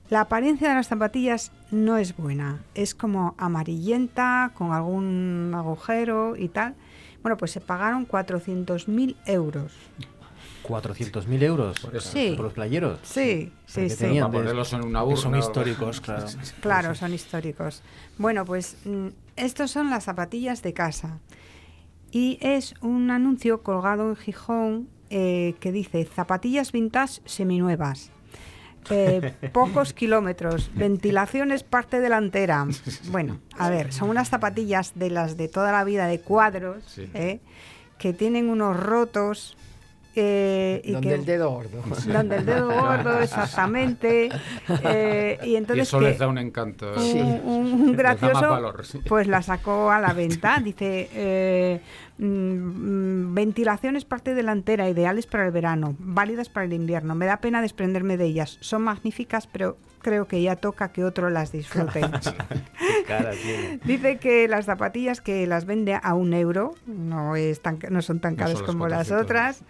la 0.10 0.22
apariencia 0.22 0.70
de 0.70 0.76
las 0.76 0.88
zapatillas 0.88 1.52
no 1.72 1.98
es 1.98 2.16
buena. 2.16 2.64
Es 2.76 2.96
como 2.96 3.36
amarillenta, 3.38 4.52
con 4.56 4.72
algún 4.72 5.52
agujero 5.56 6.36
y 6.36 6.50
tal. 6.50 6.76
Bueno, 7.22 7.38
pues 7.38 7.52
se 7.52 7.62
pagaron 7.62 8.08
400.000 8.08 9.16
euros. 9.26 9.72
400.000 10.64 11.44
euros 11.44 11.76
Sí. 12.00 12.34
por 12.36 12.46
los 12.46 12.54
playeros. 12.54 13.00
Sí, 13.04 13.52
sí, 13.66 13.82
¿Qué 13.82 13.90
sí. 13.90 13.98
tenían 13.98 14.28
Para 14.28 14.32
de- 14.32 14.44
ponerlos 14.46 14.74
en 14.74 14.86
una 14.86 15.00
Que 15.02 15.06
urna. 15.06 15.18
son 15.18 15.36
históricos, 15.38 16.02
claro. 16.02 16.26
Claro, 16.62 16.96
son 16.96 17.14
históricos. 17.14 17.82
Bueno, 18.18 18.46
pues 18.46 18.78
mm, 18.86 19.08
estos 19.36 19.72
son 19.72 19.90
las 19.90 20.06
zapatillas 20.06 20.62
de 20.62 20.74
casa. 20.74 21.20
Y 22.12 22.38
es 22.42 22.76
un 22.82 23.10
anuncio 23.12 23.62
colgado 23.64 24.10
en 24.10 24.16
Gijón 24.16 24.88
eh, 25.10 25.56
que 25.60 25.72
dice 25.72 26.06
zapatillas 26.06 26.72
vintage 26.72 27.22
seminuevas. 27.26 28.10
Eh, 28.90 29.34
pocos 29.54 29.94
kilómetros, 29.94 30.70
ventilaciones 30.76 31.64
parte 31.64 32.00
delantera. 32.02 32.68
Bueno, 33.12 33.40
a 33.58 33.70
ver, 33.70 33.94
son 33.94 34.10
unas 34.10 34.30
zapatillas 34.30 34.92
de 34.96 35.10
las 35.10 35.38
de 35.38 35.48
toda 35.48 35.72
la 35.72 35.84
vida 35.84 36.08
de 36.08 36.20
cuadros, 36.20 36.84
Sí. 36.88 37.10
¿eh? 37.14 37.40
que 37.98 38.12
tienen 38.12 38.50
unos 38.50 38.78
rotos. 38.78 39.56
Eh, 40.16 40.82
y 40.84 40.92
Donde 40.94 41.08
que- 41.10 41.16
el 41.16 41.26
dedo 41.26 41.50
gordo. 41.52 41.82
Donde 42.06 42.36
el 42.38 42.46
dedo 42.46 42.68
gordo, 42.70 43.20
exactamente. 43.22 44.30
eh, 44.84 45.40
y 45.44 45.50
Y 45.52 45.56
entonces 45.56 45.88
eso 45.88 46.00
que 46.00 46.06
les 46.06 46.20
da 46.20 46.28
un 46.28 46.38
encanto. 46.38 46.92
un, 46.96 47.02
eh. 47.18 47.42
un- 47.44 47.54
un 47.54 47.88
Les 47.92 47.98
da 47.98 48.04
más 48.04 48.20
gracioso 48.20 48.50
valor, 48.50 48.86
sí. 48.86 49.00
pues 49.08 49.28
la 49.28 49.42
sacó 49.42 49.92
a 49.92 50.00
la 50.00 50.14
venta 50.14 50.60
dice 50.64 51.10
eh, 51.14 51.82
mm, 52.18 53.34
ventilaciones 53.34 54.06
parte 54.06 54.34
delantera 54.34 54.90
ideales 54.90 55.28
para 55.28 55.46
el 55.46 55.52
verano 55.52 55.96
válidas 56.00 56.50
para 56.50 56.66
el 56.66 56.74
invierno 56.74 57.16
me 57.16 57.26
da 57.26 57.38
pena 57.38 57.62
desprenderme 57.62 58.18
de 58.18 58.26
ellas 58.26 58.58
son 58.62 58.84
magníficas 58.84 59.48
pero 59.48 59.78
creo 60.02 60.28
que 60.28 60.42
ya 60.42 60.56
toca 60.56 60.92
que 60.92 61.04
otro 61.04 61.30
las 61.30 61.52
disfrute 61.52 62.02
Qué 62.80 63.04
cara 63.08 63.32
tiene. 63.32 63.80
Dice 63.86 64.18
que 64.18 64.48
las 64.50 64.66
zapatillas 64.66 65.22
que 65.22 65.48
las 65.48 65.66
vende 65.66 65.98
a 66.02 66.14
un 66.14 66.34
euro, 66.34 66.76
no, 66.86 67.36
es 67.38 67.62
tan, 67.62 67.80
no 67.90 68.02
son 68.02 68.20
tan 68.20 68.34
No 68.36 68.40
caras 68.44 68.62
como 68.64 68.88
las 68.88 69.08
400. 69.08 69.24
otras, 69.24 69.62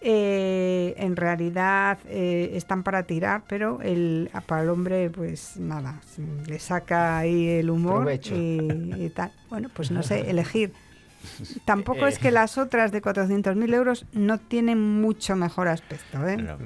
eh, 0.00 0.94
en 0.96 1.16
realidad 1.16 1.98
eh, 2.06 2.50
están 2.54 2.82
para 2.82 3.02
tirar, 3.04 3.42
pero 3.48 3.80
el, 3.82 4.30
para 4.46 4.62
el 4.62 4.68
hombre, 4.70 5.10
pues 5.10 5.56
nada, 5.56 6.00
le 6.46 6.58
saca 6.58 7.18
ahí 7.18 7.48
el 7.48 7.70
humor 7.70 8.10
y, 8.12 8.94
y 9.04 9.10
tal. 9.14 9.32
Bueno, 9.48 9.68
pues 9.74 9.90
no 9.90 10.02
sé, 10.02 10.20
elegir. 10.30 10.72
Tampoco 11.66 12.06
Eh. 12.06 12.08
es 12.08 12.18
que 12.18 12.30
las 12.30 12.56
otras 12.56 12.92
de 12.92 13.02
400.000 13.02 13.74
euros 13.74 14.06
no 14.14 14.38
tienen 14.38 14.80
mucho 15.02 15.36
mejor 15.36 15.68
aspecto, 15.68 16.26
¿eh? 16.26 16.38
No. 16.38 16.56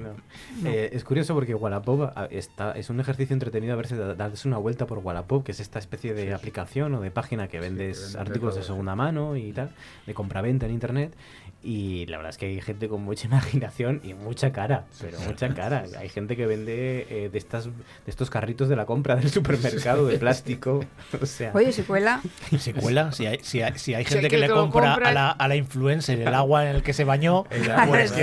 Eh, 0.65 0.91
es 0.93 1.03
curioso 1.03 1.35
porque 1.35 1.57
Wallapop 1.57 2.13
está, 2.31 2.71
es 2.71 2.89
un 2.89 3.01
ejercicio 3.01 3.35
entretenido 3.35 3.73
a 3.73 3.77
verse 3.77 3.97
da- 3.97 4.15
darse 4.15 4.47
una 4.47 4.59
vuelta 4.59 4.87
por 4.87 4.99
Wallapop, 4.99 5.43
que 5.45 5.51
es 5.51 5.59
esta 5.59 5.81
especie 5.81 6.15
de 6.15 6.33
aplicación 6.33 6.95
o 6.95 7.01
de 7.01 7.11
página 7.11 7.49
que 7.49 7.59
vendes 7.59 8.15
artículos 8.15 8.55
de 8.55 8.63
segunda 8.63 8.95
mano 8.95 9.37
y 9.37 9.51
tal, 9.53 9.71
de 10.07 10.15
compraventa 10.15 10.67
en 10.67 10.73
internet. 10.73 11.17
Y 11.67 12.05
la 12.07 12.19
verdad 12.19 12.31
es 12.31 12.37
que 12.37 12.45
hay 12.47 12.61
gente 12.61 12.89
con 12.89 13.03
mucha 13.03 13.27
imaginación 13.29 14.01
y 14.05 14.13
mucha 14.15 14.53
cara, 14.53 14.85
pero 15.01 15.19
mucha 15.21 15.53
cara. 15.55 15.85
Hay 15.99 16.11
gente 16.11 16.37
que 16.37 16.47
vende 16.47 17.07
eh, 17.09 17.31
de 17.31 17.39
estas 17.39 17.65
de 17.65 17.71
estos 18.07 18.29
carritos 18.29 18.69
de 18.69 18.77
la 18.77 18.85
compra 18.85 19.17
del 19.17 19.31
supermercado 19.31 20.07
de 20.07 20.19
plástico. 20.19 20.85
O 21.21 21.27
sea, 21.27 21.53
Oye, 21.55 21.73
si 21.73 21.83
cuela. 21.83 22.21
Se 22.59 22.75
cuela, 22.75 23.13
si 23.13 23.25
hay, 23.27 23.39
si 23.43 23.63
hay, 23.63 23.79
si 23.79 23.95
hay 23.95 24.05
Si 24.05 24.11
gente 24.11 24.27
hay 24.27 24.31
que 24.31 24.37
que 24.37 24.41
le 24.43 24.49
compra 24.51 24.95
compra- 24.97 25.09
a 25.09 25.13
la, 25.13 25.31
a 25.31 25.49
la 25.49 25.57
influencer 25.57 26.21
el 26.21 26.35
agua 26.35 26.69
en 26.69 26.77
el 26.77 26.83
que 26.83 26.93
se 26.93 27.05
bañó, 27.05 27.45
pues 27.89 28.11
sí, 28.11 28.21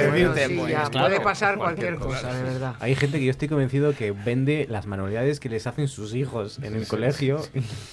ya, 0.70 0.90
claro, 0.90 1.08
puede 1.08 1.22
pasar 1.22 1.58
cualquier 1.58 1.96
cosa, 1.96 2.32
de 2.34 2.44
verdad. 2.44 2.76
Hay 2.80 2.96
gente 2.96 3.18
que 3.20 3.26
yo 3.26 3.32
estoy 3.32 3.48
convencido 3.48 3.94
que 3.96 4.12
vende 4.12 4.68
las 4.70 4.86
manualidades 4.86 5.40
que 5.40 5.50
les 5.50 5.66
hacen 5.68 5.88
sus 5.88 6.14
hijos 6.14 6.60
en 6.62 6.76
el 6.76 6.86
colegio 6.88 7.42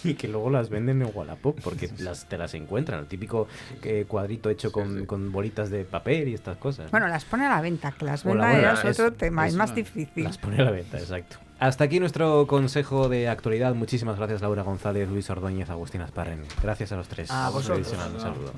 y 0.04 0.14
que 0.14 0.28
luego 0.28 0.50
las 0.50 0.68
venden 0.68 1.00
en 1.00 1.10
Wallapop 1.14 1.58
porque 1.62 1.88
las, 1.98 2.28
te 2.28 2.36
las 2.36 2.52
encuentran. 2.54 3.00
El 3.00 3.06
típico 3.06 3.46
eh, 3.82 4.04
cuadrito 4.06 4.50
hecho 4.50 4.72
con, 4.72 5.06
con 5.06 5.30
bolitas 5.38 5.70
de 5.70 5.84
papel 5.84 6.26
y 6.26 6.34
estas 6.34 6.56
cosas. 6.56 6.90
Bueno, 6.90 7.06
las 7.06 7.24
pone 7.24 7.46
a 7.46 7.48
la 7.48 7.60
venta, 7.60 7.92
que 7.92 8.04
las 8.04 8.26
O 8.26 8.34
la 8.34 8.48
venda 8.48 8.72
buena, 8.72 8.90
es 8.90 8.98
otro 8.98 9.12
tema, 9.12 9.46
es 9.46 9.54
más 9.54 9.72
difícil. 9.72 10.24
Las 10.24 10.36
pone 10.36 10.60
a 10.60 10.64
la 10.64 10.72
venta, 10.72 10.98
exacto. 10.98 11.36
Hasta 11.60 11.84
aquí 11.84 12.00
nuestro 12.00 12.48
consejo 12.48 13.08
de 13.08 13.28
actualidad. 13.28 13.74
Muchísimas 13.74 14.16
gracias 14.16 14.42
Laura 14.42 14.62
González, 14.62 15.08
Luis 15.08 15.30
Ordóñez, 15.30 15.70
Agustín 15.70 16.00
Asparren. 16.00 16.42
Gracias 16.60 16.90
a 16.90 16.96
los 16.96 17.06
tres. 17.06 17.30
A 17.30 17.50
vosotros. 17.50 17.94
Un 18.14 18.20
saludo. 18.20 18.52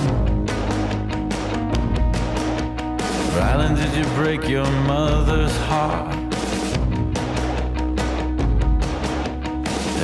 Rylan, 3.37 3.77
did 3.77 3.93
you 3.95 4.11
break 4.15 4.49
your 4.49 4.71
mother's 4.87 5.55
heart? 5.69 6.15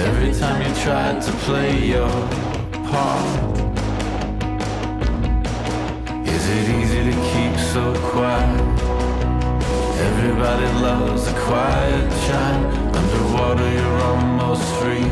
Every 0.06 0.32
time 0.34 0.60
you 0.60 0.74
tried 0.82 1.22
to 1.22 1.32
play 1.46 1.86
your 1.86 2.10
part. 2.90 3.59
Is 6.26 6.48
it 6.51 6.68
easy 6.80 7.02
to 7.10 7.16
keep 7.32 7.59
so 7.72 7.94
quiet? 8.10 8.73
Everybody 10.10 10.66
loves 10.82 11.26
a 11.28 11.35
quiet 11.47 12.10
child. 12.26 12.97
Underwater, 12.97 13.70
you're 13.72 14.01
almost 14.10 14.66
free. 14.81 15.06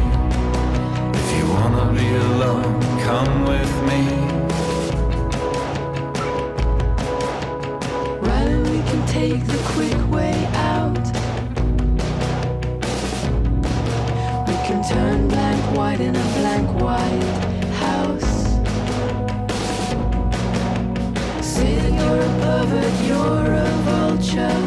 If 1.20 1.28
you 1.36 1.44
wanna 1.54 1.86
be 1.98 2.08
alone, 2.26 2.80
come 3.06 3.34
with 3.52 3.74
me. 3.88 4.00
Rylan, 8.26 8.62
we 8.72 8.80
can 8.90 9.02
take 9.06 9.42
the 9.46 9.60
quick 9.74 10.00
way 10.10 10.36
out. 10.74 11.04
We 14.48 14.56
can 14.66 14.80
turn 14.92 15.28
blank 15.28 15.62
white 15.76 16.00
in 16.00 16.14
a 16.16 16.26
blank 16.38 16.68
white 16.82 17.51
that 21.56 21.92
you're 22.00 22.20
a 22.20 22.32
pervert, 22.40 22.94
you're 23.08 23.52
a 23.54 23.68
vulture. 23.86 24.58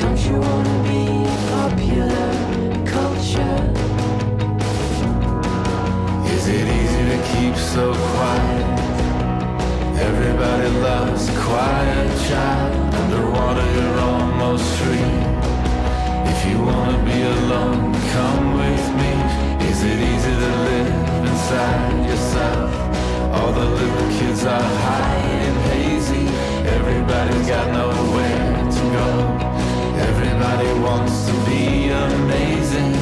Don't 0.00 0.20
you 0.26 0.36
wanna 0.46 0.76
be 0.90 1.04
popular 1.54 2.30
culture? 2.84 3.58
Is 6.34 6.44
it 6.48 6.66
easy 6.80 7.02
to 7.12 7.18
keep 7.32 7.56
so 7.56 7.94
quiet? 7.94 8.66
Everybody 10.08 10.68
loves 10.80 11.28
a 11.28 11.36
quiet 11.40 12.08
child. 12.28 12.94
Underwater, 12.94 13.66
you're 13.76 13.98
almost 14.00 14.66
free. 14.78 15.14
If 16.32 16.38
you 16.48 16.56
wanna 16.62 16.98
be 17.04 17.22
alone, 17.22 17.94
come 18.14 18.46
with 18.58 18.86
me. 19.00 19.12
Is 19.70 19.82
it 19.84 19.98
easy 20.12 20.34
to 20.42 20.50
live 20.68 21.26
inside 21.30 22.08
yourself? 22.08 22.79
All 23.40 23.52
the 23.52 23.64
little 23.64 24.08
kids 24.18 24.44
are 24.44 24.62
high 24.62 25.16
and 25.46 25.56
hazy. 25.72 26.26
Everybody's 26.76 27.48
got 27.48 27.66
nowhere 27.72 28.70
to 28.76 28.82
go. 28.98 29.08
Everybody 30.08 30.70
wants 30.80 31.26
to 31.26 31.32
be 31.48 31.88
amazing. 31.88 32.92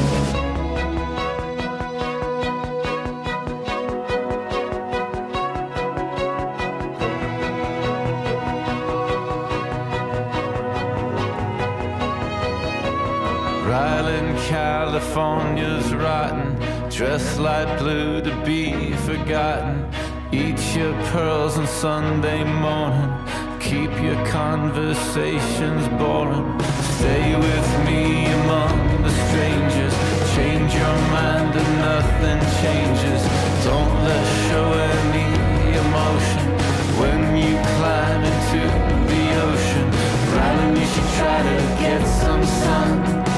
Ryland, 13.67 14.39
California's 14.47 15.93
rotten, 15.93 16.57
dressed 16.89 17.39
light 17.39 17.77
blue 17.77 18.21
to 18.21 18.33
be 18.45 18.93
forgotten. 18.93 19.98
Eat 20.31 20.61
your 20.75 20.93
pearls 21.05 21.57
on 21.57 21.65
Sunday 21.65 22.43
morning. 22.43 23.11
Keep 23.59 23.89
your 23.99 24.23
conversations 24.27 25.87
boring. 25.97 26.59
Stay 26.97 27.35
with 27.35 27.69
me 27.83 28.27
among 28.41 29.01
the 29.01 29.09
strangers. 29.09 29.95
Change 30.35 30.71
your 30.75 30.97
mind 31.09 31.55
and 31.55 31.71
nothing 31.81 32.41
changes. 32.61 33.21
Don't 33.65 33.95
let 34.03 34.25
show 34.45 34.71
any 34.93 35.29
emotion 35.81 36.45
when 37.01 37.35
you 37.35 37.57
climb 37.77 38.23
into 38.23 38.61
the 39.09 39.25
ocean. 39.49 39.89
Ryland, 40.37 40.77
you 40.77 40.85
should 40.85 41.09
try 41.17 41.41
to 41.41 41.57
get 41.81 42.05
some 42.05 42.45
sun. 42.45 43.28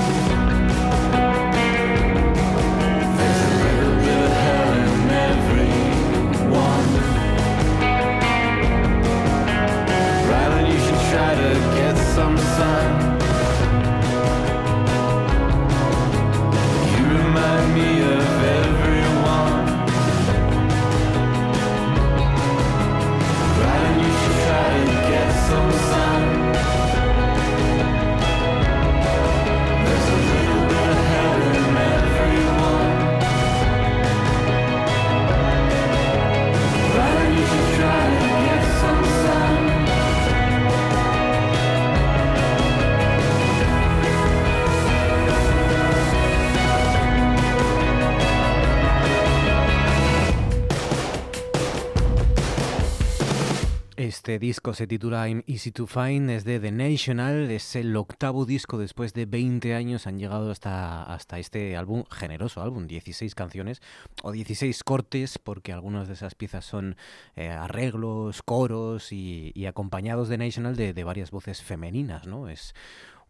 Este 54.22 54.38
disco 54.38 54.76
se 54.76 54.86
titula 54.86 55.28
I'm 55.28 55.42
Easy 55.48 55.72
to 55.72 55.88
Find, 55.88 56.30
es 56.30 56.44
de 56.44 56.60
The 56.60 56.72
National, 56.72 57.50
es 57.50 57.76
el 57.76 57.96
octavo 57.98 58.46
disco 58.46 58.78
después 58.78 59.16
de 59.16 59.26
20 59.26 59.74
años, 59.74 60.06
han 60.06 60.20
llegado 60.20 60.52
hasta, 60.52 61.02
hasta 61.02 61.40
este 61.40 61.76
álbum, 61.76 62.04
generoso 62.12 62.62
álbum, 62.62 62.86
16 62.86 63.34
canciones 63.34 63.82
o 64.22 64.32
16 64.32 64.84
cortes, 64.84 65.40
porque 65.40 65.74
algunas 65.74 66.08
de 66.08 66.14
esas 66.14 66.36
piezas 66.36 66.66
son 66.66 66.98
eh, 67.36 67.50
arreglos, 67.50 68.44
coros 68.44 69.12
y, 69.12 69.54
y 69.56 69.66
acompañados 69.66 70.30
de 70.30 70.38
National 70.38 70.76
de, 70.76 70.94
de 70.94 71.04
varias 71.04 71.32
voces 71.32 71.64
femeninas, 71.64 72.28
¿no? 72.28 72.48
Es 72.48 72.76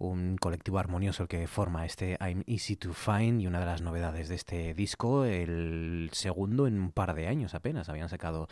un 0.01 0.37
colectivo 0.37 0.79
armonioso 0.79 1.23
el 1.23 1.29
que 1.29 1.47
forma 1.47 1.85
este 1.85 2.17
I'm 2.19 2.43
Easy 2.47 2.75
to 2.75 2.93
Find 2.93 3.41
y 3.41 3.47
una 3.47 3.59
de 3.59 3.65
las 3.65 3.81
novedades 3.81 4.29
de 4.29 4.35
este 4.35 4.73
disco, 4.73 5.25
el 5.25 6.09
segundo 6.13 6.67
en 6.67 6.79
un 6.79 6.91
par 6.91 7.13
de 7.13 7.27
años 7.27 7.53
apenas. 7.53 7.89
Habían 7.89 8.09
sacado 8.09 8.47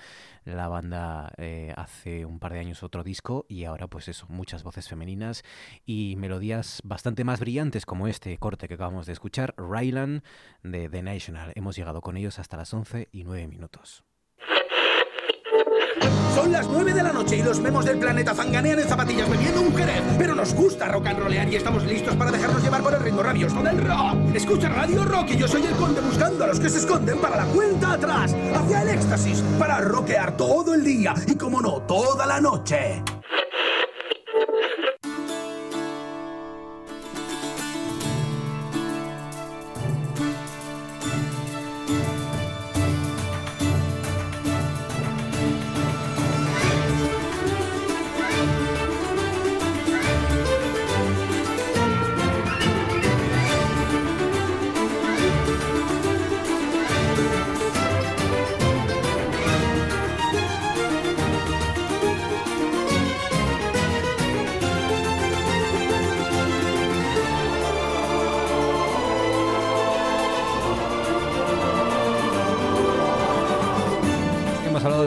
la 0.46 0.68
banda 0.68 1.34
eh, 1.38 1.74
hace 1.76 2.26
un 2.26 2.40
par 2.40 2.54
de 2.54 2.60
años 2.60 2.84
otro 2.84 3.04
disco 3.04 3.46
y 3.50 3.66
ahora 3.66 3.88
pues 3.88 4.08
eso, 4.08 4.26
muchas 4.30 4.64
voces 4.64 4.88
femeninas 4.88 5.44
y 5.86 6.16
melodías 6.18 6.82
bastante 6.84 7.24
más 7.24 7.40
brillantes 7.40 7.86
como 7.86 8.08
este 8.08 8.38
corte 8.38 8.68
que 8.68 8.76
acabamos 8.76 9.06
de 9.06 9.14
escuchar, 9.14 9.56
Ryland 9.58 10.24
de 10.64 10.90
The 10.90 11.04
National. 11.04 11.52
Hemos 11.56 11.76
llegado 11.76 12.02
con 12.02 12.18
ellos 12.18 12.40
hasta 12.40 12.58
las 12.58 12.74
11 12.74 13.10
y 13.12 13.24
9 13.24 13.48
minutos. 13.48 14.09
Son 16.36 16.52
las 16.52 16.68
9 16.68 16.94
de 16.94 17.04
la 17.04 17.12
noche 17.12 17.38
y 17.38 17.44
los 17.44 17.60
memos 17.60 17.86
del 17.86 17.98
planeta 17.98 18.34
zanganean 18.34 18.80
en 18.80 18.88
zapatillas 18.88 19.30
bebiendo 19.30 19.62
un 19.62 19.76
jerez. 19.76 20.02
Pero 20.18 20.36
nos 20.36 20.54
gusta 20.54 20.88
rock 20.88 21.08
and 21.08 21.20
rollear 21.20 21.50
y 21.50 21.56
estamos 21.56 21.84
listos 21.84 22.16
para 22.16 22.32
dejarnos 22.32 22.64
llevar 22.64 22.82
por 22.82 22.94
el 22.94 23.02
ritmo 23.02 23.24
rabioso 23.24 23.62
del 23.62 23.78
rock. 23.80 24.18
Escucha 24.34 24.70
Radio 24.70 25.04
Rock 25.06 25.32
y 25.32 25.38
yo 25.38 25.48
soy 25.48 25.66
el 25.66 25.76
conde 25.76 26.02
buscando 26.02 26.44
a 26.44 26.48
los 26.48 26.60
que 26.60 26.70
se 26.70 26.80
esconden 26.80 27.20
para 27.20 27.38
la 27.38 27.46
cuenta 27.46 27.94
atrás, 27.94 28.36
hacia 28.56 28.82
el 28.84 28.90
éxtasis, 28.90 29.42
para 29.58 29.80
rockear 29.82 30.38
todo 30.38 30.74
el 30.74 30.84
día 30.84 31.14
y, 31.28 31.36
como 31.36 31.62
no, 31.62 31.82
toda 31.82 32.26
la 32.26 32.40
noche. 32.40 33.04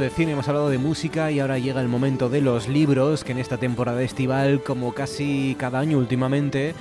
De 0.02 0.10
cine, 0.10 0.32
hemos 0.32 0.48
hablado 0.48 0.68
de 0.68 0.78
música 0.78 1.30
y 1.30 1.38
ahora 1.40 1.58
llega 1.58 1.80
el 1.80 1.88
momento 1.88 2.28
de 2.28 2.40
los 2.40 2.68
libros, 2.68 3.22
que 3.24 3.32
en 3.32 3.38
esta 3.38 3.56
temporada 3.56 4.02
estival, 4.02 4.62
como 4.62 4.92
casi 4.92 5.56
cada 5.58 5.78
año 5.78 5.96
últimamente, 5.98 6.74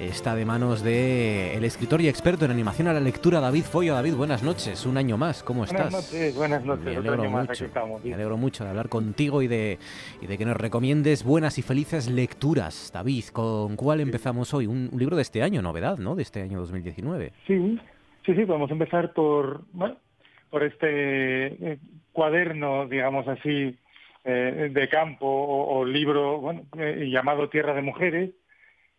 está 0.00 0.34
de 0.34 0.46
manos 0.46 0.82
de 0.82 1.54
el 1.54 1.64
escritor 1.64 2.00
y 2.00 2.08
experto 2.08 2.46
en 2.46 2.50
animación 2.50 2.88
a 2.88 2.94
la 2.94 3.00
lectura, 3.00 3.40
David 3.40 3.64
Follo. 3.64 3.92
David, 3.94 4.14
buenas 4.14 4.42
noches, 4.42 4.86
un 4.86 4.96
año 4.96 5.18
más, 5.18 5.42
¿cómo 5.42 5.66
Buenas 5.66 5.86
estás? 5.86 5.92
noches, 5.92 6.34
buenas 6.34 6.64
noches, 6.64 6.84
Me 6.86 6.96
alegro 6.96 7.22
año 7.22 7.30
más, 7.30 7.40
mucho, 7.48 7.52
aquí 7.52 7.64
estamos, 7.64 8.02
sí. 8.02 8.08
me 8.08 8.14
alegro 8.14 8.36
mucho 8.38 8.64
de 8.64 8.70
hablar 8.70 8.88
contigo 8.88 9.42
y 9.42 9.48
de, 9.48 9.78
y 10.22 10.26
de 10.26 10.38
que 10.38 10.44
nos 10.46 10.56
recomiendes 10.56 11.22
buenas 11.24 11.58
y 11.58 11.62
felices 11.62 12.10
lecturas. 12.10 12.90
David, 12.92 13.24
¿con 13.32 13.76
cuál 13.76 14.00
empezamos 14.00 14.54
hoy? 14.54 14.66
Un, 14.66 14.88
un 14.90 14.98
libro 14.98 15.16
de 15.16 15.22
este 15.22 15.42
año, 15.42 15.60
novedad, 15.60 15.98
¿no? 15.98 16.14
De 16.14 16.22
este 16.22 16.40
año 16.40 16.58
2019. 16.60 17.32
Sí, 17.46 17.78
sí, 18.24 18.34
sí, 18.34 18.44
podemos 18.46 18.70
empezar 18.70 19.12
por, 19.12 19.62
bueno, 19.72 19.96
por 20.50 20.62
este 20.62 21.72
eh, 21.72 21.78
cuaderno, 22.16 22.86
digamos 22.86 23.28
así, 23.28 23.78
eh, 24.24 24.70
de 24.72 24.88
campo 24.88 25.26
o, 25.26 25.84
libro 25.84 26.38
bueno, 26.40 26.62
eh, 26.78 27.08
llamado 27.10 27.50
Tierra 27.50 27.74
de 27.74 27.82
Mujeres, 27.82 28.30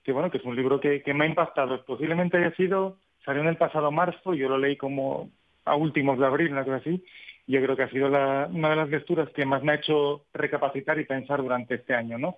que 0.04 0.12
bueno, 0.12 0.30
que 0.30 0.38
es 0.38 0.46
un 0.46 0.56
libro 0.56 0.80
que, 0.80 1.02
me 1.16 1.26
ha 1.26 1.28
impactado. 1.28 1.84
Posiblemente 1.84 2.38
haya 2.38 2.56
sido, 2.56 3.00
salió 3.26 3.42
en 3.42 3.48
el 3.48 3.58
pasado 3.58 3.92
marzo, 3.92 4.36
yo 4.36 4.48
lo 4.48 4.60
leí 4.60 4.78
como 4.78 5.32
a 5.66 5.76
últimos 5.76 6.20
de 6.20 6.28
abril, 6.28 6.52
una 6.52 6.64
cosa 6.64 6.78
así, 6.78 7.04
y 7.48 7.54
yo 7.54 7.62
creo 7.64 7.76
que 7.76 7.84
ha 7.84 7.90
sido 7.90 8.08
una 8.08 8.70
de 8.70 8.76
las 8.76 8.90
lecturas 8.90 9.30
que 9.32 9.46
más 9.46 9.64
me 9.64 9.72
ha 9.72 9.82
hecho 9.82 10.26
recapacitar 10.32 11.00
y 11.00 11.06
pensar 11.06 11.42
durante 11.42 11.74
este 11.74 11.96
año, 11.96 12.20
¿no? 12.20 12.38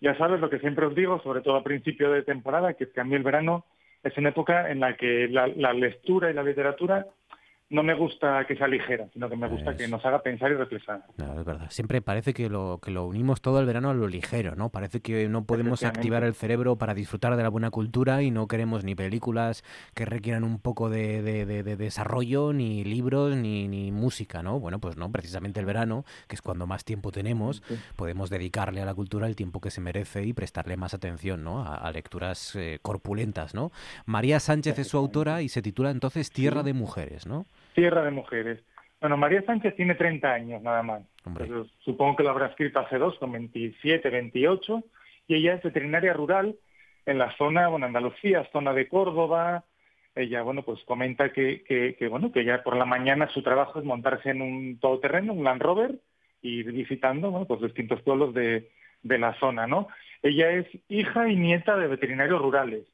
Ya 0.00 0.18
sabes 0.18 0.40
lo 0.40 0.50
que 0.50 0.58
siempre 0.58 0.86
os 0.86 0.94
digo, 0.96 1.22
sobre 1.22 1.40
todo 1.40 1.54
a 1.54 1.62
principio 1.62 2.10
de 2.10 2.24
temporada, 2.24 2.74
que 2.74 2.84
es 2.84 2.90
que 2.90 3.00
a 3.00 3.04
mí 3.04 3.14
el 3.14 3.22
verano 3.22 3.64
es 4.02 4.16
una 4.18 4.30
época 4.30 4.70
en 4.72 4.80
la 4.80 4.96
que 4.96 5.28
la 5.28 5.72
lectura 5.72 6.30
y 6.30 6.34
la 6.34 6.42
literatura 6.42 7.06
no 7.70 7.84
me 7.84 7.94
gusta 7.94 8.44
que 8.46 8.56
sea 8.56 8.66
ligera, 8.66 9.06
sino 9.12 9.28
que 9.28 9.36
me 9.36 9.46
gusta 9.46 9.76
que 9.76 9.86
nos 9.86 10.04
haga 10.04 10.20
pensar 10.22 10.50
y 10.50 10.54
reflexionar. 10.54 11.04
es 11.16 11.44
verdad. 11.44 11.68
Siempre 11.70 12.02
parece 12.02 12.34
que 12.34 12.48
lo, 12.48 12.80
que 12.82 12.90
lo 12.90 13.06
unimos 13.06 13.40
todo 13.40 13.60
el 13.60 13.66
verano 13.66 13.90
a 13.90 13.94
lo 13.94 14.08
ligero, 14.08 14.56
¿no? 14.56 14.70
Parece 14.70 15.00
que 15.00 15.28
no 15.28 15.44
podemos 15.44 15.84
activar 15.84 16.24
el 16.24 16.34
cerebro 16.34 16.76
para 16.76 16.94
disfrutar 16.94 17.36
de 17.36 17.44
la 17.44 17.48
buena 17.48 17.70
cultura 17.70 18.22
y 18.22 18.32
no 18.32 18.48
queremos 18.48 18.82
ni 18.82 18.96
películas 18.96 19.62
que 19.94 20.04
requieran 20.04 20.42
un 20.42 20.58
poco 20.58 20.90
de, 20.90 21.22
desarrollo, 21.78 22.52
ni 22.52 22.82
libros, 22.82 23.36
ni, 23.36 23.68
ni, 23.68 23.92
música, 23.92 24.42
¿no? 24.42 24.58
Bueno, 24.58 24.80
pues 24.80 24.96
no, 24.96 25.10
precisamente 25.12 25.60
el 25.60 25.66
verano, 25.66 26.04
que 26.26 26.34
es 26.34 26.42
cuando 26.42 26.66
más 26.66 26.84
tiempo 26.84 27.12
tenemos, 27.12 27.62
podemos 27.94 28.30
dedicarle 28.30 28.82
a 28.82 28.84
la 28.84 28.94
cultura 28.94 29.28
el 29.28 29.36
tiempo 29.36 29.60
que 29.60 29.70
se 29.70 29.80
merece 29.80 30.24
y 30.24 30.32
prestarle 30.32 30.76
más 30.76 30.92
atención, 30.92 31.44
¿no? 31.44 31.64
A, 31.64 31.90
lecturas 31.92 32.56
eh, 32.56 32.80
corpulentas, 32.82 33.54
¿no? 33.54 33.70
María 34.06 34.40
Sánchez 34.40 34.78
es 34.80 34.88
su 34.88 34.98
autora 34.98 35.42
y 35.42 35.48
se 35.48 35.62
titula 35.62 35.90
entonces 35.90 36.30
Tierra 36.30 36.64
de 36.64 36.72
Mujeres, 36.72 37.26
¿no? 37.26 37.46
Tierra 37.80 38.02
de 38.02 38.10
Mujeres. 38.10 38.60
Bueno, 39.00 39.16
María 39.16 39.40
Sánchez 39.40 39.74
tiene 39.74 39.94
30 39.94 40.30
años 40.30 40.60
nada 40.60 40.82
más. 40.82 41.02
supongo 41.82 42.16
que 42.16 42.22
lo 42.22 42.28
habrá 42.28 42.48
escrito 42.48 42.78
hace 42.78 42.98
dos, 42.98 43.18
con 43.18 43.32
27, 43.32 44.10
28, 44.10 44.84
y 45.28 45.36
ella 45.36 45.54
es 45.54 45.62
veterinaria 45.62 46.12
rural 46.12 46.56
en 47.06 47.16
la 47.16 47.34
zona, 47.38 47.68
bueno, 47.68 47.86
Andalucía, 47.86 48.46
zona 48.52 48.74
de 48.74 48.86
Córdoba. 48.86 49.64
Ella, 50.14 50.42
bueno, 50.42 50.62
pues 50.62 50.78
comenta 50.84 51.32
que, 51.32 51.64
que, 51.64 52.08
bueno, 52.08 52.30
que 52.32 52.44
ya 52.44 52.62
por 52.62 52.76
la 52.76 52.84
mañana 52.84 53.28
su 53.28 53.42
trabajo 53.42 53.78
es 53.78 53.86
montarse 53.86 54.28
en 54.28 54.42
un 54.42 54.78
todoterreno, 54.78 55.32
un 55.32 55.44
Land 55.44 55.62
Rover, 55.62 55.94
y 56.42 56.62
visitando, 56.64 57.30
bueno, 57.30 57.46
pues 57.46 57.62
distintos 57.62 58.02
pueblos 58.02 58.34
de, 58.34 58.68
de 59.02 59.18
la 59.18 59.32
zona, 59.40 59.66
¿no? 59.66 59.88
Ella 60.22 60.50
es 60.50 60.66
hija 60.90 61.30
y 61.30 61.36
nieta 61.36 61.78
de 61.78 61.86
veterinarios 61.86 62.42
rurales. 62.42 62.84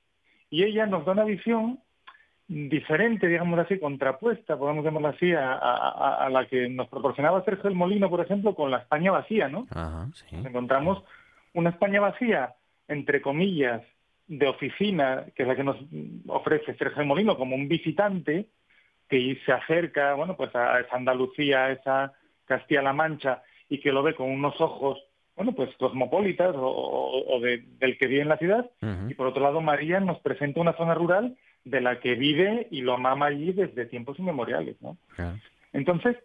Y 0.48 0.62
ella 0.62 0.86
nos 0.86 1.04
da 1.04 1.10
una 1.10 1.24
visión 1.24 1.80
diferente, 2.48 3.26
digamos 3.26 3.58
así, 3.58 3.78
contrapuesta, 3.78 4.56
podemos 4.56 4.84
llamarlo 4.84 5.08
así, 5.08 5.32
a, 5.32 6.28
la 6.30 6.46
que 6.46 6.68
nos 6.68 6.88
proporcionaba 6.88 7.44
Sergio 7.44 7.68
el 7.68 7.76
Molino, 7.76 8.08
por 8.08 8.20
ejemplo, 8.20 8.54
con 8.54 8.70
la 8.70 8.78
España 8.78 9.10
vacía, 9.10 9.48
¿no? 9.48 9.66
encontramos 10.30 11.02
una 11.54 11.70
España 11.70 12.00
vacía, 12.00 12.54
entre 12.88 13.20
comillas, 13.20 13.82
de 14.28 14.46
oficina, 14.48 15.24
que 15.34 15.42
es 15.42 15.48
la 15.48 15.56
que 15.56 15.64
nos 15.64 15.76
ofrece 16.28 16.74
Sergio 16.74 17.02
el 17.02 17.08
Molino 17.08 17.36
como 17.36 17.56
un 17.56 17.68
visitante 17.68 18.46
que 19.08 19.38
se 19.44 19.52
acerca, 19.52 20.14
bueno, 20.14 20.36
pues 20.36 20.54
a 20.54 20.80
esa 20.80 20.96
Andalucía, 20.96 21.64
a 21.64 21.72
esa 21.72 22.12
Castilla-La 22.44 22.92
Mancha, 22.92 23.42
y 23.68 23.80
que 23.80 23.92
lo 23.92 24.02
ve 24.02 24.14
con 24.14 24.30
unos 24.30 24.60
ojos, 24.60 24.98
bueno, 25.36 25.52
pues 25.52 25.70
cosmopolitas 25.76 26.54
o, 26.56 27.40
del 27.40 27.98
que 27.98 28.06
vive 28.06 28.22
en 28.22 28.28
la 28.28 28.38
ciudad. 28.38 28.70
Y 29.08 29.14
por 29.14 29.28
otro 29.28 29.42
lado, 29.42 29.60
María 29.60 30.00
nos 30.00 30.18
presenta 30.20 30.60
una 30.60 30.76
zona 30.76 30.94
rural 30.94 31.36
de 31.66 31.80
la 31.80 31.98
que 31.98 32.14
vive 32.14 32.68
y 32.70 32.80
lo 32.80 32.96
mama 32.96 33.26
allí 33.26 33.52
desde 33.52 33.86
tiempos 33.86 34.18
inmemoriales, 34.20 34.80
¿no? 34.80 34.96
Entonces, 35.72 36.16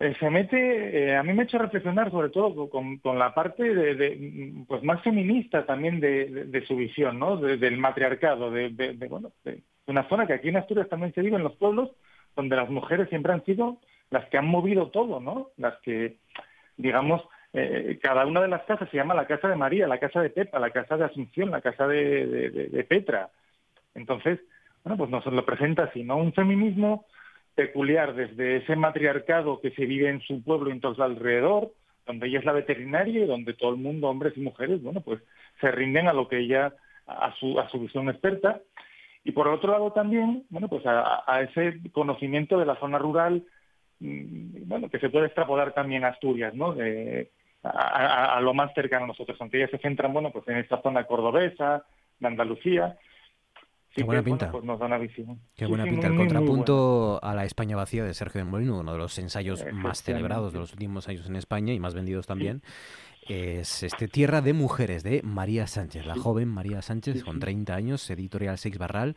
eh, 0.00 0.14
se 0.18 0.28
mete, 0.28 1.10
eh, 1.10 1.16
a 1.16 1.22
mí 1.22 1.32
me 1.32 1.42
ha 1.42 1.44
hecho 1.44 1.58
reflexionar 1.58 2.10
sobre 2.10 2.30
todo 2.30 2.68
con, 2.68 3.00
la 3.18 3.32
parte 3.32 3.62
de, 3.62 4.64
pues 4.66 4.82
más 4.82 5.00
feminista 5.02 5.64
también 5.64 6.00
de, 6.00 6.64
su 6.66 6.76
visión, 6.76 7.20
¿no? 7.20 7.36
del 7.36 7.78
matriarcado, 7.78 8.50
de, 8.50 8.68
bueno, 9.08 9.30
de 9.44 9.62
una 9.86 10.08
zona 10.08 10.26
que 10.26 10.34
aquí 10.34 10.48
en 10.48 10.56
Asturias 10.56 10.88
también 10.88 11.14
se 11.14 11.22
vive 11.22 11.36
en 11.36 11.44
los 11.44 11.54
pueblos, 11.54 11.90
donde 12.34 12.56
las 12.56 12.68
mujeres 12.68 13.08
siempre 13.08 13.32
han 13.32 13.44
sido 13.44 13.78
las 14.10 14.28
que 14.28 14.38
han 14.38 14.46
movido 14.46 14.90
todo, 14.90 15.20
¿no? 15.20 15.50
Las 15.56 15.78
que, 15.82 16.18
digamos, 16.76 17.22
eh, 17.52 17.98
cada 18.02 18.26
una 18.26 18.42
de 18.42 18.48
las 18.48 18.64
casas 18.64 18.90
se 18.90 18.96
llama 18.96 19.14
la 19.14 19.26
casa 19.26 19.48
de 19.48 19.56
María, 19.56 19.86
la 19.86 19.98
casa 19.98 20.20
de 20.20 20.30
Pepa, 20.30 20.58
la 20.58 20.70
casa 20.70 20.96
de 20.96 21.04
Asunción, 21.04 21.50
la 21.50 21.60
casa 21.60 21.86
de 21.86 22.86
Petra, 22.88 23.30
entonces, 23.96 24.40
bueno, 24.84 24.96
pues 24.96 25.10
nos 25.10 25.26
lo 25.26 25.44
presenta 25.44 25.84
así, 25.84 26.04
¿no? 26.04 26.16
Un 26.16 26.32
feminismo 26.32 27.06
peculiar 27.54 28.14
desde 28.14 28.58
ese 28.58 28.76
matriarcado 28.76 29.60
que 29.60 29.70
se 29.72 29.86
vive 29.86 30.08
en 30.10 30.20
su 30.20 30.42
pueblo 30.44 30.68
y 30.68 30.72
en 30.72 30.80
todo 30.80 31.02
alrededor, 31.02 31.72
donde 32.06 32.28
ella 32.28 32.38
es 32.38 32.44
la 32.44 32.52
veterinaria 32.52 33.24
y 33.24 33.26
donde 33.26 33.54
todo 33.54 33.70
el 33.70 33.78
mundo, 33.78 34.08
hombres 34.08 34.34
y 34.36 34.40
mujeres, 34.40 34.80
bueno, 34.82 35.00
pues 35.00 35.20
se 35.60 35.70
rinden 35.72 36.06
a 36.06 36.12
lo 36.12 36.28
que 36.28 36.38
ella, 36.38 36.74
a 37.06 37.34
su, 37.40 37.58
a 37.58 37.68
su 37.70 37.80
visión 37.80 38.08
experta. 38.08 38.60
Y 39.24 39.32
por 39.32 39.48
otro 39.48 39.72
lado 39.72 39.92
también, 39.92 40.44
bueno, 40.50 40.68
pues 40.68 40.84
a, 40.86 41.40
ese 41.40 41.80
conocimiento 41.92 42.58
de 42.58 42.66
la 42.66 42.76
zona 42.76 42.98
rural, 42.98 43.42
mm, 43.98 44.68
bueno, 44.68 44.88
que 44.88 45.00
se 45.00 45.08
puede 45.08 45.26
extrapolar 45.26 45.72
también 45.72 46.04
a 46.04 46.08
Asturias, 46.08 46.54
¿no? 46.54 46.76
a, 47.64 48.36
a, 48.36 48.40
lo 48.40 48.54
más 48.54 48.72
cercano 48.74 49.04
a 49.04 49.08
nosotros, 49.08 49.36
aunque 49.40 49.56
ellas 49.56 49.70
se 49.70 49.78
centran, 49.78 50.12
bueno, 50.12 50.30
pues 50.30 50.46
en 50.46 50.58
esta 50.58 50.80
zona 50.82 51.04
cordobesa, 51.04 51.84
de 52.20 52.26
Andalucía, 52.28 52.96
Qué 53.96 54.04
buena 54.04 54.22
pinta. 54.22 54.50
pues 54.52 54.62
nos 54.62 54.78
da 54.78 54.84
una 54.84 54.98
visión. 54.98 55.40
Qué 55.56 55.64
buena 55.64 55.84
pinta. 55.84 56.08
el 56.08 56.16
contrapunto 56.16 57.18
a 57.22 57.34
la 57.34 57.46
España 57.46 57.76
vacía 57.76 58.04
de 58.04 58.12
Sergio 58.12 58.40
de 58.40 58.44
Molino, 58.44 58.78
uno 58.78 58.92
de 58.92 58.98
los 58.98 59.18
ensayos 59.18 59.64
más 59.72 60.02
celebrados 60.02 60.52
de 60.52 60.58
los 60.58 60.72
últimos 60.72 61.08
años 61.08 61.26
en 61.26 61.36
España 61.36 61.72
y 61.72 61.80
más 61.80 61.94
vendidos 61.94 62.26
también. 62.26 62.60
Es 63.26 63.82
este 63.82 64.06
Tierra 64.06 64.42
de 64.42 64.52
Mujeres 64.52 65.02
de 65.02 65.22
María 65.24 65.66
Sánchez, 65.66 66.04
la 66.06 66.14
joven 66.14 66.46
María 66.46 66.82
Sánchez, 66.82 67.24
con 67.24 67.40
30 67.40 67.74
años, 67.74 68.08
editorial 68.10 68.58
Seix 68.58 68.76
Barral, 68.76 69.16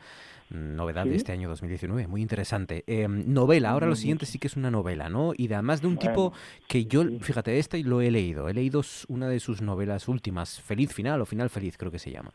novedad 0.49 1.06
de 1.06 1.15
este 1.15 1.34
año 1.34 1.49
2019, 1.49 2.07
muy 2.07 2.22
interesante. 2.22 2.85
Em, 2.88 3.31
novela, 3.31 3.72
ahora 3.72 3.85
lo 3.85 3.95
siguiente 3.95 4.26
sí 4.26 4.39
que 4.39 4.47
es 4.47 4.56
una 4.56 4.72
novela, 4.72 5.10
¿no? 5.10 5.34
Y 5.38 5.51
además 5.53 5.81
de 5.81 5.88
un 5.88 5.97
tipo 5.97 6.34
que 6.68 6.85
yo, 6.85 7.03
fíjate, 7.19 7.60
esta 7.60 7.77
y 7.77 7.84
lo 7.84 8.01
he 8.01 8.10
leído, 8.10 8.47
he 8.47 8.53
leído 8.53 8.81
una 9.10 9.27
de 9.27 9.41
sus 9.41 9.61
novelas 9.61 10.07
últimas, 10.07 10.60
Feliz 10.61 10.93
Final 10.93 11.22
o 11.22 11.26
Final 11.26 11.49
Feliz 11.49 11.77
creo 11.77 11.91
que 11.91 11.99
se 11.99 12.11
llama. 12.11 12.31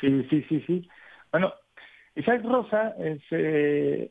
Sí, 0.00 0.26
sí, 0.28 0.44
sí, 0.48 0.62
sí. 0.66 0.88
Bueno, 1.32 1.54
Isaac 2.16 2.42
Rosa, 2.44 2.94
eh, 2.98 4.10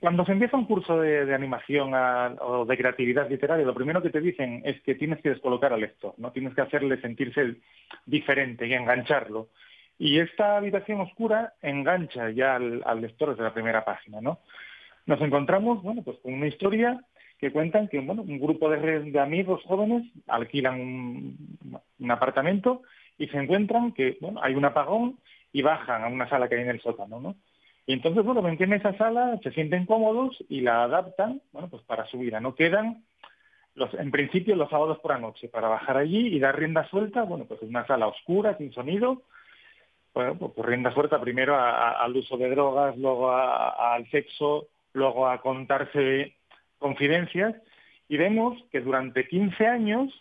cuando 0.00 0.24
se 0.24 0.32
empieza 0.32 0.56
un 0.56 0.66
curso 0.66 1.00
de, 1.00 1.34
animación 1.34 1.92
o 1.94 2.64
de 2.66 2.76
creatividad 2.76 3.30
literaria, 3.30 3.64
lo 3.64 3.74
primero 3.74 4.02
que 4.02 4.10
te 4.10 4.20
dicen 4.20 4.62
es 4.64 4.80
que 4.82 4.94
tienes 4.94 5.20
que 5.20 5.30
descolocar 5.30 5.72
al 5.72 5.80
lector, 5.80 6.14
no 6.18 6.32
tienes 6.32 6.54
que 6.54 6.60
hacerle 6.60 7.00
sentirse 7.00 7.56
diferente 8.06 8.66
y 8.66 8.74
engancharlo. 8.74 9.48
Y 9.98 10.18
esta 10.18 10.56
habitación 10.56 11.00
oscura 11.00 11.54
engancha 11.62 12.30
ya 12.30 12.56
al, 12.56 13.00
lector 13.00 13.30
desde 13.30 13.44
la 13.44 13.54
primera 13.54 13.84
página, 13.84 14.20
¿no? 14.20 14.40
Nos 15.06 15.20
encontramos, 15.20 15.82
bueno, 15.82 16.02
pues 16.02 16.18
con 16.18 16.34
una 16.34 16.46
historia 16.46 17.00
que 17.38 17.52
cuentan 17.52 17.88
que, 17.88 18.00
bueno, 18.00 18.22
un 18.22 18.38
grupo 18.38 18.70
de, 18.70 19.18
amigos 19.20 19.62
jóvenes 19.64 20.04
alquilan 20.26 20.80
un, 20.80 22.10
apartamento 22.10 22.82
y 23.18 23.28
se 23.28 23.38
encuentran 23.38 23.92
que, 23.92 24.18
bueno, 24.20 24.40
hay 24.42 24.54
un 24.54 24.64
apagón 24.64 25.18
y 25.52 25.62
bajan 25.62 26.02
a 26.02 26.08
una 26.08 26.28
sala 26.28 26.48
que 26.48 26.56
hay 26.56 26.62
en 26.62 26.70
el 26.70 26.80
sótano, 26.80 27.20
¿no? 27.20 27.36
Y 27.86 27.92
entonces, 27.94 28.24
bueno, 28.24 28.42
ven 28.42 28.56
que 28.56 28.64
en 28.64 28.74
esa 28.74 28.96
sala 28.96 29.38
se 29.42 29.50
sienten 29.52 29.86
cómodos 29.86 30.36
y 30.48 30.60
la 30.60 30.84
adaptan, 30.84 31.42
bueno, 31.52 31.68
pues 31.68 31.82
para 31.82 32.06
su 32.06 32.18
vida. 32.18 32.40
No 32.40 32.54
quedan, 32.54 33.04
los, 33.74 33.92
en 33.94 34.10
principio, 34.10 34.54
los 34.54 34.70
sábados 34.70 34.98
por 35.00 35.12
la 35.12 35.18
noche 35.18 35.48
para 35.48 35.68
bajar 35.68 35.96
allí 35.96 36.28
y 36.28 36.38
dar 36.38 36.58
rienda 36.58 36.88
suelta, 36.88 37.24
bueno, 37.24 37.44
pues 37.46 37.62
es 37.62 37.68
una 37.68 37.86
sala 37.86 38.06
oscura, 38.06 38.56
sin 38.56 38.72
sonido, 38.72 39.22
bueno, 40.14 40.36
pues, 40.38 40.52
pues 40.54 40.66
rienda 40.66 40.92
suelta 40.92 41.20
primero 41.20 41.56
al 41.58 42.16
uso 42.16 42.36
de 42.36 42.50
drogas, 42.50 42.96
luego 42.98 43.32
al 43.32 44.08
sexo, 44.10 44.68
luego 44.92 45.28
a 45.28 45.40
contarse 45.40 46.36
confidencias, 46.78 47.54
y 48.08 48.16
vemos 48.16 48.62
que 48.70 48.80
durante 48.80 49.26
15 49.26 49.66
años, 49.66 50.12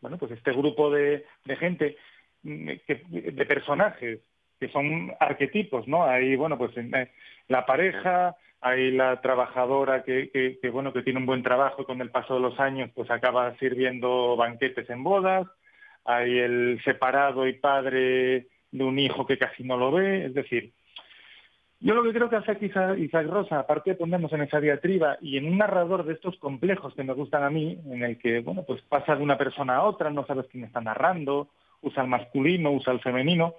bueno, 0.00 0.18
pues 0.18 0.32
este 0.32 0.52
grupo 0.52 0.90
de, 0.90 1.26
de 1.44 1.56
gente, 1.56 1.96
mm, 2.42 2.68
de 2.86 3.46
personajes 3.46 4.20
que 4.64 4.72
son 4.72 5.12
arquetipos, 5.20 5.86
¿no? 5.86 6.04
Hay, 6.04 6.36
bueno, 6.36 6.56
pues 6.56 6.72
eh, 6.76 7.10
la 7.48 7.66
pareja, 7.66 8.34
hay 8.62 8.92
la 8.92 9.20
trabajadora 9.20 10.02
que, 10.02 10.58
bueno, 10.72 10.90
que 10.90 11.02
tiene 11.02 11.18
un 11.18 11.26
buen 11.26 11.42
trabajo 11.42 11.82
y 11.82 11.84
con 11.84 12.00
el 12.00 12.10
paso 12.10 12.34
de 12.34 12.40
los 12.40 12.58
años 12.58 12.90
pues 12.94 13.10
acaba 13.10 13.54
sirviendo 13.58 14.36
banquetes 14.36 14.88
en 14.88 15.04
bodas, 15.04 15.46
hay 16.06 16.38
el 16.38 16.80
separado 16.82 17.46
y 17.46 17.52
padre 17.52 18.46
de 18.72 18.84
un 18.84 18.98
hijo 18.98 19.26
que 19.26 19.36
casi 19.36 19.64
no 19.64 19.76
lo 19.76 19.92
ve, 19.92 20.24
es 20.26 20.34
decir, 20.34 20.72
yo 21.80 21.94
lo 21.94 22.02
que 22.02 22.14
creo 22.14 22.30
que 22.30 22.36
hace 22.36 22.52
aquí 22.52 22.70
Isaac 22.98 23.26
Rosa, 23.26 23.58
aparte 23.58 23.90
de 23.90 23.96
ponernos 23.96 24.32
en 24.32 24.40
esa 24.40 24.60
diatriba 24.60 25.18
y 25.20 25.36
en 25.36 25.44
un 25.44 25.58
narrador 25.58 26.06
de 26.06 26.14
estos 26.14 26.38
complejos 26.38 26.94
que 26.94 27.04
me 27.04 27.12
gustan 27.12 27.42
a 27.42 27.50
mí, 27.50 27.78
en 27.90 28.02
el 28.02 28.16
que, 28.16 28.40
bueno, 28.40 28.62
pues 28.66 28.80
pasa 28.80 29.14
de 29.14 29.22
una 29.22 29.36
persona 29.36 29.76
a 29.76 29.82
otra, 29.82 30.08
no 30.08 30.24
sabes 30.24 30.46
quién 30.50 30.64
está 30.64 30.80
narrando, 30.80 31.50
usa 31.82 32.02
el 32.02 32.08
masculino, 32.08 32.70
usa 32.70 32.94
el 32.94 33.00
femenino, 33.00 33.56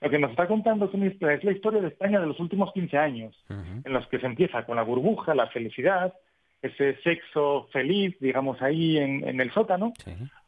lo 0.00 0.10
que 0.10 0.18
nos 0.18 0.30
está 0.30 0.46
contando 0.46 0.90
es 0.92 1.44
la 1.44 1.52
historia 1.52 1.80
de 1.80 1.88
España 1.88 2.20
de 2.20 2.26
los 2.26 2.38
últimos 2.38 2.72
15 2.72 2.98
años, 2.98 3.44
en 3.48 3.92
los 3.92 4.06
que 4.08 4.18
se 4.18 4.26
empieza 4.26 4.64
con 4.64 4.76
la 4.76 4.82
burbuja, 4.82 5.34
la 5.34 5.46
felicidad, 5.48 6.12
ese 6.60 6.96
sexo 7.02 7.68
feliz, 7.72 8.16
digamos, 8.20 8.60
ahí 8.60 8.98
en, 8.98 9.40
el 9.40 9.50
sótano, 9.52 9.92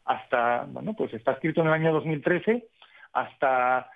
hasta, 0.04 0.64
bueno, 0.68 0.94
pues 0.94 1.14
está 1.14 1.32
escrito 1.32 1.60
en 1.62 1.68
el 1.68 1.72
año 1.72 1.92
2013, 1.92 2.66
hasta 3.12 3.90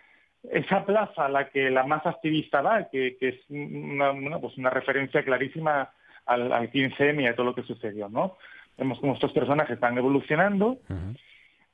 esa 0.50 0.84
plaza 0.84 1.26
a 1.26 1.28
la 1.28 1.48
que 1.50 1.70
la 1.70 1.84
más 1.84 2.04
activista 2.06 2.62
va, 2.62 2.88
que, 2.88 3.16
es 3.20 3.36
una, 3.48 4.38
pues 4.40 4.56
una 4.58 4.70
referencia 4.70 5.22
clarísima 5.22 5.90
al, 6.26 6.50
15M 6.70 7.22
y 7.22 7.26
a 7.26 7.34
todo 7.34 7.46
lo 7.46 7.54
que 7.54 7.62
sucedió, 7.62 8.08
¿no? 8.08 8.36
Vemos 8.78 8.98
cómo 9.00 9.14
estos 9.14 9.32
personajes 9.32 9.74
están 9.74 9.98
evolucionando, 9.98 10.78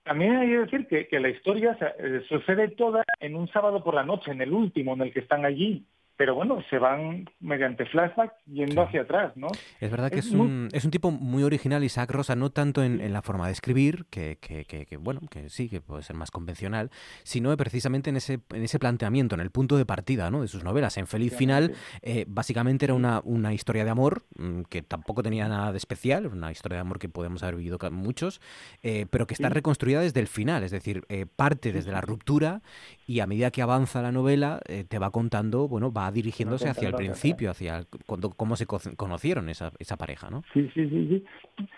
también 0.08 0.36
hay 0.36 0.48
que 0.48 0.58
decir 0.58 0.86
que, 0.86 1.20
la 1.20 1.28
historia 1.28 1.76
eh, 1.98 2.22
sucede 2.30 2.68
toda 2.68 3.04
en 3.20 3.36
un 3.36 3.46
sábado 3.48 3.84
por 3.84 3.94
la 3.94 4.04
noche, 4.04 4.30
en 4.30 4.40
el 4.40 4.54
último, 4.54 4.94
en 4.94 5.02
el 5.02 5.12
que 5.12 5.20
están 5.20 5.44
allí. 5.44 5.84
Pero 6.18 6.34
bueno, 6.34 6.58
se 6.68 6.78
van 6.78 7.30
mediante 7.38 7.86
flashback 7.86 8.32
yendo 8.46 8.82
hacia 8.82 9.02
atrás, 9.02 9.36
¿no? 9.36 9.46
Es 9.80 9.88
verdad 9.88 10.10
que 10.10 10.18
es, 10.18 10.32
un, 10.32 10.68
es 10.72 10.84
un 10.84 10.90
tipo 10.90 11.12
muy 11.12 11.44
original, 11.44 11.84
Isaac 11.84 12.10
Rosa, 12.10 12.34
no 12.34 12.50
tanto 12.50 12.82
en, 12.82 13.12
la 13.12 13.22
forma 13.22 13.46
de 13.46 13.52
escribir, 13.52 14.06
que, 14.10 14.36
que, 14.40 14.64
que, 14.64 14.96
bueno, 14.96 15.20
que 15.30 15.48
sí, 15.48 15.68
que 15.68 15.80
puede 15.80 16.02
ser 16.02 16.16
más 16.16 16.32
convencional, 16.32 16.90
sino 17.22 17.56
precisamente 17.56 18.10
en 18.10 18.16
ese, 18.16 18.40
en 18.50 18.64
ese 18.64 18.80
planteamiento, 18.80 19.36
en 19.36 19.40
el 19.40 19.52
punto 19.52 19.76
de 19.76 19.86
partida 19.86 20.28
¿no? 20.28 20.42
de 20.42 20.48
sus 20.48 20.64
novelas. 20.64 20.96
En 20.96 21.06
Feliz 21.06 21.36
Final, 21.36 21.74
eh, 22.02 22.24
básicamente 22.26 22.86
era 22.86 22.94
una, 22.94 23.20
una 23.22 23.54
historia 23.54 23.84
de 23.84 23.90
amor 23.90 24.24
mm, 24.36 24.62
que 24.62 24.82
tampoco 24.82 25.22
tenía 25.22 25.46
nada 25.46 25.70
de 25.70 25.78
especial, 25.78 26.26
una 26.26 26.50
historia 26.50 26.78
de 26.78 26.80
amor 26.80 26.98
que 26.98 27.08
podemos 27.08 27.44
haber 27.44 27.54
vivido 27.54 27.78
muchos, 27.92 28.40
eh, 28.82 29.06
pero 29.08 29.28
que 29.28 29.34
está 29.34 29.50
reconstruida 29.50 30.00
desde 30.00 30.18
el 30.18 30.26
final, 30.26 30.64
es 30.64 30.72
decir, 30.72 31.04
eh, 31.08 31.26
parte 31.26 31.72
desde 31.72 31.92
la 31.92 32.00
ruptura 32.00 32.60
y 33.06 33.20
a 33.20 33.28
medida 33.28 33.52
que 33.52 33.62
avanza 33.62 34.02
la 34.02 34.10
novela 34.10 34.60
te 34.88 34.98
va 34.98 35.12
contando, 35.12 35.68
bueno, 35.68 35.92
va 35.92 36.07
dirigiéndose 36.10 36.68
hacia 36.68 36.88
el 36.88 36.94
principio, 36.94 37.50
hacia 37.50 37.84
cuando, 38.06 38.30
cómo 38.30 38.56
se 38.56 38.66
conocieron 38.66 39.48
esa, 39.48 39.72
esa 39.78 39.96
pareja, 39.96 40.30
¿no? 40.30 40.42
Sí, 40.52 40.70
sí, 40.74 40.88
sí, 40.88 41.08
sí. 41.08 41.68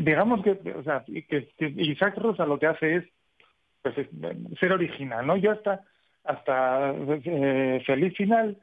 Digamos 0.00 0.42
que, 0.42 0.52
o 0.76 0.82
sea, 0.82 1.04
que, 1.06 1.48
Isaac 1.58 2.16
Rosa 2.18 2.46
lo 2.46 2.58
que 2.58 2.66
hace 2.66 2.96
es 2.96 3.04
pues, 3.82 3.94
ser 4.60 4.72
original, 4.72 5.26
¿no? 5.26 5.36
Yo 5.36 5.52
hasta, 5.52 5.82
hasta 6.24 6.92
eh, 7.24 7.82
Feliz 7.86 8.16
Final, 8.16 8.58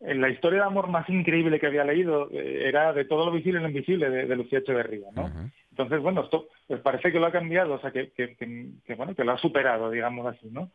en 0.00 0.20
la 0.20 0.28
historia 0.28 0.60
de 0.60 0.66
amor 0.66 0.88
más 0.88 1.08
increíble 1.08 1.58
que 1.58 1.66
había 1.66 1.84
leído 1.84 2.28
eh, 2.30 2.68
era 2.68 2.92
de 2.92 3.04
todo 3.04 3.26
lo 3.26 3.32
visible 3.32 3.58
y 3.58 3.62
lo 3.62 3.68
invisible 3.68 4.10
de, 4.10 4.36
Lucía 4.36 4.60
Echeverría, 4.60 5.08
¿no? 5.14 5.30
Entonces, 5.70 6.00
bueno, 6.00 6.22
esto 6.22 6.48
pues 6.66 6.80
parece 6.80 7.12
que 7.12 7.18
lo 7.18 7.26
ha 7.26 7.32
cambiado, 7.32 7.74
o 7.74 7.80
sea, 7.80 7.90
que, 7.90 8.10
que, 8.10 8.36
que, 8.36 8.94
bueno, 8.94 9.14
que 9.14 9.24
lo 9.24 9.32
ha 9.32 9.38
superado, 9.38 9.90
digamos 9.90 10.26
así, 10.26 10.48
¿no? 10.50 10.70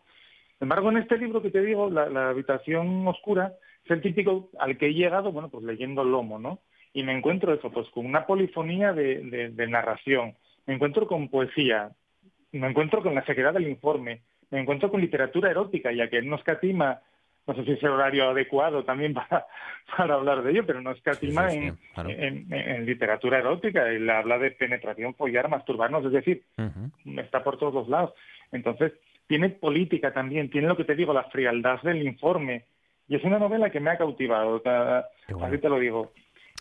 Sin 0.64 0.72
embargo, 0.72 0.92
en 0.92 0.98
este 1.00 1.18
libro 1.18 1.42
que 1.42 1.50
te 1.50 1.60
digo, 1.60 1.90
la 1.90 2.30
habitación 2.30 3.06
oscura, 3.06 3.52
es 3.84 3.92
el 3.92 4.02
típico 4.02 4.50
al 4.58 4.78
que 4.78 4.86
he 4.86 4.94
llegado, 4.94 5.34
bueno, 5.34 5.50
pues 5.50 5.66
leyendo 5.66 6.06
Lomo, 6.06 6.40
¿no? 6.40 6.60
Y 6.94 7.04
me 7.04 7.12
encuentro 7.12 7.54
eso, 7.54 7.70
pues 7.70 7.90
con 7.90 8.06
una 8.06 8.26
polifonía 8.26 8.94
de, 8.94 9.68
narración, 9.68 10.36
me 10.66 10.76
encuentro 10.76 11.06
con 11.06 11.28
poesía, 11.28 11.92
me 12.54 12.70
encuentro 12.70 13.04
con 13.04 13.14
la 13.14 13.26
sequedad 13.26 13.52
del 13.52 13.68
informe, 13.68 14.22
me 14.52 14.62
encuentro 14.62 14.90
con 14.90 15.02
literatura 15.02 15.52
erótica, 15.52 15.92
ya 15.92 16.10
que 16.10 16.22
no 16.22 16.38
escatima, 16.38 17.02
no 17.46 17.56
sé 17.56 17.66
si 17.66 17.72
es 17.74 17.84
el 17.84 17.90
horario 17.90 18.30
adecuado 18.30 18.86
también 18.86 19.14
para, 19.14 19.46
para 19.98 20.14
hablar 20.14 20.44
de 20.44 20.52
ello, 20.52 20.66
pero 20.66 20.80
no 20.80 20.92
escatima 20.92 21.52
en, 21.52 21.78
en, 21.98 22.86
literatura 22.86 23.40
erótica, 23.40 23.90
él 23.90 24.10
habla 24.10 24.38
de 24.38 24.52
penetración, 24.52 25.14
follar, 25.14 25.50
masturbarnos, 25.50 26.06
es 26.06 26.14
decir, 26.14 26.46
está 27.18 27.44
por 27.44 27.58
todos 27.58 27.74
los 27.74 27.90
lados. 27.90 28.14
Entonces, 28.54 28.94
tiene 29.28 29.50
política 29.50 30.14
también, 30.14 30.50
tiene 30.50 30.68
lo 30.68 30.78
que 30.78 30.84
te 30.84 30.96
digo, 30.96 31.14
la 31.14 31.24
frialdad 31.26 31.82
del 31.82 32.04
informe, 32.04 32.66
y 33.08 33.16
es 33.16 33.24
una 33.24 33.40
novela 33.40 33.70
que 33.70 33.80
me 33.80 33.92
ha 33.92 33.98
cautivado, 33.98 34.62
así 34.66 35.58
te 35.58 35.70
lo 35.70 35.80
digo. 35.80 36.14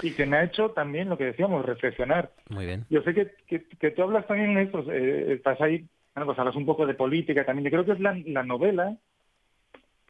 Y 0.03 0.13
que 0.13 0.27
me 0.27 0.39
ha 0.39 0.45
hecho 0.45 0.71
también 0.71 1.09
lo 1.09 1.17
que 1.17 1.25
decíamos, 1.25 1.65
reflexionar. 1.65 2.33
Muy 2.49 2.67
bien. 2.67 2.85
Yo 2.91 3.03
sé 3.03 3.15
que, 3.15 3.65
que, 3.79 3.91
tú 3.91 4.03
hablas 4.03 4.27
también 4.27 4.55
de 4.55 4.63
esto, 4.63 4.85
eh, 4.91 5.35
estás 5.35 5.61
ahí, 5.61 5.87
bueno, 6.15 6.27
pues 6.27 6.39
hablas 6.39 6.57
un 6.57 6.67
poco 6.67 6.87
de 6.87 6.95
política 6.95 7.45
también. 7.45 7.65
Yo 7.65 7.71
creo 7.71 7.85
que 7.85 7.93
es 7.93 8.01
la, 8.01 8.19
la 8.27 8.43
novela 8.43 8.97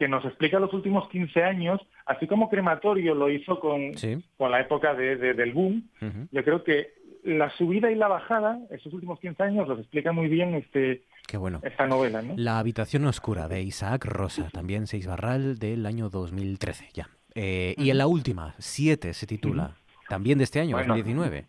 que 0.02 0.08
nos 0.08 0.24
explica 0.24 0.58
los 0.58 0.72
últimos 0.72 1.08
15 1.10 1.44
años, 1.44 1.80
así 2.06 2.26
como 2.26 2.48
Crematorio 2.48 3.14
lo 3.14 3.30
hizo 3.30 3.60
con, 3.60 3.92
con 4.36 4.50
la 4.50 4.60
época 4.60 4.94
de, 4.94 5.16
del 5.16 5.52
boom, 5.52 5.88
yo 6.32 6.42
creo 6.42 6.64
que 6.64 6.94
la 7.22 7.50
subida 7.50 7.88
y 7.88 7.94
la 7.94 8.08
bajada, 8.08 8.58
esos 8.70 8.92
últimos 8.92 9.20
15 9.20 9.42
años, 9.44 9.68
los 9.68 9.78
explica 9.78 10.10
muy 10.10 10.28
bien 10.28 10.54
este, 10.54 11.02
Qué 11.26 11.36
bueno. 11.36 11.60
esta 11.62 11.86
novela. 11.86 12.22
¿no? 12.22 12.34
La 12.36 12.58
habitación 12.58 13.04
oscura 13.06 13.48
de 13.48 13.62
Isaac 13.62 14.04
Rosa, 14.04 14.50
también 14.52 14.86
Seis 14.86 15.06
Barral 15.06 15.58
del 15.58 15.86
año 15.86 16.10
2013, 16.10 16.88
ya. 16.92 17.08
Eh, 17.34 17.74
y 17.78 17.90
en 17.90 17.98
la 17.98 18.06
última, 18.06 18.54
Siete 18.58 19.14
se 19.14 19.26
titula, 19.26 19.76
también 20.08 20.38
de 20.38 20.44
este 20.44 20.60
año, 20.60 20.76
2019. 20.76 21.46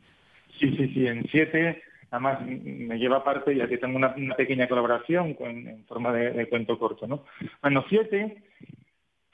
Sí, 0.60 0.76
sí, 0.78 0.88
sí, 0.94 1.08
en 1.08 1.28
Siete, 1.30 1.84
además 2.12 2.40
me 2.46 2.98
lleva 2.98 3.24
parte, 3.24 3.56
ya 3.56 3.68
que 3.68 3.78
tengo 3.78 3.98
una, 3.98 4.14
pequeña 4.38 4.68
colaboración 4.68 5.36
en 5.40 5.84
forma 5.86 6.14
de, 6.14 6.32
de, 6.32 6.48
cuento 6.48 6.80
corto, 6.80 7.06
¿no? 7.08 7.26
Bueno, 7.62 7.84
Siete 7.90 8.38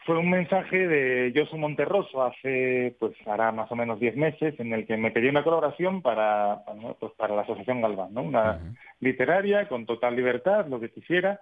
fue 0.05 0.17
un 0.17 0.29
mensaje 0.29 0.87
de 0.87 1.33
Josu 1.35 1.57
Monterroso 1.57 2.23
hace, 2.23 2.95
pues 2.99 3.13
hará 3.27 3.51
más 3.51 3.71
o 3.71 3.75
menos 3.75 3.99
10 3.99 4.15
meses, 4.15 4.59
en 4.59 4.73
el 4.73 4.85
que 4.85 4.97
me 4.97 5.11
pedí 5.11 5.27
una 5.27 5.43
colaboración 5.43 6.01
para, 6.01 6.63
pues, 6.99 7.11
para 7.13 7.35
la 7.35 7.41
Asociación 7.41 7.81
Galván, 7.81 8.13
¿no? 8.13 8.23
Una 8.23 8.59
literaria 8.99 9.67
con 9.67 9.85
total 9.85 10.15
libertad, 10.15 10.67
lo 10.67 10.79
que 10.79 10.91
quisiera. 10.91 11.41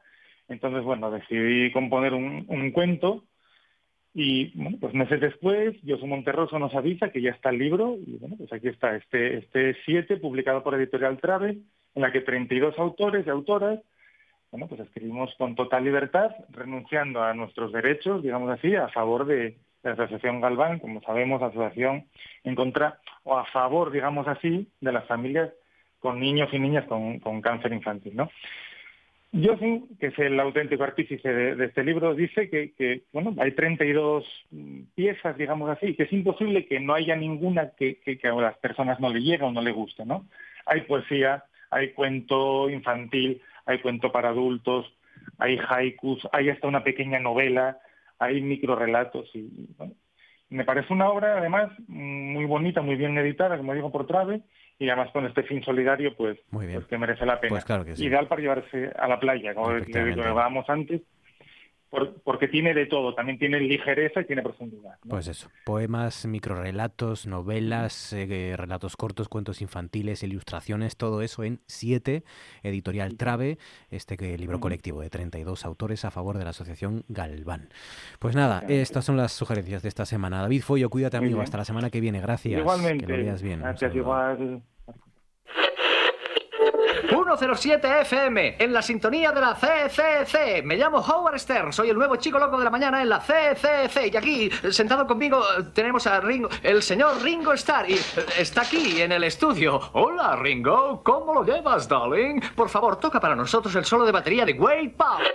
Entonces, 0.49 0.83
bueno, 0.83 1.11
decidí 1.11 1.71
componer 1.71 2.13
un, 2.13 2.45
un 2.47 2.71
cuento 2.71 3.23
y, 4.13 4.51
bueno, 4.59 4.77
pues 4.81 4.95
meses 4.95 5.21
después, 5.21 5.75
Josu 5.87 6.07
Monterroso 6.07 6.57
nos 6.57 6.73
avisa 6.73 7.11
que 7.11 7.21
ya 7.21 7.29
está 7.29 7.51
el 7.51 7.59
libro 7.59 7.97
y, 8.03 8.17
bueno, 8.17 8.35
pues 8.37 8.51
aquí 8.51 8.67
está 8.67 8.95
este, 8.95 9.37
este 9.37 9.75
siete, 9.85 10.17
publicado 10.17 10.63
por 10.63 10.73
Editorial 10.73 11.19
Trave, 11.19 11.57
en 11.93 12.01
la 12.01 12.11
que 12.11 12.21
32 12.21 12.79
autores 12.79 13.27
y 13.27 13.29
autoras 13.29 13.79
bueno, 14.51 14.67
pues 14.67 14.81
escribimos 14.81 15.33
con 15.37 15.55
total 15.55 15.83
libertad, 15.83 16.31
renunciando 16.49 17.21
a 17.21 17.33
nuestros 17.33 17.71
derechos, 17.71 18.23
digamos 18.23 18.49
así, 18.49 18.75
a 18.75 18.87
favor 18.89 19.25
de, 19.25 19.57
la 19.83 19.91
Asociación 19.93 20.41
Galván, 20.41 20.79
como 20.79 21.01
sabemos, 21.01 21.41
asociación 21.41 22.05
en 22.43 22.55
contra 22.55 22.99
o 23.23 23.37
a 23.37 23.45
favor, 23.45 23.91
digamos 23.91 24.27
así, 24.27 24.67
de 24.81 24.91
las 24.91 25.05
familias 25.05 25.51
con 25.99 26.19
niños 26.19 26.49
y 26.51 26.59
niñas 26.59 26.85
con, 26.85 27.41
cáncer 27.41 27.73
infantil, 27.73 28.15
¿no? 28.15 28.29
que 29.99 30.07
es 30.07 30.19
el 30.19 30.39
auténtico 30.39 30.83
artífice 30.83 31.31
de, 31.31 31.65
este 31.65 31.83
libro, 31.83 32.15
dice 32.15 32.49
que, 32.49 32.71
que, 32.73 33.03
bueno, 33.11 33.35
hay 33.39 33.51
32 33.51 34.25
piezas, 34.95 35.37
digamos 35.37 35.69
así, 35.69 35.95
que 35.95 36.03
es 36.03 36.13
imposible 36.13 36.65
que 36.65 36.79
no 36.79 36.93
haya 36.93 37.15
ninguna 37.15 37.71
que, 37.77 37.97
que, 37.97 38.19
a 38.27 38.33
las 38.33 38.57
personas 38.57 38.99
no 38.99 39.09
le 39.09 39.21
llegue 39.21 39.43
o 39.43 39.51
no 39.51 39.61
le 39.61 39.71
guste, 39.71 40.05
¿no? 40.05 40.25
Hay 40.65 40.81
poesía, 40.81 41.43
hay 41.69 41.91
cuento 41.91 42.69
infantil, 42.69 43.41
hay 43.67 43.79
cuento 43.79 44.11
para 44.11 44.29
adultos, 44.29 44.85
hay 45.37 45.59
haikus, 45.69 46.27
hay 46.31 46.49
hasta 46.49 46.67
una 46.67 46.83
pequeña 46.83 47.19
novela, 47.19 47.77
hay 48.19 48.41
microrelatos 48.41 49.29
y 49.35 49.69
me 50.49 50.63
parece 50.63 50.93
una 50.93 51.09
obra 51.09 51.37
además 51.37 51.71
muy 51.87 52.45
bonita, 52.45 52.81
muy 52.81 52.95
bien 52.95 53.17
editada, 53.17 53.57
como 53.57 53.73
digo 53.73 53.91
por 53.91 54.07
Trave, 54.07 54.41
y 54.79 54.87
además 54.89 55.11
con 55.11 55.25
este 55.25 55.43
fin 55.43 55.61
solidario 55.63 56.15
pues, 56.15 56.37
pues 56.49 56.85
que 56.85 56.97
merece 56.97 57.25
la 57.25 57.39
pena. 57.39 57.49
Pues 57.49 57.65
Ideal 57.99 58.27
para 58.27 58.41
llevarse 58.41 58.91
a 58.97 59.07
la 59.07 59.19
playa, 59.19 59.53
como 59.53 59.73
le 59.73 60.07
hablábamos 60.07 60.69
antes, 60.69 61.01
porque 62.23 62.47
tiene 62.47 62.73
de 62.73 62.85
todo, 62.85 63.13
también 63.13 63.39
tiene 63.39 63.59
ligereza 63.59 64.21
y 64.21 64.25
tiene 64.25 64.41
profundidad. 64.41 64.97
Pues 65.07 65.27
eso, 65.27 65.49
poemas, 65.65 66.25
microrelatos, 66.25 67.27
novelas, 67.27 68.11
eh, 68.13 68.55
relatos 68.57 68.97
cortos, 68.97 69.29
cuentos 69.29 69.61
infantiles, 69.61 70.23
ilustraciones, 70.23 70.97
todo 70.97 71.21
eso 71.21 71.43
en 71.43 71.61
7, 71.67 72.23
editorial 72.63 73.15
Trave, 73.15 73.57
este 73.89 74.17
libro 74.37 74.59
colectivo 74.59 75.01
de 75.01 75.09
32 75.09 75.65
autores 75.65 76.03
a 76.03 76.11
favor 76.11 76.37
de 76.37 76.43
la 76.43 76.49
Asociación 76.49 77.03
Galván. 77.07 77.69
Pues 78.19 78.35
nada, 78.35 78.63
estas 78.67 79.05
son 79.05 79.15
las 79.15 79.31
sugerencias 79.31 79.81
de 79.81 79.89
esta 79.89 80.05
semana. 80.05 80.41
David 80.41 80.61
Follo, 80.61 80.89
cuídate 80.89 81.17
amigo, 81.17 81.41
hasta 81.41 81.57
la 81.57 81.65
semana 81.65 81.89
que 81.89 82.01
viene, 82.01 82.19
gracias. 82.19 82.59
Igualmente. 82.59 83.05
Que 83.05 83.17
lo 83.17 83.23
veas 83.23 83.41
bien. 83.41 83.61
Gracias, 83.61 83.95
igual. 83.95 84.61
107 87.35 88.01
FM, 88.01 88.55
en 88.59 88.71
la 88.71 88.81
sintonía 88.81 89.31
de 89.31 89.41
la 89.41 89.55
CCC. 89.55 90.63
Me 90.63 90.77
llamo 90.77 90.99
Howard 90.99 91.39
Stern, 91.39 91.73
soy 91.73 91.89
el 91.89 91.97
nuevo 91.97 92.15
chico 92.15 92.39
loco 92.39 92.57
de 92.57 92.63
la 92.63 92.69
mañana 92.69 93.01
en 93.01 93.09
la 93.09 93.19
CCC. 93.19 94.13
Y 94.13 94.17
aquí, 94.17 94.51
sentado 94.71 95.05
conmigo, 95.05 95.43
tenemos 95.73 96.07
a 96.07 96.21
Ringo, 96.21 96.47
el 96.63 96.81
señor 96.81 97.21
Ringo 97.21 97.53
Starr. 97.53 97.89
Y 97.89 97.99
está 98.37 98.61
aquí 98.61 99.01
en 99.01 99.11
el 99.11 99.23
estudio. 99.23 99.81
Hola, 99.93 100.35
Ringo, 100.37 101.01
¿cómo 101.03 101.33
lo 101.33 101.43
llevas, 101.43 101.89
darling? 101.89 102.39
Por 102.55 102.69
favor, 102.69 102.97
toca 102.99 103.19
para 103.19 103.35
nosotros 103.35 103.75
el 103.75 103.83
solo 103.83 104.05
de 104.05 104.11
batería 104.11 104.45
de 104.45 104.53
Wade 104.53 104.95
Powell. 104.95 105.27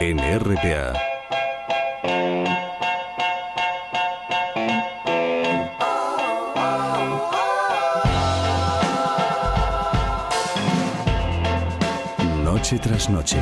En 0.00 1.09
noche 12.70 12.78
tras 12.78 13.10
noche. 13.10 13.36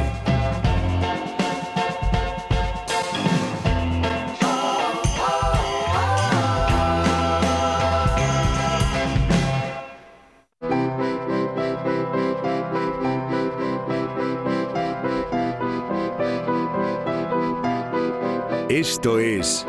Esto 18.70 19.18
es 19.18 19.66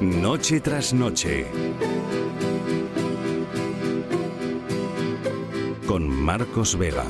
Noche 0.00 0.60
tras 0.60 0.92
Noche 0.92 1.91
con 5.92 6.08
Marcos 6.08 6.78
Vega. 6.78 7.04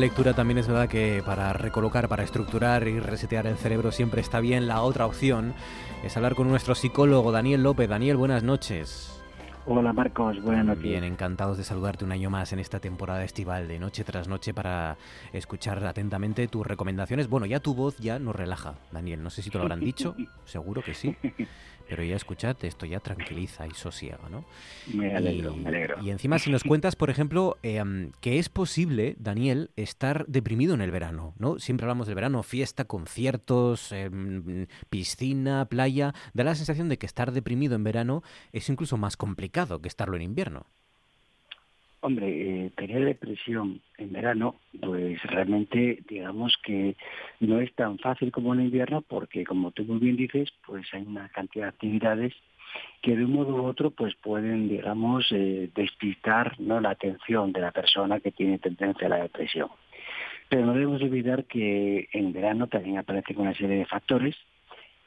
Lectura 0.00 0.32
también 0.32 0.56
es 0.56 0.66
verdad 0.66 0.88
que 0.88 1.22
para 1.24 1.52
recolocar, 1.52 2.08
para 2.08 2.24
estructurar 2.24 2.88
y 2.88 2.98
resetear 3.00 3.46
el 3.46 3.56
cerebro 3.56 3.92
siempre 3.92 4.22
está 4.22 4.40
bien. 4.40 4.66
La 4.66 4.80
otra 4.80 5.04
opción 5.04 5.52
es 6.02 6.16
hablar 6.16 6.34
con 6.34 6.48
nuestro 6.48 6.74
psicólogo 6.74 7.32
Daniel 7.32 7.62
López. 7.62 7.88
Daniel, 7.88 8.16
buenas 8.16 8.42
noches. 8.42 9.20
Hola 9.66 9.92
Marcos, 9.92 10.40
buenas 10.42 10.64
noches. 10.64 10.82
Bien, 10.82 11.04
encantados 11.04 11.58
de 11.58 11.64
saludarte 11.64 12.06
un 12.06 12.12
año 12.12 12.30
más 12.30 12.50
en 12.54 12.60
esta 12.60 12.80
temporada 12.80 13.22
estival 13.22 13.68
de 13.68 13.78
noche 13.78 14.02
tras 14.02 14.26
noche 14.26 14.54
para 14.54 14.96
escuchar 15.34 15.84
atentamente 15.84 16.48
tus 16.48 16.66
recomendaciones. 16.66 17.28
Bueno, 17.28 17.44
ya 17.44 17.60
tu 17.60 17.74
voz 17.74 17.98
ya 17.98 18.18
nos 18.18 18.34
relaja, 18.34 18.76
Daniel. 18.90 19.22
No 19.22 19.28
sé 19.28 19.42
si 19.42 19.50
te 19.50 19.58
lo 19.58 19.62
habrán 19.62 19.80
dicho, 19.80 20.16
seguro 20.46 20.82
que 20.82 20.94
sí. 20.94 21.14
Pero 21.90 22.04
ya 22.04 22.14
escuchad, 22.14 22.56
esto 22.62 22.86
ya 22.86 23.00
tranquiliza 23.00 23.66
y 23.66 23.72
sosiega, 23.72 24.28
¿no? 24.30 24.44
Me 24.94 25.16
alegro, 25.16 25.52
y, 25.52 25.58
me 25.58 25.68
alegro. 25.70 26.00
Y 26.00 26.10
encima 26.10 26.38
si 26.38 26.48
nos 26.48 26.62
cuentas, 26.62 26.94
por 26.94 27.10
ejemplo, 27.10 27.58
eh, 27.64 27.82
que 28.20 28.38
es 28.38 28.48
posible, 28.48 29.16
Daniel, 29.18 29.72
estar 29.74 30.24
deprimido 30.28 30.74
en 30.74 30.82
el 30.82 30.92
verano, 30.92 31.34
¿no? 31.36 31.58
Siempre 31.58 31.86
hablamos 31.86 32.06
del 32.06 32.14
verano, 32.14 32.44
fiesta, 32.44 32.84
conciertos, 32.84 33.90
eh, 33.90 34.08
piscina, 34.88 35.64
playa. 35.64 36.14
Da 36.32 36.44
la 36.44 36.54
sensación 36.54 36.88
de 36.88 36.96
que 36.96 37.06
estar 37.06 37.32
deprimido 37.32 37.74
en 37.74 37.82
verano 37.82 38.22
es 38.52 38.68
incluso 38.68 38.96
más 38.96 39.16
complicado 39.16 39.82
que 39.82 39.88
estarlo 39.88 40.14
en 40.14 40.22
invierno. 40.22 40.66
Hombre, 42.02 42.28
eh, 42.28 42.70
tener 42.76 43.04
depresión 43.04 43.82
en 43.98 44.12
verano, 44.12 44.56
pues 44.80 45.22
realmente 45.24 46.02
digamos 46.08 46.56
que 46.64 46.96
no 47.40 47.60
es 47.60 47.74
tan 47.74 47.98
fácil 47.98 48.32
como 48.32 48.54
en 48.54 48.62
invierno 48.62 49.02
porque, 49.02 49.44
como 49.44 49.70
tú 49.72 49.84
muy 49.84 49.98
bien 49.98 50.16
dices, 50.16 50.50
pues 50.66 50.86
hay 50.94 51.02
una 51.02 51.28
cantidad 51.28 51.66
de 51.66 51.70
actividades 51.70 52.34
que 53.02 53.16
de 53.16 53.24
un 53.24 53.32
modo 53.32 53.54
u 53.54 53.66
otro 53.66 53.90
pues 53.90 54.14
pueden, 54.14 54.68
digamos, 54.68 55.26
eh, 55.32 55.70
despistar 55.74 56.58
¿no? 56.58 56.80
la 56.80 56.90
atención 56.90 57.52
de 57.52 57.60
la 57.60 57.72
persona 57.72 58.20
que 58.20 58.32
tiene 58.32 58.58
tendencia 58.58 59.06
a 59.06 59.10
la 59.10 59.22
depresión. 59.22 59.68
Pero 60.48 60.64
no 60.66 60.72
debemos 60.72 61.02
olvidar 61.02 61.44
que 61.44 62.08
en 62.12 62.32
verano 62.32 62.66
también 62.66 62.98
aparecen 62.98 63.38
una 63.38 63.54
serie 63.54 63.76
de 63.76 63.86
factores 63.86 64.36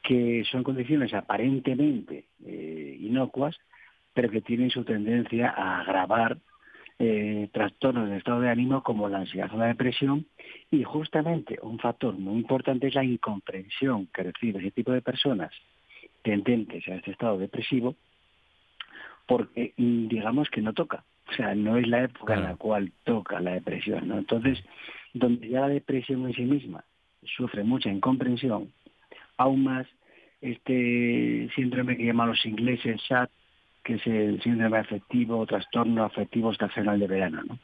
que 0.02 0.44
son 0.50 0.62
condiciones 0.62 1.12
aparentemente 1.14 2.26
eh, 2.44 2.96
inocuas, 3.00 3.56
pero 4.12 4.30
que 4.30 4.42
tienen 4.42 4.70
su 4.70 4.84
tendencia 4.84 5.50
a 5.50 5.80
agravar 5.80 6.38
eh, 6.98 7.48
trastornos 7.52 8.08
del 8.08 8.18
estado 8.18 8.40
de 8.40 8.50
ánimo 8.50 8.82
como 8.82 9.08
la 9.08 9.18
ansiedad 9.18 9.52
o 9.52 9.58
la 9.58 9.66
depresión. 9.66 10.26
Y 10.70 10.84
justamente 10.84 11.58
un 11.62 11.78
factor 11.78 12.14
muy 12.16 12.36
importante 12.36 12.88
es 12.88 12.94
la 12.94 13.04
incomprensión 13.04 14.06
que 14.06 14.22
recibe 14.24 14.60
ese 14.60 14.70
tipo 14.70 14.92
de 14.92 15.02
personas 15.02 15.52
tendentes 16.22 16.86
a 16.88 16.94
este 16.94 17.10
estado 17.10 17.38
depresivo 17.38 17.96
porque 19.26 19.72
mm, 19.76 20.08
digamos 20.08 20.48
que 20.50 20.60
no 20.60 20.72
toca, 20.72 21.04
o 21.30 21.32
sea, 21.34 21.54
no 21.54 21.76
es 21.76 21.86
la 21.86 22.04
época 22.04 22.34
en 22.34 22.42
la 22.42 22.56
cual 22.56 22.92
toca 23.04 23.40
la 23.40 23.52
depresión, 23.52 24.08
¿no? 24.08 24.18
Entonces, 24.18 24.62
donde 25.12 25.48
ya 25.48 25.60
la 25.60 25.68
depresión 25.68 26.26
en 26.26 26.34
sí 26.34 26.42
misma 26.42 26.84
sufre 27.36 27.64
mucha 27.64 27.90
incomprensión, 27.90 28.72
aún 29.36 29.64
más 29.64 29.86
este 30.40 31.48
síndrome 31.54 31.96
que 31.96 32.04
llaman 32.04 32.28
los 32.28 32.44
ingleses 32.44 33.00
SAD, 33.08 33.28
que 33.84 33.94
es 33.94 34.06
el 34.06 34.42
síndrome 34.42 34.78
afectivo 34.78 35.38
o 35.38 35.46
trastorno 35.46 36.04
afectivo 36.04 36.50
estacional 36.50 36.98
de 36.98 37.06
verano, 37.06 37.42
¿no? 37.46 37.58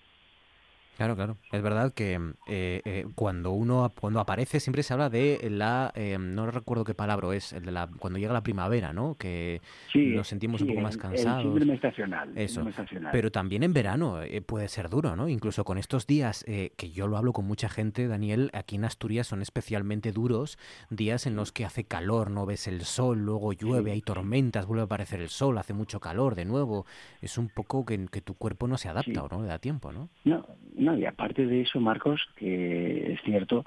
Claro, 1.01 1.17
claro. 1.17 1.39
Es 1.51 1.63
verdad 1.63 1.95
que 1.95 2.17
eh, 2.47 2.83
eh, 2.85 3.07
cuando 3.15 3.53
uno 3.53 3.91
cuando 3.99 4.21
aparece 4.21 4.61
siempre 4.61 4.83
se 4.83 4.93
habla 4.93 5.09
de 5.09 5.49
la 5.51 5.91
eh, 5.95 6.19
no 6.21 6.45
recuerdo 6.51 6.85
qué 6.85 6.93
palabra 6.93 7.35
es 7.35 7.55
el 7.55 7.65
de 7.65 7.73
la 7.73 7.89
cuando 7.99 8.19
llega 8.19 8.35
la 8.35 8.43
primavera, 8.43 8.93
¿no? 8.93 9.15
Que 9.15 9.63
Sí, 9.91 10.09
nos 10.09 10.29
sentimos 10.29 10.59
sí, 10.61 10.65
un 10.65 10.69
poco 10.69 10.81
el- 10.81 10.85
más 10.85 10.97
el 10.97 11.01
cansados. 11.01 11.43
síndrome 11.45 11.73
estacional, 11.75 12.29
el 12.37 12.39
Eso. 12.45 12.69
estacional. 12.69 13.13
Pero 13.13 13.33
también 13.33 13.63
en 13.63 13.73
verano 13.73 14.21
eh, 14.21 14.43
puede 14.43 14.69
ser 14.69 14.91
duro, 14.91 15.17
¿no? 15.17 15.27
Incluso 15.31 15.65
con 15.65 15.79
estos 15.79 16.07
días 16.07 16.45
eh, 16.47 16.73
que 16.77 16.91
yo 16.91 17.07
lo 17.07 17.17
hablo 17.17 17.33
con 17.33 17.47
mucha 17.47 17.71
gente, 17.71 18.07
Daniel, 18.07 18.51
aquí 18.53 18.77
en 18.77 18.85
Asturias 18.85 19.27
son 19.27 19.41
especialmente 19.41 20.13
duros 20.13 20.59
días 20.91 21.27
en 21.27 21.35
los 21.35 21.51
que 21.51 21.65
hace 21.65 21.85
calor, 21.85 22.31
no 22.31 22.45
ves 22.45 22.67
el 22.69 22.83
sol, 22.83 23.21
luego 23.25 23.55
llueve, 23.55 23.93
hay 23.93 24.03
tormentas, 24.03 24.67
vuelve 24.67 24.83
a 24.83 24.85
aparecer 24.85 25.23
el 25.23 25.31
sol, 25.31 25.57
hace 25.57 25.73
mucho 25.73 25.99
calor 25.99 26.35
de 26.35 26.45
nuevo. 26.45 26.85
Es 27.23 27.39
un 27.39 27.49
poco 27.49 27.87
que, 27.87 28.07
que 28.09 28.21
tu 28.21 28.35
cuerpo 28.35 28.69
no 28.69 28.77
se 28.77 28.91
adapta 28.91 29.23
o 29.25 29.29
no 29.31 29.41
le 29.41 29.49
da 29.49 29.59
tiempo, 29.59 29.93
¿no? 29.93 30.11
No, 30.25 30.47
no, 30.77 30.90
y 30.97 31.07
aparte 31.07 31.47
de 31.47 31.63
eso, 31.63 31.81
Marcos, 31.81 32.29
que 32.37 33.13
es 33.13 33.23
cierto, 33.23 33.65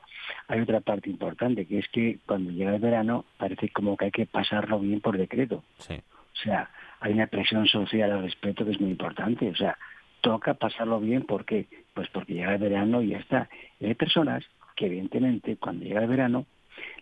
hay 0.47 0.61
otra 0.61 0.81
parte 0.81 1.09
importante, 1.09 1.65
que 1.65 1.79
es 1.79 1.87
que 1.89 2.19
cuando 2.25 2.51
llega 2.51 2.75
el 2.75 2.81
verano 2.81 3.25
parece 3.37 3.69
como 3.69 3.97
que 3.97 4.05
hay 4.05 4.11
que 4.11 4.25
pasarlo 4.25 4.79
bien 4.79 5.01
por 5.01 5.17
decreto. 5.17 5.63
Sí. 5.77 5.95
O 5.95 6.35
sea, 6.35 6.69
hay 6.99 7.13
una 7.13 7.27
presión 7.27 7.67
social 7.67 8.11
al 8.11 8.23
respecto 8.23 8.65
que 8.65 8.71
es 8.71 8.81
muy 8.81 8.91
importante. 8.91 9.49
O 9.49 9.55
sea, 9.55 9.77
toca 10.21 10.53
pasarlo 10.53 10.99
bien, 10.99 11.23
¿por 11.23 11.45
qué? 11.45 11.67
Pues 11.93 12.09
porque 12.09 12.33
llega 12.33 12.53
el 12.53 12.61
verano 12.61 13.01
y 13.01 13.09
ya 13.09 13.19
está. 13.19 13.49
Y 13.79 13.85
hay 13.85 13.93
personas 13.93 14.43
que 14.75 14.87
evidentemente 14.87 15.57
cuando 15.57 15.85
llega 15.85 16.01
el 16.01 16.07
verano 16.07 16.45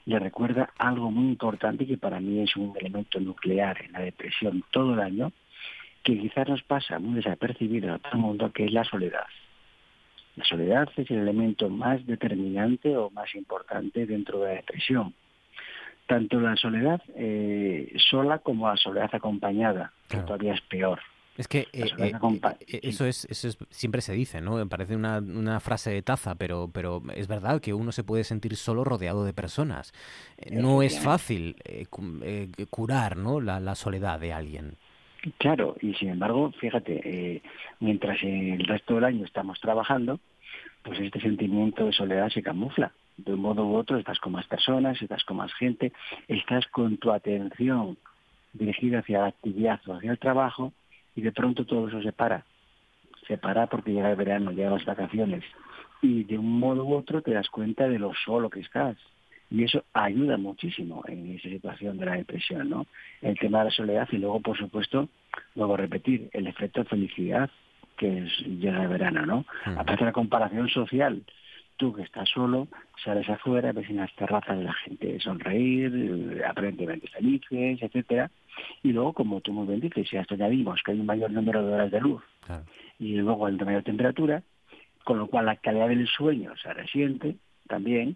le 0.05 0.19
recuerda 0.19 0.71
algo 0.77 1.11
muy 1.11 1.25
importante 1.29 1.85
que 1.85 1.97
para 1.97 2.19
mí 2.19 2.41
es 2.41 2.55
un 2.55 2.75
elemento 2.77 3.19
nuclear 3.19 3.81
en 3.83 3.93
la 3.93 3.99
depresión 3.99 4.63
todo 4.71 4.95
el 4.95 4.99
año, 4.99 5.31
que 6.03 6.17
quizás 6.17 6.49
nos 6.49 6.63
pasa 6.63 6.99
muy 6.99 7.15
desapercibido 7.15 7.93
a 7.93 7.99
todo 7.99 8.13
el 8.13 8.19
mundo, 8.19 8.51
que 8.51 8.65
es 8.65 8.73
la 8.73 8.83
soledad. 8.83 9.25
La 10.35 10.45
soledad 10.45 10.89
es 10.95 11.09
el 11.11 11.17
elemento 11.19 11.69
más 11.69 12.05
determinante 12.05 12.95
o 12.95 13.09
más 13.09 13.33
importante 13.35 14.05
dentro 14.05 14.39
de 14.39 14.47
la 14.47 14.53
depresión. 14.55 15.13
Tanto 16.07 16.39
la 16.39 16.55
soledad 16.55 17.01
eh, 17.15 17.93
sola 18.09 18.39
como 18.39 18.67
la 18.67 18.77
soledad 18.77 19.09
acompañada, 19.13 19.93
que 20.07 20.17
todavía 20.25 20.53
es 20.53 20.61
peor. 20.61 20.99
Es 21.37 21.47
que 21.47 21.59
eh, 21.71 21.85
eh, 21.97 22.11
eh, 22.67 22.79
eso 22.83 23.05
es, 23.05 23.25
eso 23.25 23.47
es, 23.47 23.57
siempre 23.69 24.01
se 24.01 24.13
dice, 24.13 24.41
¿no? 24.41 24.67
Parece 24.67 24.95
una, 24.95 25.19
una 25.19 25.59
frase 25.61 25.89
de 25.89 26.01
taza, 26.01 26.35
pero, 26.35 26.69
pero 26.71 27.01
es 27.15 27.27
verdad 27.27 27.61
que 27.61 27.73
uno 27.73 27.93
se 27.93 28.03
puede 28.03 28.25
sentir 28.25 28.57
solo 28.57 28.83
rodeado 28.83 29.23
de 29.23 29.33
personas. 29.33 29.93
No 30.51 30.81
es 30.81 30.99
fácil 30.99 31.55
cu- 31.89 32.19
eh, 32.23 32.49
curar, 32.69 33.15
¿no? 33.15 33.39
La, 33.39 33.59
la 33.61 33.75
soledad 33.75 34.19
de 34.19 34.33
alguien. 34.33 34.75
Claro, 35.37 35.75
y 35.81 35.93
sin 35.93 36.09
embargo, 36.09 36.51
fíjate, 36.59 37.01
eh, 37.03 37.41
mientras 37.79 38.17
el 38.23 38.65
resto 38.65 38.95
del 38.95 39.03
año 39.03 39.25
estamos 39.25 39.59
trabajando, 39.59 40.19
pues 40.83 40.99
este 40.99 41.21
sentimiento 41.21 41.85
de 41.85 41.93
soledad 41.93 42.29
se 42.29 42.41
camufla. 42.41 42.91
De 43.17 43.33
un 43.33 43.41
modo 43.41 43.65
u 43.67 43.75
otro 43.75 43.97
estás 43.97 44.19
con 44.19 44.31
más 44.31 44.47
personas, 44.47 44.99
estás 44.99 45.23
con 45.23 45.37
más 45.37 45.53
gente, 45.53 45.93
estás 46.27 46.65
con 46.67 46.97
tu 46.97 47.11
atención 47.11 47.97
dirigida 48.53 48.99
hacia 48.99 49.19
la 49.19 49.27
actividad 49.27 49.79
o 49.87 49.93
hacia 49.93 50.11
el 50.11 50.19
trabajo 50.19 50.73
y 51.15 51.21
de 51.21 51.31
pronto 51.31 51.65
todo 51.65 51.87
eso 51.87 52.01
se 52.01 52.13
para. 52.13 52.45
Se 53.27 53.37
para 53.37 53.67
porque 53.67 53.91
llega 53.91 54.09
el 54.09 54.15
verano, 54.15 54.51
llegan 54.51 54.73
las 54.73 54.85
vacaciones 54.85 55.43
y 56.01 56.23
de 56.23 56.37
un 56.37 56.59
modo 56.59 56.83
u 56.83 56.95
otro 56.95 57.21
te 57.21 57.31
das 57.31 57.47
cuenta 57.49 57.87
de 57.87 57.99
lo 57.99 58.11
solo 58.25 58.49
que 58.49 58.61
estás. 58.61 58.97
Y 59.51 59.65
eso 59.65 59.83
ayuda 59.93 60.37
muchísimo 60.37 61.03
en 61.07 61.35
esa 61.35 61.49
situación 61.49 61.97
de 61.97 62.05
la 62.05 62.15
depresión, 62.15 62.69
¿no? 62.69 62.87
El 63.21 63.37
tema 63.37 63.59
de 63.59 63.65
la 63.65 63.71
soledad 63.71 64.07
y 64.11 64.17
luego, 64.17 64.39
por 64.39 64.57
supuesto, 64.57 65.09
luego 65.55 65.75
repetir, 65.75 66.29
el 66.31 66.47
efecto 66.47 66.81
de 66.81 66.89
felicidad 66.89 67.49
que 67.97 68.19
es, 68.19 68.39
llega 68.47 68.81
el 68.81 68.87
verano, 68.87 69.25
¿no? 69.25 69.45
Aparte 69.65 69.99
de 69.99 70.05
la 70.05 70.11
comparación 70.13 70.69
social, 70.69 71.21
tú 71.77 71.93
que 71.93 72.03
estás 72.03 72.29
solo, 72.29 72.67
sales 73.03 73.27
afuera, 73.29 73.71
ves 73.73 73.89
en 73.89 73.97
las 73.97 74.15
terrazas 74.15 74.57
de 74.57 74.63
la 74.63 74.73
gente 74.73 75.19
sonreír, 75.19 75.91
eh, 75.93 76.41
aparentemente 76.45 77.07
felices, 77.09 77.81
etcétera, 77.81 78.31
y 78.83 78.91
luego, 78.91 79.13
como 79.13 79.41
tú 79.41 79.51
muy 79.51 79.67
bien 79.67 79.79
dices, 79.79 80.07
si 80.09 80.17
a 80.17 80.21
esto 80.21 80.35
añadimos 80.35 80.81
que 80.83 80.91
hay 80.91 80.99
un 80.99 81.05
mayor 81.05 81.31
número 81.31 81.65
de 81.65 81.73
horas 81.73 81.91
de 81.91 81.99
luz 81.99 82.23
y 82.99 83.15
luego 83.15 83.45
hay 83.45 83.55
una 83.55 83.65
mayor 83.65 83.83
temperatura, 83.83 84.43
con 85.03 85.17
lo 85.17 85.27
cual 85.27 85.45
la 85.47 85.55
calidad 85.55 85.89
del 85.89 86.07
sueño 86.07 86.53
se 86.57 86.73
resiente 86.73 87.35
también, 87.67 88.15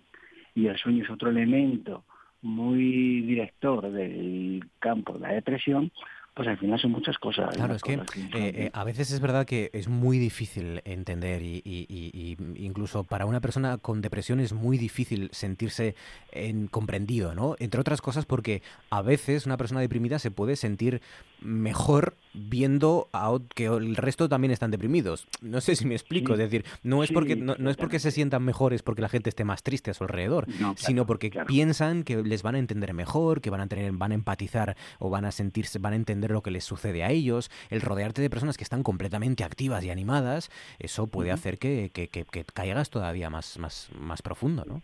y 0.55 0.67
el 0.67 0.77
sueño 0.77 1.03
es 1.03 1.09
otro 1.11 1.29
elemento 1.29 2.03
muy 2.41 3.21
director 3.21 3.91
del 3.91 4.63
campo 4.79 5.13
de 5.13 5.19
la 5.19 5.33
depresión, 5.33 5.91
pues 6.35 6.47
al 6.49 6.57
final 6.57 6.77
son 6.79 6.91
muchas 6.91 7.17
cosas. 7.17 7.55
Claro, 7.55 7.75
es 7.75 7.81
que 7.83 7.93
eh, 7.93 8.51
eh, 8.65 8.69
a 8.73 8.83
veces 8.83 9.09
es 9.11 9.19
verdad 9.21 9.45
que 9.45 9.69
es 9.73 9.87
muy 9.87 10.19
difícil 10.19 10.81
entender 10.83 11.41
y, 11.41 11.61
y- 11.63 11.85
y- 11.89 12.11
y 12.13 12.65
incluso 12.65 13.03
para 13.05 13.25
una 13.25 13.39
persona 13.39 13.77
con 13.77 14.01
depresión 14.01 14.39
es 14.41 14.51
muy 14.53 14.77
difícil 14.77 15.29
sentirse 15.31 15.95
en- 16.33 16.67
comprendido, 16.67 17.33
¿no? 17.35 17.55
Entre 17.59 17.79
otras 17.79 18.01
cosas 18.01 18.25
porque 18.25 18.61
a 18.89 19.01
veces 19.01 19.45
una 19.45 19.55
persona 19.57 19.79
deprimida 19.79 20.19
se 20.19 20.29
puede 20.29 20.55
sentir 20.57 21.01
mejor 21.41 22.15
viendo 22.35 23.09
a 23.13 23.31
que 23.53 23.65
el 23.65 23.95
resto 23.95 24.29
también 24.29 24.51
están 24.51 24.71
deprimidos. 24.71 25.27
No 25.41 25.61
sé 25.61 25.75
si 25.75 25.85
me 25.85 25.95
explico, 25.95 26.33
es 26.33 26.39
decir, 26.39 26.65
no 26.83 27.03
es 27.03 27.11
porque 27.11 27.35
no, 27.35 27.53
es 27.69 27.77
porque 27.77 27.99
se 27.99 28.11
sientan 28.11 28.43
mejores 28.43 28.83
porque 28.83 29.01
la 29.01 29.09
gente 29.09 29.29
esté 29.29 29.43
más 29.45 29.63
triste 29.63 29.91
a 29.91 29.93
su 29.93 30.03
alrededor, 30.03 30.47
sino 30.75 31.05
porque 31.05 31.31
piensan 31.47 32.03
que 32.03 32.23
les 32.23 32.43
van 32.43 32.55
a 32.55 32.59
entender 32.59 32.93
mejor, 32.93 33.41
que 33.41 33.49
van 33.49 33.61
a 33.61 33.67
tener 33.67 33.91
van 33.93 34.11
a 34.11 34.15
empatizar 34.15 34.75
o 34.99 35.09
van 35.09 35.25
a 35.25 35.31
sentirse 35.31 35.79
van 35.79 35.93
a 35.93 35.95
entender 35.95 36.31
lo 36.31 36.41
que 36.41 36.51
les 36.51 36.63
sucede 36.63 37.03
a 37.03 37.11
ellos, 37.11 37.49
el 37.69 37.81
rodearte 37.81 38.21
de 38.21 38.29
personas 38.29 38.57
que 38.57 38.63
están 38.63 38.83
completamente 38.83 39.43
activas 39.43 39.83
y 39.83 39.89
animadas, 39.89 40.51
eso 40.79 41.07
puede 41.07 41.31
hacer 41.31 41.57
que, 41.57 41.91
que, 41.93 42.07
que, 42.07 42.25
que, 42.25 42.43
caigas 42.43 42.89
todavía 42.89 43.29
más 43.29 43.57
más 43.59 43.89
más 43.99 44.21
profundo, 44.21 44.63
¿no? 44.65 44.81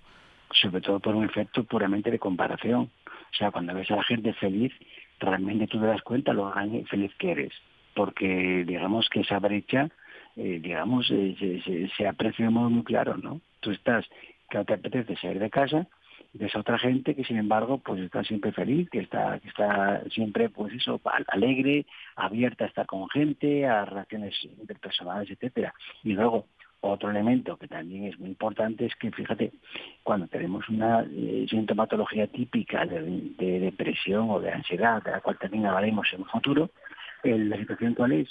Sobre 0.54 0.82
todo 0.82 1.00
por 1.00 1.16
un 1.16 1.24
efecto 1.24 1.64
puramente 1.64 2.12
de 2.12 2.20
comparación. 2.20 2.90
O 3.32 3.36
sea, 3.38 3.52
cuando 3.52 3.74
ves 3.74 3.90
a 3.92 3.96
la 3.96 4.04
gente 4.04 4.34
feliz, 4.34 4.74
realmente 5.22 5.68
tú 5.68 5.80
te 5.80 5.86
das 5.86 6.02
cuenta 6.02 6.34
lo 6.34 6.52
feliz 6.90 7.14
que 7.18 7.32
eres, 7.32 7.54
porque 7.96 8.64
digamos 8.66 9.10
que 9.10 9.22
esa 9.22 9.40
brecha, 9.40 9.90
eh, 10.36 10.60
digamos, 10.62 11.10
eh, 11.12 11.90
se, 11.96 12.08
aprecia 12.08 12.46
de 12.46 12.52
modo 12.52 12.70
muy 12.70 12.84
claro, 12.84 13.18
¿no? 13.18 13.42
Tú 13.60 13.72
estás, 13.72 14.06
que 14.50 14.64
te 14.66 14.74
apetece 14.74 15.16
salir 15.18 15.40
de 15.40 15.50
casa, 15.50 15.88
ves 16.34 16.56
a 16.56 16.60
otra 16.60 16.78
gente 16.78 17.16
que 17.16 17.24
sin 17.24 17.38
embargo 17.38 17.80
pues 17.80 18.02
está 18.02 18.24
siempre 18.24 18.52
feliz, 18.52 18.90
que 18.90 19.00
está, 19.00 19.40
que 19.40 19.50
está 19.50 20.04
siempre 20.10 20.50
pues 20.50 20.74
eso, 20.74 21.00
alegre, 21.28 21.86
abierta 22.16 22.66
a 22.66 22.68
estar 22.68 22.86
con 22.86 23.10
gente, 23.10 23.66
a 23.66 23.86
relaciones 23.86 24.36
interpersonales, 24.44 25.30
etcétera. 25.30 25.74
Y 26.04 26.14
luego 26.14 26.48
otro 26.82 27.12
elemento 27.12 27.58
que 27.58 27.68
también 27.68 28.06
es 28.06 28.20
muy 28.20 28.30
importante 28.30 28.86
es 28.86 28.96
que, 28.96 29.12
fíjate, 29.12 29.52
cuando 30.04 30.28
tenemos 30.28 30.68
una 30.68 31.06
eh, 31.12 31.46
sintomatología 31.50 32.28
típica 32.28 32.86
de, 32.86 33.34
depresión 33.38 34.30
o 34.30 34.40
de 34.40 34.52
ansiedad, 34.52 35.02
de 35.04 35.12
la 35.12 35.22
cual 35.22 35.38
también 35.38 35.68
hablaremos 35.68 36.08
en 36.12 36.22
un 36.22 36.28
futuro, 36.28 36.72
la 37.24 37.58
situación 37.58 37.92
actual 37.92 38.14
es 38.14 38.30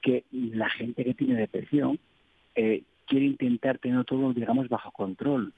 que 0.00 0.24
la 0.32 0.70
gente 0.70 1.04
que 1.04 1.14
tiene 1.14 1.34
depresión 1.34 1.98
eh, 2.54 2.82
quiere 3.06 3.26
intentar 3.26 3.78
tener 3.78 4.04
todo, 4.06 4.32
digamos, 4.32 4.68
bajo 4.68 4.90
control 4.92 5.52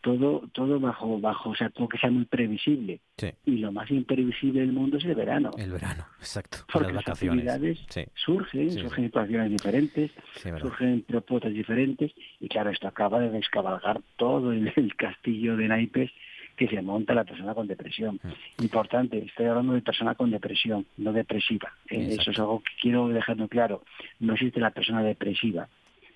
todo 0.00 0.48
todo 0.52 0.78
bajo 0.80 1.20
bajo 1.20 1.50
o 1.50 1.54
sea 1.54 1.70
todo 1.70 1.88
que 1.88 1.98
sea 1.98 2.10
muy 2.10 2.24
previsible. 2.24 3.00
Y 3.44 3.58
lo 3.58 3.72
más 3.72 3.90
imprevisible 3.90 4.60
del 4.60 4.72
mundo 4.72 4.98
es 4.98 5.04
el 5.04 5.14
verano. 5.14 5.50
El 5.58 5.72
verano 5.72 6.06
exacto 6.18 6.58
porque 6.72 6.92
las 6.92 7.06
actividades 7.08 7.78
surgen 8.14 8.70
surgen 8.70 9.04
situaciones 9.06 9.50
diferentes 9.50 10.10
surgen 10.34 11.02
propuestas 11.02 11.52
diferentes. 11.52 12.12
Y 12.40 12.48
claro 12.48 12.70
esto 12.70 12.88
acaba 12.88 13.20
de 13.20 13.30
descabalgar 13.30 14.00
todo 14.16 14.52
el, 14.52 14.72
castillo 14.96 15.56
de 15.56 15.68
naipes 15.68 16.10
que 16.56 16.68
se 16.68 16.82
monta 16.82 17.14
la 17.14 17.24
persona 17.24 17.54
con 17.54 17.68
depresión. 17.68 18.18
Mm. 18.22 18.62
Importante, 18.64 19.18
estoy 19.18 19.46
hablando 19.46 19.74
de 19.74 19.80
persona 19.80 20.16
con 20.16 20.30
depresión, 20.30 20.86
no 20.96 21.12
depresiva. 21.12 21.72
Eh, 21.88 22.16
eso 22.18 22.32
es 22.32 22.38
algo 22.38 22.60
que 22.60 22.72
quiero 22.80 23.08
dejar 23.08 23.36
muy 23.36 23.48
claro. 23.48 23.84
No 24.18 24.34
existe 24.34 24.58
la 24.58 24.70
persona 24.70 25.02
depresiva 25.02 25.68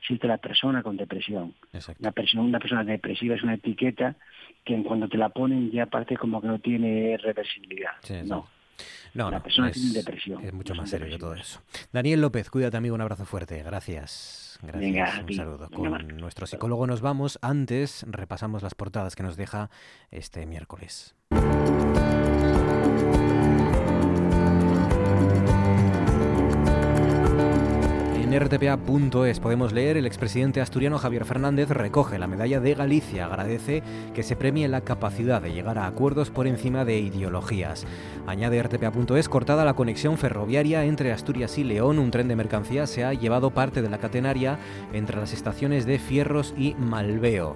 existe 0.02 0.26
la 0.26 0.38
persona 0.38 0.82
con 0.82 0.96
depresión. 0.96 1.54
Una 2.00 2.12
persona, 2.12 2.42
una 2.42 2.58
persona 2.58 2.84
depresiva 2.84 3.36
es 3.36 3.42
una 3.42 3.54
etiqueta 3.54 4.16
que 4.64 4.74
en 4.74 4.82
cuando 4.82 5.08
te 5.08 5.16
la 5.16 5.28
ponen 5.28 5.70
ya 5.70 5.86
parte 5.86 6.16
como 6.16 6.40
que 6.40 6.48
no 6.48 6.58
tiene 6.58 7.16
reversibilidad. 7.18 7.92
no. 8.24 8.46
No, 9.14 9.30
la 9.30 9.40
persona 9.40 9.70
tiene 9.70 9.90
depresión. 9.90 10.42
Es 10.42 10.52
mucho 10.54 10.74
más 10.74 10.88
serio 10.88 11.06
que 11.06 11.18
todo 11.18 11.34
eso. 11.34 11.60
Daniel 11.92 12.22
López, 12.22 12.48
cuídate 12.50 12.78
amigo, 12.78 12.94
un 12.94 13.02
abrazo 13.02 13.26
fuerte. 13.26 13.62
Gracias. 13.62 14.58
Gracias. 14.62 15.18
un 15.18 15.34
saludo. 15.34 15.68
Con 15.70 16.16
nuestro 16.16 16.46
psicólogo 16.46 16.86
nos 16.86 17.02
vamos. 17.02 17.38
Antes 17.42 18.06
repasamos 18.08 18.62
las 18.62 18.74
portadas 18.74 19.14
que 19.14 19.22
nos 19.22 19.36
deja 19.36 19.70
este 20.10 20.46
miércoles. 20.46 21.14
En 28.32 28.40
rtpa.es 28.40 29.40
podemos 29.40 29.74
leer 29.74 29.98
el 29.98 30.06
expresidente 30.06 30.62
asturiano 30.62 30.96
Javier 30.96 31.26
Fernández 31.26 31.68
recoge 31.68 32.18
la 32.18 32.26
medalla 32.26 32.60
de 32.60 32.72
Galicia, 32.72 33.26
agradece 33.26 33.82
que 34.14 34.22
se 34.22 34.36
premie 34.36 34.68
la 34.68 34.80
capacidad 34.80 35.42
de 35.42 35.52
llegar 35.52 35.76
a 35.76 35.86
acuerdos 35.86 36.30
por 36.30 36.46
encima 36.46 36.86
de 36.86 36.98
ideologías. 36.98 37.84
Añade 38.26 38.62
rtpa.es 38.62 39.28
cortada 39.28 39.66
la 39.66 39.74
conexión 39.74 40.16
ferroviaria 40.16 40.86
entre 40.86 41.12
Asturias 41.12 41.58
y 41.58 41.64
León, 41.64 41.98
un 41.98 42.10
tren 42.10 42.26
de 42.26 42.36
mercancías 42.36 42.88
se 42.88 43.04
ha 43.04 43.12
llevado 43.12 43.50
parte 43.50 43.82
de 43.82 43.90
la 43.90 43.98
catenaria 43.98 44.58
entre 44.94 45.18
las 45.18 45.34
estaciones 45.34 45.84
de 45.84 45.98
Fierros 45.98 46.54
y 46.56 46.72
Malveo. 46.76 47.54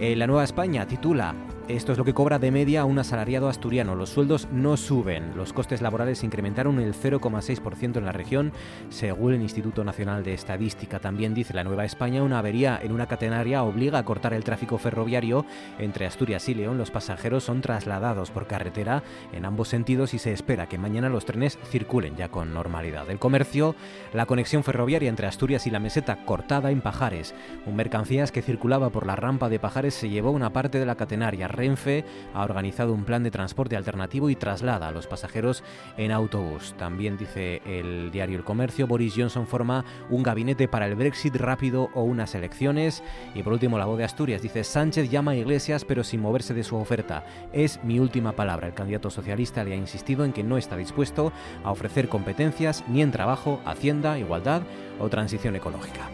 Eh, 0.00 0.16
la 0.16 0.26
Nueva 0.26 0.44
España 0.44 0.86
titula 0.86 1.34
esto 1.76 1.92
es 1.92 1.98
lo 1.98 2.04
que 2.04 2.14
cobra 2.14 2.38
de 2.38 2.50
media 2.50 2.84
un 2.84 2.98
asalariado 2.98 3.48
asturiano. 3.48 3.94
Los 3.94 4.10
sueldos 4.10 4.48
no 4.50 4.76
suben. 4.76 5.36
Los 5.36 5.52
costes 5.52 5.82
laborales 5.82 6.24
incrementaron 6.24 6.80
el 6.80 6.94
0,6% 6.94 7.96
en 7.96 8.04
la 8.04 8.12
región, 8.12 8.52
según 8.88 9.34
el 9.34 9.42
Instituto 9.42 9.84
Nacional 9.84 10.24
de 10.24 10.34
Estadística. 10.34 10.98
También 10.98 11.34
dice 11.34 11.54
la 11.54 11.64
Nueva 11.64 11.84
España, 11.84 12.22
una 12.22 12.38
avería 12.38 12.80
en 12.82 12.92
una 12.92 13.06
catenaria 13.06 13.62
obliga 13.62 13.98
a 13.98 14.04
cortar 14.04 14.34
el 14.34 14.44
tráfico 14.44 14.78
ferroviario 14.78 15.44
entre 15.78 16.06
Asturias 16.06 16.48
y 16.48 16.54
León. 16.54 16.78
Los 16.78 16.90
pasajeros 16.90 17.44
son 17.44 17.60
trasladados 17.60 18.30
por 18.30 18.46
carretera 18.46 19.02
en 19.32 19.44
ambos 19.44 19.68
sentidos 19.68 20.14
y 20.14 20.18
se 20.18 20.32
espera 20.32 20.68
que 20.68 20.78
mañana 20.78 21.08
los 21.08 21.24
trenes 21.24 21.58
circulen 21.70 22.16
ya 22.16 22.28
con 22.28 22.52
normalidad. 22.52 23.08
El 23.10 23.18
comercio, 23.18 23.74
la 24.12 24.26
conexión 24.26 24.64
ferroviaria 24.64 25.08
entre 25.08 25.26
Asturias 25.26 25.66
y 25.66 25.70
la 25.70 25.80
meseta 25.80 26.24
cortada 26.24 26.70
en 26.70 26.80
Pajares. 26.80 27.34
Un 27.66 27.76
mercancías 27.76 28.32
que 28.32 28.42
circulaba 28.42 28.90
por 28.90 29.06
la 29.06 29.16
rampa 29.16 29.48
de 29.48 29.58
Pajares 29.58 29.94
se 29.94 30.08
llevó 30.08 30.30
una 30.30 30.52
parte 30.52 30.78
de 30.78 30.86
la 30.86 30.96
catenaria 30.96 31.48
Renfe 31.60 32.04
ha 32.32 32.42
organizado 32.42 32.94
un 32.94 33.04
plan 33.04 33.22
de 33.22 33.30
transporte 33.30 33.76
alternativo 33.76 34.30
y 34.30 34.34
traslada 34.34 34.88
a 34.88 34.92
los 34.92 35.06
pasajeros 35.06 35.62
en 35.98 36.10
autobús. 36.10 36.74
También 36.78 37.18
dice 37.18 37.60
el 37.66 38.10
diario 38.10 38.38
El 38.38 38.44
Comercio, 38.44 38.86
Boris 38.86 39.12
Johnson 39.14 39.46
forma 39.46 39.84
un 40.08 40.22
gabinete 40.22 40.68
para 40.68 40.86
el 40.86 40.94
Brexit 40.94 41.36
rápido 41.36 41.90
o 41.92 42.02
unas 42.02 42.34
elecciones. 42.34 43.02
Y 43.34 43.42
por 43.42 43.52
último, 43.52 43.76
la 43.76 43.84
voz 43.84 43.98
de 43.98 44.04
Asturias 44.04 44.40
dice, 44.40 44.64
Sánchez 44.64 45.10
llama 45.10 45.32
a 45.32 45.36
Iglesias 45.36 45.84
pero 45.84 46.02
sin 46.02 46.22
moverse 46.22 46.54
de 46.54 46.64
su 46.64 46.76
oferta. 46.76 47.24
Es 47.52 47.84
mi 47.84 48.00
última 48.00 48.32
palabra. 48.32 48.66
El 48.66 48.74
candidato 48.74 49.10
socialista 49.10 49.62
le 49.62 49.74
ha 49.74 49.76
insistido 49.76 50.24
en 50.24 50.32
que 50.32 50.42
no 50.42 50.56
está 50.56 50.78
dispuesto 50.78 51.30
a 51.62 51.70
ofrecer 51.70 52.08
competencias 52.08 52.84
ni 52.88 53.02
en 53.02 53.12
trabajo, 53.12 53.60
hacienda, 53.66 54.18
igualdad 54.18 54.62
o 54.98 55.10
transición 55.10 55.56
ecológica. 55.56 56.08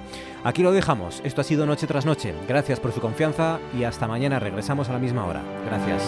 Aquí 0.47 0.63
lo 0.63 0.71
dejamos. 0.71 1.23
Esto 1.25 1.41
ha 1.41 1.45
sido 1.45 1.67
Noche 1.67 1.89
tras 1.89 2.07
Noche. 2.07 2.33
Gracias 2.47 2.79
por 2.79 2.93
su 2.93 3.01
confianza 3.01 3.59
y 3.77 3.83
hasta 3.83 4.07
mañana 4.07 4.39
regresamos 4.39 4.89
a 4.89 4.93
la 4.93 5.01
misma 5.01 5.27
hora. 5.27 5.43
Gracias. 5.67 6.05